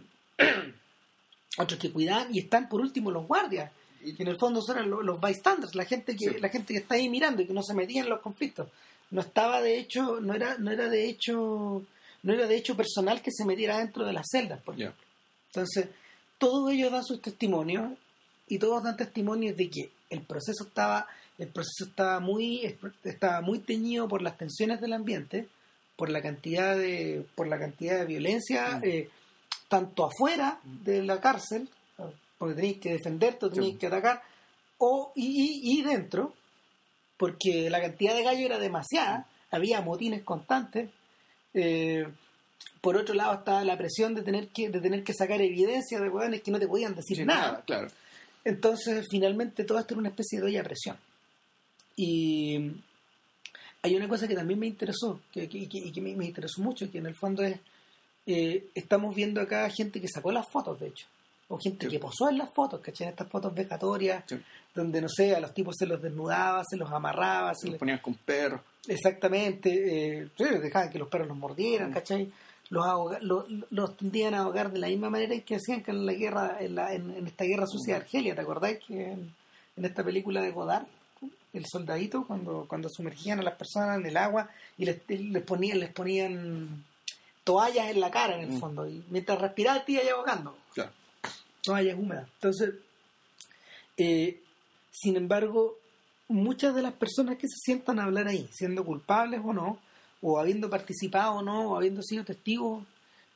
otros 1.58 1.80
que 1.80 1.92
cuidaban, 1.92 2.34
y 2.34 2.40
están 2.40 2.70
por 2.70 2.82
último 2.82 3.12
los 3.12 3.28
guardias, 3.28 3.72
y 4.04 4.14
que 4.14 4.24
en 4.24 4.30
el 4.30 4.38
fondo 4.38 4.62
son 4.62 4.90
los, 4.90 5.04
los 5.04 5.20
bystanders, 5.22 5.76
la 5.76 5.86
gente 5.86 6.16
que, 6.16 6.30
Sí. 6.32 6.40
la 6.40 6.50
gente 6.50 6.74
que 6.74 6.80
está 6.80 6.96
ahí 6.96 7.10
mirando 7.10 7.42
y 7.42 7.48
que 7.48 7.54
no 7.54 7.62
se 7.62 7.74
metía 7.74 8.02
en 8.02 8.10
los 8.10 8.22
conflictos 8.22 8.70
no 9.12 9.20
estaba 9.22 9.62
de 9.62 9.78
hecho 9.78 10.22
no 10.22 10.34
era 10.34 10.58
no 10.58 10.72
era 10.72 10.88
de 10.88 11.10
hecho 11.10 11.84
no 12.24 12.34
era 12.34 12.48
de 12.48 12.56
hecho 12.56 12.78
personal 12.78 13.22
que 13.22 13.30
se 13.32 13.44
metiera 13.46 13.78
dentro 13.80 14.06
de 14.06 14.14
las 14.14 14.26
celdas 14.32 14.62
por 14.62 14.76
ejemplo. 14.76 15.04
entonces 15.48 15.90
todos 16.38 16.72
ellos 16.72 16.92
dan 16.94 17.04
sus 17.04 17.22
testimonios 17.22 17.92
y 18.48 18.58
todos 18.58 18.82
dan 18.84 18.96
testimonios 18.96 19.58
de 19.58 19.70
que 19.70 19.92
el 20.10 20.22
proceso 20.22 20.64
estaba 20.64 21.08
el 21.38 21.50
proceso 21.50 21.86
estaba 21.90 22.22
muy 22.22 22.78
estaba 23.04 23.42
muy 23.42 23.60
teñido 23.60 24.08
por 24.08 24.22
las 24.22 24.38
tensiones 24.38 24.80
del 24.80 24.94
ambiente 24.94 25.50
por 26.02 26.10
la 26.10 26.20
cantidad 26.20 26.76
de 26.76 27.24
por 27.36 27.48
la 27.48 27.60
cantidad 27.60 28.00
de 28.00 28.06
violencia 28.06 28.80
Mm. 28.80 28.84
eh, 28.86 29.10
tanto 29.70 30.06
afuera 30.06 30.60
de 30.64 31.04
la 31.04 31.22
cárcel 31.22 31.70
porque 32.40 32.56
tenéis 32.56 32.78
que 32.80 32.94
defenderte 32.94 33.46
o 33.46 33.52
tenéis 33.52 33.74
Sí. 33.74 33.78
que 33.78 33.86
atacar 33.86 34.24
o 34.80 35.12
y, 35.16 35.28
y- 35.28 35.80
y 35.80 35.82
dentro 35.84 36.34
porque 37.18 37.70
la 37.70 37.80
cantidad 37.80 38.16
de 38.16 38.24
gallos 38.24 38.46
era 38.50 38.58
demasiada, 38.58 39.28
había 39.52 39.82
motines 39.82 40.24
constantes. 40.24 40.90
eh, 41.54 42.08
por 42.82 42.98
otro 42.98 43.14
lado 43.14 43.34
estaba 43.36 43.64
la 43.64 43.78
presión 43.78 44.16
de 44.16 44.24
tener 44.24 44.48
que, 44.48 44.70
de 44.70 44.80
tener 44.82 45.04
que 45.04 45.14
sacar 45.14 45.40
evidencia 45.40 46.00
de 46.00 46.10
hueones 46.10 46.42
que 46.42 46.50
no 46.50 46.58
te 46.60 46.68
podían 46.68 46.96
decir 46.96 47.18
Sí, 47.18 47.26
nada. 47.26 47.62
claro. 47.68 47.90
Entonces, 48.44 49.06
finalmente, 49.12 49.64
todo 49.66 49.78
esto 49.78 49.94
era 49.94 50.00
una 50.00 50.10
especie 50.10 50.40
de 50.40 50.46
olla 50.48 50.62
a 50.62 50.64
presión. 50.64 50.98
Y 51.96 52.72
hay 53.84 53.96
una 53.96 54.08
cosa 54.08 54.28
que 54.28 54.36
también 54.36 54.60
me 54.60 54.68
interesó, 54.68 55.20
que, 55.32 55.48
que- 55.50 55.68
que- 55.68 55.80
y 55.80 55.92
que 55.92 56.02
me, 56.02 56.16
me 56.16 56.26
interesó 56.26 56.62
mucho, 56.62 56.90
que 56.92 57.00
en 57.00 57.08
el 57.08 57.16
fondo 57.16 57.44
es, 57.44 57.60
eh, 58.28 58.68
estamos 58.76 59.16
viendo 59.16 59.42
acá 59.42 59.70
gente 59.70 60.00
que 60.00 60.08
sacó 60.08 60.32
las 60.32 60.48
fotos, 60.52 60.80
de 60.80 60.88
hecho, 60.88 61.08
o 61.48 61.58
gente 61.58 61.86
Sí. 61.88 61.92
que 61.92 62.00
posó 62.00 62.30
en 62.30 62.38
las 62.38 62.54
fotos, 62.54 62.80
¿cachai? 62.82 63.08
Estas 63.10 63.28
fotos 63.28 63.54
vejatorias, 63.54 64.24
Sí. 64.28 64.38
donde, 64.76 65.02
no 65.02 65.10
sé, 65.10 65.36
a 65.36 65.40
los 65.40 65.54
tipos 65.54 65.76
se 65.78 65.86
los 65.88 66.02
desnudaba, 66.02 66.64
se 66.70 66.78
los 66.78 66.90
amarraba, 66.92 67.54
se 67.56 67.66
Se 67.66 67.70
les- 67.72 67.80
ponían 67.80 68.00
con 68.00 68.14
perros. 68.16 68.62
Exactamente, 68.88 69.70
eh, 70.22 70.30
sí, 70.38 70.44
dejaban 70.62 70.90
que 70.90 71.00
los 71.00 71.08
perros 71.10 71.28
los 71.28 71.38
mordieran, 71.38 71.90
Mm. 71.90 71.94
¿cachai? 71.94 72.32
Los, 72.70 72.86
ahoga- 72.86 73.20
los 73.22 73.98
tendían 73.98 74.34
a 74.34 74.40
ahogar 74.44 74.72
de 74.72 74.80
la 74.80 74.88
misma 74.88 75.10
manera 75.10 75.38
que 75.42 75.56
hacían 75.56 75.84
que 75.84 75.92
en 75.92 76.06
la 76.06 76.14
guerra, 76.14 76.58
en, 76.62 76.76
la- 76.76 76.94
en- 76.94 77.12
en 77.12 77.28
esta 77.28 77.44
guerra 77.44 77.66
sucia 77.68 77.96
de 77.96 78.02
Argelia, 78.02 78.34
¿te 78.36 78.42
acordáis 78.42 78.80
que 78.86 79.12
en, 79.12 79.34
en 79.76 79.86
esta 79.86 80.04
película 80.06 80.42
de 80.42 80.52
Godard, 80.52 80.86
el 81.54 81.66
soldadito, 81.66 82.26
cuando, 82.26 82.66
cuando 82.68 82.90
sumergían 82.90 83.40
a 83.40 83.44
las 83.44 83.56
personas 83.56 84.00
en 84.00 84.06
el 84.06 84.18
agua 84.18 84.50
y 84.78 84.86
les, 84.86 85.02
les 85.08 85.44
ponían, 85.44 85.80
les 85.80 85.92
ponían 85.92 86.84
toallas 87.44 87.90
en 87.90 88.00
la 88.00 88.12
cara 88.12 88.36
en 88.36 88.42
el 88.50 88.56
Mm. 88.56 88.60
fondo, 88.60 88.88
y 88.88 89.04
mientras 89.10 89.40
respiraba 89.42 89.84
te 89.84 89.94
iba 89.94 90.02
ahogando 90.14 90.58
Claro. 90.74 90.92
toallas 91.64 91.98
húmedas. 91.98 92.28
Entonces, 92.36 92.76
eh, 93.98 94.40
sin 94.92 95.16
embargo, 95.18 95.78
muchas 96.28 96.74
de 96.76 96.82
las 96.82 96.94
personas 96.94 97.38
que 97.38 97.48
se 97.48 97.58
sientan 97.58 98.00
a 98.00 98.04
hablar 98.04 98.28
ahí, 98.28 98.48
siendo 98.54 98.86
culpables 98.86 99.42
o 99.44 99.54
no, 99.54 99.80
o 100.22 100.40
habiendo 100.40 100.70
participado 100.70 101.34
o 101.36 101.42
no, 101.42 101.72
o 101.72 101.76
habiendo 101.76 102.02
sido 102.02 102.24
testigos, 102.24 102.84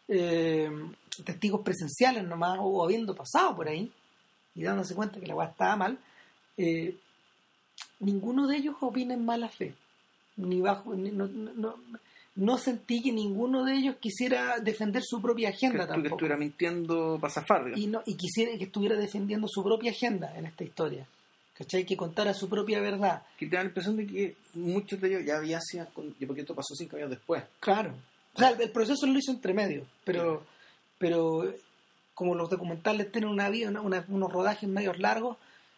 eh, 0.07 0.69
testigos 1.25 1.61
presenciales 1.61 2.23
nomás, 2.23 2.59
o 2.61 2.83
habiendo 2.83 3.15
pasado 3.15 3.55
por 3.55 3.67
ahí, 3.67 3.91
y 4.53 4.63
dándose 4.63 4.95
cuenta 4.95 5.19
que 5.19 5.27
la 5.27 5.35
weá 5.35 5.49
estaba 5.49 5.75
mal, 5.75 5.97
eh, 6.57 6.95
ninguno 7.99 8.47
de 8.47 8.57
ellos 8.57 8.75
opina 8.81 9.13
en 9.13 9.25
mala 9.25 9.49
fe. 9.49 9.73
Ni 10.37 10.59
bajo, 10.61 10.93
ni- 10.95 11.11
no, 11.11 11.27
no, 11.27 11.75
no- 12.35 12.57
sentí 12.57 13.01
que 13.01 13.11
ninguno 13.13 13.63
de 13.63 13.75
ellos 13.75 13.95
quisiera 13.99 14.59
defender 14.59 15.01
su 15.03 15.21
propia 15.21 15.49
Que, 15.51 15.55
agenda 15.67 15.85
que 15.85 15.93
tampoco 15.93 16.15
estuviera 16.15 16.37
mintiendo 16.37 17.17
para 17.21 17.33
zafar, 17.33 17.71
y 17.77 17.87
no 17.87 18.01
y 18.05 18.15
quisiera 18.15 18.57
que 18.57 18.65
estuviera 18.65 18.95
defendiendo 18.97 19.47
su 19.47 19.63
propia 19.63 19.91
agenda 19.91 20.35
en 20.37 20.45
esta 20.45 20.63
historia 20.65 21.07
¿cachai? 21.57 21.85
que 21.85 21.95
contara 21.95 22.33
su 22.33 22.49
propia 22.49 22.81
verdad 22.81 23.23
Que 23.39 23.45
te 23.47 23.55
da 23.55 23.63
la 23.63 23.69
impresión 23.69 23.95
de 23.95 24.05
que 24.05 24.35
muchos 24.55 24.99
de 24.99 25.07
ellos 25.07 25.25
ya 25.25 25.37
había 25.37 25.61
sido, 25.61 25.87
porque 26.27 26.41
esto 26.41 26.53
pasó 26.53 26.75
cinco 26.75 26.97
años 26.97 27.11
después. 27.11 27.41
claro 27.61 27.93
o 28.33 28.39
sea 28.39 28.49
el, 28.49 28.69
proceso 28.71 29.05
lo 29.07 29.17
hizo 29.17 29.31
entre 29.31 29.53
medio 29.53 29.85
pero 30.03 30.43
pero 30.97 31.53
como 32.13 32.35
los 32.35 32.49
documentales 32.49 33.09
tienen 33.13 33.29
una 33.29 33.49
vida 33.49 33.69
una- 33.69 33.79
una- 33.81 34.05
unos 34.09 34.29
rodajes 34.33 34.67
medios 34.69 34.99
largos 34.99 35.37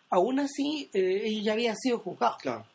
aún 0.09 0.39
así 0.39 0.89
eh, 0.93 1.21
ellos 1.25 1.43
ya 1.45 1.53
habían 1.53 1.75
sido 1.77 1.99
juzgados 1.99 2.37
Claro. 2.41 2.65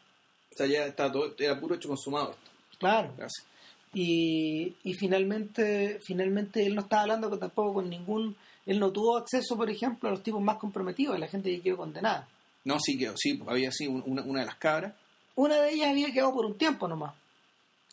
O 0.52 0.54
sea, 0.56 0.66
ya 0.66 0.84
estaba 0.86 1.10
todo, 1.12 1.34
era 1.38 1.58
puro 1.58 1.74
hecho 1.74 1.88
consumado 1.88 2.30
esto. 2.32 2.50
claro 2.78 3.12
Gracias. 3.16 3.46
y, 3.94 4.74
y 4.84 4.94
finalmente 4.94 5.98
finalmente 6.04 6.64
él 6.66 6.74
no 6.74 6.82
estaba 6.82 7.02
hablando 7.02 7.30
con- 7.30 7.40
tampoco 7.40 7.74
con 7.74 7.90
ningún 7.90 8.36
él 8.66 8.78
no 8.78 8.90
tuvo 8.92 9.16
acceso 9.16 9.56
por 9.56 9.68
ejemplo 9.70 10.08
a 10.08 10.12
los 10.12 10.22
tipos 10.22 10.40
más 10.42 10.56
comprometidos 10.58 11.18
la 11.18 11.28
gente 11.28 11.50
que 11.50 11.60
quedó 11.62 11.76
condenada 11.78 12.28
No, 12.64 12.78
sí, 12.80 12.96
que, 12.98 13.12
sí, 13.16 13.42
había 13.46 13.72
sido 13.72 13.92
una, 13.92 14.22
una 14.22 14.40
de 14.40 14.46
las 14.46 14.56
cabras. 14.56 14.94
una 15.34 15.60
de 15.60 15.72
ellas 15.72 15.88
había 15.90 16.12
quedado 16.12 16.32
por 16.34 16.46
un 16.46 16.56
tiempo 16.58 16.86
nomás 16.88 17.14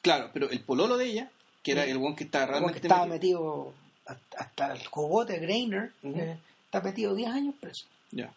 Claro, 0.01 0.29
pero 0.33 0.49
el 0.49 0.61
pololo 0.61 0.95
de 0.97 1.05
ella, 1.07 1.29
que 1.61 1.73
era 1.73 1.83
Sí. 1.83 1.89
el 1.91 1.97
one 1.97 2.15
que 2.15 2.23
estaba 2.23 2.45
realmente 2.45 2.79
que 2.79 2.87
estaba 2.87 3.05
metido- 3.05 3.73
metido 4.05 4.17
hasta- 4.37 4.73
el 4.73 4.89
cogote 4.89 5.37
Greiner, 5.39 5.91
Ujú. 6.03 6.17
eh, 6.17 6.37
está 6.65 6.79
metido 6.81 7.13
10 7.13 7.29
años 7.29 7.53
preso. 7.59 7.85
Ya. 8.11 8.31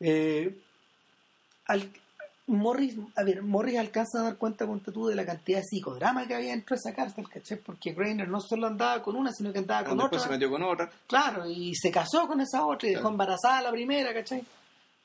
Eh, 0.00 0.56
al- 1.66 1.90
Morris, 2.46 2.94
a 3.14 3.24
ver, 3.24 3.42
Morris 3.42 3.76
alcanza 3.78 4.20
a 4.20 4.22
dar 4.22 4.36
cuenta, 4.36 4.64
ponte 4.66 4.90
tú, 4.90 5.06
de 5.08 5.14
la 5.14 5.26
cantidad 5.26 5.58
de 5.58 5.64
psicodrama 5.64 6.26
que 6.26 6.34
había 6.34 6.52
dentro 6.52 6.74
de 6.76 6.80
esa 6.80 6.96
cárcel, 6.96 7.28
¿cachai? 7.28 7.58
Porque 7.58 7.92
Greiner 7.92 8.26
no 8.26 8.40
solo 8.40 8.66
andaba 8.66 9.02
con 9.02 9.16
una, 9.16 9.30
sino 9.32 9.52
que 9.52 9.58
andaba 9.58 9.84
con 9.86 9.98
Después 9.98 10.22
otra. 10.22 10.28
se 10.28 10.30
metió 10.34 10.50
con 10.50 10.62
otra. 10.62 10.90
Claro, 11.06 11.46
y 11.46 11.74
se 11.74 11.90
casó 11.90 12.26
con 12.26 12.40
esa 12.40 12.64
otra 12.64 12.88
y 12.88 12.94
dejó 12.94 13.08
embarazada 13.08 13.60
la 13.60 13.70
primera, 13.70 14.14
¿cachai? 14.14 14.42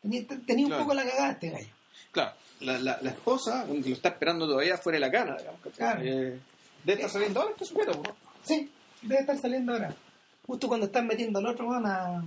Tenía, 0.02 0.24
tenía 0.46 0.68
un 0.68 0.82
poco 0.82 0.94
la 0.94 1.04
cagada 1.04 1.32
este 1.32 1.50
gallo. 1.50 1.68
Claro, 2.14 2.32
la, 2.62 2.80
la, 2.80 2.98
la 3.02 3.10
esposa, 3.10 3.66
que 3.68 3.90
lo 3.90 3.96
está 3.96 4.10
esperando 4.10 4.48
todavía 4.48 4.78
fuera 4.78 4.96
de 4.96 5.00
la 5.02 5.12
cana, 5.12 5.36
digamos. 5.38 5.60
¿cachai? 5.60 5.76
Claro. 5.78 6.02
Eh, 6.02 6.40
debe 6.86 6.94
estar 7.02 7.10
saliendo 7.10 7.42
ahora 7.42 7.52
este 7.52 7.66
sujeto, 7.66 7.92
¿no? 8.04 8.16
Sí, 8.46 8.72
debe 9.02 9.20
estar 9.20 9.38
saliendo 9.38 9.74
ahora. 9.74 9.94
justo 10.48 10.70
cuando 10.70 10.86
están 10.86 11.08
metiendo 11.08 11.40
al 11.40 11.48
otro, 11.48 11.74
a, 11.74 12.24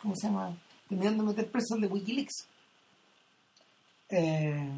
¿cómo 0.00 0.14
se 0.14 0.28
llama? 0.28 0.54
Terminando 0.90 1.22
de 1.22 1.28
meter 1.30 1.50
preso 1.50 1.76
de 1.76 1.86
Wikileaks. 1.86 2.46
Eh, 4.10 4.68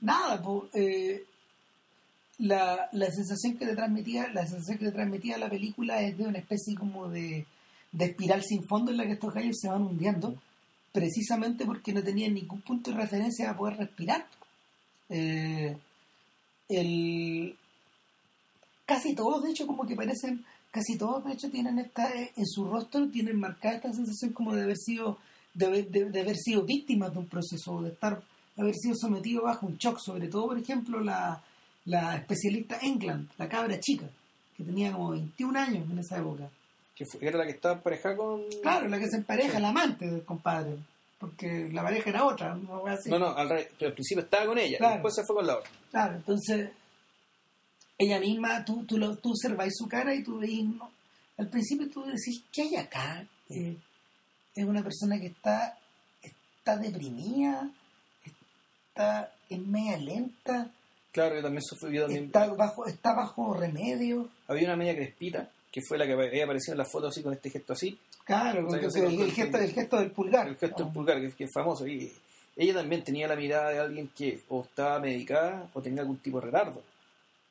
nada, 0.00 0.40
pues, 0.40 0.70
eh, 0.74 1.24
la, 2.38 2.88
la 2.92 3.10
sensación 3.10 3.58
que 3.58 3.66
te 3.66 3.74
transmitía, 3.74 4.28
la 4.28 4.46
sensación 4.46 4.78
que 4.78 4.86
te 4.86 4.92
transmitía 4.92 5.36
la 5.36 5.50
película 5.50 6.00
es 6.00 6.16
de 6.16 6.24
una 6.24 6.38
especie 6.38 6.74
como 6.76 7.08
de, 7.08 7.44
de 7.92 8.04
espiral 8.04 8.42
sin 8.42 8.64
fondo 8.64 8.90
en 8.90 8.98
la 8.98 9.04
que 9.04 9.12
estos 9.12 9.34
gallos 9.34 9.56
se 9.60 9.68
van 9.68 9.82
hundiendo, 9.82 10.40
precisamente 10.92 11.66
porque 11.66 11.92
no 11.92 12.02
tenían 12.02 12.34
ningún 12.34 12.60
punto 12.62 12.90
de 12.90 12.96
referencia 12.96 13.50
a 13.50 13.56
poder 13.56 13.78
respirar. 13.78 14.26
Eh, 15.08 15.76
el, 16.68 17.56
casi 18.86 19.14
todos, 19.14 19.42
de 19.42 19.50
hecho, 19.50 19.66
como 19.66 19.86
que 19.86 19.96
parecen, 19.96 20.44
casi 20.74 20.98
todos, 20.98 21.24
de 21.24 21.32
hecho, 21.34 21.48
tienen 21.50 21.78
esta, 21.78 22.10
en 22.12 22.46
su 22.46 22.64
rostro 22.64 23.06
tienen 23.08 23.38
marcada 23.38 23.76
esta 23.76 23.92
sensación 23.92 24.32
como 24.32 24.54
de 24.56 24.62
haber 24.64 24.76
sido, 24.76 25.18
de, 25.54 25.66
haber- 25.66 25.88
de- 25.88 26.10
de 26.10 26.20
haber 26.20 26.36
sido 26.36 26.62
víctimas 26.62 27.12
de 27.12 27.18
un 27.20 27.26
proceso, 27.28 27.80
de 27.80 27.90
estar, 27.90 28.20
de 28.56 28.62
haber 28.62 28.74
sido 28.74 28.96
sometido 28.96 29.42
bajo 29.44 29.66
un 29.66 29.76
shock, 29.78 29.98
sobre 30.00 30.26
todo, 30.26 30.48
por 30.48 30.58
ejemplo, 30.58 30.98
la, 31.00 31.40
la 31.84 32.16
especialista 32.16 32.78
England, 32.82 33.28
la 33.38 33.48
cabra 33.48 33.78
chica, 33.78 34.06
que 34.56 34.64
tenía 34.64 34.90
como 34.92 35.10
21 35.10 35.56
años 35.60 35.88
en 35.88 35.98
esa 36.00 36.18
época. 36.18 36.48
Que 36.96 37.04
fue- 37.06 37.24
era 37.26 37.38
la 37.38 37.44
que 37.44 37.52
estaba 37.52 37.76
emparejada 37.76 38.16
con. 38.16 38.42
Claro, 38.62 38.88
la 38.88 38.98
que 38.98 39.08
se 39.08 39.16
empareja, 39.18 39.60
la 39.60 39.68
amante 39.68 40.06
del 40.10 40.24
compadre, 40.24 40.76
porque 41.20 41.68
la 41.72 41.82
pareja 41.84 42.10
era 42.10 42.24
otra, 42.24 42.54
no 42.56 42.80
voy 42.80 42.90
a 42.90 42.96
decir. 42.96 43.12
No, 43.12 43.18
no, 43.20 43.28
al, 43.36 43.48
principio 43.94 44.24
estaba 44.24 44.46
con 44.46 44.58
ella, 44.58 44.78
Claro. 44.78 44.94
y 44.94 44.96
después 44.96 45.14
se 45.14 45.22
fue 45.24 45.36
con 45.36 45.46
la 45.46 45.56
otra. 45.58 45.70
Claro, 45.92 46.16
entonces 46.16 46.70
ella 47.98 48.18
misma, 48.20 48.64
tú, 48.64 48.84
tú, 48.84 48.98
lo, 48.98 49.16
tú 49.16 49.30
observáis 49.30 49.72
su 49.76 49.86
cara 49.88 50.14
y 50.14 50.22
tú 50.24 50.38
veis, 50.38 50.64
¿no? 50.64 50.90
al 51.36 51.48
principio 51.48 51.88
tú 51.90 52.04
decís, 52.04 52.42
¿qué 52.52 52.62
hay 52.62 52.76
acá? 52.76 53.26
Eh, 53.50 53.76
es 54.54 54.64
una 54.64 54.82
persona 54.82 55.18
que 55.18 55.26
está, 55.26 55.76
está 56.22 56.76
deprimida, 56.76 57.68
está 58.88 59.32
en 59.50 59.70
media 59.70 59.96
lenta, 59.98 60.70
Claro, 61.12 61.36
yo 61.36 61.42
también 61.42 61.62
sufrí, 61.62 61.96
también. 62.00 62.24
está 62.24 62.48
bajo, 62.48 62.86
está 62.86 63.14
bajo 63.14 63.54
remedio. 63.54 64.28
Había 64.48 64.64
una 64.66 64.76
media 64.76 64.96
crespita, 64.96 65.48
que 65.70 65.80
fue 65.80 65.96
la 65.96 66.06
que 66.06 66.12
había 66.14 66.42
aparecido 66.44 66.72
en 66.74 66.78
la 66.78 66.84
foto 66.84 67.06
así 67.06 67.22
con 67.22 67.32
este 67.32 67.50
gesto 67.50 67.72
así, 67.72 67.96
Claro, 68.24 68.66
O 68.66 68.70
sea, 68.70 68.80
con- 69.04 69.12
el, 69.12 69.20
el 69.20 69.32
gesto, 69.32 69.58
el 69.58 69.72
gesto 69.72 69.98
del 69.98 70.10
pulgar. 70.10 70.48
el 70.48 70.56
gesto 70.56 70.84
¿no? 70.86 70.92
pulgar, 70.92 71.20
que, 71.20 71.30
que 71.32 71.44
es 71.44 71.50
famoso. 71.52 71.86
Y 71.86 72.10
ella 72.56 72.74
también 72.74 73.04
tenía 73.04 73.28
la 73.28 73.36
mirada 73.36 73.68
de 73.70 73.78
alguien 73.78 74.08
que 74.16 74.40
o 74.48 74.62
estaba 74.62 74.98
medicada 74.98 75.68
o 75.74 75.80
tenía 75.82 76.00
algún 76.00 76.16
tipo 76.18 76.40
de 76.40 76.46
retardo. 76.46 76.82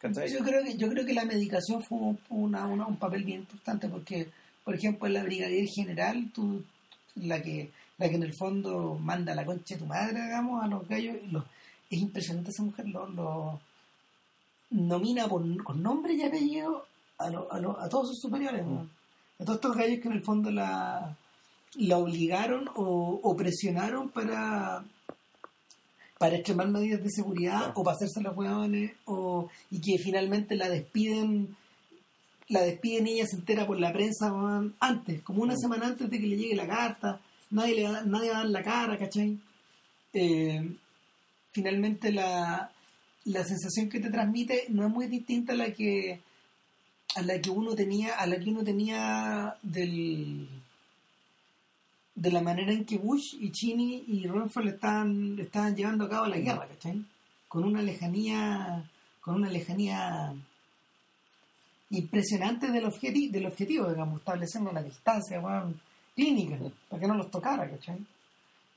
¿Cachai? 0.03 0.29
Yo 0.31 0.39
creo 0.43 0.61
que 0.63 0.75
yo 0.77 0.89
creo 0.89 1.05
que 1.05 1.13
la 1.13 1.23
medicación 1.25 1.81
fue 1.81 1.97
un- 1.97 2.19
una, 2.29 2.67
una- 2.67 2.85
un 2.87 2.97
papel 2.97 3.23
bien 3.23 3.39
importante 3.39 3.87
porque, 3.87 4.29
por 4.65 4.75
ejemplo, 4.75 5.07
en 5.07 5.13
la 5.13 5.23
brigadier 5.23 5.65
general, 5.67 6.29
tú, 6.35 6.63
la 7.15 7.41
que 7.41 7.71
la 7.97 8.09
que 8.09 8.15
en 8.15 8.23
el 8.23 8.33
fondo 8.35 8.97
manda 8.99 9.33
la 9.33 9.45
concha 9.45 9.75
de 9.75 9.79
tu 9.81 9.85
madre, 9.85 10.21
digamos, 10.21 10.61
a 10.63 10.67
los 10.67 10.85
gallos, 10.89 11.15
los- 11.31 11.45
es 11.89 11.99
impresionante 11.99 12.49
esa 12.51 12.63
mujer, 12.63 12.87
lo, 12.89 13.07
lo 13.07 13.59
nomina 14.71 15.27
por, 15.27 15.63
con 15.63 15.81
nombre 15.81 16.13
y 16.15 16.23
apellido 16.23 16.85
a, 17.19 17.29
lo- 17.29 17.51
a, 17.51 17.59
lo- 17.59 17.79
a 17.79 17.87
todos 17.89 18.09
sus 18.09 18.19
superiores, 18.19 18.65
¿no? 18.65 18.87
a 19.39 19.43
todos 19.45 19.55
estos 19.57 19.75
gallos 19.77 19.99
que 20.01 20.07
en 20.07 20.13
el 20.15 20.23
fondo 20.23 20.51
la, 20.51 21.15
la 21.75 21.97
obligaron 21.97 22.67
o, 22.75 23.19
o 23.23 23.35
presionaron 23.37 24.09
para 24.09 24.83
para 26.23 26.37
extremar 26.37 26.69
medidas 26.69 27.03
de 27.03 27.09
seguridad 27.09 27.73
o 27.75 27.83
para 27.83 27.97
hacerse 27.97 28.21
los 28.21 28.33
hueones 28.37 28.93
o, 29.03 29.49
y 29.69 29.81
que 29.81 29.97
finalmente 29.97 30.55
la 30.55 30.69
despiden 30.69 31.53
la 32.47 32.61
despiden 32.61 33.07
ella 33.07 33.25
se 33.25 33.35
entera 33.35 33.67
por 33.67 33.77
la 33.77 33.91
prensa 33.91 34.31
antes, 34.79 35.21
como 35.21 35.43
una 35.43 35.55
Mm. 35.55 35.57
semana 35.57 35.87
antes 35.87 36.09
de 36.09 36.17
que 36.21 36.27
le 36.27 36.37
llegue 36.37 36.55
la 36.55 36.65
carta 36.65 37.19
nadie 37.51 37.75
le 37.75 37.83
va, 37.83 38.03
nadie 38.03 38.29
va 38.29 38.37
a 38.37 38.39
dar 38.43 38.49
la 38.51 38.63
cara, 38.63 38.97
¿cachai? 38.97 39.37
Eh, 40.13 40.61
finalmente 41.51 42.13
la, 42.13 42.71
la 43.25 43.43
sensación 43.43 43.89
que 43.89 43.99
te 43.99 44.09
transmite 44.09 44.67
no 44.69 44.87
es 44.87 44.93
muy 44.93 45.07
distinta 45.07 45.51
a 45.51 45.57
la 45.57 45.73
que 45.73 46.21
a 47.15 47.21
la 47.21 47.41
que 47.41 47.49
uno 47.49 47.75
tenía 47.75 48.15
a 48.15 48.25
la 48.27 48.39
que 48.39 48.49
uno 48.49 48.63
tenía 48.63 49.57
del 49.61 50.47
de 52.15 52.31
la 52.31 52.41
manera 52.41 52.71
en 52.71 52.85
que 52.85 52.97
Bush 52.97 53.35
y 53.39 53.51
Cheney 53.51 54.03
y 54.07 54.27
Rumsfeld 54.27 54.69
estaban, 54.75 55.37
estaban 55.39 55.75
llevando 55.75 56.05
a 56.05 56.09
cabo 56.09 56.27
la 56.27 56.37
guerra, 56.37 56.67
¿cachai? 56.67 57.03
Con 57.47 57.63
una 57.63 57.81
lejanía, 57.81 58.83
con 59.21 59.35
una 59.35 59.49
lejanía 59.49 60.33
impresionante 61.89 62.71
del, 62.71 62.85
objeti- 62.85 63.29
del 63.31 63.45
objetivo, 63.45 63.89
digamos, 63.89 64.19
estableciendo 64.19 64.69
una 64.71 64.81
distancia 64.81 65.39
weón, 65.39 65.79
clínica, 66.15 66.57
para 66.89 66.99
que 67.01 67.07
no 67.07 67.15
los 67.15 67.29
tocara, 67.31 67.69
¿cachai? 67.69 67.97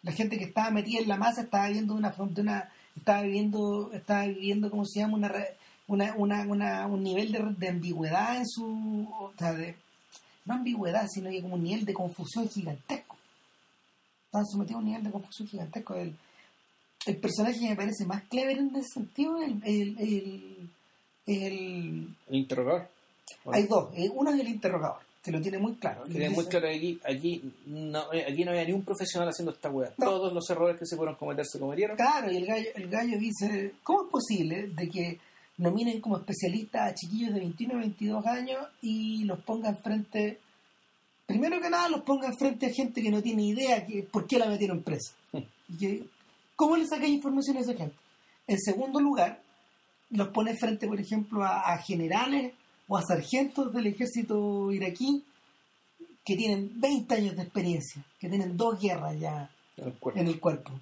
La 0.02 0.12
gente 0.12 0.38
que 0.38 0.44
estaba 0.44 0.70
metida 0.70 1.00
en 1.00 1.08
la 1.08 1.16
masa 1.16 1.42
estaba 1.42 1.68
viendo 1.68 1.94
una 1.94 2.10
de 2.10 2.40
una 2.40 2.68
estaba 2.96 3.22
viviendo, 3.22 3.90
estaba 3.92 4.26
viviendo, 4.26 4.70
¿cómo 4.70 4.84
se 4.86 5.00
llama? 5.00 5.16
Una, 5.16 5.34
una, 5.88 6.14
una, 6.16 6.42
una- 6.46 6.86
un 6.86 7.02
nivel 7.02 7.32
de, 7.32 7.42
de 7.58 7.68
ambigüedad 7.68 8.36
en 8.38 8.46
su, 8.46 9.06
o 9.18 9.32
sea, 9.38 9.52
de, 9.52 9.74
no 10.44 10.54
ambigüedad, 10.54 11.06
sino 11.12 11.28
como 11.42 11.56
un 11.56 11.62
nivel 11.64 11.84
de 11.84 11.92
confusión 11.94 12.48
gigantesco. 12.48 13.15
Estaban 14.36 14.46
sometidos 14.46 14.76
a 14.76 14.78
un 14.80 14.84
nivel 14.86 15.04
de 15.04 15.10
confusión 15.10 15.48
gigantesco. 15.48 15.94
El, 15.94 16.14
el 17.06 17.16
personaje 17.16 17.58
que 17.58 17.68
me 17.70 17.76
parece 17.76 18.04
más 18.04 18.22
clever 18.24 18.58
en 18.58 18.76
ese 18.76 18.88
sentido 18.94 19.40
es 19.40 19.48
el, 19.50 19.62
el, 19.64 19.98
el, 19.98 20.70
el- 21.26 22.08
El 22.28 22.34
interrogador. 22.36 22.88
Bueno, 23.44 23.56
hay 23.58 23.66
dos. 23.66 23.88
Eh, 23.94 24.10
Uno 24.14 24.30
es 24.34 24.40
el 24.40 24.48
interrogador, 24.48 24.98
que 25.22 25.30
lo 25.32 25.40
tiene 25.40 25.58
muy 25.58 25.74
claro. 25.76 26.04
que 26.04 26.10
tiene 26.10 26.30
muy 26.30 26.44
claro 26.46 26.68
aquí, 26.68 27.00
aquí, 27.08 27.42
no, 27.66 28.12
eh, 28.12 28.26
aquí 28.30 28.44
no 28.44 28.50
había 28.50 28.64
ni 28.64 28.72
un 28.72 28.84
profesional 28.84 29.28
haciendo 29.28 29.52
esta 29.52 29.70
weá. 29.70 29.92
No. 29.96 30.04
Todos 30.06 30.32
los 30.32 30.48
errores 30.50 30.78
que 30.78 30.86
se 30.86 30.96
fueron 30.96 31.14
cometer 31.16 31.46
se 31.46 31.58
cometieron. 31.58 31.96
Claro, 31.96 32.30
y 32.30 32.36
el 32.36 32.46
gallo, 32.46 32.68
el 32.74 32.88
gallo 32.88 33.18
dice, 33.18 33.72
¿cómo 33.82 34.04
es 34.04 34.10
posible 34.10 34.68
de 34.68 34.88
que 34.90 35.18
nominen 35.58 36.00
como 36.00 36.18
especialistas 36.18 36.90
a 36.90 36.94
chiquillos 36.94 37.32
de 37.32 37.40
21 37.40 37.74
o 37.74 37.78
22 37.78 38.26
años 38.26 38.58
y 38.82 39.24
los 39.24 39.40
pongan 39.42 39.76
frente, 39.82 40.38
primero 41.26 41.60
que 41.60 41.70
nada 41.70 41.88
los 41.88 42.02
pongan 42.02 42.36
frente 42.36 42.66
a 42.66 42.72
gente 42.72 43.02
que 43.02 43.10
no 43.10 43.22
tiene 43.22 43.44
idea 43.44 43.84
que, 43.84 44.02
por 44.02 44.26
qué 44.26 44.38
la 44.38 44.46
metieron 44.46 44.82
presa? 44.82 45.12
Y 45.68 45.76
que, 45.78 46.04
¿Cómo 46.54 46.76
le 46.76 46.86
sacáis 46.86 47.12
información 47.12 47.56
a 47.56 47.60
esa 47.60 47.74
gente? 47.74 47.96
En 48.46 48.60
segundo 48.60 49.00
lugar, 49.00 49.42
los 50.10 50.28
pone 50.28 50.56
frente, 50.56 50.86
por 50.86 51.00
ejemplo, 51.00 51.44
a, 51.44 51.72
a 51.72 51.78
generales 51.78 52.54
o 52.86 52.96
a 52.96 53.02
sargentos 53.02 53.72
del 53.72 53.88
ejército 53.88 54.70
iraquí 54.70 55.24
que 56.24 56.36
tienen 56.36 56.80
20 56.80 57.14
años 57.14 57.36
de 57.36 57.42
experiencia, 57.42 58.04
que 58.18 58.28
tienen 58.28 58.56
dos 58.56 58.80
guerras 58.80 59.18
ya 59.18 59.48
en 59.76 59.86
el 59.86 59.94
cuerpo. 59.94 60.20
en 60.20 60.26
el 60.26 60.40
cuerpo. 60.40 60.72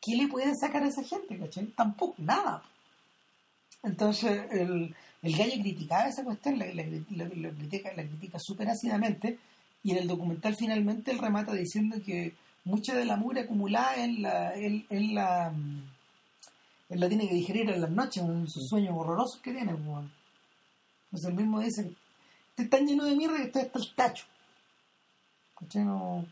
¿Qué 0.00 0.16
le 0.16 0.28
pueden 0.28 0.56
sacar 0.56 0.82
a 0.82 0.88
esa 0.88 1.02
gente, 1.02 1.36
cachai? 1.36 1.66
Tampoco, 1.66 2.14
nada. 2.18 2.62
Entonces, 3.82 4.46
el, 4.52 4.94
el 5.22 5.36
gallo 5.36 5.60
criticaba 5.60 6.08
esa 6.08 6.24
cuestión, 6.24 6.58
la, 6.58 6.66
la- 6.66 6.84
la- 7.10 7.28
la 7.34 7.50
critica, 7.50 7.92
la 7.94 8.04
critica 8.04 8.38
súper 8.40 8.68
ácidamente, 8.68 9.38
y 9.82 9.92
en 9.92 9.98
el 9.98 10.08
documental 10.08 10.56
finalmente 10.56 11.10
él 11.10 11.18
remata 11.18 11.52
diciendo 11.54 11.96
que 12.04 12.34
mucha 12.64 12.94
de 12.94 13.04
la 13.04 13.16
mugre 13.16 13.40
acumulada 13.42 13.94
él 14.04 14.22
la, 14.22 14.54
él, 14.54 14.86
él 14.90 15.14
la, 15.14 15.50
mm, 15.50 15.82
él 16.90 17.00
la 17.00 17.08
tiene 17.08 17.28
que 17.28 17.34
digerir 17.34 17.70
en 17.70 17.80
las 17.80 17.90
noches, 17.90 18.22
en 18.22 18.48
sus 18.48 18.68
sueños 18.68 18.94
horrorosos 18.96 19.40
que 19.42 19.52
tiene. 19.52 19.74
pues. 19.74 20.04
Entonces 21.12 21.28
él 21.30 21.34
mismo 21.34 21.60
dice, 21.60 21.92
este 22.50 22.62
está 22.64 22.78
lleno 22.78 23.04
de 23.04 23.16
mierda 23.16 23.36
que 23.38 23.42
está 23.44 23.60
hasta 23.60 23.78
el 23.78 23.94
tacho. 23.94 24.24
No- 25.74 26.24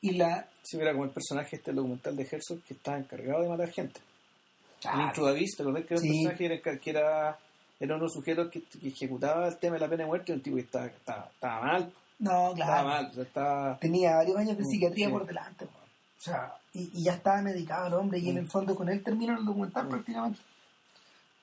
Y 0.00 0.12
la, 0.12 0.46
Sí, 0.62 0.76
era 0.78 0.92
como 0.92 1.04
el 1.04 1.10
personaje 1.10 1.56
este 1.56 1.72
documental 1.72 2.16
de 2.16 2.26
Herzog 2.30 2.62
que 2.62 2.74
estaba 2.74 2.98
encargado 2.98 3.42
de 3.42 3.48
matar 3.48 3.70
gente. 3.72 4.00
El 4.00 4.80
Claro. 4.80 5.02
Intrudavista, 5.06 5.56
¿te 5.58 5.62
acordás 5.62 5.86
que 5.86 5.94
era 5.94 6.02
un 6.02 6.08
Sí. 6.08 6.12
personaje 6.24 6.44
era 6.44 6.54
encar- 6.56 6.80
que 6.80 6.90
era, 6.90 7.38
era 7.80 7.94
uno 7.94 8.04
de 8.04 8.06
los 8.06 8.12
sujetos 8.12 8.50
que, 8.50 8.62
que 8.62 8.88
ejecutaba 8.88 9.48
el 9.48 9.56
tema 9.58 9.74
de 9.74 9.80
la 9.80 9.88
pena 9.88 10.02
de 10.04 10.08
muerte, 10.08 10.32
un 10.32 10.40
tipo 10.40 10.56
que 10.56 10.62
estaba, 10.62 10.86
estaba, 10.86 11.30
estaba 11.32 11.60
mal, 11.66 11.92
No, 12.18 12.52
estaba 12.52 12.54
claro. 12.54 12.88
mal, 12.88 13.06
o 13.06 13.12
sea, 13.14 13.22
estaba... 13.24 13.78
Tenía 13.78 14.16
varios 14.16 14.36
años 14.38 14.56
de 14.56 14.62
Mm, 14.64 14.66
psiquiatría 14.66 15.06
sí. 15.06 15.12
por 15.12 15.26
delante. 15.26 15.64
O 15.64 16.20
sea, 16.20 16.54
y, 16.72 16.90
y 16.94 17.02
ya 17.04 17.14
estaba 17.14 17.42
medicado 17.42 17.86
el 17.88 17.94
hombre 17.94 18.18
y 18.18 18.28
en 18.30 18.36
Mm. 18.36 18.38
el 18.38 18.48
fondo 18.48 18.74
con 18.74 18.88
él 18.88 19.02
termina 19.02 19.36
el 19.36 19.44
documental 19.44 19.86
Mm. 19.86 19.90
prácticamente. 19.90 20.40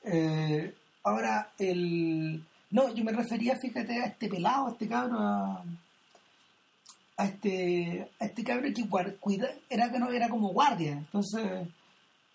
Eh, 0.03 0.73
ahora, 1.03 1.51
el... 1.59 2.43
No, 2.71 2.93
yo 2.93 3.03
me 3.03 3.11
refería, 3.11 3.57
fíjate, 3.57 4.01
a 4.01 4.05
este 4.05 4.29
pelado, 4.29 4.67
a 4.67 4.71
este 4.71 4.87
cabro, 4.87 5.19
a, 5.19 5.63
a 7.17 7.25
este, 7.25 8.07
a 8.19 8.25
este 8.25 8.43
cabro 8.43 8.69
que 8.73 8.87
cuida, 9.19 9.49
era, 9.69 9.91
que 9.91 9.99
no, 9.99 10.09
era 10.09 10.29
como 10.29 10.49
guardia. 10.53 10.93
Entonces, 10.93 11.67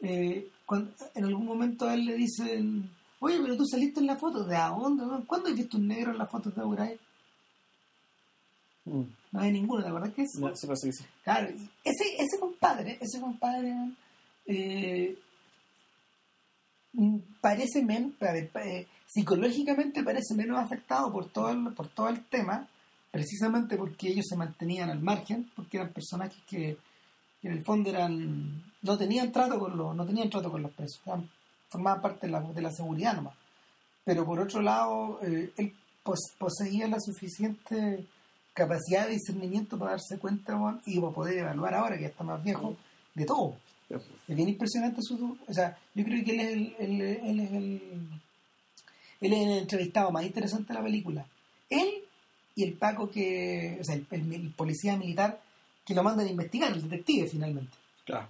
eh, 0.01 0.47
cuando, 0.67 0.93
en 1.15 1.25
algún 1.25 1.47
momento 1.47 1.89
a 1.89 1.95
él 1.95 2.05
le 2.05 2.15
dicen, 2.17 2.91
oye, 3.21 3.39
pero 3.41 3.57
tú 3.57 3.65
saliste 3.67 4.01
en 4.01 4.07
la 4.07 4.17
foto, 4.17 4.45
¿de 4.45 4.57
a 4.57 4.69
dónde? 4.69 5.05
¿Cuándo 5.27 5.49
has 5.49 5.55
visto 5.57 5.77
un 5.77 5.89
negro 5.89 6.13
en 6.13 6.19
las 6.19 6.31
fotos 6.31 6.55
de 6.55 6.63
Uray? 6.65 6.99
Mm, 8.85 9.03
No 9.33 9.41
hay 9.41 9.53
ninguno, 9.53 9.83
¿te 9.83 9.89
acuerdas 9.89 10.13
que 10.15 10.23
es? 10.23 10.35
no, 10.39 10.55
se 10.55 10.67
pasa 10.67 10.87
que 10.87 10.93
sí. 10.93 11.05
Claro, 11.25 11.49
ese, 11.85 12.05
ese 12.19 12.39
compadre, 12.39 12.99
ese 13.01 13.21
compadre, 13.21 13.75
eh, 14.47 15.19
mm, 16.93 17.17
parece 17.41 17.83
menos, 17.85 18.13
eh, 18.21 18.87
psicológicamente 19.07 20.03
parece 20.03 20.35
menos 20.35 20.59
afectado 20.59 21.13
por 21.13 21.29
todo 21.31 21.51
el, 21.51 21.73
por 21.73 21.89
todo 21.89 22.09
el 22.09 22.25
tema, 22.27 22.67
precisamente 23.11 23.77
porque 23.77 24.09
ellos 24.09 24.27
se 24.29 24.37
mantenían 24.37 24.91
al 24.91 25.01
margen, 25.01 25.51
porque 25.57 25.79
eran 25.79 25.93
personajes 25.93 26.43
que, 26.49 26.77
que 27.41 27.49
en 27.49 27.55
el 27.55 27.65
fondo 27.65 27.91
eran 27.91 28.63
no 28.83 28.97
tenían 28.99 29.33
trato 29.33 29.59
con 29.59 29.77
los, 29.77 29.97
no 29.97 30.07
tenían 30.07 30.31
trato 30.31 30.51
con 30.51 30.63
los 30.63 30.71
presos, 30.73 31.01
eran- 31.07 31.29
formaban 31.69 32.01
parte 32.03 32.27
de 32.27 32.33
la, 32.33 32.41
de 32.41 32.63
la 32.63 32.71
seguridad 32.73 33.15
nomás. 33.15 33.35
Pero 34.05 34.25
por 34.25 34.39
otro 34.41 34.63
lado, 34.63 35.19
eh, 35.23 35.51
él 35.57 35.75
pos- 36.03 36.33
poseía 36.39 36.87
la 36.89 36.99
suficiente 37.01 38.05
capacidad 38.55 39.07
de 39.07 39.15
discernimiento 39.15 39.79
para 39.79 39.93
darse 39.93 40.19
cuenta 40.19 40.57
y 40.87 40.99
para 41.01 41.13
poder 41.13 41.39
evaluar 41.39 41.75
ahora 41.75 41.97
que 41.97 42.03
ya 42.03 42.09
está 42.09 42.25
más 42.25 42.43
viejo 42.43 42.77
de 43.15 43.25
todo. 43.25 43.57
Es 43.91 44.35
bien 44.37 44.49
impresionante 44.49 45.01
su... 45.03 45.37
O 45.47 45.53
sea, 45.53 45.77
yo 45.95 46.05
creo 46.05 46.25
que 46.25 46.31
él 46.33 46.41
es 46.41 46.53
el, 46.53 46.77
él, 46.79 47.01
él 47.03 47.41
es 47.41 47.53
el... 47.53 47.73
Él 49.21 49.33
es 49.33 49.47
el 49.47 49.59
entrevistado 49.59 50.11
más 50.11 50.25
interesante 50.25 50.69
de 50.69 50.75
la 50.79 50.85
película. 50.85 51.27
Él 51.71 51.89
y 52.55 52.65
el 52.65 52.75
Paco 52.75 53.11
que... 53.11 53.79
O 53.81 53.85
sea, 53.85 53.95
el, 53.95 54.07
el- 54.11 54.33
el 54.33 54.51
policía 54.55 54.97
militar 54.97 55.41
que 55.85 55.95
lo 55.95 56.03
mandan 56.03 56.27
a 56.27 56.31
investigar, 56.31 56.73
el 56.73 56.83
detective 56.83 57.29
finalmente. 57.29 57.77
Claro. 58.05 58.29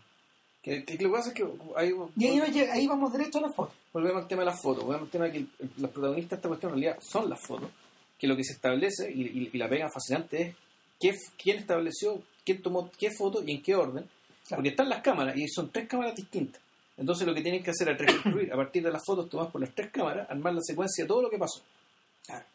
Que, 0.66 0.84
que 0.84 0.94
lo 0.94 1.10
que 1.10 1.16
pasa 1.16 1.28
es 1.28 1.34
que 1.36 1.46
hay, 1.76 1.94
Y 2.16 2.26
ahí, 2.26 2.60
ahí 2.72 2.86
vamos 2.88 3.12
derecho 3.12 3.38
a 3.38 3.42
la 3.42 3.52
foto. 3.52 3.72
volvemos 3.92 4.22
al 4.22 4.26
tema 4.28 4.40
de 4.42 4.46
las 4.46 4.60
fotos. 4.60 4.82
Volvemos 4.84 5.06
al 5.06 5.10
tema 5.12 5.24
de 5.26 5.30
que 5.30 5.38
el- 5.38 5.48
el- 5.60 5.70
los 5.78 5.90
protagonistas 5.92 6.30
de 6.30 6.36
esta 6.36 6.48
cuestión 6.48 6.72
en 6.72 6.80
realidad 6.80 6.98
son 7.08 7.30
las 7.30 7.40
fotos. 7.40 7.70
Que 8.18 8.26
lo 8.26 8.36
que 8.36 8.42
se 8.42 8.54
establece, 8.54 9.08
y, 9.12 9.22
y- 9.22 9.50
y 9.52 9.58
la 9.58 9.68
pega 9.68 9.88
fascinante, 9.88 10.42
es 10.42 10.56
qué, 10.98 11.14
quién 11.40 11.58
estableció, 11.58 12.20
quién 12.44 12.62
tomó 12.62 12.90
qué 12.98 13.12
foto 13.12 13.44
y 13.46 13.52
en 13.52 13.62
qué 13.62 13.76
orden. 13.76 14.08
Claro. 14.48 14.56
Porque 14.56 14.70
están 14.70 14.88
las 14.88 15.02
cámaras 15.02 15.36
y 15.36 15.46
son 15.48 15.70
tres 15.70 15.86
cámaras 15.88 16.16
distintas. 16.16 16.60
Entonces 16.96 17.26
lo 17.28 17.32
que 17.34 17.42
tienen 17.42 17.62
que 17.62 17.70
hacer 17.70 17.88
es 17.90 17.98
reconstruir 17.98 18.52
a 18.52 18.56
partir 18.56 18.82
de 18.82 18.90
las 18.90 19.02
fotos 19.06 19.30
tomadas 19.30 19.52
por 19.52 19.60
las 19.60 19.72
tres 19.72 19.90
cámaras, 19.92 20.28
armar 20.28 20.52
la 20.54 20.62
secuencia 20.62 21.04
de 21.04 21.08
todo 21.08 21.22
lo 21.22 21.30
que 21.30 21.38
pasó. 21.38 21.62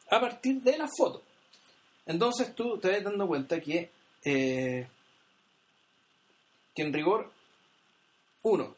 A 0.10 0.20
partir 0.20 0.62
de 0.62 0.78
las 0.78 0.90
fotos. 0.98 1.22
Entonces 2.06 2.54
tú 2.56 2.78
te 2.78 2.90
vas 2.92 3.04
dando 3.06 3.26
cuenta 3.26 3.62
que, 3.62 3.90
eh, 4.26 4.86
que 6.76 6.82
en 6.82 6.92
rigor, 6.92 7.31
uno, 8.44 8.76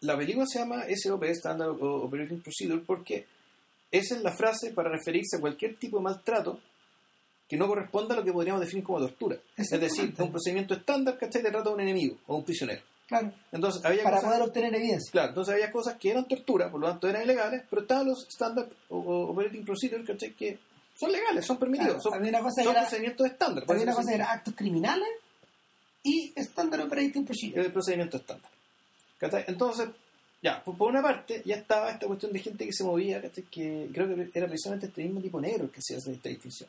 la 0.00 0.16
película 0.16 0.46
se 0.46 0.58
llama 0.58 0.84
SOP, 0.94 1.24
Standard 1.24 1.76
Operating 1.80 2.40
Procedure, 2.42 2.82
porque 2.86 3.26
esa 3.90 4.16
es 4.16 4.22
la 4.22 4.32
frase 4.36 4.72
para 4.72 4.90
referirse 4.90 5.36
a 5.36 5.40
cualquier 5.40 5.76
tipo 5.76 5.96
de 5.98 6.02
maltrato 6.04 6.60
que 7.48 7.56
no 7.56 7.66
corresponda 7.66 8.14
a 8.14 8.18
lo 8.18 8.24
que 8.24 8.32
podríamos 8.32 8.60
definir 8.60 8.84
como 8.84 8.98
tortura. 8.98 9.36
Es 9.56 9.70
decir, 9.70 10.14
un 10.18 10.30
procedimiento 10.30 10.74
estándar 10.74 11.18
que 11.18 11.26
de 11.26 11.50
trato 11.50 11.70
a 11.70 11.74
un 11.74 11.80
enemigo 11.80 12.16
o 12.26 12.36
un 12.36 12.44
prisionero. 12.44 12.82
Claro. 13.06 13.32
Entonces, 13.52 13.84
había 13.84 14.02
Para 14.02 14.16
cosas, 14.16 14.30
poder 14.30 14.48
obtener 14.48 14.74
evidencia. 14.74 15.10
claro, 15.12 15.28
entonces 15.28 15.54
había 15.54 15.70
cosas 15.70 15.96
que 15.98 16.10
eran 16.10 16.26
tortura, 16.26 16.70
por 16.70 16.80
lo 16.80 16.88
tanto 16.88 17.06
eran 17.08 17.22
ilegales, 17.22 17.62
pero 17.68 17.82
estaban 17.82 18.06
los 18.08 18.26
Standard 18.28 18.68
Operating 18.88 19.64
Procedures 19.64 20.06
¿cachai? 20.06 20.32
que 20.32 20.58
son 20.98 21.12
legales, 21.12 21.44
son 21.44 21.58
permitidos, 21.58 22.02
Claro, 22.02 22.16
son, 22.16 22.26
una 22.28 22.40
cosa 22.40 22.62
son 22.62 22.72
era- 22.72 22.80
procedimientos 22.82 23.26
estándar. 23.26 23.64
Había 23.68 23.82
una 23.82 23.94
cosa 23.94 24.08
que 24.08 24.14
era 24.14 24.32
actos 24.32 24.54
criminales 24.54 25.08
y 26.04 26.32
Standard 26.36 26.86
Operating 26.86 27.22
es 27.22 27.26
Procedure. 27.26 27.66
el 27.66 27.72
procedimiento 27.72 28.18
estándar. 28.18 28.50
Entonces, 29.48 29.88
ya, 30.42 30.62
por, 30.62 30.90
una 30.90 31.02
parte, 31.02 31.42
ya 31.44 31.56
estaba 31.56 31.90
esta 31.90 32.06
cuestión 32.06 32.32
de 32.32 32.38
gente 32.38 32.66
que 32.66 32.72
se 32.72 32.84
movía, 32.84 33.20
que 33.50 33.88
creo 33.92 34.14
que 34.14 34.30
era 34.34 34.46
precisamente 34.46 34.86
este 34.86 35.02
mismo 35.02 35.20
tipo 35.20 35.40
negro 35.40 35.64
el 35.64 35.70
que 35.70 35.80
hacía 35.80 35.96
esta 35.96 36.28
distinción. 36.28 36.68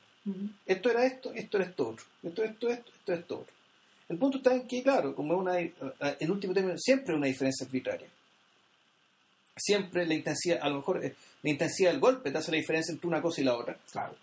Esto 0.65 0.89
era 0.89 1.05
esto, 1.05 1.33
esto 1.33 1.57
era 1.57 1.65
esto 1.67 1.89
otro. 1.89 2.05
Esto 2.23 2.43
esto, 2.43 2.69
esto, 2.69 2.91
esto 2.97 3.13
esto 3.13 3.39
otro. 3.39 3.53
El 4.07 4.17
punto 4.17 4.37
está 4.37 4.53
en 4.55 4.67
que, 4.67 4.81
claro, 4.81 5.13
como 5.13 5.33
es 5.33 5.39
una, 5.39 5.59
en 5.59 6.31
último 6.31 6.53
término, 6.53 6.77
siempre 6.77 7.13
es 7.13 7.17
una 7.17 7.27
diferencia 7.27 7.65
arbitraria. 7.65 8.07
Siempre 9.57 10.05
la 10.05 10.13
intensidad, 10.13 10.59
a 10.61 10.69
lo 10.69 10.77
mejor 10.77 11.03
eh, 11.03 11.15
la 11.41 11.49
intensidad 11.49 11.91
del 11.91 11.99
golpe 11.99 12.31
te 12.31 12.37
hace 12.37 12.51
la 12.51 12.57
diferencia 12.57 12.91
entre 12.91 13.07
una 13.07 13.21
cosa 13.21 13.41
y 13.41 13.43
la 13.43 13.55
otra. 13.55 13.77
Claro. 13.91 14.15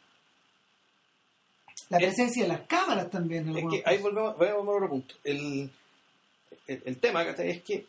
La 1.90 1.98
Es- 1.98 2.04
presencia 2.04 2.42
de 2.44 2.48
las 2.48 2.60
cámaras 2.62 3.10
también. 3.10 3.48
en 3.48 3.58
Es 3.58 3.64
que 3.70 3.82
ahí 3.84 3.98
volvemos, 3.98 4.36
volvemos 4.36 4.66
a 4.66 4.70
otro 4.70 4.88
punto. 4.88 5.14
El, 5.24 5.70
el, 6.66 6.82
el 6.84 6.96
tema 6.98 7.22
es 7.24 7.62
que 7.62 7.86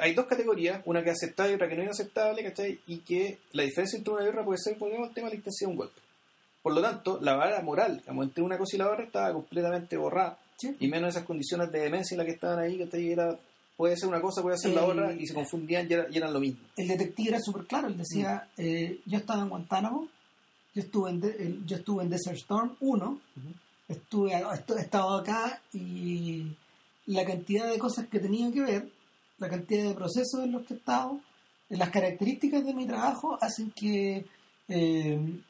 hay 0.00 0.14
dos 0.14 0.26
categorías, 0.26 0.80
una 0.84 1.02
que 1.02 1.10
es 1.10 1.16
aceptable 1.16 1.52
y 1.52 1.54
otra 1.56 1.68
que 1.68 1.74
no 1.74 1.82
es 1.82 1.86
inaceptable, 1.88 2.44
¿cachai? 2.44 2.80
y 2.86 2.98
que 2.98 3.38
la 3.52 3.64
diferencia 3.64 3.96
entre 3.98 4.14
una 4.14 4.24
y 4.24 4.28
otra 4.28 4.44
puede 4.44 4.58
ser, 4.58 4.76
volvemos 4.78 5.08
al 5.08 5.14
tema 5.14 5.26
de 5.28 5.32
la 5.34 5.38
intensidad 5.38 5.68
de 5.68 5.72
un 5.72 5.76
golpe. 5.78 6.00
Por 6.62 6.72
lo 6.74 6.80
tanto, 6.80 7.18
la 7.20 7.34
vara 7.34 7.60
moral, 7.62 7.98
digamos, 7.98 8.26
entre 8.26 8.44
una 8.44 8.56
cosa 8.58 8.76
y 8.76 8.78
la 8.78 8.90
otra, 8.90 9.04
estaba 9.04 9.32
completamente 9.32 9.96
borrada, 9.96 10.38
Sí. 10.56 10.76
y 10.78 10.86
menos 10.86 11.10
esas 11.10 11.24
condiciones 11.24 11.72
de 11.72 11.80
demencia 11.80 12.14
en 12.14 12.18
las 12.18 12.26
que 12.26 12.32
estaban 12.34 12.60
ahí, 12.60 12.78
¿cachai? 12.78 13.10
Era, 13.10 13.36
puede 13.76 13.96
ser 13.96 14.08
una 14.08 14.20
cosa, 14.20 14.40
puede 14.42 14.56
ser 14.58 14.70
la 14.72 14.84
El- 14.84 14.90
otra, 14.90 15.12
y 15.12 15.26
se 15.26 15.34
confundían 15.34 15.88
y, 15.90 15.94
era- 15.94 16.06
y 16.08 16.16
eran 16.16 16.32
lo 16.32 16.38
mismo. 16.38 16.60
el 16.76 16.86
detective 16.86 17.30
era 17.30 17.40
súper 17.40 17.64
claro, 17.64 17.88
él 17.88 17.98
decía, 17.98 18.46
Mm. 18.56 18.60
eh, 18.62 19.00
yo 19.04 19.18
estaba 19.18 19.42
en 19.42 19.48
Guantánamo, 19.48 20.06
yo 20.74 20.82
estuve 20.82 21.10
en, 21.10 21.20
de- 21.20 21.60
yo 21.66 21.76
estuve 21.76 22.02
en 22.04 22.10
Desert 22.10 22.36
Storm 22.36 22.76
1, 22.80 23.20
estuve, 23.88 24.32
estu- 24.32 24.76
he 24.78 24.80
estado 24.82 25.18
acá 25.18 25.60
y 25.72 26.46
la 27.06 27.24
cantidad 27.24 27.70
de 27.70 27.78
cosas 27.78 28.06
que 28.08 28.18
tenía 28.20 28.50
que 28.52 28.60
ver, 28.62 28.88
la 29.38 29.48
cantidad 29.48 29.84
de 29.88 29.94
procesos 29.94 30.44
en 30.44 30.52
los 30.52 30.66
que 30.66 30.74
he 30.74 30.76
estado, 30.76 31.20
las 31.68 31.90
características 31.90 32.64
de 32.64 32.74
mi 32.74 32.86
trabajo 32.86 33.38
hacen 33.40 33.70
que, 33.72 34.24
eh, 34.68 35.40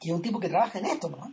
que 0.00 0.12
un 0.12 0.22
tipo 0.22 0.38
que 0.40 0.48
trabaja 0.48 0.78
en 0.78 0.86
esto, 0.86 1.08
¿no? 1.08 1.32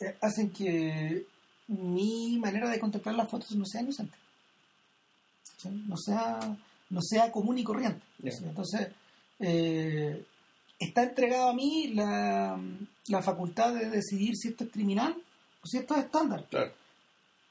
Eh, 0.00 0.16
hacen 0.20 0.50
que 0.50 1.26
mi 1.68 2.38
manera 2.38 2.68
de 2.68 2.80
contemplar 2.80 3.14
las 3.14 3.28
fotos 3.30 3.52
no 3.52 3.64
sea 3.66 3.82
inocente. 3.82 4.16
¿sí? 5.58 5.68
No 5.86 5.96
sea, 5.96 6.56
no 6.90 7.00
sea 7.02 7.30
común 7.30 7.58
y 7.58 7.64
corriente. 7.64 8.00
Entonces, 8.22 8.88
eh, 9.38 10.24
está 10.80 11.04
entregado 11.04 11.50
a 11.50 11.54
mí 11.54 11.92
la, 11.94 12.58
la 13.06 13.22
facultad 13.22 13.74
de 13.74 13.90
decidir 13.90 14.34
si 14.34 14.48
esto 14.48 14.64
es 14.64 14.70
criminal 14.70 15.14
o 15.62 15.66
si 15.66 15.76
esto 15.78 15.94
es 15.94 16.04
estándar. 16.06 16.46
Claro. 16.48 16.72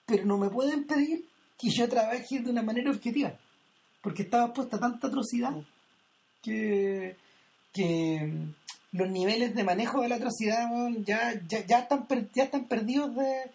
Pero 0.06 0.26
no 0.26 0.38
me 0.38 0.50
pueden 0.50 0.86
pedir 0.86 1.26
que 1.58 1.70
yo 1.70 1.88
trabaje 1.88 2.40
de 2.40 2.50
una 2.50 2.64
manera 2.64 2.92
objetiva. 2.92 3.34
Porque 4.02 4.24
estaba 4.24 4.54
puesta 4.54 4.80
tanta 4.80 5.08
atrocidad 5.08 5.56
que, 6.42 7.16
que 7.72 8.34
los 8.92 9.10
niveles 9.10 9.54
de 9.54 9.64
manejo 9.64 10.02
de 10.02 10.10
la 10.10 10.16
atrocidad 10.16 10.68
ya, 11.06 11.40
ya, 11.48 11.66
ya, 11.66 11.80
están, 11.80 12.08
ya 12.34 12.44
están 12.46 12.66
perdidos 12.66 13.16
de... 13.16 13.52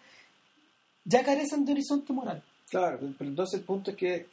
ya 1.03 1.23
carecen 1.23 1.65
de 1.65 1.73
horizonte 1.73 2.13
moral. 2.13 2.43
Claro, 2.69 2.99
pero 3.17 3.29
entonces 3.29 3.59
el 3.59 3.65
punto 3.65 3.91
es 3.91 3.97
que 3.97 4.27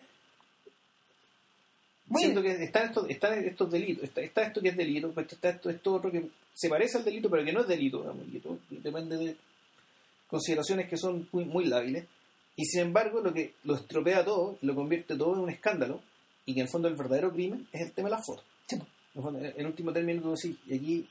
Bueno. 2.13 2.19
siento 2.27 2.43
que 2.43 2.65
están 2.65 2.87
estos, 2.89 3.11
están 3.11 3.45
estos 3.45 3.71
delitos, 3.71 4.05
está, 4.05 4.21
está 4.21 4.43
esto 4.43 4.61
que 4.61 4.69
es 4.69 4.77
delito, 4.77 5.11
pues 5.13 5.33
está 5.33 5.51
esto, 5.51 5.71
esto 5.71 5.95
otro 5.95 6.11
que 6.11 6.29
se 6.55 6.69
parece 6.69 6.99
al 6.99 7.05
delito, 7.05 7.29
pero 7.31 7.45
que 7.45 7.53
no 7.53 7.61
es 7.63 7.69
delito, 7.69 8.01
digamos, 8.01 8.27
y 8.33 8.39
todo 8.39 8.59
depende 8.71 9.17
de 9.17 9.37
consideraciones 10.29 10.89
que 10.89 10.97
son 10.97 11.29
muy, 11.33 11.45
muy 11.45 11.65
lábiles, 11.67 12.05
y 12.57 12.65
sin 12.65 12.81
embargo 12.81 13.21
lo 13.21 13.33
que 13.33 13.55
lo 13.65 13.75
estropea 13.75 14.25
todo, 14.25 14.59
lo 14.63 14.75
convierte 14.75 15.17
todo 15.17 15.35
en 15.35 15.41
un 15.41 15.51
escándalo, 15.51 16.01
y 16.47 16.55
que 16.55 16.61
en 16.61 16.67
el 16.67 16.71
fondo 16.73 16.89
el 16.89 16.95
verdadero 16.97 17.33
crimen 17.33 17.67
es 17.73 17.83
el 17.83 17.93
tema 17.93 18.09
de 18.09 18.17
las 18.17 18.27
fotos. 18.27 18.45
Sí, 18.67 18.77
En 19.15 19.61
el 19.61 19.67
último 19.67 19.93
término, 19.93 20.23
tú 20.23 20.31
decís, 20.35 20.57
y 20.67 20.75
aquí, 20.77 21.07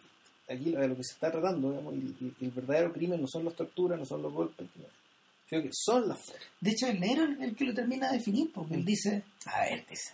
aquí 0.50 0.72
lo 0.72 0.96
que 0.98 1.04
se 1.04 1.14
está 1.14 1.32
tratando, 1.32 1.70
digamos, 1.70 1.94
y 1.96 2.34
el 2.46 2.52
verdadero 2.52 2.92
crimen 2.92 3.22
no 3.22 3.28
son 3.28 3.46
las 3.46 3.56
torturas, 3.56 3.98
no 4.00 4.06
son 4.06 4.22
los 4.22 4.34
golpes, 4.34 4.68
sino 5.48 5.62
que 5.64 5.70
son 5.72 6.08
las 6.08 6.20
fotos. 6.20 6.42
De 6.60 6.72
hecho, 6.72 6.88
el 6.88 7.04
es 7.04 7.40
el 7.42 7.56
que 7.56 7.66
lo 7.66 7.74
termina 7.74 8.10
de 8.12 8.18
definir, 8.18 8.52
porque 8.54 8.74
Mm. 8.76 8.80
él 8.80 8.86
dice, 8.86 9.24
a 9.46 9.62
ver, 9.62 9.86
dice, 9.88 10.14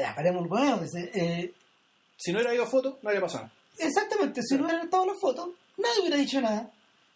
ya 0.00 0.14
paremos 0.14 0.44
el 0.44 0.50
huevo, 0.50 0.80
dice, 0.80 1.10
eh, 1.14 1.54
Si 2.16 2.32
no 2.32 2.38
hubiera 2.38 2.54
ido 2.54 2.64
a 2.64 2.66
fotos, 2.66 2.94
no 3.02 3.08
habría 3.08 3.20
pasado. 3.22 3.50
exactamente, 3.78 4.40
si 4.42 4.56
no 4.56 4.64
hubieran 4.64 4.84
estado 4.84 5.06
las 5.06 5.20
fotos, 5.20 5.50
nadie 5.76 6.00
hubiera 6.00 6.16
dicho 6.16 6.40
nada. 6.40 6.70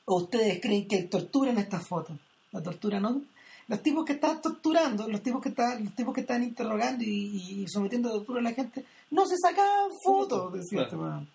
¿O 0.05 0.23
ustedes 0.23 0.61
creen 0.61 0.86
que 0.86 0.97
hay 0.97 1.09
tortura 1.09 1.51
en 1.51 1.59
estas 1.59 1.86
fotos? 1.89 2.16
La 2.53 2.62
tortura 2.62 3.01
no. 3.01 3.23
Los 3.69 3.82
tipos 3.82 4.05
que 4.05 4.12
estaban 4.12 4.40
torturando, 4.40 5.09
los 5.09 5.20
tipos 5.23 5.43
que 5.43 5.48
estaban, 5.48 5.85
los 5.85 5.94
tipos 5.94 6.15
que 6.15 6.20
estaban 6.20 6.44
interrogando 6.44 7.03
y, 7.03 7.62
y 7.62 7.69
sometiendo 7.69 8.09
a 8.09 8.12
tortura 8.12 8.39
a 8.39 8.43
la 8.44 8.53
gente, 8.53 8.85
no 9.11 9.27
se 9.27 9.36
sacaban 9.36 9.90
fotos, 10.05 10.53
decía 10.53 10.82
este 10.82 10.97
Claro. 10.97 11.27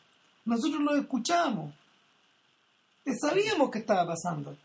Nosotros 0.46 0.82
los 0.82 0.98
escuchamos. 1.00 1.74
Eh, 3.06 3.12
Sabíamos 3.20 3.70
que 3.70 3.80
estaba 3.80 4.08
pasando. 4.08 4.56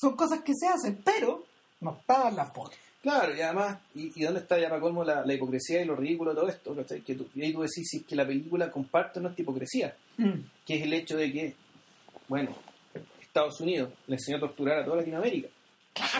Son 0.00 0.14
cosas 0.16 0.40
que 0.42 0.52
se 0.54 0.68
hacen, 0.68 1.00
pero 1.04 1.44
no 1.80 1.96
estaban 1.98 2.36
las 2.36 2.52
fotos. 2.52 2.78
Claro, 3.02 3.34
y 3.36 3.40
además, 3.40 3.78
¿y, 3.96 4.12
y 4.14 4.24
dónde 4.24 4.40
está 4.40 4.58
ya 4.60 4.68
para 4.68 4.80
colmo 4.80 5.02
la, 5.04 5.26
la 5.26 5.34
hipocresía 5.34 5.82
y 5.82 5.84
lo 5.84 5.96
ridículo 5.96 6.30
de 6.30 6.36
todo 6.36 6.48
esto? 6.48 6.74
¿cachai? 6.76 7.00
Que 7.00 7.16
tú, 7.16 7.26
y 7.34 7.42
ahí 7.42 7.52
tú 7.52 7.62
decís 7.62 7.88
si 7.90 7.96
es 7.98 8.04
que 8.04 8.14
la 8.14 8.24
película 8.26 8.70
comparte 8.70 9.20
nuestra 9.20 9.42
hipocresía, 9.42 9.94
Mm. 10.18 10.40
que 10.66 10.74
es 10.76 10.82
el 10.82 10.92
hecho 10.92 11.16
de 11.16 11.32
que, 11.32 11.54
bueno, 12.28 12.54
Estados 13.20 13.58
Unidos 13.60 13.90
le 14.06 14.16
enseñó 14.16 14.36
a 14.36 14.40
torturar 14.40 14.78
a 14.80 14.84
toda 14.84 14.98
Latinoamérica. 14.98 15.48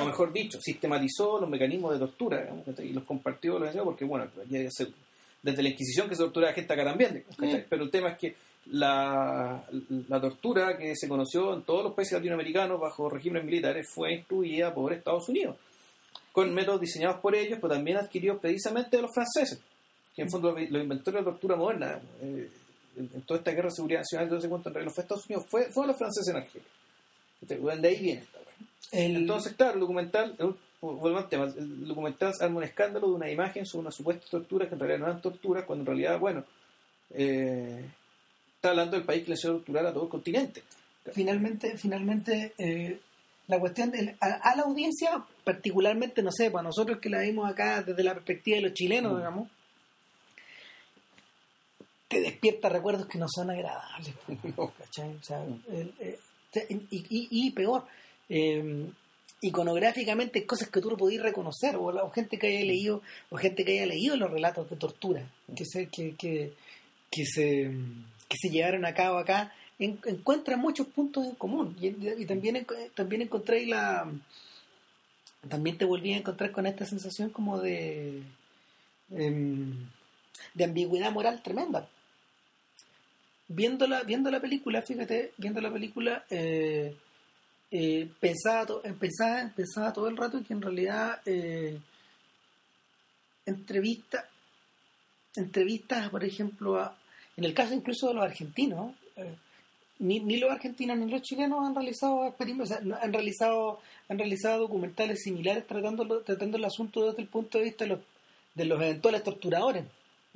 O 0.01 0.05
mejor 0.07 0.33
dicho, 0.33 0.59
sistematizó 0.61 1.39
los 1.41 1.49
mecanismos 1.49 1.93
de 1.93 1.99
tortura 1.99 2.41
digamos, 2.43 2.67
y 2.81 2.93
los 2.93 3.05
compartió, 3.05 3.59
los 3.59 3.69
enseñó, 3.69 3.85
porque, 3.85 4.05
bueno, 4.05 4.27
ya 4.49 4.59
se- 4.71 4.89
desde 5.43 5.63
la 5.63 5.69
Inquisición 5.69 6.09
que 6.09 6.15
se 6.17 6.23
tortura 6.23 6.51
a 6.51 6.53
gente 6.53 6.73
acá 6.73 6.85
también. 6.85 7.25
¿cachai? 7.39 7.61
Mm. 7.61 7.65
Pero 7.69 7.85
el 7.85 7.91
tema 7.91 8.09
es 8.11 8.19
que 8.19 8.35
la, 8.67 9.63
la 10.09 10.21
tortura 10.21 10.77
que 10.79 10.95
se 10.97 11.09
conoció 11.09 11.55
en 11.55 11.63
todos 11.63 11.85
los 11.85 11.95
países 11.95 12.15
latinoamericanos 12.15 12.81
bajo 12.81 13.09
regímenes 13.11 13.45
militares 13.45 13.89
fue 13.93 14.15
instruida 14.15 14.73
por 14.75 14.93
Estados 14.93 15.29
Unidos. 15.29 15.57
Con 16.33 16.53
métodos 16.55 16.81
diseñados 16.81 17.21
por 17.21 17.35
ellos, 17.35 17.59
pero 17.61 17.75
también 17.75 17.99
adquiridos 17.99 18.39
precisamente 18.41 18.97
de 18.97 19.03
los 19.03 19.13
franceses, 19.15 19.61
que 20.17 20.23
en 20.23 20.31
fondo 20.31 20.53
los, 20.53 20.71
los 20.71 20.83
inventores 20.83 21.21
de 21.21 21.25
la 21.25 21.31
tortura 21.31 21.57
moderna, 21.57 22.01
eh, 22.23 22.51
en, 22.97 23.11
en 23.15 23.23
toda 23.23 23.39
esta 23.39 23.51
guerra 23.53 23.69
de 23.69 23.75
seguridad 23.77 24.01
nacional, 24.01 24.25
entonces 24.27 24.49
cuanto 24.51 24.69
en 24.69 24.75
realidad 24.75 24.95
fue 24.95 25.03
Estados 25.03 25.27
Unidos, 25.27 25.47
fue, 25.49 25.65
fue 25.73 25.87
los 25.87 25.97
franceses 25.97 26.29
en 26.29 26.37
Argelia. 26.43 26.69
Entonces, 27.41 27.83
de 27.83 27.89
ahí 27.89 28.01
viene 28.01 28.21
esta. 28.21 28.39
El- 28.93 29.17
Entonces, 29.17 29.55
claro, 29.55 29.75
el 29.75 29.81
documental, 29.81 30.37
eh, 30.39 30.53
vuelvo 30.81 31.19
al 31.19 31.29
tema, 31.29 31.45
el 31.45 31.87
documental 31.89 32.33
arma 32.41 32.59
un 32.59 32.65
escándalo 32.65 33.09
de 33.09 33.15
una 33.15 33.31
imagen 33.31 33.65
sobre 33.67 33.83
una 33.83 33.91
supuesta 33.91 34.25
tortura 34.31 34.69
que 34.69 34.75
en 34.75 34.81
realidad 34.81 34.99
no 35.01 35.07
eran 35.07 35.23
torturas, 35.23 35.65
cuando 35.65 35.83
en 35.83 35.87
realidad, 35.87 36.19
bueno, 36.19 36.45
eh, 37.11 37.85
está 38.57 38.71
hablando 38.71 38.97
del 38.97 39.05
país 39.07 39.23
que 39.25 39.29
le 39.31 39.35
hizo 39.35 39.53
torturar 39.53 39.87
a 39.87 39.93
todo 39.93 40.05
el 40.05 40.09
continente. 40.11 40.63
finalmente, 41.13 41.77
finalmente 41.79 42.53
eh, 42.59 43.01
la 43.49 43.59
cuestión 43.59 43.91
de, 43.91 44.15
a, 44.21 44.27
a 44.27 44.57
la 44.57 44.63
audiencia, 44.63 45.25
particularmente, 45.45 46.23
no 46.23 46.31
sé, 46.33 46.51
para 46.51 46.63
nosotros 46.65 46.99
que 46.99 47.09
la 47.11 47.21
vimos 47.21 47.49
acá 47.51 47.83
desde 47.83 48.03
la 48.05 48.15
perspectiva 48.15 48.57
de 48.57 48.63
los 48.63 48.75
chilenos, 48.75 49.13
Mm. 49.13 49.17
digamos, 49.17 49.49
te 52.09 52.21
despierta 52.21 52.69
recuerdos 52.69 53.07
que 53.07 53.19
no 53.19 53.27
son 53.29 53.51
agradables. 53.51 54.15
¿cachai? 54.79 55.17
O 55.17 55.23
sea, 55.23 55.39
Mm. 55.41 55.63
el, 55.73 55.95
eh, 56.01 56.19
y, 56.91 56.97
y- 57.09 57.29
y 57.31 57.51
peor, 57.53 57.87
eh, 58.29 58.87
iconográficamente 59.41 60.45
cosas 60.47 60.69
que 60.69 60.81
tú 60.81 60.91
no 60.91 60.97
podías 60.97 61.23
reconocer, 61.23 61.77
o, 61.77 61.91
la- 61.91 62.05
o 62.05 62.11
gente 62.11 62.39
que 62.39 62.47
haya 62.49 62.65
leído, 62.65 63.03
o 63.31 63.37
gente 63.37 63.65
que 63.65 63.73
haya 63.73 63.87
leído 63.87 64.17
los 64.17 64.31
relatos 64.31 64.69
de 64.71 64.77
tortura 64.77 65.27
que 65.57 65.65
se, 65.65 65.87
que, 65.89 66.15
que, 66.17 66.53
que 67.11 67.25
se, 67.25 67.71
que 68.29 68.37
se 68.41 68.51
llevaron 68.51 68.85
a 68.85 68.95
cabo 68.95 69.19
acá, 69.19 69.53
en- 69.79 69.99
encuentran 70.05 70.61
muchos 70.61 70.87
puntos 70.89 71.25
en 71.27 71.35
común. 71.35 71.77
Y, 71.81 71.89
y 71.89 72.27
también, 72.27 72.67
también 72.95 73.23
encontré 73.23 73.67
la 73.67 74.07
también 75.49 75.79
te 75.79 75.85
volví 75.85 76.13
a 76.13 76.19
encontrar 76.19 76.53
con 76.53 76.67
esta 76.67 76.87
sensación 76.87 77.31
como 77.31 77.61
de 77.61 78.23
em, 79.11 79.89
de 80.55 80.65
ambigüedad 80.65 81.13
moral 81.13 81.43
tremenda. 81.43 81.89
Viendo 83.49 83.87
la, 83.87 84.03
viendo 84.03 84.31
la 84.31 84.41
película, 84.41 84.83
fíjate, 84.83 85.33
viendo 85.37 85.61
la 85.61 85.71
película, 85.71 86.25
eh, 86.31 86.97
eh, 87.71 88.09
pensaba, 88.21 88.81
pensaba, 89.55 89.93
todo 89.93 90.09
el 90.09 90.17
rato 90.17 90.43
que 90.47 90.55
en 90.55 90.63
realidad 90.63 91.21
eh, 91.27 91.79
entrevista, 93.45 94.29
entrevistas, 95.37 96.09
por 96.11 96.25
ejemplo, 96.25 96.93
en 97.37 97.45
el 97.45 97.55
caso 97.55 97.75
incluso 97.75 98.09
de 98.09 98.15
los 98.15 98.25
argentinos, 98.25 98.95
eh, 99.17 99.35
ni, 99.99 100.21
ni 100.21 100.37
los 100.39 100.51
argentinos 100.51 100.97
ni 100.99 101.11
los 101.11 101.23
chilenos 101.23 101.65
han 101.65 101.75
realizado 101.75 102.27
experimentos, 102.27 102.71
o 102.71 102.75
sea, 102.75 102.83
no- 102.85 102.97
han 103.01 103.13
realizado, 103.13 103.81
han 104.09 104.19
realizado 104.19 104.61
documentales 104.61 105.23
similares 105.23 105.67
tratando, 105.67 106.21
tratando 106.23 106.57
el 106.57 106.65
asunto 106.65 107.07
desde 107.09 107.23
el 107.23 107.29
punto 107.29 107.59
de 107.59 107.65
vista 107.65 107.85
de 107.85 107.91
los, 107.91 108.01
de 108.55 108.65
los 108.65 108.81
eventuales 108.81 109.23
torturadores. 109.23 109.85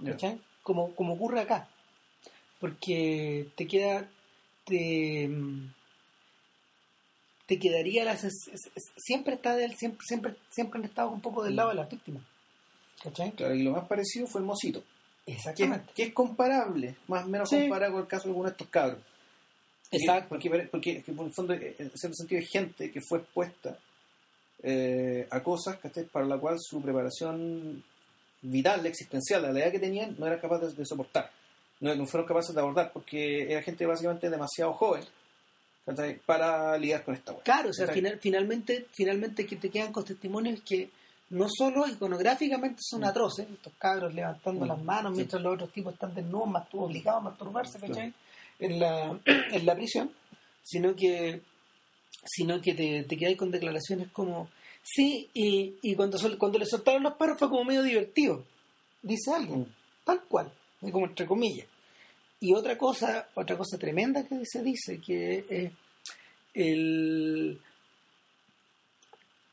¿cachai? 0.04 0.38
Como, 0.62 0.94
como 0.94 1.14
ocurre 1.14 1.40
acá. 1.40 1.68
Porque 2.60 3.48
te 3.56 3.66
queda. 3.66 4.08
Te, 4.64 5.30
te 7.46 7.58
quedaría 7.58 8.04
la 8.04 8.16
siempre 8.96 9.34
está 9.34 9.54
del, 9.54 9.76
siempre, 9.76 10.04
siempre, 10.06 10.34
siempre 10.50 10.80
han 10.80 10.84
estado 10.86 11.10
un 11.10 11.20
poco 11.20 11.44
del 11.44 11.54
lado 11.56 11.68
de 11.70 11.76
las 11.76 11.88
víctimas. 11.88 12.22
¿Cachai? 13.02 13.30
Claro, 13.32 13.54
y 13.54 13.62
lo 13.62 13.70
más 13.72 13.86
parecido 13.86 14.26
fue 14.26 14.40
el 14.40 14.46
Mosito, 14.46 14.82
Exactamente. 15.26 15.92
que 15.94 16.04
es 16.04 16.12
comparable, 16.12 16.96
más 17.06 17.24
o 17.24 17.28
menos 17.28 17.48
Sí. 17.48 17.60
comparable 17.60 17.92
con 17.92 18.00
el 18.02 18.08
caso 18.08 18.24
de 18.24 18.30
algunos 18.30 18.50
de 18.50 18.54
estos 18.54 18.68
cabros. 18.68 18.98
Exacto. 19.96 20.28
Porque, 20.30 20.48
porque, 20.50 20.66
porque, 20.68 21.02
porque 21.06 21.20
en 21.22 21.26
el 21.26 21.32
fondo, 21.34 21.54
eh, 21.54 21.74
en 21.78 21.90
cierto 21.94 22.16
sentido, 22.16 22.40
hay 22.40 22.46
gente 22.46 22.90
que 22.90 23.00
fue 23.00 23.18
expuesta 23.18 23.78
eh, 24.62 25.26
a 25.30 25.42
cosas 25.42 25.78
¿cachai? 25.78 26.04
para 26.04 26.26
la 26.26 26.38
cual 26.38 26.56
su 26.58 26.80
preparación 26.80 27.82
vital, 28.42 28.84
existencial, 28.86 29.42
la 29.42 29.50
edad 29.60 29.70
que 29.72 29.78
tenían, 29.78 30.14
no 30.18 30.26
era 30.26 30.40
capaz 30.40 30.58
de, 30.60 30.72
de 30.72 30.84
soportar. 30.86 31.30
No, 31.80 31.94
no 31.94 32.06
fueron 32.06 32.26
capaces 32.26 32.54
de 32.54 32.60
abordar 32.60 32.90
porque 32.92 33.50
era 33.52 33.62
gente 33.62 33.84
básicamente 33.84 34.30
demasiado 34.30 34.72
joven 34.72 35.04
¿cachai? 35.84 36.18
para 36.24 36.76
lidiar 36.78 37.04
con 37.04 37.14
esta 37.14 37.32
hueá. 37.32 37.42
Claro, 37.42 37.70
o 37.70 37.72
sea, 37.72 37.86
¿cachai? 37.86 38.00
final- 38.02 38.18
finalmente, 38.20 38.86
finalmente 38.92 39.46
que 39.46 39.56
te 39.56 39.68
quedan 39.70 39.92
con 39.92 40.04
testimonios 40.04 40.60
que 40.62 40.88
no 41.30 41.46
solo 41.50 41.86
iconográficamente 41.88 42.80
son 42.82 43.00
Mm. 43.00 43.04
atroces, 43.04 43.50
estos 43.50 43.72
cabros 43.78 44.14
levantando 44.14 44.64
Mm. 44.64 44.68
las 44.68 44.82
manos 44.82 45.12
Sí. 45.12 45.16
mientras 45.16 45.42
los 45.42 45.54
otros 45.54 45.72
tipos 45.72 45.92
están 45.92 46.14
desnudos, 46.14 46.48
mastur- 46.48 46.84
obligados 46.84 47.20
a 47.20 47.24
masturbarse, 47.24 47.78
Claro. 47.78 48.12
En 48.58 48.78
la, 48.80 49.18
en 49.26 49.66
la 49.66 49.74
prisión, 49.74 50.10
sino 50.62 50.94
que 50.96 51.40
sino 52.28 52.60
que 52.60 52.74
te, 52.74 53.04
te 53.04 53.16
quedas 53.16 53.36
con 53.36 53.50
declaraciones 53.52 54.08
como 54.10 54.50
sí, 54.82 55.28
y, 55.34 55.74
y 55.82 55.94
cuando, 55.94 56.18
sol- 56.18 56.38
cuando 56.38 56.58
le 56.58 56.66
soltaron 56.66 57.02
los 57.04 57.14
perros 57.14 57.38
fue 57.38 57.48
como 57.48 57.64
medio 57.64 57.82
divertido, 57.84 58.44
dice 59.02 59.32
alguien, 59.32 59.60
Mm. 59.60 59.66
tal 60.04 60.22
cual, 60.24 60.52
como 60.92 61.06
entre 61.06 61.24
comillas. 61.26 61.66
Y 62.40 62.52
otra 62.54 62.76
cosa, 62.76 63.28
otra 63.34 63.56
cosa 63.56 63.78
tremenda 63.78 64.26
que 64.26 64.40
se 64.44 64.62
dice, 64.62 65.00
que 65.00 65.44
eh, 65.48 65.70
el, 66.54 67.60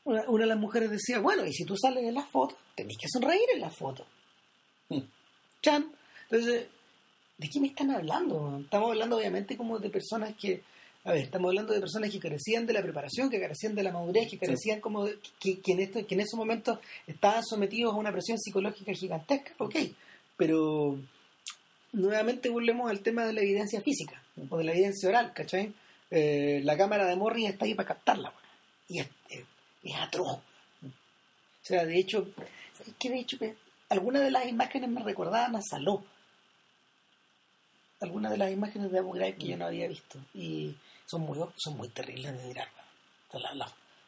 una, 0.04 0.22
una 0.28 0.42
de 0.44 0.48
las 0.48 0.58
mujeres 0.58 0.90
decía, 0.90 1.18
bueno, 1.20 1.46
y 1.46 1.52
si 1.52 1.64
tú 1.64 1.76
sales 1.76 2.04
en 2.04 2.14
las 2.14 2.28
fotos, 2.28 2.58
tenés 2.74 2.96
que 3.00 3.08
sonreír 3.08 3.48
en 3.54 3.60
las 3.60 3.76
fotos. 3.76 4.06
Mm. 4.88 4.98
Chan. 5.62 5.92
Entonces, 6.30 6.66
¿de 7.38 7.48
qué 7.50 7.60
me 7.60 7.68
están 7.68 7.90
hablando? 7.90 8.60
Estamos 8.62 8.90
hablando 8.90 9.16
obviamente 9.16 9.56
como 9.56 9.78
de 9.78 9.90
personas 9.90 10.34
que, 10.36 10.62
a 11.04 11.12
ver, 11.12 11.22
estamos 11.24 11.48
hablando 11.48 11.72
de 11.72 11.80
personas 11.80 12.10
que 12.10 12.18
carecían 12.20 12.66
de 12.66 12.72
la 12.72 12.82
preparación, 12.82 13.28
que 13.30 13.40
carecían 13.40 13.74
de 13.74 13.82
la 13.82 13.92
madurez, 13.92 14.28
que 14.30 14.38
carecían 14.38 14.80
como 14.80 15.04
de- 15.04 15.18
que, 15.40 15.60
que 15.60 15.72
en 15.72 15.80
esto, 15.80 16.06
que 16.06 16.14
en 16.14 16.20
esos 16.20 16.38
momentos 16.38 16.78
estaban 17.06 17.44
sometidos 17.44 17.92
a 17.94 17.96
una 17.98 18.12
presión 18.12 18.38
psicológica 18.38 18.92
gigantesca, 18.92 19.52
ok, 19.58 19.74
pero 20.36 20.98
nuevamente 21.92 22.48
volvemos 22.48 22.90
al 22.90 23.00
tema 23.00 23.24
de 23.24 23.32
la 23.32 23.40
evidencia 23.42 23.80
física 23.80 24.20
o 24.50 24.56
de 24.58 24.64
la 24.64 24.72
evidencia 24.72 25.08
oral, 25.08 25.32
¿cachai? 25.32 25.72
Eh, 26.10 26.60
la 26.64 26.76
cámara 26.76 27.06
de 27.06 27.16
Morris 27.16 27.48
está 27.50 27.64
ahí 27.64 27.74
para 27.74 27.88
captarla, 27.88 28.32
y 28.88 29.00
es, 29.00 29.08
es- 29.30 29.44
es 29.82 29.94
atroz. 29.96 30.38
O 30.82 31.66
sea, 31.66 31.84
de 31.86 31.98
hecho, 31.98 32.28
¿sabes 32.76 32.94
qué? 32.98 33.10
De 33.10 33.18
hecho, 33.20 33.38
que 33.38 33.54
algunas 33.88 34.22
de 34.22 34.30
las 34.30 34.46
imágenes 34.46 34.88
me 34.90 35.02
recordaban 35.02 35.56
a 35.56 35.62
Saló. 35.62 36.04
Algunas 38.04 38.30
de 38.32 38.38
las 38.38 38.50
imágenes 38.52 38.90
de 38.92 38.98
Abu 38.98 39.12
Ghraib 39.12 39.36
que 39.38 39.48
yo 39.48 39.56
no 39.56 39.66
había 39.66 39.88
visto. 39.88 40.18
Y 40.34 40.74
son 41.06 41.22
muy, 41.22 41.38
son 41.56 41.76
muy 41.76 41.88
terribles 41.88 42.36
de 42.36 42.44
mirar. 42.46 42.68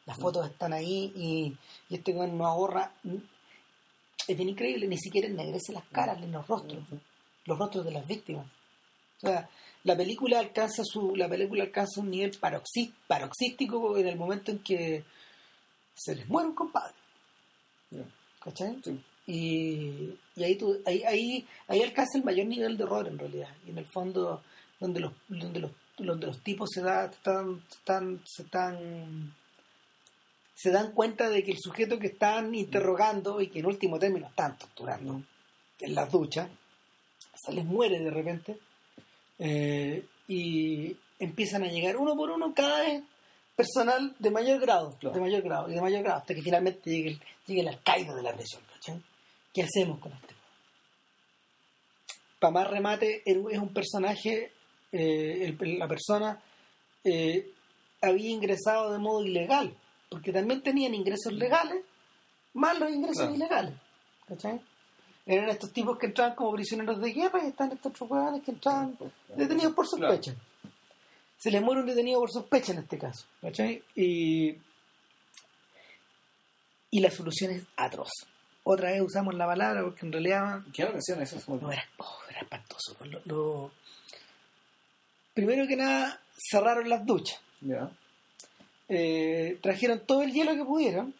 las 0.05 0.17
fotos 0.17 0.45
están 0.49 0.71
ahí 0.73 1.11
y, 1.15 1.57
y 1.89 1.95
este 1.95 2.13
weón 2.13 2.37
no 2.37 2.45
ahorra. 2.47 2.91
Es 4.27 4.35
bien 4.37 4.49
increíble, 4.49 4.87
ni 4.87 4.97
siquiera 4.97 5.27
ennegrece 5.27 5.73
las 5.73 5.85
caras 5.91 6.19
ni 6.19 6.27
los 6.27 6.47
rostros 6.47 6.83
los 7.45 7.57
rostros 7.57 7.85
de 7.85 7.91
las 7.91 8.05
víctimas. 8.05 8.45
O 9.17 9.27
sea, 9.27 9.49
la 9.83 9.95
película 9.95 10.39
alcanza 10.39 10.83
su 10.85 11.15
la 11.15 11.29
película 11.29 11.63
alcanza 11.63 12.01
un 12.01 12.11
nivel 12.11 12.31
paroxí- 12.39 12.93
paroxístico 13.07 13.97
en 13.97 14.07
el 14.07 14.17
momento 14.17 14.51
en 14.51 14.59
que 14.59 15.03
se 15.95 16.13
les 16.15 16.27
muere 16.27 16.49
un 16.49 16.55
compadre. 16.55 16.93
Ya. 17.91 18.03
¿Cachai? 18.41 18.77
Sí. 18.83 18.99
Y, 19.27 20.13
y 20.35 20.43
ahí, 20.43 20.55
tú, 20.55 20.81
ahí, 20.85 21.03
ahí, 21.03 21.47
ahí 21.67 21.81
alcanza 21.83 22.17
el 22.17 22.23
mayor 22.23 22.47
nivel 22.47 22.77
de 22.77 22.83
horror 22.85 23.07
en 23.07 23.19
realidad. 23.19 23.49
Y 23.65 23.69
en 23.71 23.77
el 23.77 23.85
fondo, 23.85 24.41
donde 24.79 25.01
los, 25.01 25.13
donde 25.27 25.59
los, 25.59 25.71
donde 25.97 26.27
los 26.27 26.41
tipos 26.41 26.69
se, 26.73 26.81
da, 26.81 27.05
están, 27.05 27.61
están, 27.69 28.21
se 28.25 28.43
están 28.43 29.33
se 30.55 30.71
dan 30.71 30.91
cuenta 30.93 31.29
de 31.29 31.43
que 31.43 31.51
el 31.51 31.59
sujeto 31.59 31.99
que 31.99 32.07
están 32.07 32.55
interrogando 32.55 33.39
y 33.41 33.47
que 33.47 33.59
en 33.59 33.67
último 33.67 33.99
término 33.99 34.25
están 34.25 34.57
torturando 34.57 35.21
en 35.79 35.93
las 35.93 36.11
duchas, 36.11 36.49
se 37.35 37.53
les 37.53 37.63
muere 37.63 37.99
de 37.99 38.09
repente 38.09 38.57
eh, 39.37 40.03
y 40.27 40.97
empiezan 41.19 41.63
a 41.63 41.67
llegar 41.67 41.95
uno 41.97 42.15
por 42.15 42.31
uno 42.31 42.55
cada 42.55 42.81
vez 42.81 43.03
personal 43.55 44.15
de 44.17 44.31
mayor 44.31 44.59
grado, 44.59 44.95
Claro. 44.99 45.13
de 45.15 45.21
mayor 45.21 45.43
grado 45.43 45.69
y 45.69 45.75
de 45.75 45.81
mayor 45.81 46.01
grado, 46.01 46.19
hasta 46.19 46.33
que 46.33 46.41
finalmente 46.41 46.89
llegue 46.89 47.09
el, 47.09 47.21
llegue 47.45 47.61
el 47.61 47.67
alcaide 47.67 48.15
de 48.15 48.23
la 48.23 48.33
presión, 48.33 48.63
¿cachai? 48.73 48.99
¿Qué 49.57 49.63
hacemos 49.63 49.97
con 49.99 50.13
este? 50.13 50.35
Para 52.39 52.51
más 52.53 52.67
remate, 52.69 53.23
es 53.25 53.35
un 53.57 53.73
personaje, 53.73 54.51
eh, 54.91 55.55
el- 55.59 55.79
la 55.79 55.87
persona 55.87 56.39
eh, 57.03 57.53
había 58.03 58.29
ingresado 58.29 58.91
de 58.91 58.99
modo 58.99 59.25
ilegal, 59.25 59.73
porque 60.09 60.31
también 60.31 60.61
tenían 60.61 60.93
ingresos 60.93 61.33
legales, 61.33 61.83
más 62.53 62.77
los 62.77 62.91
ingresos 62.91 63.17
Claro. 63.23 63.33
ilegales, 63.35 63.73
¿cachai? 64.27 64.61
Eran 65.25 65.49
estos 65.49 65.73
tipos 65.73 65.97
que 65.97 66.05
entraban 66.05 66.35
como 66.35 66.53
prisioneros 66.53 67.01
de 67.01 67.13
guerra 67.13 67.43
y 67.43 67.47
están 67.47 67.71
estos 67.71 67.99
huevones 67.99 68.43
que 68.43 68.51
entraban 68.51 68.95
detenidos 69.35 69.73
por 69.73 69.87
Claro. 69.89 70.13
sospecha. 70.13 70.35
Se 71.39 71.49
les 71.49 71.63
muere 71.63 71.81
un 71.81 71.87
detenido 71.87 72.19
por 72.19 72.29
sospecha 72.31 72.73
en 72.73 72.79
este 72.79 72.99
caso. 72.99 73.25
¿cachai? 73.41 73.81
Y, 73.95 74.55
y 76.91 76.99
la 76.99 77.09
solución 77.09 77.51
es 77.53 77.63
atroz. 77.75 78.11
Otra 78.69 78.91
vez 78.91 79.01
usamos 79.01 79.33
la 79.35 79.45
palabra 79.45 79.81
porque 79.81 80.05
en 80.05 80.11
realidad 80.11 80.59
¿Qué 80.73 80.83
ocasión 80.83 81.21
es 81.21 81.31
eso? 81.33 81.57
no 81.61 81.71
era, 81.71 81.85
oh, 81.99 82.17
era 82.29 82.41
espantoso. 82.41 82.97
Lo- 83.05 83.21
lo- 83.25 83.71
Primero 85.33 85.67
que 85.67 85.75
nada, 85.75 86.19
cerraron 86.51 86.89
las 86.89 87.05
duchas. 87.05 87.39
Eh, 88.89 89.57
trajeron 89.61 90.01
todo 90.05 90.21
el 90.23 90.31
hielo 90.33 90.55
que 90.55 90.63
pudieron 90.65 91.13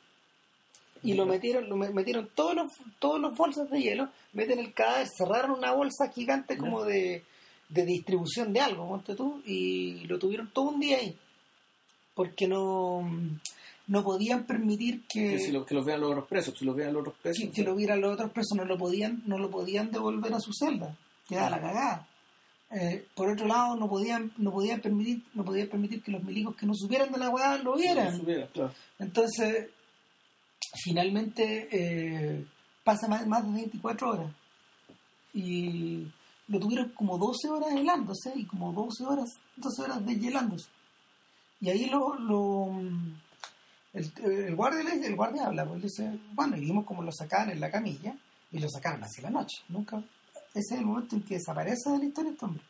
y 1.04 1.14
lo 1.14 1.26
metieron, 1.26 1.70
lo 1.70 1.76
me- 1.78 1.90
metieron 1.92 2.30
todos 2.34 2.56
los, 2.56 2.72
todos 3.00 3.20
los 3.20 3.36
bolsas 3.38 3.70
de 3.70 3.80
hielo, 3.82 4.10
meten 4.34 4.60
el 4.60 4.74
cadáver, 4.74 5.08
cerraron 5.08 5.52
una 5.52 5.72
bolsa 5.72 6.10
gigante 6.14 6.58
como 6.58 6.84
de, 6.84 7.24
de 7.70 7.86
distribución 7.86 8.52
de 8.54 8.62
algo, 8.62 8.88
ponte 8.88 9.16
tú, 9.16 9.42
y 9.46 10.06
lo 10.08 10.18
tuvieron 10.18 10.50
todo 10.52 10.70
un 10.70 10.80
día 10.80 10.98
ahí. 10.98 11.16
Porque 12.16 12.48
no, 12.48 13.08
no 13.88 14.04
podían 14.04 14.44
permitir 14.46 15.04
que, 15.08 15.32
Que, 15.32 15.40
si 15.40 15.52
lo- 15.52 15.66
que 15.66 15.74
los 15.76 15.86
vean 15.86 16.02
los 16.02 16.12
otros 16.12 16.28
presos, 16.28 16.54
si 16.58 16.66
los 16.66 16.76
vean 16.76 16.94
los 16.94 17.02
otros 17.02 17.16
presos. 17.22 17.44
que, 17.46 17.52
que 17.52 17.64
lo 17.64 17.76
vieran 17.76 18.02
los 18.02 18.14
otros 18.14 18.32
presos, 18.32 18.58
no 18.58 18.66
lo 18.66 18.78
podían, 18.78 19.24
no 19.26 19.38
lo 19.38 19.50
podían 19.50 19.92
devolver 19.92 20.34
a 20.34 20.40
su 20.40 20.52
celda. 20.54 20.96
Queda 21.28 21.50
la 21.50 21.60
cagada. 21.62 22.08
Eh, 22.70 23.06
por 23.16 23.30
otro 23.30 23.48
lado, 23.48 23.76
no 23.78 23.88
podían, 23.88 24.32
no 24.38 24.52
podían 24.52 24.82
permitir, 24.82 25.24
no 25.34 25.46
podían 25.46 25.68
permitir 25.70 26.04
que 26.04 26.12
los 26.12 26.22
milicos 26.24 26.56
que 26.56 26.66
no 26.66 26.74
supieran 26.74 27.12
de 27.14 27.18
la 27.18 27.30
weá 27.30 27.58
lo 27.60 27.76
vieran. 27.78 28.20
Claro. 28.54 28.74
Entonces, 29.00 29.70
finalmente 30.84 31.68
eh, 31.72 32.46
pasa 32.84 33.08
más, 33.08 33.26
más 33.28 33.46
de 33.46 33.52
24 33.54 34.10
horas. 34.10 34.32
Y 35.34 36.08
lo 36.48 36.60
tuvieron 36.60 36.90
como 36.90 37.18
12 37.18 37.50
horas 37.50 37.72
helándose 37.74 38.34
y 38.36 38.46
como 38.46 38.74
12 38.74 39.06
horas, 39.06 39.30
12 39.58 39.82
horas 39.84 40.06
deshielándose. 40.06 40.68
Y 41.62 41.70
ahí 41.70 41.86
lo, 41.88 42.16
lo 42.20 42.72
el, 43.98 44.12
el 44.26 44.56
guardia 44.56 44.94
el 44.94 45.16
guardia 45.16 45.46
habla, 45.48 45.66
pues 45.66 45.82
dice, 45.84 46.20
bueno, 46.34 46.56
y 46.58 46.62
vimos 46.62 46.86
cómo 46.86 47.02
lo 47.04 47.12
sacaban 47.12 47.50
en 47.52 47.60
la 47.60 47.72
camilla 47.72 48.16
y 48.52 48.60
lo 48.60 48.70
sacaron 48.70 49.04
hacia 49.04 49.24
la 49.24 49.30
noche. 49.30 49.58
Nunca, 49.70 49.98
ese 50.54 50.74
es 50.76 50.80
el 50.80 50.86
momento 50.86 51.16
en 51.16 51.24
que 51.24 51.36
desaparece 51.36 51.90
de 51.92 51.98
la 52.00 52.06
historia 52.06 52.32
este 52.32 52.46
hombre. 52.46 52.64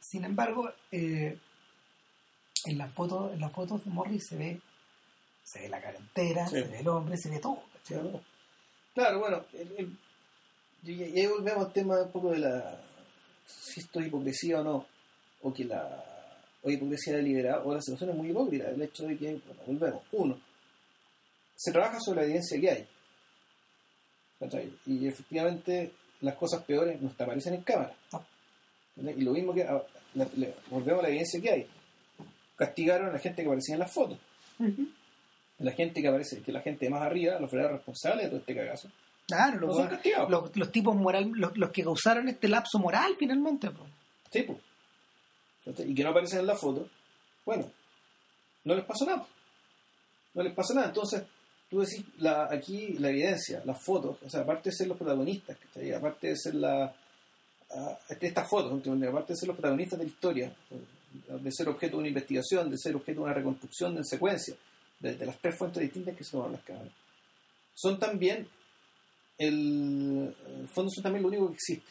Sin 0.00 0.24
embargo, 0.24 0.70
eh, 0.90 1.38
en 2.64 2.78
las 2.78 2.92
fotos, 2.94 3.32
en 3.32 3.40
las 3.40 3.52
fotos 3.52 3.84
de 3.84 3.90
Morris 3.90 4.26
se 4.28 4.36
ve, 4.36 4.60
se 5.44 5.60
ve 5.60 5.68
la 5.68 5.80
cara 5.80 5.98
entera, 5.98 6.46
Sí. 6.46 6.56
se 6.56 6.62
ve 6.62 6.80
el 6.80 6.88
hombre, 6.88 7.16
se 7.16 7.30
ve 7.30 7.38
todo. 7.38 7.62
Claro, 7.86 8.20
Claro, 8.94 9.20
bueno, 9.20 9.44
el- 9.52 9.96
y 10.82 11.02
ahí 11.02 11.26
volvemos 11.26 11.66
al 11.66 11.72
tema 11.72 12.00
un 12.02 12.10
poco 12.10 12.30
de 12.32 12.38
la 12.38 12.80
si 13.46 13.80
esto 13.80 14.00
es 14.00 14.06
hipocresía 14.08 14.60
o 14.60 14.64
no, 14.64 14.86
o 15.42 15.52
que 15.52 15.64
la 15.64 16.04
o 16.62 16.70
hipocresía 16.70 17.16
deliberada, 17.16 17.62
o 17.64 17.74
la 17.74 17.80
situación 17.80 18.10
es 18.10 18.16
muy 18.16 18.30
hipócrita, 18.30 18.68
el 18.70 18.82
hecho 18.82 19.04
de 19.06 19.16
que, 19.16 19.40
bueno, 19.46 19.62
volvemos, 19.66 20.02
uno, 20.12 20.38
se 21.56 21.72
trabaja 21.72 21.98
sobre 22.00 22.20
la 22.20 22.26
evidencia 22.26 22.60
que 22.60 22.70
hay, 22.70 22.86
y 24.86 25.06
efectivamente 25.06 25.92
las 26.20 26.34
cosas 26.36 26.62
peores 26.64 27.00
no 27.00 27.10
te 27.10 27.22
aparecen 27.24 27.54
en 27.54 27.62
cámara. 27.62 27.92
Y 28.96 29.22
lo 29.22 29.32
mismo 29.32 29.54
que, 29.54 29.62
a- 29.62 29.82
la- 30.14 30.28
le- 30.36 30.54
volvemos 30.70 31.00
a 31.00 31.02
la 31.04 31.08
evidencia 31.08 31.40
que 31.40 31.50
hay, 31.50 31.66
castigaron 32.56 33.08
a 33.08 33.12
la 33.12 33.18
gente 33.18 33.42
que 33.42 33.48
aparecía 33.48 33.74
en 33.74 33.80
las 33.80 33.92
fotos 33.92 34.18
la 35.60 35.72
gente 35.72 36.00
que 36.00 36.06
aparece, 36.08 36.40
que 36.40 36.52
la 36.52 36.60
gente 36.60 36.88
más 36.88 37.02
arriba, 37.02 37.38
los 37.40 37.50
verdaderos 37.50 37.78
responsables 37.78 38.24
de 38.24 38.28
todo 38.30 38.38
este 38.40 38.54
cagazo, 38.54 38.88
Claro, 39.26 39.60
no 39.60 39.66
los, 40.54 40.72
tipos 40.72 40.96
moral, 40.96 41.30
los, 41.34 41.56
los 41.58 41.70
que 41.70 41.82
causaron 41.82 42.28
este 42.28 42.46
lapso 42.48 42.78
moral 42.78 43.14
finalmente. 43.18 43.68
pues. 43.70 43.90
Sí, 44.32 44.42
po. 44.42 44.58
Y 45.86 45.94
que 45.94 46.02
no 46.02 46.10
aparecen 46.10 46.40
en 46.40 46.46
la 46.46 46.56
foto, 46.56 46.88
bueno, 47.44 47.70
no 48.64 48.74
les 48.74 48.84
pasó 48.84 49.04
nada. 49.06 49.26
No 50.34 50.42
les 50.42 50.54
pasó 50.54 50.74
nada. 50.74 50.88
Entonces, 50.88 51.22
tú 51.68 51.80
decís, 51.80 52.04
aquí 52.50 52.94
la 52.98 53.10
evidencia, 53.10 53.62
las 53.64 53.82
fotos, 53.82 54.16
o 54.24 54.30
sea, 54.30 54.40
aparte 54.40 54.70
de 54.70 54.76
ser 54.76 54.88
los 54.88 54.96
protagonistas, 54.96 55.56
aparte 55.96 56.28
de 56.28 56.36
ser 56.36 56.54
la. 56.54 56.94
ah, 57.70 57.98
este- 58.08 58.28
estas 58.28 58.48
fotos, 58.48 58.72
aparte 58.72 59.32
de 59.32 59.36
ser 59.36 59.48
los 59.48 59.56
protagonistas 59.56 59.98
de 59.98 60.04
la 60.04 60.10
historia, 60.10 60.56
de 61.26 61.52
ser 61.52 61.68
objeto 61.68 61.96
de 61.96 62.00
una 62.00 62.08
investigación, 62.08 62.70
de 62.70 62.78
ser 62.78 62.94
objeto 62.96 63.20
de 63.20 63.24
una 63.24 63.34
reconstrucción 63.34 63.96
en 63.96 64.04
secuencia, 64.04 64.54
de, 65.00 65.24
las 65.24 65.38
tres 65.38 65.56
fuentes 65.56 65.82
distintas 65.82 66.16
que 66.16 66.24
se 66.24 66.32
tomaron 66.32 66.52
las 66.52 66.62
cámaras, 66.62 66.92
son 67.74 67.98
también. 67.98 68.48
El, 69.38 70.34
el 70.60 70.68
fondo 70.68 70.90
son 70.90 71.04
también 71.04 71.22
lo 71.22 71.28
único 71.28 71.46
que 71.48 71.54
existe. 71.54 71.90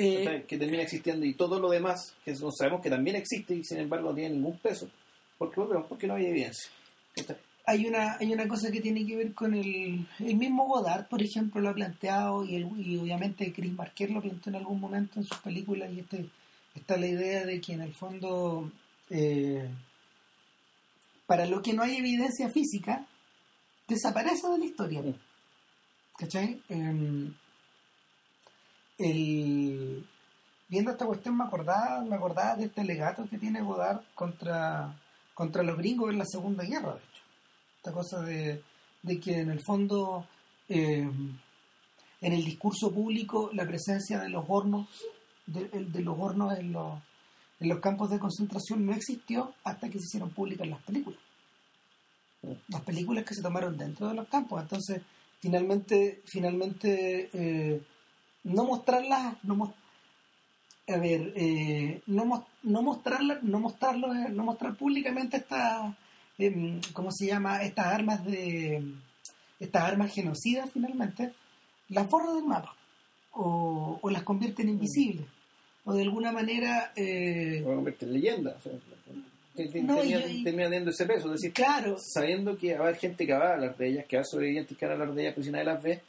Eh, 0.00 0.44
que 0.46 0.56
termina 0.58 0.82
existiendo 0.84 1.26
y 1.26 1.34
todo 1.34 1.58
lo 1.58 1.68
demás 1.70 2.14
que 2.24 2.32
no 2.32 2.50
sabemos 2.52 2.80
que 2.80 2.88
también 2.90 3.16
existe 3.16 3.54
y 3.54 3.64
sin 3.64 3.78
embargo 3.78 4.10
no 4.10 4.14
tiene 4.14 4.34
ningún 4.36 4.56
peso. 4.58 4.88
Porque 5.36 5.60
volvemos 5.60 5.86
porque 5.88 6.06
no 6.06 6.14
hay 6.14 6.26
evidencia. 6.26 6.70
Hay 7.66 7.84
una 7.86 8.16
hay 8.18 8.32
una 8.32 8.46
cosa 8.48 8.70
que 8.70 8.80
tiene 8.80 9.04
que 9.06 9.16
ver 9.16 9.34
con 9.34 9.54
el, 9.54 10.06
el 10.20 10.36
mismo 10.36 10.66
Godard, 10.66 11.06
por 11.08 11.20
ejemplo, 11.22 11.60
lo 11.60 11.68
ha 11.70 11.74
planteado 11.74 12.44
y, 12.44 12.54
el- 12.56 12.68
y 12.80 12.96
obviamente 12.96 13.52
Chris 13.52 13.72
Marker 13.72 14.10
lo 14.10 14.22
planteó 14.22 14.50
en 14.50 14.56
algún 14.56 14.80
momento 14.80 15.18
en 15.20 15.24
sus 15.26 15.38
películas 15.38 15.90
y 15.92 16.00
este 16.00 16.26
está 16.74 16.96
la 16.96 17.06
idea 17.08 17.44
de 17.44 17.60
que 17.60 17.72
en 17.74 17.80
el 17.82 17.92
fondo 17.92 18.70
eh, 19.10 19.68
para 21.26 21.44
lo 21.46 21.60
que 21.60 21.72
no 21.74 21.82
hay 21.82 21.96
evidencia 21.96 22.48
física 22.50 23.04
desaparece 23.86 24.48
de 24.48 24.58
la 24.58 24.64
historia. 24.64 25.02
¿Cachai? 26.16 26.60
Em, 26.68 27.32
el, 28.98 30.06
viendo 30.68 30.90
esta 30.90 31.06
cuestión 31.06 31.36
me 31.36 31.44
acordaba, 31.44 32.02
me 32.02 32.16
acordaba 32.16 32.56
de 32.56 32.66
este 32.66 32.84
legato 32.84 33.28
que 33.28 33.38
tiene 33.38 33.62
Godard 33.62 34.02
contra, 34.14 34.94
contra 35.34 35.62
los 35.62 35.78
gringos 35.78 36.10
en 36.10 36.18
la 36.18 36.26
Segunda 36.26 36.64
Guerra, 36.64 36.94
de 36.94 36.98
hecho. 36.98 37.22
Esta 37.76 37.92
cosa 37.92 38.20
de, 38.22 38.62
de 39.02 39.20
que 39.20 39.40
en 39.40 39.50
el 39.50 39.60
fondo 39.60 40.26
eh, 40.68 41.08
en 42.20 42.32
el 42.32 42.44
discurso 42.44 42.92
público 42.92 43.50
la 43.52 43.66
presencia 43.66 44.18
de 44.18 44.28
los 44.28 44.44
hornos, 44.48 44.88
de, 45.46 46.00
los 46.00 46.18
hornos 46.18 46.58
en 46.58 46.72
los, 46.72 47.00
en 47.60 47.68
los 47.68 47.80
campos 47.80 48.10
de 48.10 48.18
concentración 48.18 48.84
no 48.84 48.92
existió 48.92 49.54
hasta 49.64 49.88
que 49.88 49.98
se 49.98 50.04
hicieron 50.04 50.30
públicas 50.30 50.68
las 50.68 50.82
películas. 50.82 51.20
Las 52.68 52.82
películas 52.82 53.24
que 53.24 53.34
se 53.34 53.42
tomaron 53.42 53.76
dentro 53.76 54.08
de 54.08 54.14
los 54.14 54.28
campos. 54.28 54.62
Entonces, 54.62 55.02
finalmente, 55.40 56.22
finalmente 56.26 57.30
eh, 57.32 57.82
no 58.44 58.64
mostrarlas, 58.64 59.36
no 59.42 59.54
mos- 59.56 59.74
a 60.88 60.96
ver, 60.96 61.32
eh, 61.36 62.00
no, 62.06 62.46
no 62.62 62.82
mostrarla, 62.82 63.38
no 63.42 63.60
mostrarlo, 63.60 64.14
eh, 64.14 64.28
no 64.30 64.44
mostrar 64.44 64.74
públicamente 64.74 65.36
estas, 65.36 65.94
em, 66.38 66.80
¿cómo 66.94 67.10
se 67.12 67.26
llama? 67.26 67.62
Estas 67.62 67.86
armas 67.86 68.24
de, 68.24 68.82
estas 69.60 69.82
armas 69.82 70.12
genocidas 70.14 70.70
finalmente, 70.72 71.32
las 71.90 72.08
borra 72.08 72.32
del 72.32 72.44
mapa 72.44 72.74
o, 73.32 73.98
o 74.00 74.10
las 74.10 74.22
convierte 74.22 74.62
en 74.62 74.70
invisibles 74.70 75.26
o 75.84 75.92
de 75.94 76.02
alguna 76.02 76.32
manera, 76.32 76.92
eh, 76.96 77.60
a 77.60 77.64
convertir 77.74 78.08
en 78.08 78.14
leyenda 78.14 78.56
o 78.58 78.60
sea, 78.60 78.72
No, 79.82 80.04
y- 80.04 80.42
teniendo 80.44 80.90
ese 80.90 81.04
peso 81.06 81.26
es 81.26 81.40
decir 81.40 81.52
claro, 81.52 81.96
sabiendo 81.98 82.56
que 82.56 82.74
va 82.74 82.80
a 82.80 82.88
haber 82.88 82.96
gente 83.00 83.26
que 83.26 83.32
va 83.34 83.50
a 83.50 83.54
hablar 83.54 83.76
de 83.76 83.88
ellas 83.88 84.06
que 84.06 84.16
va 84.16 84.22
a 84.22 84.24
sobrevivientes 84.24 84.76
que 84.76 84.86
van 84.86 84.92
a 84.92 85.00
hablar 85.00 85.14
de 85.14 85.22
ellas 85.22 85.34
pero 85.34 85.44
si 85.44 85.50
nadie 85.50 85.64
las 85.64 85.82
ve 85.82 86.00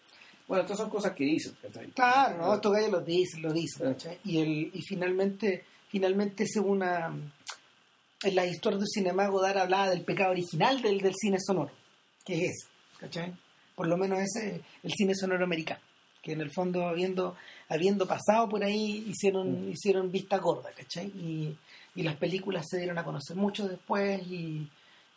bueno 0.50 0.64
estas 0.64 0.78
son 0.78 0.90
cosas 0.90 1.14
que 1.14 1.24
dicen 1.24 1.56
¿cachai? 1.62 1.88
Claro, 1.92 2.38
¿no? 2.38 2.54
estos 2.56 2.74
gallos 2.74 2.92
lo 2.92 3.00
dicen, 3.02 3.42
lo 3.42 3.54
dicen. 3.54 3.96
Y, 4.26 4.40
el, 4.40 4.72
y 4.74 4.82
finalmente, 4.82 5.64
finalmente 5.90 6.44
es 6.44 6.58
una... 6.58 7.16
En 8.22 8.36
las 8.36 8.48
historias 8.48 8.82
del 8.82 8.90
cinema 8.90 9.28
Godard 9.28 9.60
hablaba 9.60 9.90
del 9.90 10.04
pecado 10.04 10.32
original 10.32 10.82
del, 10.82 11.00
del 11.00 11.14
cine 11.16 11.38
sonoro, 11.40 11.72
que 12.26 12.34
es 12.36 12.52
ese, 12.52 12.68
¿cachai? 13.00 13.34
Por 13.76 13.88
lo 13.88 13.96
menos 13.96 14.20
ese 14.20 14.62
el 14.84 14.92
cine 14.92 15.16
sonoro 15.16 15.46
americano, 15.46 15.80
que 16.22 16.34
en 16.34 16.42
el 16.42 16.52
fondo 16.52 16.86
habiendo, 16.86 17.38
habiendo 17.70 18.06
pasado 18.06 18.50
por 18.50 18.62
ahí 18.62 19.06
hicieron, 19.08 19.68
Mm. 19.68 19.72
hicieron 19.72 20.12
vista 20.12 20.38
gorda, 20.38 20.70
¿cachai? 20.76 21.06
Y, 21.08 21.56
y 21.96 22.04
las 22.04 22.18
películas 22.18 22.66
se 22.70 22.80
dieron 22.80 22.98
a 22.98 23.06
conocer 23.06 23.38
mucho 23.38 23.68
después 23.70 24.22
y, 24.28 24.68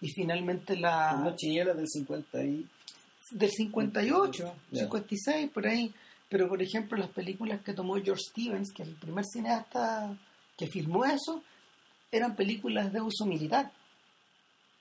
y 0.01 0.09
finalmente 0.11 0.77
la 0.77 1.17
Una 1.21 1.35
chiñera 1.35 1.75
del 1.75 1.89
50 1.89 2.45
y 2.45 2.67
del 3.33 3.51
58, 3.51 4.55
Ya. 4.71 4.81
56, 4.83 5.51
por 5.51 5.67
ahí. 5.67 5.93
Pero, 6.29 6.49
por 6.49 6.63
ejemplo, 6.63 6.97
las 6.97 7.11
películas 7.11 7.61
que 7.63 7.75
tomó 7.75 7.95
George 7.97 8.23
Stevens, 8.31 8.73
que 8.73 8.83
es 8.83 8.89
el 8.89 8.95
primer 8.95 9.25
cineasta 9.25 10.17
que 10.57 10.67
filmó 10.67 11.05
eso, 11.05 11.43
eran 12.11 12.37
películas 12.37 12.93
de 12.93 13.01
uso 13.01 13.27
militar. 13.27 13.71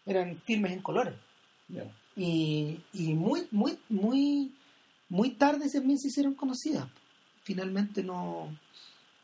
Eran 0.05 0.37
filmes 0.45 0.71
en 0.73 0.81
colores. 0.81 1.15
Y, 2.15 2.79
y 2.93 3.13
muy, 3.13 3.47
muy, 3.51 3.77
muy, 3.89 4.51
muy 5.09 5.31
tarde 5.31 5.69
también 5.71 5.99
se 5.99 6.09
hicieron 6.09 6.33
conocidas. 6.35 6.87
Finalmente 7.43 8.03
no, 8.03 8.49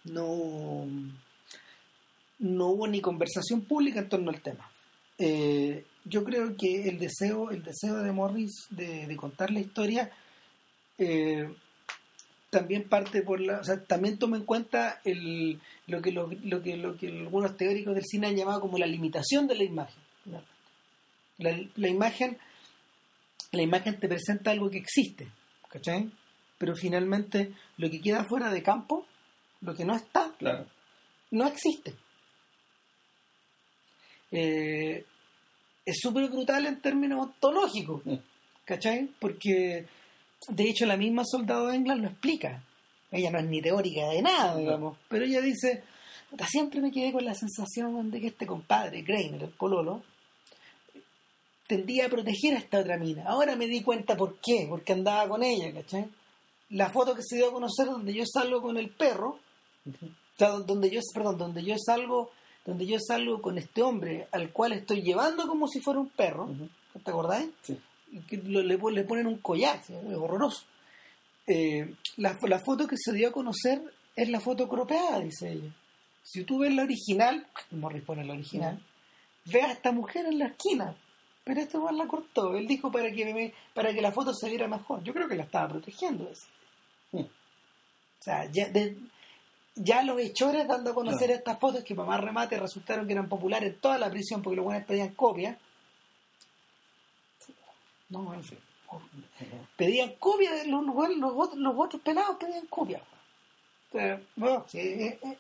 no, 0.06 0.86
no 2.40 2.68
hubo 2.68 2.88
ni 2.88 3.02
conversación 3.02 3.62
pública 3.62 4.00
en 4.00 4.10
torno 4.10 4.32
al 4.32 4.42
tema. 4.42 4.70
Eh, 5.18 5.86
yo 6.10 6.24
creo 6.24 6.56
que 6.56 6.88
el 6.90 7.00
deseo, 7.00 7.52
el 7.52 7.64
deseo 7.64 7.98
de 7.98 8.12
Morris 8.12 8.68
de, 8.70 9.08
de 9.08 9.16
contar 9.16 9.52
la 9.52 9.60
historia 9.60 10.12
eh, 10.98 11.48
también 12.50 12.88
parte 12.88 13.22
por 13.22 13.40
la, 13.40 13.60
o 13.60 13.64
sea, 13.64 13.84
también 13.84 14.18
toma 14.18 14.38
en 14.38 14.46
cuenta 14.46 15.02
el, 15.04 15.60
lo 15.88 16.02
que 16.02 16.12
lo, 16.12 16.30
lo 16.44 16.64
que 16.64 16.78
lo 16.78 16.98
que 16.98 17.08
algunos 17.08 17.58
teóricos 17.58 17.94
del 17.96 18.06
cine 18.06 18.28
han 18.28 18.36
llamado 18.36 18.62
como 18.62 18.78
la 18.78 18.88
limitación 18.88 19.48
de 19.48 19.56
la 19.56 19.64
imagen. 19.64 20.02
La, 21.38 21.56
la 21.76 21.88
imagen 21.88 22.38
la 23.52 23.62
imagen 23.62 24.00
te 24.00 24.08
presenta 24.08 24.52
algo 24.52 24.70
que 24.70 24.80
existe, 24.80 25.28
¿cachai? 25.70 26.10
Pero 26.58 26.76
finalmente 26.76 27.54
lo 27.78 27.90
que 27.90 28.02
queda 28.02 28.26
fuera 28.26 28.50
de 28.50 28.64
campo, 28.64 29.06
lo 29.62 29.76
que 29.76 29.86
no 29.86 29.96
está, 29.96 30.34
claro 30.40 30.66
no 31.32 31.48
existe. 31.48 31.94
Eh, 34.32 35.06
es 35.88 36.00
súper 36.02 36.30
brutal 36.30 36.66
en 36.66 36.82
términos 36.82 37.28
ontológicos. 37.28 38.02
¿cachai? 38.68 39.10
Porque, 39.20 39.86
de 40.50 40.64
hecho, 40.64 40.86
la 40.86 40.98
misma 40.98 41.24
Soldado 41.26 41.68
de 41.68 41.78
England 41.78 42.02
lo 42.02 42.10
explica. 42.10 42.62
Ella 43.10 43.32
no 43.32 43.40
es 43.40 43.46
ni 43.46 43.62
teórica 43.62 44.10
de 44.10 44.22
nada, 44.22 44.58
digamos, 44.58 44.98
pero 45.08 45.24
ella 45.24 45.40
dice, 45.40 45.84
"Puta, 46.30 46.46
siempre 46.46 46.82
me 46.82 46.92
quedé 46.92 47.14
con 47.14 47.24
la 47.24 47.34
sensación 47.34 48.12
de 48.12 48.20
que 48.20 48.28
este 48.28 48.46
compadre, 48.46 49.02
Greiner, 49.04 49.42
el 49.42 49.50
Pololo, 49.50 50.04
tendía 51.68 52.08
a 52.08 52.10
proteger 52.10 52.56
a 52.56 52.60
esta 52.60 52.80
otra 52.80 52.98
mina. 52.98 53.24
Ahora 53.26 53.56
me 53.56 53.68
di 53.68 53.82
cuenta 53.82 54.18
por 54.18 54.38
qué, 54.42 54.66
porque 54.68 54.92
andaba 54.94 55.30
con 55.30 55.44
ella, 55.44 55.74
¿cachai? 55.74 56.06
La 56.70 56.90
foto 56.90 57.16
que 57.16 57.24
se 57.24 57.38
dio 57.38 57.48
a 57.48 57.54
conocer 57.54 57.86
donde 57.86 58.14
yo 58.14 58.26
salgo 58.26 58.62
con 58.62 58.78
el 58.78 58.90
perro, 58.90 59.40
o 59.86 60.38
sea, 60.38 60.50
donde 60.50 60.90
yo, 60.90 61.00
perdón, 61.14 61.38
donde 61.38 61.64
yo 61.64 61.76
salgo, 61.78 62.32
donde 62.68 62.86
yo 62.86 62.98
salgo 63.00 63.42
con 63.42 63.58
este 63.58 63.82
hombre 63.82 64.28
al 64.32 64.52
cual 64.52 64.74
estoy 64.74 65.02
llevando 65.02 65.48
como 65.48 65.68
si 65.68 65.80
fuera 65.82 66.00
un 66.00 66.10
perro, 66.10 66.44
Ujú. 66.46 66.70
¿te 67.04 67.10
acordáis? 67.10 67.50
Sí. 67.64 67.80
Y 68.12 68.20
que 68.20 68.38
lo- 68.38 68.62
le, 68.62 68.78
le 68.78 69.04
ponen 69.04 69.26
un 69.26 69.38
collar, 69.40 69.82
¿sí? 69.84 69.94
es 69.94 70.16
horroroso. 70.16 70.64
Eh, 71.48 71.96
la, 72.18 72.38
la 72.44 72.60
foto 72.60 72.86
que 72.88 72.98
se 72.98 73.14
dio 73.14 73.30
a 73.30 73.32
conocer 73.32 73.82
es 74.16 74.30
la 74.30 74.40
foto 74.40 74.68
cropeada, 74.68 75.20
dice 75.22 75.52
ella. 75.54 75.74
Si 76.24 76.44
tú 76.44 76.60
ves 76.60 76.74
la 76.76 76.84
original, 76.84 77.48
Morris 77.72 78.04
pone 78.04 78.26
la 78.26 78.34
original, 78.34 78.82
ve 79.46 79.62
a 79.62 79.72
esta 79.72 79.92
mujer 79.92 80.26
en 80.26 80.40
la 80.40 80.48
esquina. 80.48 80.96
Pero 81.46 81.62
este 81.62 81.78
igual 81.78 81.98
la 81.98 82.08
cortó. 82.08 82.56
Él 82.58 82.68
dijo 82.68 82.92
para 82.92 83.10
que 83.12 83.34
me- 83.34 83.54
para 83.74 83.94
que 83.94 84.02
la 84.02 84.12
foto 84.12 84.34
se 84.34 84.50
viera 84.50 84.68
mejor. 84.68 85.02
Yo 85.04 85.14
creo 85.14 85.30
que 85.30 85.36
la 85.36 85.44
estaba 85.44 85.70
protegiendo. 85.70 86.30
esa. 86.30 86.46
Mm. 87.14 87.20
O 87.22 88.22
sea, 88.22 88.52
ya, 88.52 88.68
de- 88.68 88.98
ya 89.78 90.04
los 90.04 90.20
hechores 90.20 90.68
dando 90.68 90.92
a 90.92 90.94
conocer 90.96 91.28
Claro. 91.28 91.34
estas 91.40 91.60
fotos 91.60 91.84
que 91.84 91.96
para 91.96 92.08
más 92.08 92.22
remate 92.22 92.58
resultaron 92.60 93.06
que 93.08 93.14
eran 93.14 93.30
populares 93.30 93.74
en 93.74 93.80
toda 93.80 93.98
la 93.98 94.10
prisión 94.10 94.42
porque 94.42 94.56
los 94.58 94.66
buenos 94.66 94.86
pedían 94.86 95.14
copias. 95.14 95.58
No, 98.10 98.34
en 98.34 98.44
fin. 98.44 98.58
Pedían 99.76 100.14
copias 100.20 100.54
de 100.64 100.68
los, 100.68 100.86
los, 100.86 101.18
los 101.18 101.32
otros- 101.36 101.58
los 101.60 101.74
otros 101.78 102.02
pelados 102.02 102.38
pedían 102.40 102.66
bueno, 104.36 104.66
sí, 104.68 104.80
eh, 104.80 105.20
eh. 105.24 105.38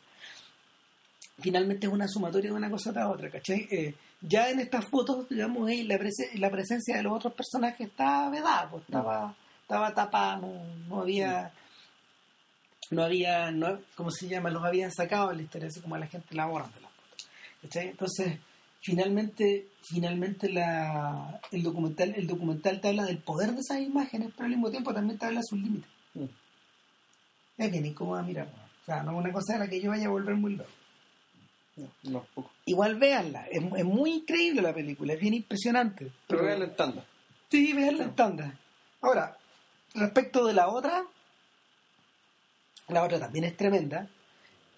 Finalmente 1.39 1.85
es 1.87 1.93
una 1.93 2.07
sumatoria 2.07 2.49
de 2.49 2.55
una 2.57 2.69
cosa 2.69 2.91
tras 2.91 3.07
otra, 3.07 3.29
¿cachai? 3.29 3.67
Eh, 3.71 3.95
ya 4.21 4.49
en 4.49 4.59
estas 4.59 4.85
fotos, 4.89 5.29
digamos, 5.29 5.69
la, 5.83 5.95
prese- 5.97 6.33
la 6.39 6.49
presencia 6.49 6.97
de 6.97 7.03
los 7.03 7.13
otros 7.13 7.33
personajes 7.33 7.87
estaba 7.87 8.29
vedada, 8.29 8.69
pues, 8.69 8.83
estaba, 8.83 9.35
estaba 9.61 9.93
tapada, 9.93 10.37
no, 10.37 10.53
no 10.89 11.01
había, 11.01 11.51
no 12.89 13.03
había, 13.03 13.51
no, 13.51 13.79
¿cómo 13.95 14.11
se 14.11 14.27
llama? 14.27 14.49
Los 14.49 14.63
habían 14.63 14.91
sacado 14.91 15.29
de 15.29 15.35
la 15.35 15.41
historia, 15.41 15.67
así 15.67 15.81
como 15.81 15.95
a 15.95 15.99
la 15.99 16.07
gente 16.07 16.35
la 16.35 16.45
borran 16.45 16.71
de 16.73 16.81
las 16.81 16.91
fotos, 16.91 17.29
¿cachai? 17.61 17.89
Entonces, 17.89 18.39
finalmente, 18.81 19.67
finalmente 19.81 20.49
la, 20.49 21.41
el 21.51 21.63
documental, 21.63 22.13
el 22.15 22.27
documental 22.27 22.79
te 22.79 22.87
habla 22.89 23.03
del 23.03 23.17
poder 23.17 23.51
de 23.53 23.59
esas 23.59 23.79
imágenes, 23.81 24.31
pero 24.35 24.45
al 24.45 24.51
mismo 24.51 24.69
tiempo 24.69 24.93
también 24.93 25.19
te 25.19 25.25
habla 25.25 25.39
de 25.39 25.45
sus 25.49 25.59
límites. 25.59 25.89
Mm. 26.13 26.25
Es 27.57 27.71
bien 27.71 27.85
incómoda 27.85 28.23
mirar, 28.23 28.47
o 28.47 28.85
sea, 28.85 29.03
no 29.03 29.11
es 29.11 29.17
una 29.17 29.33
cosa 29.33 29.53
de 29.53 29.59
la 29.59 29.67
que 29.67 29.81
yo 29.81 29.89
vaya 29.89 30.05
a 30.05 30.11
volver 30.11 30.35
muy 30.35 30.55
loco. 30.55 30.69
No, 31.75 31.91
no, 32.03 32.25
poco. 32.33 32.51
Igual 32.65 32.95
véanla, 32.95 33.45
es, 33.51 33.61
es 33.75 33.85
muy 33.85 34.13
increíble 34.13 34.61
la 34.61 34.73
película, 34.73 35.13
es 35.13 35.19
bien 35.19 35.33
impresionante. 35.33 36.11
Pero 36.27 36.43
vean 36.43 36.63
en 36.63 36.75
tanda. 36.75 37.05
Sí, 37.49 37.73
véanla 37.73 38.03
en 38.03 38.15
tanda. 38.15 38.59
Ahora, 39.01 39.37
respecto 39.93 40.45
de 40.45 40.53
la 40.53 40.69
otra, 40.69 41.05
la 42.87 43.03
otra 43.03 43.19
también 43.19 43.45
es 43.45 43.57
tremenda, 43.57 44.09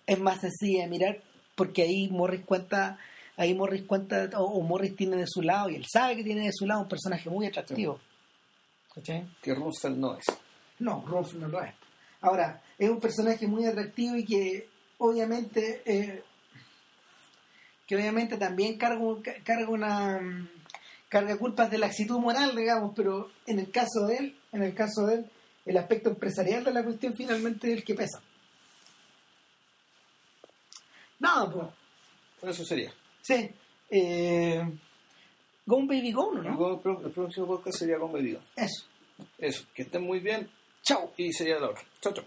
es 0.06 0.20
más 0.20 0.42
sencilla 0.42 0.84
de 0.84 0.90
mirar 0.90 1.22
porque 1.56 1.84
ahí 1.84 2.10
Morris 2.10 2.46
cuenta, 2.46 2.98
ahí 3.36 3.54
Morris 3.54 3.84
cuenta, 3.84 4.30
o, 4.38 4.44
o 4.44 4.62
Morris 4.62 4.96
tiene 4.96 5.18
de 5.18 5.28
su 5.28 5.42
lado, 5.42 5.70
y 5.70 5.76
él 5.76 5.86
sabe 5.92 6.16
que 6.16 6.24
tiene 6.24 6.46
de 6.46 6.54
su 6.54 6.66
lado 6.66 6.82
un 6.82 6.88
personaje 6.88 7.30
muy 7.30 7.48
atractivo. 7.48 8.00
¿Cachai? 8.94 9.28
Que 9.42 9.54
Roosevelt 9.54 10.00
no 10.00 10.18
es. 10.18 10.26
No, 10.80 11.04
Rolf 11.06 11.34
no 11.34 11.48
lo 11.48 11.62
es. 11.62 11.74
Ahora, 12.22 12.62
es 12.78 12.90
un 12.90 13.00
personaje 13.00 13.48
muy 13.48 13.66
atractivo 13.66 14.16
y 14.16 14.26
que 14.26 14.68
obviamente 14.98 15.82
eh, 15.86 16.24
que 17.86 17.96
obviamente 17.96 18.38
también 18.38 18.78
carga, 18.78 19.04
carga 19.44 19.70
una 19.70 20.20
mm, 20.20 20.50
carga 21.10 21.38
culpas 21.38 21.72
de 21.72 21.78
la 21.78 21.88
actitud 21.88 22.20
moral, 22.20 22.56
digamos, 22.56 22.94
pero 22.96 23.30
en 23.46 23.60
el 23.60 23.72
caso 23.72 24.06
de 24.08 24.18
él, 24.18 24.40
en 24.52 24.64
el 24.64 24.74
caso 24.74 25.06
de 25.06 25.16
él, 25.16 25.32
el 25.66 25.78
aspecto 25.78 26.10
empresarial 26.10 26.64
de 26.64 26.74
la 26.74 26.84
cuestión 26.84 27.14
finalmente 27.16 27.68
es 27.72 27.78
el 27.78 27.84
que 27.84 27.96
pesa. 27.96 28.22
Nada, 31.20 31.50
pues, 31.52 32.56
Eso 32.56 32.66
sería. 32.66 32.94
sí. 33.22 33.50
Eh, 33.92 34.62
Gone 35.66 35.88
Baby 35.88 36.12
Gone, 36.12 36.42
¿no? 36.50 36.82
el 37.04 37.12
próximo 37.12 37.48
podcast 37.48 37.80
sería 37.80 37.98
con 37.98 38.12
bebido. 38.14 38.40
Eso. 38.56 38.86
Eso. 39.38 39.66
Que 39.74 39.82
estén 39.84 40.04
muy 40.04 40.20
bien. 40.20 40.50
Chao. 40.84 41.12
Y 41.18 41.32
sería 41.34 41.60
la 41.60 41.70
hora. 41.70 41.82
Chao, 42.02 42.14
chao. 42.14 42.26